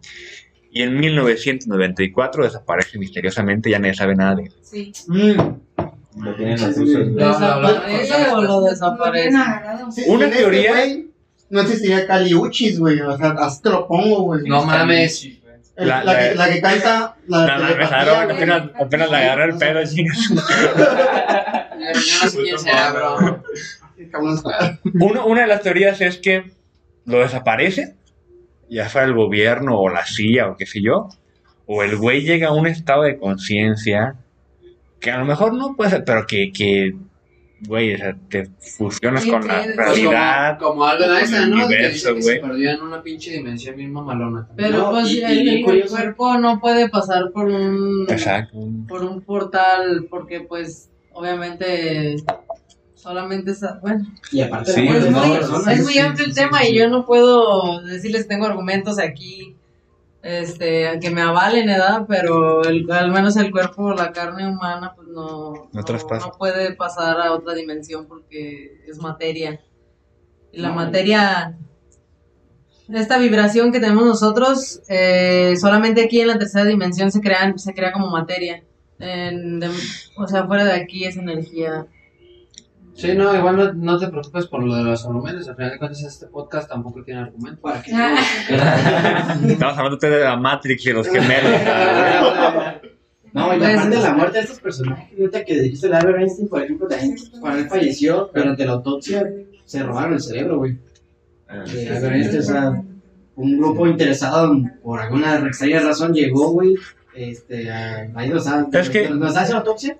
Y 0.70 0.82
en 0.82 0.98
1994 1.00 2.44
desaparece 2.44 2.98
misteriosamente, 2.98 3.70
ya 3.70 3.78
nadie 3.78 3.94
sabe 3.94 4.14
nada 4.14 4.34
de 4.36 4.42
él. 4.44 4.52
Sí. 4.62 4.92
Mm. 5.08 5.32
Lo 6.22 6.34
tienen. 6.34 6.56
¿Desaparece 6.56 8.30
o 8.32 8.42
lo 8.42 8.60
desaparece? 8.62 9.36
Sí, 9.90 10.02
Una 10.08 10.26
este 10.26 10.38
teoría- 10.38 11.04
no 11.50 11.60
existiría 11.62 12.06
Caliuchis, 12.06 12.78
güey. 12.78 13.00
O 13.00 13.16
sea, 13.16 13.30
así 13.38 13.62
te 13.62 13.70
lo 13.70 13.86
pongo, 13.86 14.22
güey. 14.22 14.42
No 14.46 14.64
mames. 14.64 15.24
El- 15.76 15.88
La- 15.88 16.02
La, 16.02 16.12
la- 16.12 16.18
que, 16.18 16.34
la 16.34 16.48
que 16.50 16.60
canta 16.60 17.16
la 17.28 17.44
agarró, 17.44 18.14
güey. 18.24 18.36
apenas, 18.36 18.62
apenas 18.80 19.10
le 19.10 19.16
agarré 19.16 19.44
el 19.52 19.56
pedo, 19.58 19.84
chingas. 19.84 20.18
Yo 20.28 20.34
no 22.24 22.30
sé 22.30 22.38
quién 22.42 22.58
sea, 22.58 22.92
bro. 22.92 23.42
Uno- 24.94 25.26
una 25.26 25.42
de 25.42 25.46
las 25.46 25.62
teorías 25.62 26.00
es 26.00 26.18
que 26.18 26.50
lo 27.04 27.20
desaparece, 27.20 27.94
ya 28.68 28.88
fuera 28.88 29.06
el 29.06 29.14
gobierno 29.14 29.78
o 29.78 29.88
la 29.88 30.04
CIA 30.04 30.48
o 30.48 30.56
qué 30.56 30.66
sé 30.66 30.82
yo, 30.82 31.08
o 31.66 31.82
el 31.82 31.96
güey 31.96 32.22
llega 32.22 32.48
a 32.48 32.52
un 32.52 32.66
estado 32.66 33.02
de 33.04 33.18
conciencia 33.18 34.16
que 35.00 35.10
a 35.10 35.18
lo 35.18 35.24
mejor 35.24 35.54
no 35.54 35.74
puede 35.76 35.90
ser, 35.90 36.04
pero 36.04 36.26
que, 36.26 36.50
que 36.52 36.94
güey, 37.66 37.94
o 37.94 37.98
sea, 37.98 38.16
te 38.28 38.46
fusionas 38.76 39.22
Sí, 39.24 39.30
con 39.30 39.46
la 39.46 39.62
pues 39.62 39.76
realidad. 39.76 40.58
Como, 40.58 40.70
como 40.70 40.84
Albert 40.84 41.10
con 41.10 41.18
Einstein, 41.18 41.42
el 41.44 41.50
¿no? 41.50 41.66
Universo, 41.66 42.14
que 42.14 42.20
güey. 42.20 42.34
se 42.36 42.40
perdió 42.40 42.70
en 42.70 42.80
una 42.82 43.02
pinche 43.02 43.30
dimensión 43.32 43.76
bien 43.76 43.92
mamalona. 43.92 44.48
Pero 44.56 44.78
No, 44.78 44.90
pues 44.92 45.10
y- 45.12 45.22
el, 45.22 45.64
cuerpo 45.88 46.38
no 46.38 46.60
puede 46.60 46.88
pasar 46.88 47.30
por 47.32 47.46
un 47.46 48.06
Exacto. 48.08 48.58
por 48.86 49.02
un 49.02 49.20
portal 49.22 50.06
porque 50.10 50.40
pues 50.40 50.88
obviamente 51.12 52.16
solamente 52.94 53.52
esa, 53.52 53.78
bueno, 53.80 54.06
Y 54.32 54.40
aparte, 54.40 54.72
Sí, 54.72 54.80
la 54.84 54.90
muerte 54.90 55.08
es 55.08 55.14
de 55.14 55.20
muy, 55.58 55.72
es 55.74 55.84
muy 55.84 55.98
amplio 55.98 56.26
el 56.26 56.34
tema 56.34 56.66
y 56.66 56.74
yo 56.76 56.88
no 56.88 57.04
puedo 57.06 57.80
decirles 57.82 58.22
que 58.22 58.28
tengo 58.28 58.46
argumentos 58.46 58.98
aquí 58.98 59.56
este 60.22 60.98
que 61.00 61.10
me 61.10 61.22
avalen 61.22 61.68
edad 61.70 62.04
pero 62.08 62.62
el- 62.64 62.90
al 62.90 63.12
menos 63.12 63.36
el 63.36 63.50
cuerpo 63.52 63.92
la 63.92 64.12
carne 64.12 64.48
humana 64.48 64.92
pues 64.96 65.06
no 65.08 65.68
No 66.26 66.32
puede 66.38 66.74
pasar 66.74 67.20
a 67.20 67.32
otra 67.32 67.54
dimensión 67.54 68.06
porque 68.06 68.80
es 68.86 68.98
materia. 68.98 69.60
Y 70.52 70.60
la 70.60 70.72
materia 70.72 71.56
esta 72.92 73.18
vibración 73.18 73.70
que 73.70 73.80
tenemos 73.80 74.04
nosotros 74.04 74.80
eh, 74.88 75.54
solamente 75.60 76.02
aquí 76.04 76.20
en 76.20 76.28
la 76.28 76.38
tercera 76.38 76.64
dimensión 76.64 77.12
se 77.12 77.20
crea 77.20 77.52
se 77.56 77.74
crea 77.74 77.92
como 77.92 78.08
materia. 78.08 78.64
En- 78.98 79.60
de- 79.60 79.70
o 80.16 80.26
sea 80.26 80.46
fuera 80.46 80.64
de 80.64 80.72
aquí 80.72 81.04
es 81.04 81.16
energía 81.16 81.86
Sí, 82.98 83.14
no, 83.14 83.32
igual 83.32 83.56
no, 83.56 83.72
no 83.74 83.96
te 83.96 84.08
preocupes 84.08 84.46
por 84.46 84.60
lo 84.64 84.74
de 84.74 84.82
los 84.82 85.06
argumentos. 85.06 85.46
Al 85.48 85.54
final 85.54 85.70
de 85.70 85.78
cuentas, 85.78 86.02
este 86.02 86.26
podcast 86.26 86.68
tampoco 86.68 87.04
tiene 87.04 87.20
argumentos. 87.20 87.60
¿Para 87.60 87.80
qué? 87.80 87.92
Estamos 89.52 89.78
hablando 89.78 89.96
de 89.98 90.18
la 90.18 90.36
Matrix 90.36 90.84
y 90.84 90.92
los 90.92 91.06
gemelos. 91.06 91.52
No, 93.32 93.54
y 93.54 93.58
Pues, 93.58 93.74
aparte 93.76 93.96
de 93.96 94.02
la 94.02 94.14
muerte 94.14 94.38
de 94.38 94.44
estos 94.44 94.58
personajes, 94.58 95.16
ahorita 95.16 95.44
que 95.44 95.60
dijiste 95.62 95.86
el 95.86 95.94
Albert 95.94 96.18
Einstein, 96.18 96.48
por 96.48 96.60
ejemplo, 96.60 96.88
también 96.88 97.16
cuando 97.40 97.60
él 97.60 97.68
falleció, 97.68 98.30
durante 98.34 98.66
la 98.66 98.72
autopsia, 98.72 99.30
se 99.64 99.82
robaron 99.84 100.14
el 100.14 100.20
cerebro, 100.20 100.58
güey. 100.58 100.76
De 101.72 101.90
Albert 101.90 102.14
Einstein, 102.16 102.40
o 102.40 102.42
sea, 102.42 102.82
un 103.36 103.58
grupo 103.58 103.86
interesado, 103.86 104.56
por 104.82 105.00
alguna 105.00 105.36
extraña 105.46 105.78
razón, 105.80 106.12
llegó, 106.12 106.50
güey, 106.50 106.74
este, 107.14 107.70
a, 107.70 108.08
ahí, 108.16 108.32
Es 108.72 108.90
que- 108.90 109.08
nos 109.10 109.36
hace 109.36 109.52
la 109.52 109.58
autopsia, 109.58 109.96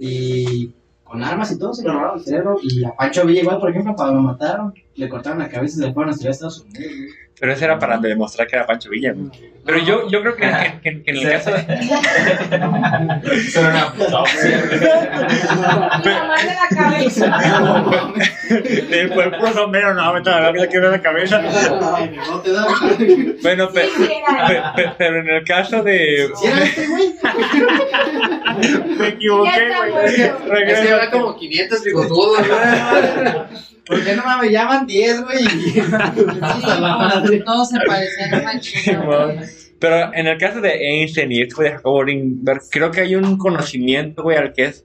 y 0.00 0.72
con 1.10 1.24
armas 1.24 1.50
y 1.50 1.58
todo, 1.58 1.74
se 1.74 1.82
le 1.82 1.90
robaron 1.90 2.18
el 2.18 2.24
cerebro, 2.24 2.56
y 2.62 2.84
a 2.84 2.94
Pancho 2.94 3.26
Villa 3.26 3.40
igual, 3.40 3.58
por 3.58 3.70
ejemplo, 3.70 3.94
cuando 3.96 4.14
lo 4.14 4.22
mataron, 4.22 4.72
le 4.96 5.08
cortaron 5.08 5.38
la 5.38 5.48
cabeza 5.48 5.76
y 5.76 5.80
se 5.80 5.86
le 5.86 5.92
fueron 5.94 6.10
a 6.10 6.12
estudiar 6.12 6.30
a 6.30 6.32
Estados 6.34 6.60
Unidos, 6.60 6.92
güey. 6.96 7.08
Pero 7.38 7.52
eso 7.54 7.64
era 7.64 7.78
para 7.78 7.96
demostrar 7.96 8.46
que 8.46 8.56
era 8.56 8.66
Pancho 8.66 8.90
Villa. 8.90 9.14
güey. 9.14 9.30
Pero 9.64 9.78
yo, 9.78 10.10
yo 10.10 10.20
creo 10.20 10.36
que, 10.36 10.46
que- 10.82 11.02
que 11.02 11.10
en 11.10 11.16
el 11.16 11.30
caso 11.30 11.50
de... 11.52 11.60
Era 12.50 12.68
una 13.70 13.92
puta. 13.94 14.24
La 16.04 16.68
cabeza. 16.76 17.38
del 18.90 19.10
cuerpo 19.10 19.48
no, 19.54 19.70
vete 19.70 20.30
a 20.30 20.40
la 20.40 20.52
vida 20.52 20.68
que 20.68 20.78
ve 20.80 20.90
la 20.90 21.00
cabeza. 21.00 21.40
No 21.40 22.40
te 22.40 22.52
da. 22.52 22.66
Bueno, 23.42 23.70
pe- 23.70 23.88
Sí, 23.96 24.08
era. 24.28 24.46
pe- 24.74 24.82
pe- 24.82 24.92
pero 24.98 25.20
en 25.20 25.28
el 25.30 25.44
caso 25.44 25.82
de... 25.82 26.30
¿Sí 26.34 26.46
era 26.46 26.62
este, 26.62 26.86
güey? 26.88 27.14
Me 28.98 29.08
equivoqué, 29.08 29.68
güey. 29.76 30.06
Es 30.66 30.80
que 30.80 30.92
habrá 30.92 31.10
como 31.10 31.36
500 31.36 31.84
bigotudos, 31.84 32.38
güey. 32.46 32.50
¿Por 33.86 34.04
qué 34.04 34.14
no 34.16 34.24
mames? 34.24 34.50
Llaman 34.52 34.86
10, 34.86 35.22
güey. 35.24 35.38
Sí, 35.48 35.80
todos 37.44 37.68
se 37.68 37.78
parecían 37.86 38.60
chica. 38.60 39.04
Pero 39.78 40.12
en 40.14 40.26
el 40.26 40.38
caso 40.38 40.60
de 40.60 40.70
Einstein 40.74 41.32
y 41.32 41.40
esto 41.42 41.62
de 41.62 41.72
Jacobo 41.72 42.00
Greenberg, 42.00 42.60
creo 42.70 42.90
que 42.90 43.00
hay 43.00 43.14
un 43.16 43.38
conocimiento, 43.38 44.22
güey, 44.22 44.36
al 44.36 44.52
que 44.52 44.64
es 44.66 44.84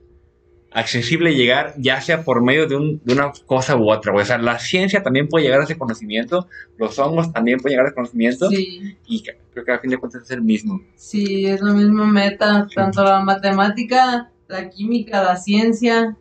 accesible 0.72 1.34
llegar, 1.34 1.74
ya 1.78 2.00
sea 2.00 2.22
por 2.22 2.42
medio 2.42 2.66
de, 2.66 2.76
un- 2.76 3.00
de 3.04 3.12
una 3.14 3.32
cosa 3.46 3.76
u 3.76 3.90
otra, 3.90 4.12
güey. 4.12 4.22
O 4.24 4.26
sea, 4.26 4.38
la 4.38 4.58
ciencia 4.58 5.02
también 5.02 5.28
puede 5.28 5.44
llegar 5.44 5.60
a 5.60 5.64
ese 5.64 5.76
conocimiento, 5.78 6.48
los 6.76 6.98
hongos 6.98 7.32
también 7.32 7.60
pueden 7.60 7.74
llegar 7.74 7.86
a 7.86 7.88
ese 7.90 7.94
conocimiento, 7.94 8.50
Sí, 8.50 8.96
y 9.06 9.22
creo 9.22 9.64
que 9.64 9.72
a 9.72 9.78
fin 9.78 9.90
de 9.90 9.96
cuentas 9.98 10.22
es 10.24 10.30
el 10.32 10.42
mismo. 10.42 10.80
sí, 10.96 11.46
es 11.46 11.60
la 11.62 11.72
misma 11.72 12.06
meta, 12.06 12.66
tanto 12.74 13.02
la 13.04 13.20
matemática, 13.20 14.30
la 14.48 14.68
química, 14.70 15.22
la 15.22 15.36
ciencia 15.36 16.16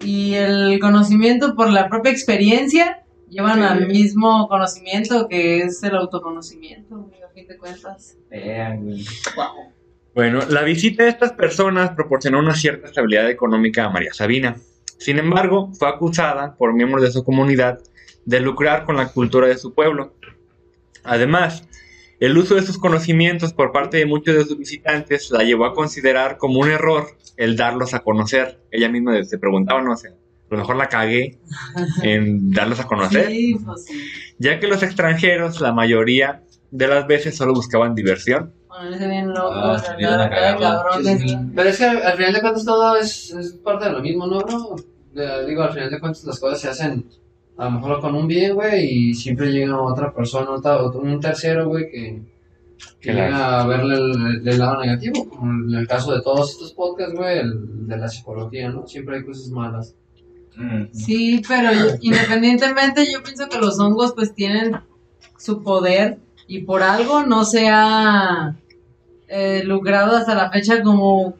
y 0.00 0.34
el 0.34 0.78
conocimiento 0.80 1.54
por 1.54 1.70
la 1.70 1.88
propia 1.88 2.12
experiencia 2.12 3.04
llevan 3.28 3.62
al 3.62 3.88
mismo 3.88 4.48
conocimiento 4.48 5.28
que 5.28 5.62
es 5.62 5.82
el 5.82 5.96
autoconocimiento, 5.96 7.10
a 7.24 7.32
fin 7.32 7.46
de 7.46 7.56
cuentas. 7.56 8.16
Vean, 8.30 8.84
güey. 8.84 9.04
Bueno, 10.14 10.40
la 10.48 10.62
visita 10.62 11.02
de 11.02 11.08
estas 11.08 11.32
personas 11.32 11.90
proporcionó 11.90 12.38
una 12.38 12.54
cierta 12.54 12.86
estabilidad 12.86 13.28
económica 13.28 13.84
a 13.84 13.90
María 13.90 14.12
Sabina. 14.12 14.56
Sin 14.98 15.18
embargo, 15.18 15.72
fue 15.72 15.88
acusada 15.88 16.54
por 16.54 16.72
miembros 16.72 17.02
de 17.02 17.10
su 17.10 17.24
comunidad 17.24 17.80
de 18.24 18.40
lucrar 18.40 18.84
con 18.84 18.96
la 18.96 19.08
cultura 19.08 19.48
de 19.48 19.58
su 19.58 19.74
pueblo. 19.74 20.14
Además, 21.02 21.68
el 22.24 22.36
uso 22.38 22.54
de 22.54 22.62
sus 22.62 22.78
conocimientos 22.78 23.52
por 23.52 23.72
parte 23.72 23.96
de 23.98 24.06
muchos 24.06 24.34
de 24.34 24.44
sus 24.44 24.56
visitantes 24.58 25.30
la 25.30 25.42
llevó 25.44 25.64
a 25.66 25.74
considerar 25.74 26.36
como 26.38 26.60
un 26.60 26.70
error 26.70 27.06
el 27.36 27.56
darlos 27.56 27.94
a 27.94 28.00
conocer. 28.00 28.60
Ella 28.70 28.88
misma 28.88 29.22
se 29.24 29.38
preguntaba, 29.38 29.82
no 29.82 29.96
sé, 29.96 30.08
a 30.08 30.12
lo 30.50 30.58
mejor 30.58 30.76
la 30.76 30.88
cagué 30.88 31.38
en 32.02 32.50
darlos 32.52 32.80
a 32.80 32.86
conocer, 32.86 33.26
Sí, 33.28 33.56
pues 33.64 33.84
sí. 33.86 33.94
ya 34.38 34.60
que 34.60 34.68
los 34.68 34.82
extranjeros, 34.82 35.60
la 35.60 35.72
mayoría 35.72 36.42
de 36.70 36.88
las 36.88 37.06
veces, 37.06 37.36
solo 37.36 37.54
buscaban 37.54 37.94
diversión. 37.94 38.52
Ponerse 38.68 39.06
bien 39.08 39.28
loco, 39.28 39.52
Ah. 39.54 39.82
Pero 41.54 41.68
es 41.68 41.78
que 41.78 41.84
al 41.84 42.16
final 42.16 42.32
de 42.32 42.40
cuentas 42.40 42.64
todo 42.64 42.96
es, 42.96 43.30
es 43.30 43.52
parte 43.54 43.86
de 43.86 43.92
lo 43.92 44.00
mismo, 44.00 44.26
¿no, 44.26 44.38
bro? 44.40 44.76
Digo, 45.46 45.62
al 45.62 45.72
final 45.72 45.90
de 45.90 46.00
cuentas 46.00 46.24
las 46.24 46.40
cosas 46.40 46.60
se 46.60 46.68
hacen 46.68 47.06
a 47.56 47.64
lo 47.66 47.70
mejor 47.72 48.00
con 48.00 48.14
un 48.14 48.26
bien, 48.26 48.54
güey, 48.54 48.84
y 48.84 49.14
siempre 49.14 49.52
llega 49.52 49.80
otra 49.80 50.12
persona, 50.12 50.50
otra- 50.50 50.82
otro- 50.82 51.00
un 51.02 51.20
tercero, 51.20 51.68
güey, 51.68 51.90
que, 51.90 52.22
que 53.00 53.12
llega 53.12 53.60
a 53.62 53.66
verle 53.66 53.94
el, 53.96 54.48
el 54.48 54.58
lado 54.58 54.80
negativo, 54.82 55.28
como 55.28 55.52
en 55.68 55.74
el 55.74 55.86
caso 55.86 56.12
de 56.12 56.22
todos 56.22 56.50
estos 56.50 56.72
podcasts, 56.72 57.14
güey, 57.14 57.38
el 57.38 57.86
de 57.86 57.96
la 57.96 58.08
psicología, 58.08 58.70
¿no? 58.70 58.86
Siempre 58.86 59.16
hay 59.18 59.24
cosas 59.24 59.48
malas. 59.50 59.94
Sí, 60.92 61.42
pero 61.48 61.70
independientemente 62.00 63.04
yo 63.12 63.22
pienso 63.22 63.48
que 63.48 63.58
los 63.58 63.78
hongos 63.80 64.12
pues 64.14 64.34
tienen 64.34 64.76
su 65.38 65.62
poder 65.62 66.18
y 66.46 66.60
por 66.60 66.82
algo 66.82 67.24
no 67.24 67.44
se 67.44 67.68
ha 67.68 68.56
eh, 69.28 69.62
lucrado 69.64 70.16
hasta 70.16 70.34
la 70.34 70.50
fecha 70.50 70.82
como, 70.82 71.34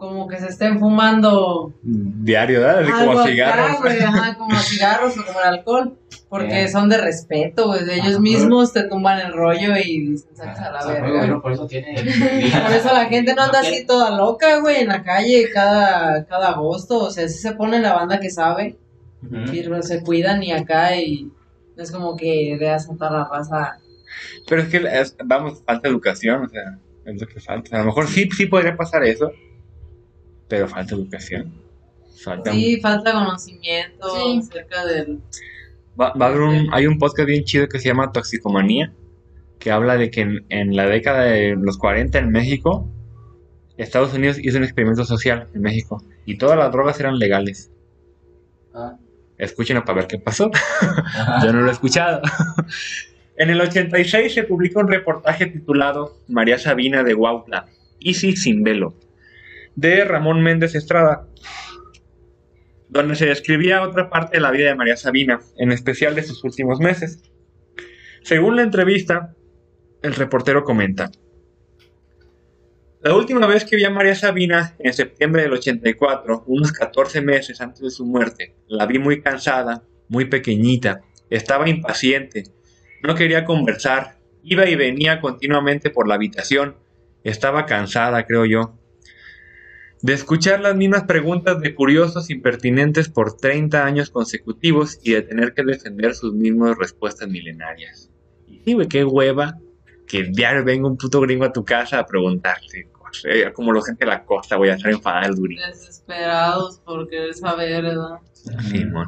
como 0.00 0.26
que 0.26 0.38
se 0.40 0.46
estén 0.48 0.80
fumando 0.80 1.72
Diario, 1.82 2.60
¿verdad? 2.62 2.80
Así 2.82 2.90
como 2.90 3.12
acá, 3.20 3.28
cigarros. 3.30 3.80
güey, 3.80 3.98
ajá, 4.00 4.34
como 4.36 4.56
cigarros 4.58 5.16
o 5.18 5.24
como 5.26 5.40
el 5.40 5.46
alcohol, 5.46 5.98
porque 6.28 6.64
Eh. 6.64 6.68
son 6.68 6.88
de 6.88 6.98
respeto, 6.98 7.66
güey, 7.68 7.84
de 7.84 7.96
ellos 7.96 8.18
mismos 8.18 8.72
te 8.72 8.84
tumban 8.88 9.20
el 9.20 9.32
rollo 9.32 9.76
y 9.76 10.06
dicen, 10.08 10.34
"Sácate 10.34 10.60
a 10.60 10.72
la 10.72 10.86
verga". 10.86 11.10
bueno, 11.18 11.42
por 11.42 11.52
eso 11.52 11.66
tiene. 11.66 11.94
Por 12.66 12.72
eso 12.74 12.92
la 12.92 13.04
gente 13.06 13.34
no 13.34 13.42
anda 13.42 13.60
así 13.60 13.84
toda 13.86 14.16
loca, 14.16 14.58
güey, 14.60 14.80
en 14.80 14.88
la 14.88 15.02
calle 15.02 15.50
cada, 15.52 16.24
cada 16.24 16.48
agosto. 16.48 16.98
O 17.04 17.10
sea, 17.10 17.28
sí 17.28 17.38
se 17.38 17.52
pone 17.52 17.78
la 17.78 17.92
banda 17.92 18.18
que 18.18 18.30
sabe, 18.30 18.76
y 19.52 19.62
se 19.82 20.02
cuidan 20.02 20.42
y 20.42 20.52
acá 20.52 20.96
y 20.96 21.30
no 21.76 21.82
es 21.82 21.90
como 21.92 22.16
que 22.16 22.56
veas 22.58 22.88
a 22.88 22.94
toda 22.96 23.10
la 23.10 23.28
raza. 23.30 23.76
Pero 24.48 24.62
es 24.62 24.68
que, 24.68 24.78
es- 24.78 25.14
vamos, 25.24 25.62
falta 25.64 25.88
educación, 25.88 26.44
o 26.44 26.48
sea, 26.48 26.78
es 27.04 27.20
lo 27.20 27.26
que 27.26 27.38
falta. 27.40 27.76
A 27.76 27.80
lo 27.80 27.86
mejor 27.86 28.06
sí, 28.08 28.28
sí 28.34 28.46
podría 28.46 28.76
pasar 28.76 29.04
eso, 29.04 29.30
pero 30.50 30.68
falta 30.68 30.94
educación. 30.94 31.50
Falta 32.22 32.52
Sí, 32.52 32.78
falta 32.82 33.12
conocimiento 33.12 34.14
Sí. 34.14 34.38
acerca 34.40 34.84
del... 34.84 35.20
Va, 35.98 36.12
va 36.12 36.26
a 36.26 36.28
haber 36.28 36.42
un, 36.42 36.68
hay 36.72 36.86
un 36.86 36.98
podcast 36.98 37.26
bien 37.26 37.44
chido 37.44 37.66
que 37.68 37.78
se 37.78 37.88
llama 37.88 38.12
Toxicomanía, 38.12 38.92
que 39.58 39.70
habla 39.70 39.96
de 39.96 40.10
que 40.10 40.20
en, 40.22 40.44
en 40.50 40.76
la 40.76 40.86
década 40.86 41.22
de 41.24 41.56
los 41.56 41.78
40 41.78 42.18
en 42.18 42.30
México, 42.30 42.86
Estados 43.78 44.12
Unidos 44.12 44.38
hizo 44.42 44.58
un 44.58 44.64
experimento 44.64 45.04
social 45.04 45.48
en 45.54 45.62
México 45.62 46.02
y 46.26 46.36
todas 46.36 46.58
las 46.58 46.70
drogas 46.72 47.00
eran 47.00 47.18
legales. 47.18 47.70
Ah. 48.74 48.96
Escúchenlo 49.38 49.84
para 49.84 49.96
ver 50.00 50.06
qué 50.06 50.18
pasó. 50.18 50.50
Yo 51.42 51.52
no 51.52 51.62
lo 51.62 51.68
he 51.68 51.72
escuchado. 51.72 52.20
en 53.36 53.48
el 53.50 53.60
86 53.60 54.34
se 54.34 54.42
publicó 54.44 54.80
un 54.80 54.88
reportaje 54.88 55.46
titulado 55.46 56.18
María 56.28 56.58
Sabina 56.58 57.02
de 57.02 57.14
Huautla, 57.14 57.66
Easy 58.00 58.36
sin 58.36 58.62
velo, 58.62 58.94
de 59.80 60.04
Ramón 60.04 60.42
Méndez 60.42 60.74
Estrada, 60.74 61.26
donde 62.90 63.14
se 63.16 63.24
describía 63.24 63.82
otra 63.82 64.10
parte 64.10 64.36
de 64.36 64.42
la 64.42 64.50
vida 64.50 64.68
de 64.68 64.74
María 64.74 64.96
Sabina, 64.96 65.40
en 65.56 65.72
especial 65.72 66.14
de 66.14 66.22
sus 66.22 66.44
últimos 66.44 66.80
meses. 66.80 67.22
Según 68.22 68.56
la 68.56 68.62
entrevista, 68.62 69.34
el 70.02 70.14
reportero 70.14 70.64
comenta, 70.64 71.10
la 73.02 73.14
última 73.14 73.46
vez 73.46 73.64
que 73.64 73.76
vi 73.76 73.84
a 73.84 73.90
María 73.90 74.14
Sabina, 74.14 74.76
en 74.78 74.92
septiembre 74.92 75.42
del 75.42 75.54
84, 75.54 76.44
unos 76.46 76.72
14 76.72 77.22
meses 77.22 77.58
antes 77.62 77.80
de 77.80 77.90
su 77.90 78.04
muerte, 78.04 78.56
la 78.68 78.84
vi 78.84 78.98
muy 78.98 79.22
cansada, 79.22 79.82
muy 80.08 80.26
pequeñita, 80.26 81.00
estaba 81.30 81.70
impaciente, 81.70 82.44
no 83.02 83.14
quería 83.14 83.46
conversar, 83.46 84.18
iba 84.42 84.68
y 84.68 84.74
venía 84.76 85.22
continuamente 85.22 85.88
por 85.88 86.06
la 86.06 86.16
habitación, 86.16 86.76
estaba 87.24 87.64
cansada, 87.64 88.26
creo 88.26 88.44
yo, 88.44 88.79
de 90.02 90.14
escuchar 90.14 90.60
las 90.60 90.76
mismas 90.76 91.04
preguntas 91.04 91.60
de 91.60 91.74
curiosos 91.74 92.30
impertinentes 92.30 93.08
por 93.08 93.36
30 93.36 93.84
años 93.84 94.10
consecutivos 94.10 94.98
y 95.02 95.12
de 95.12 95.22
tener 95.22 95.52
que 95.52 95.62
defender 95.62 96.14
sus 96.14 96.32
mismas 96.32 96.76
respuestas 96.78 97.28
milenarias. 97.28 98.10
Y 98.46 98.60
sí, 98.64 98.74
güey, 98.74 98.88
qué 98.88 99.04
hueva 99.04 99.58
que 100.06 100.24
diario 100.24 100.64
venga 100.64 100.88
un 100.88 100.96
puto 100.96 101.20
gringo 101.20 101.44
a 101.44 101.52
tu 101.52 101.64
casa 101.64 101.98
a 101.98 102.06
preguntarte 102.06 102.88
cosas. 102.90 103.52
Como 103.54 103.72
la 103.72 103.82
gente 103.82 104.04
de 104.04 104.10
la 104.10 104.24
costa, 104.24 104.56
voy 104.56 104.70
a 104.70 104.74
estar 104.74 104.90
enfadada 104.90 105.26
el 105.26 105.34
durín. 105.34 105.58
Desesperados 105.66 106.80
por 106.80 107.08
querer 107.08 107.34
saber, 107.34 107.82
¿verdad? 107.82 108.18
Simón. 108.70 109.06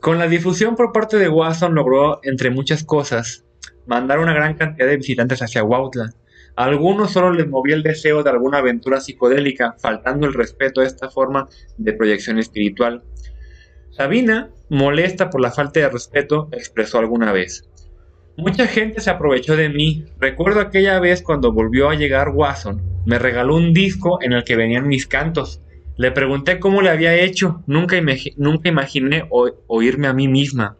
Con 0.00 0.18
la 0.18 0.26
difusión 0.26 0.74
por 0.74 0.92
parte 0.92 1.18
de 1.18 1.28
Watson 1.28 1.74
logró, 1.74 2.20
entre 2.22 2.50
muchas 2.50 2.82
cosas, 2.82 3.44
mandar 3.86 4.18
una 4.18 4.32
gran 4.32 4.54
cantidad 4.54 4.88
de 4.88 4.96
visitantes 4.96 5.40
hacia 5.40 5.62
Huautla. 5.62 6.10
A 6.56 6.64
algunos 6.64 7.12
solo 7.12 7.32
les 7.32 7.48
movía 7.48 7.74
el 7.74 7.82
deseo 7.82 8.22
de 8.22 8.30
alguna 8.30 8.58
aventura 8.58 9.00
psicodélica, 9.00 9.76
faltando 9.78 10.26
el 10.26 10.34
respeto 10.34 10.80
a 10.80 10.86
esta 10.86 11.08
forma 11.08 11.48
de 11.78 11.92
proyección 11.92 12.38
espiritual. 12.38 13.02
Sabina, 13.90 14.50
molesta 14.68 15.30
por 15.30 15.40
la 15.40 15.50
falta 15.50 15.80
de 15.80 15.88
respeto, 15.88 16.48
expresó 16.52 16.98
alguna 16.98 17.32
vez. 17.32 17.68
Mucha 18.36 18.66
gente 18.66 19.00
se 19.00 19.10
aprovechó 19.10 19.56
de 19.56 19.68
mí. 19.68 20.06
Recuerdo 20.18 20.60
aquella 20.60 20.98
vez 21.00 21.22
cuando 21.22 21.52
volvió 21.52 21.90
a 21.90 21.94
llegar 21.94 22.30
Watson. 22.30 22.80
Me 23.04 23.18
regaló 23.18 23.56
un 23.56 23.74
disco 23.74 24.18
en 24.22 24.32
el 24.32 24.44
que 24.44 24.56
venían 24.56 24.88
mis 24.88 25.06
cantos. 25.06 25.60
Le 25.96 26.10
pregunté 26.12 26.58
cómo 26.58 26.80
le 26.80 26.88
había 26.88 27.14
hecho. 27.14 27.62
Nunca, 27.66 27.96
nunca 28.36 28.68
imaginé 28.68 29.28
oírme 29.66 30.06
a 30.06 30.14
mí 30.14 30.28
misma. 30.28 30.78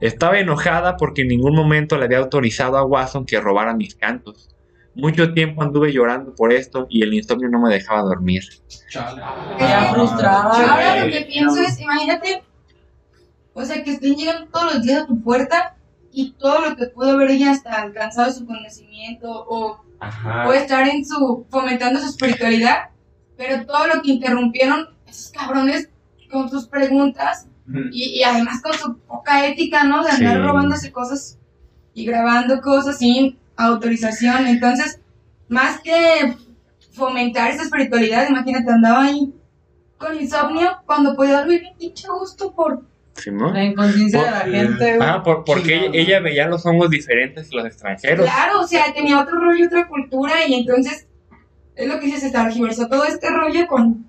Estaba 0.00 0.38
enojada 0.38 0.96
porque 0.96 1.22
en 1.22 1.28
ningún 1.28 1.54
momento 1.54 1.96
le 1.96 2.04
había 2.04 2.18
autorizado 2.18 2.76
a 2.76 2.84
Watson 2.84 3.24
que 3.24 3.40
robara 3.40 3.74
mis 3.74 3.94
cantos. 3.94 4.50
Mucho 4.98 5.32
tiempo 5.32 5.62
anduve 5.62 5.92
llorando 5.92 6.34
por 6.34 6.52
esto 6.52 6.86
y 6.90 7.02
el 7.02 7.14
insomnio 7.14 7.48
no 7.48 7.60
me 7.60 7.70
dejaba 7.72 8.02
dormir. 8.02 8.42
Ya 8.90 9.92
frustrada. 9.94 10.52
Yo 10.58 10.66
ahora 10.72 11.04
lo 11.06 11.12
que 11.12 11.20
pienso 11.22 11.60
es, 11.62 11.80
imagínate, 11.80 12.42
o 13.54 13.64
sea, 13.64 13.82
que 13.84 13.92
estén 13.92 14.16
llegando 14.16 14.46
todos 14.50 14.74
los 14.74 14.82
días 14.82 15.02
a 15.02 15.06
tu 15.06 15.20
puerta 15.22 15.76
y 16.12 16.32
todo 16.32 16.68
lo 16.68 16.76
que 16.76 16.86
pudo 16.86 17.16
ver 17.16 17.30
ella 17.30 17.52
hasta 17.52 17.80
alcanzado 17.80 18.32
su 18.32 18.44
conocimiento 18.44 19.28
o 19.48 19.80
estar 20.52 20.88
en 20.88 21.04
su, 21.04 21.46
fomentando 21.48 22.00
su 22.00 22.08
espiritualidad, 22.08 22.90
pero 23.36 23.64
todo 23.66 23.86
lo 23.86 24.02
que 24.02 24.10
interrumpieron 24.12 24.88
esos 25.06 25.30
cabrones 25.30 25.88
con 26.30 26.48
sus 26.50 26.66
preguntas 26.66 27.46
y, 27.92 28.18
y 28.18 28.22
además 28.24 28.60
con 28.62 28.72
su 28.74 28.98
poca 28.98 29.46
ética, 29.46 29.84
¿no? 29.84 30.02
De 30.02 30.10
andar 30.10 30.36
Sí. 30.38 30.42
robándose 30.42 30.90
cosas 30.90 31.38
y 31.94 32.04
grabando 32.04 32.60
cosas 32.60 32.98
sin 32.98 33.38
autorización. 33.66 34.46
Entonces, 34.46 35.00
más 35.48 35.80
que 35.80 36.34
fomentar 36.92 37.50
esa 37.50 37.62
espiritualidad, 37.64 38.28
imagínate, 38.28 38.70
andaba 38.70 39.04
ahí 39.04 39.32
con 39.98 40.18
insomnio 40.18 40.78
cuando 40.86 41.14
podía 41.14 41.38
dormir 41.40 41.60
bien 41.60 41.74
pinche 41.78 42.08
gusto 42.08 42.52
por... 42.54 42.82
¿Simón? 43.14 43.52
La 43.52 43.64
inconsciencia 43.64 44.22
de 44.24 44.30
la 44.30 44.40
gente, 44.58 44.96
güey. 44.96 45.08
Ah, 45.10 45.22
por- 45.24 45.42
porque 45.44 45.74
ella, 45.74 45.90
ella 45.92 46.20
veía 46.20 46.46
los 46.46 46.64
hongos 46.64 46.88
diferentes 46.88 47.48
que 47.50 47.56
los 47.56 47.66
extranjeros. 47.66 48.24
Claro, 48.24 48.60
o 48.60 48.66
sea, 48.66 48.92
tenía 48.94 49.18
otro 49.20 49.40
rollo, 49.40 49.66
otra 49.66 49.88
cultura 49.88 50.34
y 50.46 50.54
entonces 50.54 51.08
es 51.74 51.88
lo 51.88 51.98
que 51.98 52.06
dices, 52.06 52.20
se 52.20 52.30
tergiversó 52.30 52.88
todo 52.88 53.04
este 53.04 53.28
rollo 53.28 53.66
con... 53.66 54.06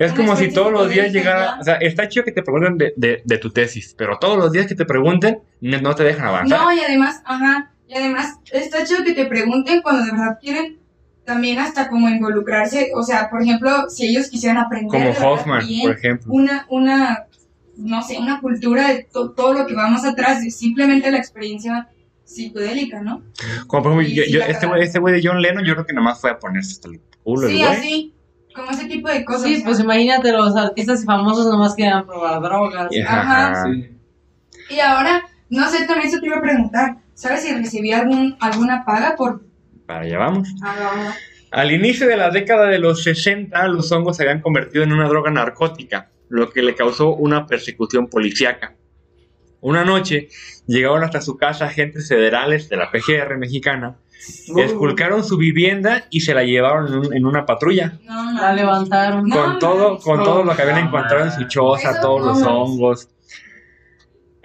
Es 0.00 0.12
como 0.14 0.34
si 0.34 0.50
todos 0.50 0.72
los 0.72 0.88
días 0.90 1.12
llegara, 1.12 1.58
o 1.60 1.62
sea, 1.62 1.74
está 1.76 2.08
chido 2.08 2.24
que 2.24 2.32
te 2.32 2.42
pregunten 2.42 2.76
de, 2.78 2.92
de- 2.96 3.22
de 3.24 3.38
tu 3.38 3.50
tesis, 3.50 3.94
pero 3.96 4.18
todos 4.18 4.36
los 4.36 4.50
días 4.50 4.66
que 4.66 4.74
te 4.74 4.84
pregunten 4.84 5.40
no 5.60 5.80
no 5.80 5.94
te 5.94 6.02
dejan 6.02 6.26
avanzar. 6.28 6.58
No, 6.58 6.72
y 6.72 6.80
además, 6.80 7.22
ajá, 7.24 7.70
y 7.90 7.94
además 7.96 8.38
está 8.52 8.84
chido 8.84 9.02
que 9.04 9.14
te 9.14 9.26
pregunten 9.26 9.82
cuando 9.82 10.04
de 10.04 10.12
verdad 10.12 10.38
quieren 10.40 10.78
también 11.24 11.58
hasta 11.58 11.88
como 11.88 12.08
involucrarse, 12.08 12.90
o 12.94 13.02
sea, 13.02 13.28
por 13.30 13.42
ejemplo, 13.42 13.88
si 13.90 14.06
ellos 14.08 14.28
quisieran 14.28 14.58
aprender 14.58 14.90
como 14.90 15.04
verdad 15.04 15.32
Hoffman, 15.32 15.66
bien 15.66 15.88
por 15.88 15.98
ejemplo. 15.98 16.32
una, 16.32 16.66
una, 16.68 17.26
no 17.76 18.02
sé, 18.02 18.18
una 18.18 18.40
cultura 18.40 18.88
de 18.88 19.04
to- 19.12 19.30
todo 19.32 19.52
lo 19.54 19.66
que 19.66 19.74
va 19.74 19.88
más 19.88 20.04
atrás 20.04 20.42
de 20.42 20.50
simplemente 20.50 21.10
la 21.10 21.18
experiencia 21.18 21.88
psicodélica, 22.24 23.00
¿no? 23.02 23.22
Como 23.66 23.82
por 23.82 23.92
ejemplo, 24.02 24.24
yo- 24.24 24.42
este 24.44 24.66
güey 24.66 24.82
este 24.82 24.98
güey 25.00 25.14
de 25.14 25.20
John 25.28 25.42
Lennon, 25.42 25.64
yo 25.64 25.74
creo 25.74 25.86
que 25.86 25.92
nomás 25.92 26.20
fue 26.20 26.30
a 26.30 26.38
ponerse 26.38 26.72
hasta 26.74 26.88
el 26.88 27.00
culo 27.24 27.48
sí, 27.48 27.62
así, 27.62 28.14
como 28.54 28.70
ese 28.70 28.86
tipo 28.86 29.08
de 29.08 29.24
cosas. 29.24 29.42
Sí, 29.44 29.62
pues 29.64 29.80
imagínate, 29.80 30.32
los 30.32 30.54
artistas 30.56 31.04
famosos 31.04 31.46
nomás 31.46 31.74
querían 31.74 32.06
probar 32.06 32.40
drogas. 32.40 32.88
Ajá. 33.06 33.64
Y 34.68 34.80
ahora, 34.80 35.22
no 35.48 35.68
sé, 35.68 35.86
también 35.86 36.08
eso 36.08 36.20
te 36.20 36.26
iba 36.26 36.36
a 36.38 36.42
preguntar, 36.42 36.96
¿sabes 37.20 37.42
si 37.42 37.54
recibí 37.54 37.92
algún, 37.92 38.36
alguna 38.40 38.84
paga 38.84 39.14
por... 39.16 39.42
Para 39.86 40.00
allá 40.00 40.18
vamos. 40.18 40.48
Ah, 40.62 41.12
Al 41.50 41.72
inicio 41.72 42.06
de 42.06 42.16
la 42.16 42.30
década 42.30 42.66
de 42.68 42.78
los 42.78 43.02
60, 43.02 43.66
los 43.68 43.90
hongos 43.92 44.16
se 44.16 44.22
habían 44.22 44.40
convertido 44.40 44.84
en 44.84 44.92
una 44.92 45.08
droga 45.08 45.30
narcótica, 45.30 46.10
lo 46.28 46.50
que 46.50 46.62
le 46.62 46.74
causó 46.74 47.14
una 47.14 47.46
persecución 47.46 48.06
policíaca. 48.06 48.74
Una 49.60 49.84
noche 49.84 50.28
llegaron 50.66 51.02
hasta 51.04 51.20
su 51.20 51.36
casa 51.36 51.66
agentes 51.66 52.08
federales 52.08 52.68
de 52.68 52.76
la 52.76 52.90
PGR 52.90 53.36
mexicana, 53.36 53.96
esculcaron 54.56 55.24
su 55.24 55.36
vivienda 55.36 56.04
y 56.10 56.20
se 56.20 56.34
la 56.34 56.44
llevaron 56.44 56.86
en, 56.88 56.94
un- 56.98 57.14
en 57.16 57.26
una 57.26 57.44
patrulla. 57.44 57.98
No, 58.04 58.32
no. 58.32 58.40
La 58.40 58.52
levantaron. 58.54 59.26
No, 59.28 59.36
con 59.36 59.58
todo, 59.58 59.98
con 59.98 60.22
todo 60.24 60.44
lo 60.44 60.54
que 60.56 60.62
habían 60.62 60.78
encontrado 60.86 61.24
en 61.26 61.32
su 61.32 61.44
choza, 61.48 62.00
todos 62.00 62.24
los 62.38 62.42
hongos. 62.46 63.08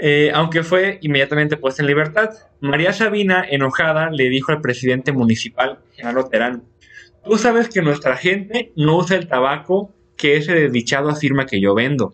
Eh, 0.07 0.29
aunque 0.35 0.61
fue 0.61 0.99
inmediatamente 1.01 1.57
puesta 1.57 1.81
en 1.81 1.87
libertad, 1.87 2.29
María 2.59 2.93
Sabina, 2.93 3.43
enojada, 3.49 4.11
le 4.11 4.29
dijo 4.29 4.51
al 4.51 4.61
presidente 4.61 5.11
municipal, 5.11 5.79
Genaro 5.93 6.25
Terán, 6.27 6.61
tú 7.27 7.39
sabes 7.39 7.69
que 7.69 7.81
nuestra 7.81 8.15
gente 8.15 8.71
no 8.75 8.97
usa 8.97 9.17
el 9.17 9.27
tabaco 9.27 9.95
que 10.15 10.37
ese 10.37 10.53
desdichado 10.53 11.09
afirma 11.09 11.47
que 11.47 11.59
yo 11.59 11.73
vendo. 11.73 12.13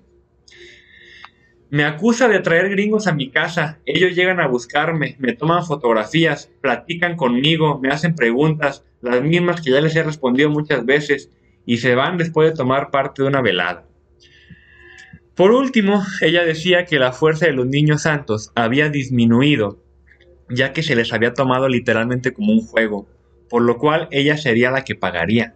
Me 1.70 1.84
acusa 1.84 2.30
de 2.30 2.40
traer 2.40 2.70
gringos 2.70 3.08
a 3.08 3.14
mi 3.14 3.30
casa. 3.30 3.80
Ellos 3.86 4.16
llegan 4.16 4.40
a 4.40 4.48
buscarme, 4.48 5.18
me 5.20 5.34
toman 5.34 5.66
fotografías, 5.66 6.50
platican 6.62 7.18
conmigo, 7.18 7.78
me 7.78 7.90
hacen 7.90 8.16
preguntas, 8.16 8.86
las 9.02 9.22
mismas 9.22 9.60
que 9.60 9.72
ya 9.72 9.82
les 9.82 9.98
he 9.98 10.04
respondido 10.04 10.50
muchas 10.50 10.86
veces, 10.86 11.30
y 11.66 11.80
se 11.80 11.94
van 11.96 12.18
después 12.18 12.52
de 12.52 12.56
tomar 12.56 12.90
parte 12.90 13.22
de 13.22 13.28
una 13.28 13.42
velada. 13.42 13.91
Por 15.36 15.52
último, 15.52 16.04
ella 16.22 16.44
decía 16.44 16.86
que 16.86 17.00
la 17.00 17.14
fuerza 17.14 17.46
de 17.46 17.54
los 17.54 17.66
niños 17.66 18.04
santos 18.04 18.52
había 18.56 18.90
disminuido, 18.90 19.82
ya 20.50 20.74
que 20.74 20.84
se 20.84 20.96
les 20.96 21.14
había 21.14 21.34
tomado 21.34 21.70
literalmente 21.70 22.34
como 22.34 22.52
un 22.52 22.62
juego, 22.62 23.08
por 23.50 23.62
lo 23.62 23.78
cual 23.78 24.08
ella 24.12 24.38
sería 24.38 24.72
la 24.72 24.84
que 24.84 24.96
pagaría. 24.96 25.56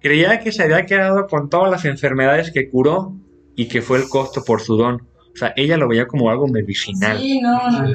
Creía 0.00 0.40
que 0.40 0.52
se 0.52 0.62
había 0.62 0.86
quedado 0.86 1.26
con 1.26 1.48
todas 1.48 1.70
las 1.70 1.84
enfermedades 1.84 2.50
que 2.50 2.68
curó 2.68 3.14
y 3.56 3.66
que 3.66 3.82
fue 3.82 3.98
el 3.98 4.08
costo 4.08 4.44
por 4.44 4.60
su 4.60 4.76
don. 4.76 4.96
O 5.32 5.36
sea, 5.36 5.52
ella 5.56 5.76
lo 5.76 5.88
veía 5.88 6.06
como 6.06 6.30
algo 6.30 6.48
medicinal. 6.48 7.18
Sí, 7.18 7.40
no, 7.40 7.70
no, 7.70 7.82
no, 7.86 7.94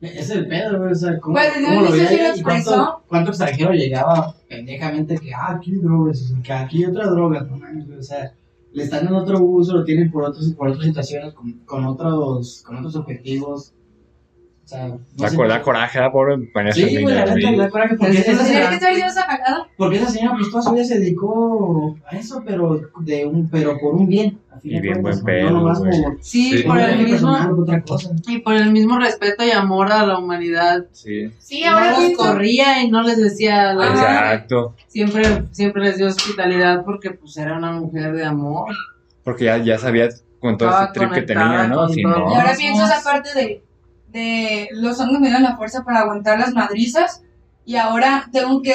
es 0.00 0.30
el 0.30 0.46
pedo, 0.46 0.78
güey. 0.78 0.92
O 0.92 0.94
sea, 0.94 1.18
¿cómo, 1.18 1.34
Pues, 1.34 1.52
cómo 1.54 1.78
un 1.78 1.84
lo 1.84 1.90
veía 1.92 2.34
cuánto, 2.42 3.04
cuánto 3.08 3.30
extranjero 3.30 3.72
llegaba 3.72 4.34
pendejamente 4.48 5.18
que, 5.18 5.32
ah, 5.34 5.52
aquí 5.56 5.72
hay 5.72 5.78
drogas, 5.78 6.34
que 6.42 6.52
aquí 6.52 6.84
hay 6.84 6.90
otra 6.90 7.06
droga, 7.06 7.42
no 7.42 7.56
mames, 7.56 7.88
O 7.88 8.02
sea, 8.02 8.32
le 8.74 8.82
están 8.82 9.04
dando 9.04 9.20
otro 9.20 9.40
uso, 9.40 9.76
lo 9.76 9.84
tienen 9.84 10.10
por, 10.10 10.24
otros, 10.24 10.52
por 10.52 10.68
otras 10.68 10.84
situaciones, 10.84 11.32
con, 11.32 11.52
con, 11.64 11.84
otros, 11.86 12.62
con 12.66 12.76
otros 12.76 12.96
objetivos. 12.96 13.72
O 14.64 14.66
sea, 14.66 14.88
no 14.88 14.98
Da, 15.16 15.28
da 15.46 15.60
coraje, 15.62 15.98
da 15.98 16.10
pobre 16.10 16.36
esas 16.54 16.74
Sí, 16.74 17.02
güey, 17.02 17.14
la 17.14 17.26
neta, 17.26 17.52
da 17.56 17.68
coraje 17.68 17.96
porque 17.96 18.16
Es- 18.16 18.28
esa 18.28 18.32
es- 18.32 18.38
¿Tenía 18.38 18.46
señora, 18.54 18.68
que 18.70 18.74
estar 18.76 19.66
porque 19.76 19.96
esa 19.96 20.08
señora 20.10 20.36
pues 20.38 20.50
toda 20.50 20.62
su 20.62 20.72
vida 20.72 20.84
se 20.84 20.98
dedicó 21.00 21.96
a 22.06 22.16
eso, 22.16 22.42
pero 22.46 22.80
de 23.00 23.26
un, 23.26 23.48
pero 23.50 23.78
por 23.78 23.94
un 23.94 24.08
bien. 24.08 24.38
a 24.50 24.58
fin 24.60 24.76
Y 24.76 24.80
bien 24.80 25.02
cuentas, 25.02 25.22
buen 25.22 25.36
pedo, 25.36 25.50
No 25.50 25.58
nomás 25.60 25.82
Sí, 26.22 26.58
Sí. 26.58 26.62
por 26.62 26.78
el 26.80 26.98
mismo 27.04 27.36
por 27.50 27.60
otra 27.60 27.82
cosa. 27.82 28.10
y 28.26 28.38
por 28.38 28.54
el 28.54 28.70
mismo 28.72 28.98
respeto 28.98 29.44
y 29.44 29.50
amor 29.50 29.92
a 29.92 30.06
la 30.06 30.16
humanidad. 30.18 30.84
Sí. 30.92 31.30
Sí, 31.40 31.62
no 31.64 31.72
ahora 31.72 31.90
los 31.90 31.98
pienso- 31.98 32.22
corría 32.22 32.82
y 32.82 32.90
no 32.90 33.02
les 33.02 33.20
decía 33.20 33.74
la- 33.74 33.88
Exacto. 33.88 34.74
siempre 34.86 35.24
siempre 35.50 35.82
les 35.82 35.96
dio 35.98 36.06
hospitalidad 36.06 36.84
porque 36.84 37.10
pues 37.10 37.36
era 37.36 37.58
una 37.58 37.72
mujer 37.72 38.12
de 38.14 38.24
amor. 38.24 38.72
Porque 39.24 39.44
ya, 39.44 39.58
ya 39.58 39.76
sabía 39.78 40.08
con 40.38 40.56
todo 40.56 40.70
ese 40.70 40.92
trip 40.94 41.10
que 41.12 41.22
tenía, 41.22 41.66
¿no? 41.66 41.88
Si 41.88 42.02
no- 42.02 42.30
Y 42.30 42.34
ahora 42.34 42.52
pienso 42.56 42.84
esa 42.84 43.02
parte 43.02 43.34
de, 43.34 43.63
de 44.14 44.68
los 44.72 45.00
hongos 45.00 45.20
me 45.20 45.26
dieron 45.26 45.42
la 45.42 45.56
fuerza 45.56 45.84
para 45.84 46.00
aguantar 46.00 46.38
las 46.38 46.54
madrizas 46.54 47.22
y 47.66 47.76
ahora 47.76 48.28
tengo 48.32 48.62
que 48.62 48.74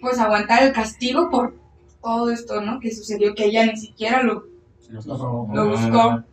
pues 0.00 0.18
aguantar 0.18 0.62
el 0.62 0.72
castigo 0.72 1.30
por 1.30 1.54
todo 2.02 2.30
esto, 2.30 2.60
¿no? 2.62 2.80
Que 2.80 2.90
sucedió 2.90 3.34
que 3.34 3.44
ella 3.44 3.66
ni 3.66 3.76
siquiera 3.76 4.22
lo, 4.22 4.46
lo 4.90 5.68
buscó. 5.68 6.24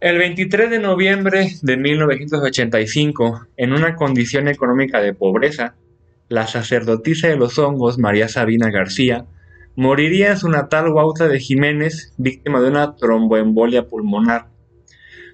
El 0.00 0.18
23 0.18 0.70
de 0.70 0.78
noviembre 0.78 1.50
de 1.60 1.76
1985, 1.76 3.46
en 3.56 3.72
una 3.72 3.94
condición 3.94 4.48
económica 4.48 5.00
de 5.00 5.12
pobreza, 5.12 5.74
la 6.28 6.46
sacerdotisa 6.46 7.28
de 7.28 7.36
los 7.36 7.58
hongos, 7.58 7.98
María 7.98 8.28
Sabina 8.28 8.70
García, 8.70 9.26
moriría 9.76 10.30
en 10.30 10.38
su 10.38 10.48
natal 10.48 10.88
Huautla 10.90 11.28
de 11.28 11.40
Jiménez, 11.40 12.14
víctima 12.16 12.60
de 12.60 12.68
una 12.68 12.96
tromboembolia 12.96 13.86
pulmonar. 13.86 14.46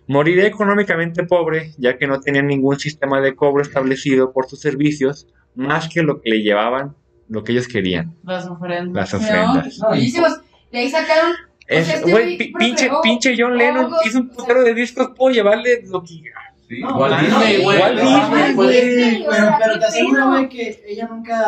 Moriría 0.06 0.47
económicamente 0.47 1.24
pobre, 1.24 1.72
ya 1.78 1.97
que 1.97 2.06
no 2.06 2.20
tenía 2.20 2.43
ningún 2.43 2.78
sistema 2.78 3.20
de 3.20 3.35
cobro 3.35 3.62
establecido 3.62 4.32
por 4.32 4.47
sus 4.48 4.60
servicios, 4.60 5.26
más 5.55 5.89
que 5.89 6.02
lo 6.02 6.20
que 6.20 6.31
le 6.31 6.43
llevaban, 6.43 6.94
lo 7.28 7.43
que 7.43 7.52
ellos 7.52 7.68
querían, 7.68 8.14
Las 8.22 8.47
ofrendas. 8.47 8.94
las 8.94 9.12
No, 9.14 9.18
ofrendas. 9.26 9.78
buenísimos. 9.81 10.40
De 10.70 10.78
ahí 10.78 10.90
sacaron 10.90 11.32
Es- 11.66 11.89
este 11.89 12.02
güey, 12.02 12.12
güey 12.12 12.36
pi- 12.39 12.52
pinche, 12.52 12.90
pinche 13.02 13.35
John 13.39 13.56
Lennon 13.56 13.86
hongos, 13.86 14.05
hizo 14.06 14.18
un 14.18 14.26
o 14.26 14.35
sea, 14.35 14.36
putero 14.36 14.62
de 14.64 14.74
discos, 14.74 15.10
puedo 15.16 15.35
llevarle 15.35 15.82
lo 15.86 16.02
que... 16.02 16.09
Sí, 16.09 16.81
No, 16.81 16.97
Walt 16.98 17.14
no, 17.28 17.40
Disney, 17.40 17.62
güey. 17.62 17.78
Walt 17.78 17.94
no 18.02 18.10
Disney, 18.10 18.55
güey. 18.55 19.26
O 19.26 19.31
Pero, 19.31 19.36
sea, 19.59 19.78
te 19.78 19.85
aseguro, 19.86 20.28
güey, 20.28 20.48
que 20.48 20.82
ella 20.86 21.09
nunca 21.10 21.40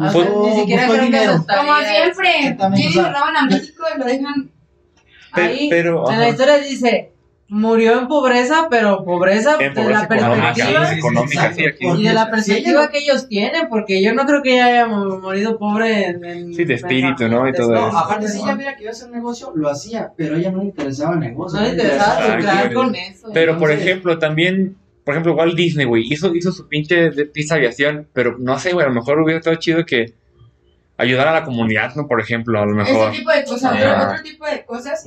Ah, 0.00 0.10
buscó, 0.12 0.46
ni 0.48 0.60
siquiera 0.60 0.84
creo 0.86 0.96
que 0.98 1.04
dinero. 1.04 1.32
aceptara. 1.32 1.58
Como 1.60 1.78
siempre, 1.78 2.28
vienen 2.74 2.88
o 2.88 2.92
sea, 2.92 3.12
roban 3.12 3.36
a 3.36 3.46
México 3.46 3.84
y 3.94 3.98
lo 3.98 4.04
dejan. 4.04 4.50
Ahí, 5.32 5.68
pero, 5.70 6.10
en 6.10 6.20
la 6.20 6.28
historia 6.28 6.58
dice, 6.58 7.12
murió 7.48 7.98
en 8.00 8.08
pobreza, 8.08 8.68
pero 8.70 9.04
pobreza 9.04 9.56
En 9.60 9.74
de 9.74 9.84
la 9.84 10.02
económica, 10.04 10.08
perspectiva 10.08 10.86
sí, 10.86 10.92
sí, 10.94 10.98
económica, 10.98 11.52
sí, 11.52 11.66
aquí. 11.66 11.86
y 11.98 12.02
de 12.04 12.14
la 12.14 12.30
perspectiva 12.30 12.90
que 12.90 12.98
ellos 12.98 13.28
tienen, 13.28 13.68
porque 13.68 14.02
yo 14.02 14.14
no 14.14 14.24
creo 14.24 14.42
que 14.42 14.54
ella 14.54 14.66
haya 14.66 14.86
mo- 14.86 15.18
morido 15.20 15.58
pobre 15.58 16.06
en, 16.06 16.24
en 16.24 16.54
Sí, 16.54 16.64
de 16.64 16.74
espíritu, 16.74 17.28
¿no? 17.28 17.46
Y 17.48 17.52
todo 17.52 17.72
No, 17.74 17.80
No, 17.82 17.88
eso. 17.88 17.98
aparte, 17.98 18.28
si 18.28 18.40
ella 18.42 18.54
hubiera 18.54 18.72
querido 18.72 18.92
hacer 18.92 19.10
negocio, 19.10 19.52
lo 19.54 19.68
hacía, 19.70 20.10
pero 20.16 20.36
a 20.36 20.38
ella 20.38 20.50
no 20.50 20.58
le 20.58 20.64
interesaba 20.64 21.14
el 21.14 21.20
negocio. 21.20 21.58
No 21.60 21.66
le 21.66 21.72
interesaba 21.72 22.36
lucrar 22.36 22.72
con 22.74 22.94
eso. 22.94 23.28
Pero, 23.34 23.58
por 23.58 23.70
ejemplo, 23.70 24.18
también, 24.18 24.76
por 25.04 25.14
ejemplo, 25.14 25.34
Walt 25.34 25.54
Disney, 25.54 25.84
güey, 25.86 26.04
hizo, 26.10 26.34
hizo 26.34 26.50
su 26.50 26.66
pinche 26.66 27.10
de 27.10 27.26
pizza 27.26 27.56
aviación, 27.56 28.08
pero 28.14 28.36
no 28.38 28.58
sé, 28.58 28.72
güey, 28.72 28.86
a 28.86 28.88
lo 28.88 28.94
mejor 28.94 29.20
hubiera 29.20 29.38
estado 29.38 29.56
chido 29.56 29.84
que 29.84 30.14
ayudar 30.96 31.26
a 31.28 31.32
la 31.32 31.44
comunidad, 31.44 31.94
¿no? 31.96 32.06
Por 32.06 32.20
ejemplo, 32.20 32.60
a 32.60 32.66
lo 32.66 32.74
mejor. 32.74 33.10
Ese 33.10 33.18
tipo 33.18 33.30
de 33.32 33.44
cosas, 33.44 33.72
Ah. 33.74 33.76
otro, 33.98 34.10
otro 34.12 34.22
tipo 34.22 34.46
de 34.46 34.64
cosas. 34.64 35.04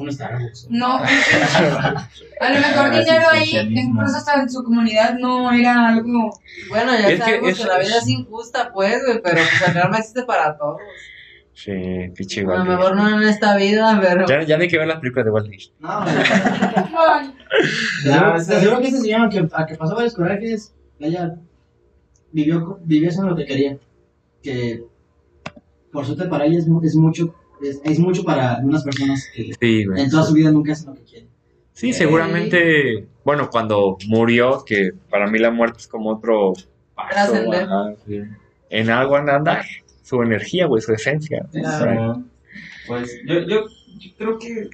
No, 0.69 0.97
a 2.41 2.49
lo 2.49 2.59
mejor 2.59 2.91
dinero 2.91 3.27
ahí, 3.31 3.57
incluso 3.71 4.17
hasta 4.17 4.41
en 4.41 4.49
su 4.49 4.63
comunidad, 4.63 5.15
no 5.17 5.51
era 5.51 5.87
algo. 5.89 6.37
Bueno, 6.69 6.91
ya 6.93 7.07
Es 7.07 7.13
que 7.13 7.17
sabemos 7.19 7.45
que, 7.45 7.49
eso 7.51 7.67
la 7.67 7.77
vida 7.79 7.89
es- 7.97 8.03
es 8.03 8.09
injusta, 8.09 8.71
pues, 8.73 9.01
güey, 9.05 9.21
pero 9.23 9.35
pues 9.59 9.75
el 9.75 9.95
existe 9.95 10.23
para 10.23 10.57
todos. 10.57 10.81
Sí, 11.53 11.71
pinche 12.15 12.41
A 12.41 12.43
lo 12.57 12.65
mejor 12.65 12.95
no 12.95 13.09
en 13.19 13.27
esta 13.27 13.55
vida, 13.57 13.97
pero... 13.99 14.27
Ya, 14.27 14.43
ya 14.43 14.57
no 14.57 14.61
hay 14.63 14.69
que 14.69 14.77
ver 14.77 14.87
las 14.87 14.99
películas 14.99 15.25
de 15.25 15.31
Walt 15.31 15.47
Disney. 15.49 15.73
No, 15.79 16.03
Ay, 16.03 17.33
te 18.03 18.09
aseguro- 18.11 18.45
te 18.45 18.55
aseguro 18.55 18.81
que 18.81 18.87
ese 18.89 18.99
señor, 19.01 19.21
aunque, 19.21 19.47
a 19.51 19.65
que 19.65 19.75
pasó 19.75 19.95
varios 19.95 20.13
corajes, 20.13 20.75
ella 20.99 21.33
vivió, 22.31 22.63
co- 22.63 22.79
vivió 22.83 23.09
haciendo 23.09 23.31
lo 23.31 23.35
que 23.37 23.45
quería. 23.45 23.77
Que 24.43 24.83
por 25.97 26.05
suerte 26.05 26.27
para 26.27 26.45
ella 26.45 26.59
es, 26.59 26.67
es 26.83 26.95
mucho, 26.95 27.33
es, 27.59 27.81
es 27.83 27.97
mucho 27.97 28.23
para 28.23 28.59
unas 28.63 28.83
personas 28.83 29.27
que 29.33 29.51
Sí, 29.59 29.83
güey. 29.83 30.03
en 30.03 30.11
toda 30.11 30.21
su 30.21 30.33
vida 30.35 30.51
nunca 30.51 30.73
hacen 30.73 30.89
lo 30.89 30.93
que 30.93 31.01
quieren. 31.01 31.27
Sí, 31.73 31.91
seguramente, 31.91 33.07
bueno, 33.25 33.49
cuando 33.49 33.97
murió, 34.07 34.63
que 34.63 34.91
para 35.09 35.25
mí 35.25 35.39
la 35.39 35.49
muerte 35.49 35.79
es 35.79 35.87
como 35.87 36.11
otro 36.11 36.53
paso, 36.93 37.33
sí. 38.05 38.21
en 38.69 38.89
algo 38.91 39.19
de 39.19 39.31
andar, 39.31 39.65
su 40.03 40.21
energía, 40.21 40.67
güey, 40.67 40.83
su 40.83 40.93
esencia. 40.93 41.47
Claro. 41.51 42.21
Pues 42.85 43.19
yo, 43.25 43.39
yo, 43.39 43.65
yo 43.97 44.11
creo 44.19 44.37
que 44.37 44.69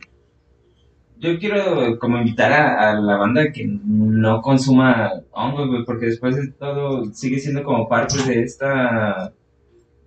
yo 1.19 1.39
quiero 1.39 1.97
como 1.99 2.17
invitar 2.17 2.51
a, 2.51 2.91
a 2.91 2.99
la 2.99 3.15
banda 3.15 3.49
que 3.53 3.65
no 3.65 4.41
consuma 4.41 5.09
hongos, 5.31 5.69
güey, 5.69 5.85
porque 5.85 6.07
después 6.07 6.35
de 6.35 6.51
todo 6.51 7.05
sigue 7.13 7.39
siendo 7.39 7.63
como 7.63 7.87
parte 7.87 8.21
de 8.23 8.43
esta, 8.43 9.31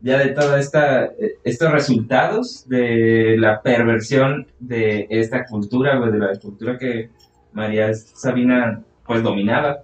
ya 0.01 0.19
de 0.19 0.29
toda 0.29 0.61
esta, 0.61 1.07
eh, 1.07 1.39
estos 1.45 1.73
resultados 1.73 2.69
de 2.69 3.37
la 3.39 3.63
perversión 3.63 4.47
de 4.61 5.07
esta 5.11 5.45
cultura, 5.45 5.97
güey, 5.97 6.13
de 6.13 6.19
la 6.19 6.39
cultura 6.39 6.79
que 6.79 7.11
María 7.53 7.93
Sabina 7.95 8.83
pues 9.07 9.23
dominaba. 9.23 9.79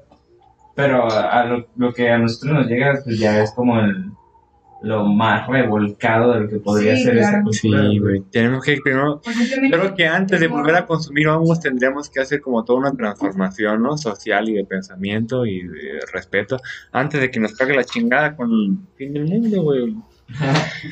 Pero 0.74 1.10
a, 1.10 1.40
a 1.40 1.44
lo, 1.44 1.66
lo 1.76 1.92
que 1.92 2.10
a 2.10 2.18
nosotros 2.18 2.54
nos 2.54 2.66
llega, 2.66 2.98
pues 3.04 3.18
ya 3.18 3.42
es 3.42 3.52
como 3.52 3.78
el, 3.78 4.11
lo 4.82 5.04
más 5.06 5.46
revolcado 5.46 6.32
de 6.32 6.40
lo 6.40 6.48
que 6.48 6.58
podría 6.58 6.96
Sí, 6.96 7.04
ser 7.04 7.18
esa 7.18 7.42
cultura. 7.42 7.82
Sí, 7.90 7.98
güey. 7.98 8.20
Tenemos 8.30 8.64
que 8.64 8.78
primero 8.82 9.20
pues. 9.22 9.36
Creo 9.70 9.94
que 9.94 10.06
antes 10.06 10.40
de 10.40 10.48
volver 10.48 10.74
a 10.74 10.86
consumir 10.86 11.28
hongos 11.28 11.60
tendríamos 11.60 12.10
que 12.10 12.20
hacer 12.20 12.40
como 12.40 12.64
toda 12.64 12.80
una 12.80 12.92
transformación, 12.92 13.82
¿no? 13.82 13.96
Social 13.96 14.48
y 14.48 14.54
de 14.54 14.64
pensamiento 14.64 15.46
y 15.46 15.62
de 15.62 16.00
respeto, 16.12 16.60
antes 16.90 17.20
de 17.20 17.30
que 17.30 17.40
nos 17.40 17.54
cague 17.54 17.74
la 17.74 17.84
chingada 17.84 18.36
con 18.36 18.50
el 18.50 18.78
fin 18.96 19.12
del 19.12 19.26
mundo, 19.26 19.62
güey. 19.62 19.96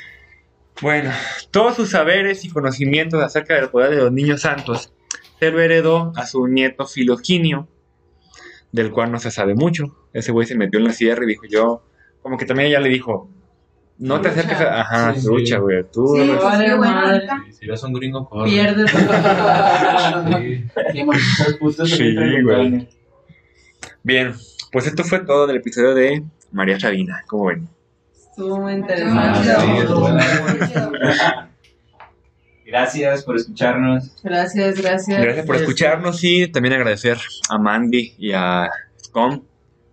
Bueno, 0.82 1.10
todos 1.50 1.76
sus 1.76 1.90
saberes 1.90 2.42
y 2.46 2.48
conocimientos 2.48 3.22
acerca 3.22 3.54
del 3.54 3.68
poder 3.68 3.90
de 3.90 3.96
los 3.96 4.12
niños 4.12 4.40
santos 4.40 4.94
se 5.38 5.50
lo 5.50 5.60
heredó 5.60 6.10
a 6.16 6.24
su 6.24 6.46
nieto 6.46 6.86
Filoginio, 6.86 7.68
del 8.72 8.90
cual 8.90 9.12
no 9.12 9.18
se 9.18 9.30
sabe 9.30 9.54
mucho. 9.54 9.94
Ese 10.14 10.32
güey 10.32 10.46
se 10.46 10.56
metió 10.56 10.78
en 10.78 10.86
la 10.86 10.92
sierra 10.94 11.24
y 11.24 11.26
dijo, 11.28 11.44
yo 11.46 11.82
como 12.22 12.38
que 12.38 12.46
también 12.46 12.68
ella 12.70 12.80
le 12.80 12.88
dijo, 12.88 13.28
no 14.01 14.20
te 14.20 14.28
acerques 14.28 14.60
a... 14.60 14.81
Ajá, 14.81 15.14
Sí, 15.14 15.24
trucha, 15.24 15.59
güey, 15.59 15.85
tú... 15.93 16.14
Sí, 16.16 16.24
no- 16.24 16.32
pues 16.32 16.43
Vale, 16.43 16.77
madre. 16.77 17.18
neta. 17.20 17.44
Si 17.52 17.66
ves 17.66 17.85
a 17.85 17.86
un 17.86 17.93
gringo, 17.93 18.28
corre. 18.28 18.51
Pierdes. 18.51 18.90
Sí. 21.86 22.16
Güey. 22.43 22.89
Bien, 24.02 24.35
pues 24.72 24.86
esto 24.86 25.05
fue 25.05 25.20
todo 25.20 25.47
del 25.47 25.56
episodio 25.56 25.94
de 25.94 26.22
María 26.52 26.78
Sabina, 26.81 27.22
¿cómo 27.27 27.47
ven? 27.47 27.68
Estuvo 28.12 28.59
muy 28.59 28.72
Ah, 28.72 28.77
interesante. 28.77 30.66
sí. 30.66 30.74
Gracias 32.66 33.24
por 33.24 33.36
escucharnos. 33.36 34.14
Gracias, 34.22 34.81
gracias. 34.81 35.20
Gracias 35.20 35.47
por 35.47 35.56
escucharnos 35.56 36.22
y 36.22 36.47
también 36.48 36.74
agradecer 36.74 37.18
a 37.48 37.59
Mandy 37.59 38.14
y 38.16 38.32
a 38.32 38.70
Scom 39.05 39.43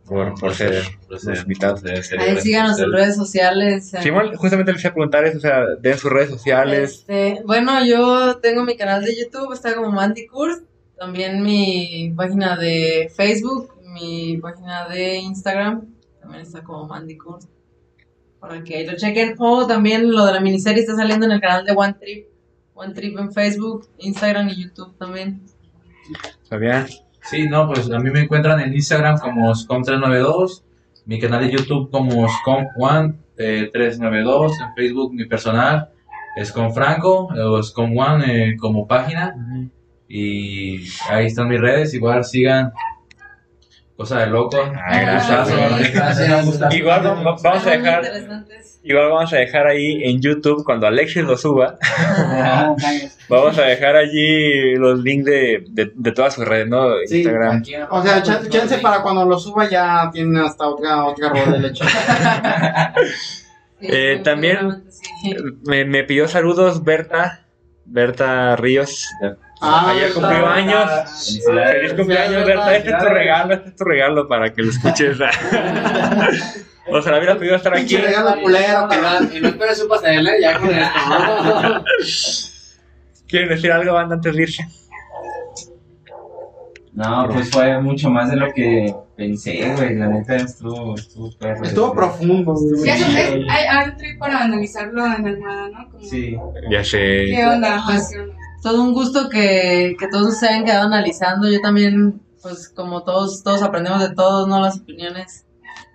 por, 0.08 0.40
por 0.40 0.54
ser 0.56 0.84
los 1.10 1.24
invitados. 1.26 1.84
Ahí 1.84 2.38
síganos 2.42 2.80
en 2.80 2.92
redes 2.92 3.16
sociales. 3.16 3.94
en- 3.94 4.02
Sí, 4.04 4.10
justamente 4.38 4.72
les 4.74 4.82
iba 4.82 4.90
a 4.90 4.94
preguntar 4.94 5.26
eso, 5.26 5.38
o 5.38 5.42
sea, 5.42 5.66
den 5.80 5.98
sus 5.98 6.12
redes 6.12 6.30
sociales. 6.30 6.92
Este, 7.00 7.42
bueno, 7.46 7.84
yo 7.86 8.38
tengo 8.38 8.64
mi 8.64 8.76
canal 8.78 9.04
de 9.04 9.16
YouTube, 9.18 9.54
está 9.54 9.76
como 9.76 9.92
Mandy 9.92 10.28
Kurz. 10.28 10.62
También 10.98 11.44
mi 11.44 12.12
página 12.16 12.56
de 12.58 13.12
Facebook, 13.16 13.74
mi 13.84 14.38
página 14.38 14.88
de 14.88 15.18
Instagram, 15.18 15.86
también 16.20 16.42
está 16.42 16.64
como 16.64 16.88
Mandy 16.88 17.18
Kurz. 17.18 17.48
Para 18.40 18.64
que 18.64 18.86
lo 18.86 18.96
chequen. 18.96 19.36
O 19.40 19.68
también 19.68 20.12
lo 20.12 20.26
de 20.26 20.34
la 20.34 20.40
miniserie 20.40 20.82
está 20.82 20.96
saliendo 20.96 21.26
en 21.26 21.34
el 21.34 21.42
canal 21.42 21.66
de 21.66 21.74
One 21.74 21.96
Trip. 22.00 22.28
One 22.74 22.94
Trip 22.94 23.18
en 23.18 23.32
Facebook, 23.34 23.88
Instagram 23.98 24.50
y 24.50 24.64
YouTube 24.64 24.96
también. 24.98 25.42
¿Sabían? 26.44 26.88
Sí, 27.30 27.48
no, 27.48 27.68
pues 27.68 27.92
a 27.92 28.00
mí 28.00 28.10
me 28.10 28.22
encuentran 28.22 28.60
en 28.62 28.74
Instagram 28.74 29.20
como 29.20 29.52
Scom392, 29.54 30.64
mi 31.06 31.20
canal 31.20 31.42
de 31.46 31.52
YouTube 31.52 31.92
como 31.92 32.28
Scom1392, 32.28 34.52
en 34.62 34.74
Facebook 34.76 35.14
mi 35.14 35.26
personal 35.26 35.90
es 36.36 36.52
con 36.52 36.74
Franco, 36.74 37.26
o 37.28 37.60
Scom1 37.60 38.24
eh, 38.28 38.56
como 38.58 38.88
página, 38.88 39.36
y 40.08 40.86
ahí 41.10 41.26
están 41.26 41.50
mis 41.50 41.60
redes, 41.60 41.94
igual 41.94 42.24
sigan 42.24 42.72
Cosa 43.98 44.20
de 44.20 44.28
Loco. 44.28 44.58
Ay, 44.86 45.02
gracias. 45.02 45.50
Gracias. 45.94 46.74
Igual 46.76 47.06
va- 47.06 47.14
va- 47.16 47.36
vamos 47.44 47.66
a 47.66 47.70
dejar, 47.72 48.04
igual 48.88 49.10
vamos 49.10 49.34
a 49.34 49.38
dejar 49.38 49.68
ahí 49.68 50.02
en 50.04 50.22
YouTube 50.22 50.64
cuando 50.64 50.88
Alexis 50.88 51.24
lo 51.24 51.38
suba. 51.38 51.78
Ah. 51.82 52.76
Vamos 53.30 53.58
a 53.58 53.64
dejar 53.64 53.98
allí 53.98 54.76
los 54.76 55.00
links 55.00 55.26
de, 55.26 55.66
de, 55.70 55.92
de 55.94 56.12
todas 56.14 56.34
sus 56.36 56.46
redes, 56.48 56.66
¿no? 56.70 56.88
Sí, 57.08 57.18
Instagram. 57.24 57.62
O 57.90 58.02
sea, 58.02 58.24
chan- 58.24 58.48
chance 58.48 58.78
para 58.78 59.02
cuando 59.02 59.26
lo 59.26 59.38
suba 59.38 59.70
ya 59.70 60.10
tiene 60.14 60.40
hasta 60.40 60.66
otra, 60.66 61.04
otra 61.06 61.28
rueda 61.30 61.52
de 61.52 61.60
leche. 61.60 61.84
Eh, 63.80 64.22
también-. 64.24 64.84
Me, 65.66 65.86
me 65.86 66.04
pidió 66.04 66.28
saludos 66.28 66.84
Berta, 66.84 67.42
Berta 67.86 68.56
Ríos. 68.56 69.08
Ah, 69.62 69.92
Ayer 69.92 70.14
cumplió 70.14 70.48
años. 70.48 70.90
Feliz 71.46 71.94
cumpleaños, 71.94 72.46
Berta. 72.46 72.76
Este 72.78 72.90
es 72.92 72.98
tu 72.98 73.06
regalo, 73.06 73.54
este 73.54 73.70
es 73.70 73.76
tu 73.76 73.84
regalo 73.84 74.28
para 74.28 74.52
que 74.54 74.64
lo 74.64 74.70
escuches. 74.72 75.18
o 76.90 77.02
sea, 77.02 77.12
la 77.14 77.18
hubiera 77.20 77.38
pedido 77.38 77.56
estar 77.56 77.74
aquí. 77.74 77.82
Pinche 77.96 78.02
regalo 78.02 78.42
culero, 78.42 78.88
Y 78.92 78.98
no- 79.02 79.36
Y 79.38 79.42
no 79.42 79.48
esperes 79.50 79.78
su 79.80 79.88
pastel, 79.88 80.28
¿eh? 80.28 80.32
ya 80.42 80.60
con 80.60 80.70
esto. 80.70 81.84
¿Quieren 83.28 83.50
decir 83.50 83.72
algo, 83.72 83.94
banda, 83.94 84.16
antes 84.16 84.36
de 84.36 84.42
irse? 84.44 84.68
No, 86.94 87.28
pues 87.32 87.52
fue 87.52 87.80
mucho 87.80 88.10
más 88.10 88.30
de 88.32 88.38
lo 88.38 88.52
que 88.54 88.96
pensé, 89.16 89.72
güey. 89.76 89.96
La 89.96 90.08
neta 90.08 90.36
estuvo, 90.38 90.96
estuvo 90.96 91.30
perro. 91.38 91.64
Estuvo 91.64 91.94
profundo. 91.94 92.54
güey. 92.54 92.82
Sí, 92.82 92.90
es 92.90 93.08
un- 93.08 93.18
es- 93.18 93.52
hay, 93.52 93.66
hay 93.70 93.90
un 93.90 93.98
trip 93.98 94.18
para 94.20 94.44
analizarlo 94.44 95.06
en 95.06 95.28
Almada, 95.28 95.70
¿no? 95.70 95.92
Como, 95.92 96.04
Sí. 96.04 96.36
Ya 96.72 96.84
sé. 96.84 97.26
¿Qué 97.28 97.46
onda? 97.46 97.84
Pues, 97.86 98.10
¿Qué 98.12 98.20
onda? 98.20 98.34
todo 98.64 98.82
un 98.84 98.94
gusto 98.94 99.30
que, 99.30 99.96
que 100.00 100.08
todos 100.08 100.40
se 100.40 100.48
hayan 100.48 100.66
quedado 100.66 100.88
analizando. 100.88 101.48
Yo 101.52 101.62
también, 101.62 102.20
pues 102.42 102.70
como 102.70 103.04
todos, 103.04 103.44
todos 103.44 103.62
aprendemos 103.62 104.00
de 104.02 104.16
todos, 104.16 104.48
¿no? 104.48 104.60
Las 104.62 104.78
opiniones 104.80 105.46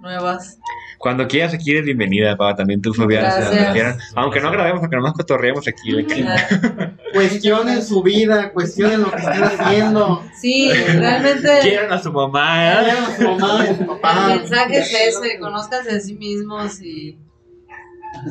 nuevas. 0.01 0.59
Cuando 1.03 1.27
quieras, 1.27 1.53
aquí 1.53 1.73
eres 1.73 1.85
bienvenida, 1.85 2.37
Pava. 2.37 2.55
También 2.55 2.81
tú, 2.81 2.95
Fabián. 2.95 3.25
Gracias. 3.25 3.49
cuando 3.49 3.73
quieran. 3.73 3.99
Aunque 4.15 4.41
no 4.41 4.53
grabemos, 4.53 4.81
aunque 4.83 4.97
nomás 4.97 5.15
cotorreemos 5.15 5.67
aquí. 5.67 6.07
Cuestionen 7.13 7.83
su 7.83 8.05
vida, 8.05 8.53
cuestionen 8.53 9.03
lo 9.03 9.11
que 9.11 9.17
están 9.19 9.43
haciendo. 9.59 10.23
Sí, 10.41 10.71
realmente 10.73 11.59
Quieran 11.61 11.93
a 11.93 12.01
su 12.01 12.13
mamá. 12.13 12.73
¿eh? 12.73 12.85
Quieran 12.85 13.05
a 13.05 13.17
su 13.17 13.23
mamá 13.25 13.65
y 13.65 13.69
a 13.69 13.75
su 13.75 13.81
el 13.83 13.87
papá. 13.89 14.29
mensaje 14.29 14.79
es 14.79 14.95
ese, 14.95 15.41
conózcanse 15.41 15.91
a 15.91 15.99
sí 16.01 16.15
mismos 16.15 16.81
y, 16.81 17.19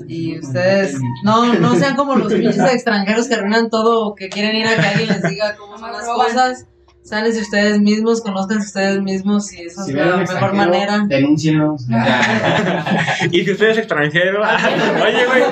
y 0.07 0.39
ustedes 0.39 0.95
no, 1.25 1.53
no 1.55 1.75
sean 1.75 1.97
como 1.97 2.15
los 2.15 2.33
pinches 2.33 2.73
extranjeros 2.73 3.27
que 3.27 3.33
arruinan 3.35 3.69
todo 3.69 4.07
o 4.07 4.15
que 4.15 4.29
quieren 4.29 4.55
ir 4.55 4.67
a 4.67 4.75
que 4.77 4.87
alguien 4.87 5.09
les 5.09 5.23
diga 5.23 5.57
cómo 5.57 5.77
son 5.77 5.91
las 5.91 6.05
cosas. 6.05 6.67
Sánense 7.03 7.41
ustedes 7.41 7.79
mismos, 7.79 8.21
conózcanse 8.21 8.67
ustedes 8.67 9.01
mismos 9.01 9.51
y 9.53 9.63
esa 9.63 9.83
Si 9.83 9.91
es 9.91 9.97
la 9.97 10.17
mejor 10.17 10.53
manera. 10.53 10.99
denúncienos. 11.07 11.85
Y 13.31 13.43
si 13.43 13.51
usted 13.51 13.69
es 13.69 13.77
extranjero, 13.79 14.41
oye, 15.03 15.25
güey. 15.25 15.43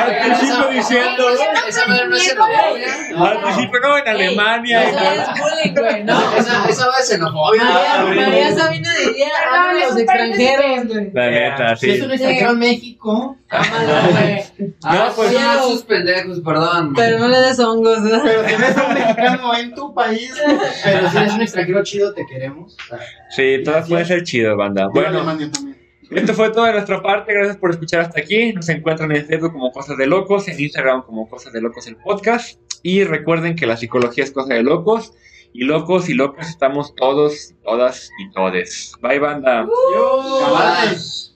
Al 0.00 0.24
principio 0.24 0.68
diciendo, 0.70 1.28
Esa 1.68 1.86
madre 1.86 2.08
no 2.08 2.16
es 2.16 2.22
xenofobia. 2.24 2.94
al 3.16 3.40
principio 3.42 3.80
no, 3.80 3.98
en 3.98 4.08
Alemania. 4.08 4.82
Eso 4.84 4.98
es 4.98 5.28
bullying, 5.40 5.74
güey, 5.80 6.04
¿no? 6.04 6.36
Esa, 6.36 6.68
esa 6.68 6.86
es 7.00 7.08
xenofobia. 7.08 7.64
María, 7.64 8.26
María 8.26 8.54
Sabina 8.56 8.90
diría, 9.06 9.28
a 9.52 9.74
los 9.74 9.96
extranjeros, 9.98 10.86
güey. 10.88 11.10
La 11.12 11.30
neta, 11.30 11.76
Si 11.76 11.90
es 11.90 11.96
sí. 11.98 12.02
un 12.02 12.10
extranjero 12.12 12.50
en 12.50 12.58
México. 12.58 13.36
Ah, 13.52 15.10
pues, 15.16 15.32
son 15.32 15.42
no. 15.42 15.62
sus 15.68 15.82
pendejos, 15.82 16.40
perdón. 16.40 16.92
Pero 16.94 17.18
no 17.18 17.28
le 17.28 17.38
des 17.40 17.58
hongos. 17.58 17.98
Pero 18.22 18.40
un 18.42 19.09
mexicano 19.16 19.56
en 19.56 19.74
tu 19.74 19.94
país, 19.94 20.32
pero 20.84 21.10
si 21.10 21.16
eres 21.16 21.32
un 21.34 21.42
extranjero 21.42 21.82
chido, 21.84 22.14
te 22.14 22.26
queremos. 22.26 22.74
O 22.74 22.86
sea, 22.96 22.98
Sí, 23.30 23.62
todas 23.64 23.88
pueden 23.88 24.06
ser 24.06 24.22
chido, 24.24 24.56
banda. 24.56 24.88
bueno, 24.88 25.08
Bueno, 25.10 25.18
Alemania 25.30 25.50
también. 25.52 25.78
esto 26.10 26.34
fue 26.34 26.50
todo 26.50 26.64
de 26.64 26.72
nuestra 26.72 27.02
parte. 27.02 27.32
Gracias 27.32 27.56
por 27.56 27.70
escuchar 27.70 28.00
hasta 28.00 28.20
aquí. 28.20 28.52
Nos 28.52 28.68
encuentran 28.68 29.10
en 29.14 29.26
Facebook 29.26 29.52
como 29.52 29.70
Cosas 29.72 29.96
de 29.96 30.06
Locos, 30.06 30.48
en 30.48 30.58
Instagram 30.60 31.02
como 31.02 31.28
Cosas 31.28 31.52
de 31.52 31.60
Locos 31.60 31.86
el 31.86 31.96
podcast. 31.96 32.58
Y 32.82 33.04
recuerden 33.04 33.56
que 33.56 33.66
la 33.66 33.76
psicología 33.76 34.24
es 34.24 34.30
cosa 34.32 34.54
de 34.54 34.62
locos. 34.62 35.12
Y 35.52 35.64
locos 35.64 36.08
y 36.08 36.14
locas 36.14 36.48
estamos 36.48 36.94
todos, 36.94 37.54
todas 37.64 38.08
y 38.20 38.30
todes. 38.32 38.92
Bye, 39.02 39.18
banda. 39.18 39.66
Cabales. 40.40 41.26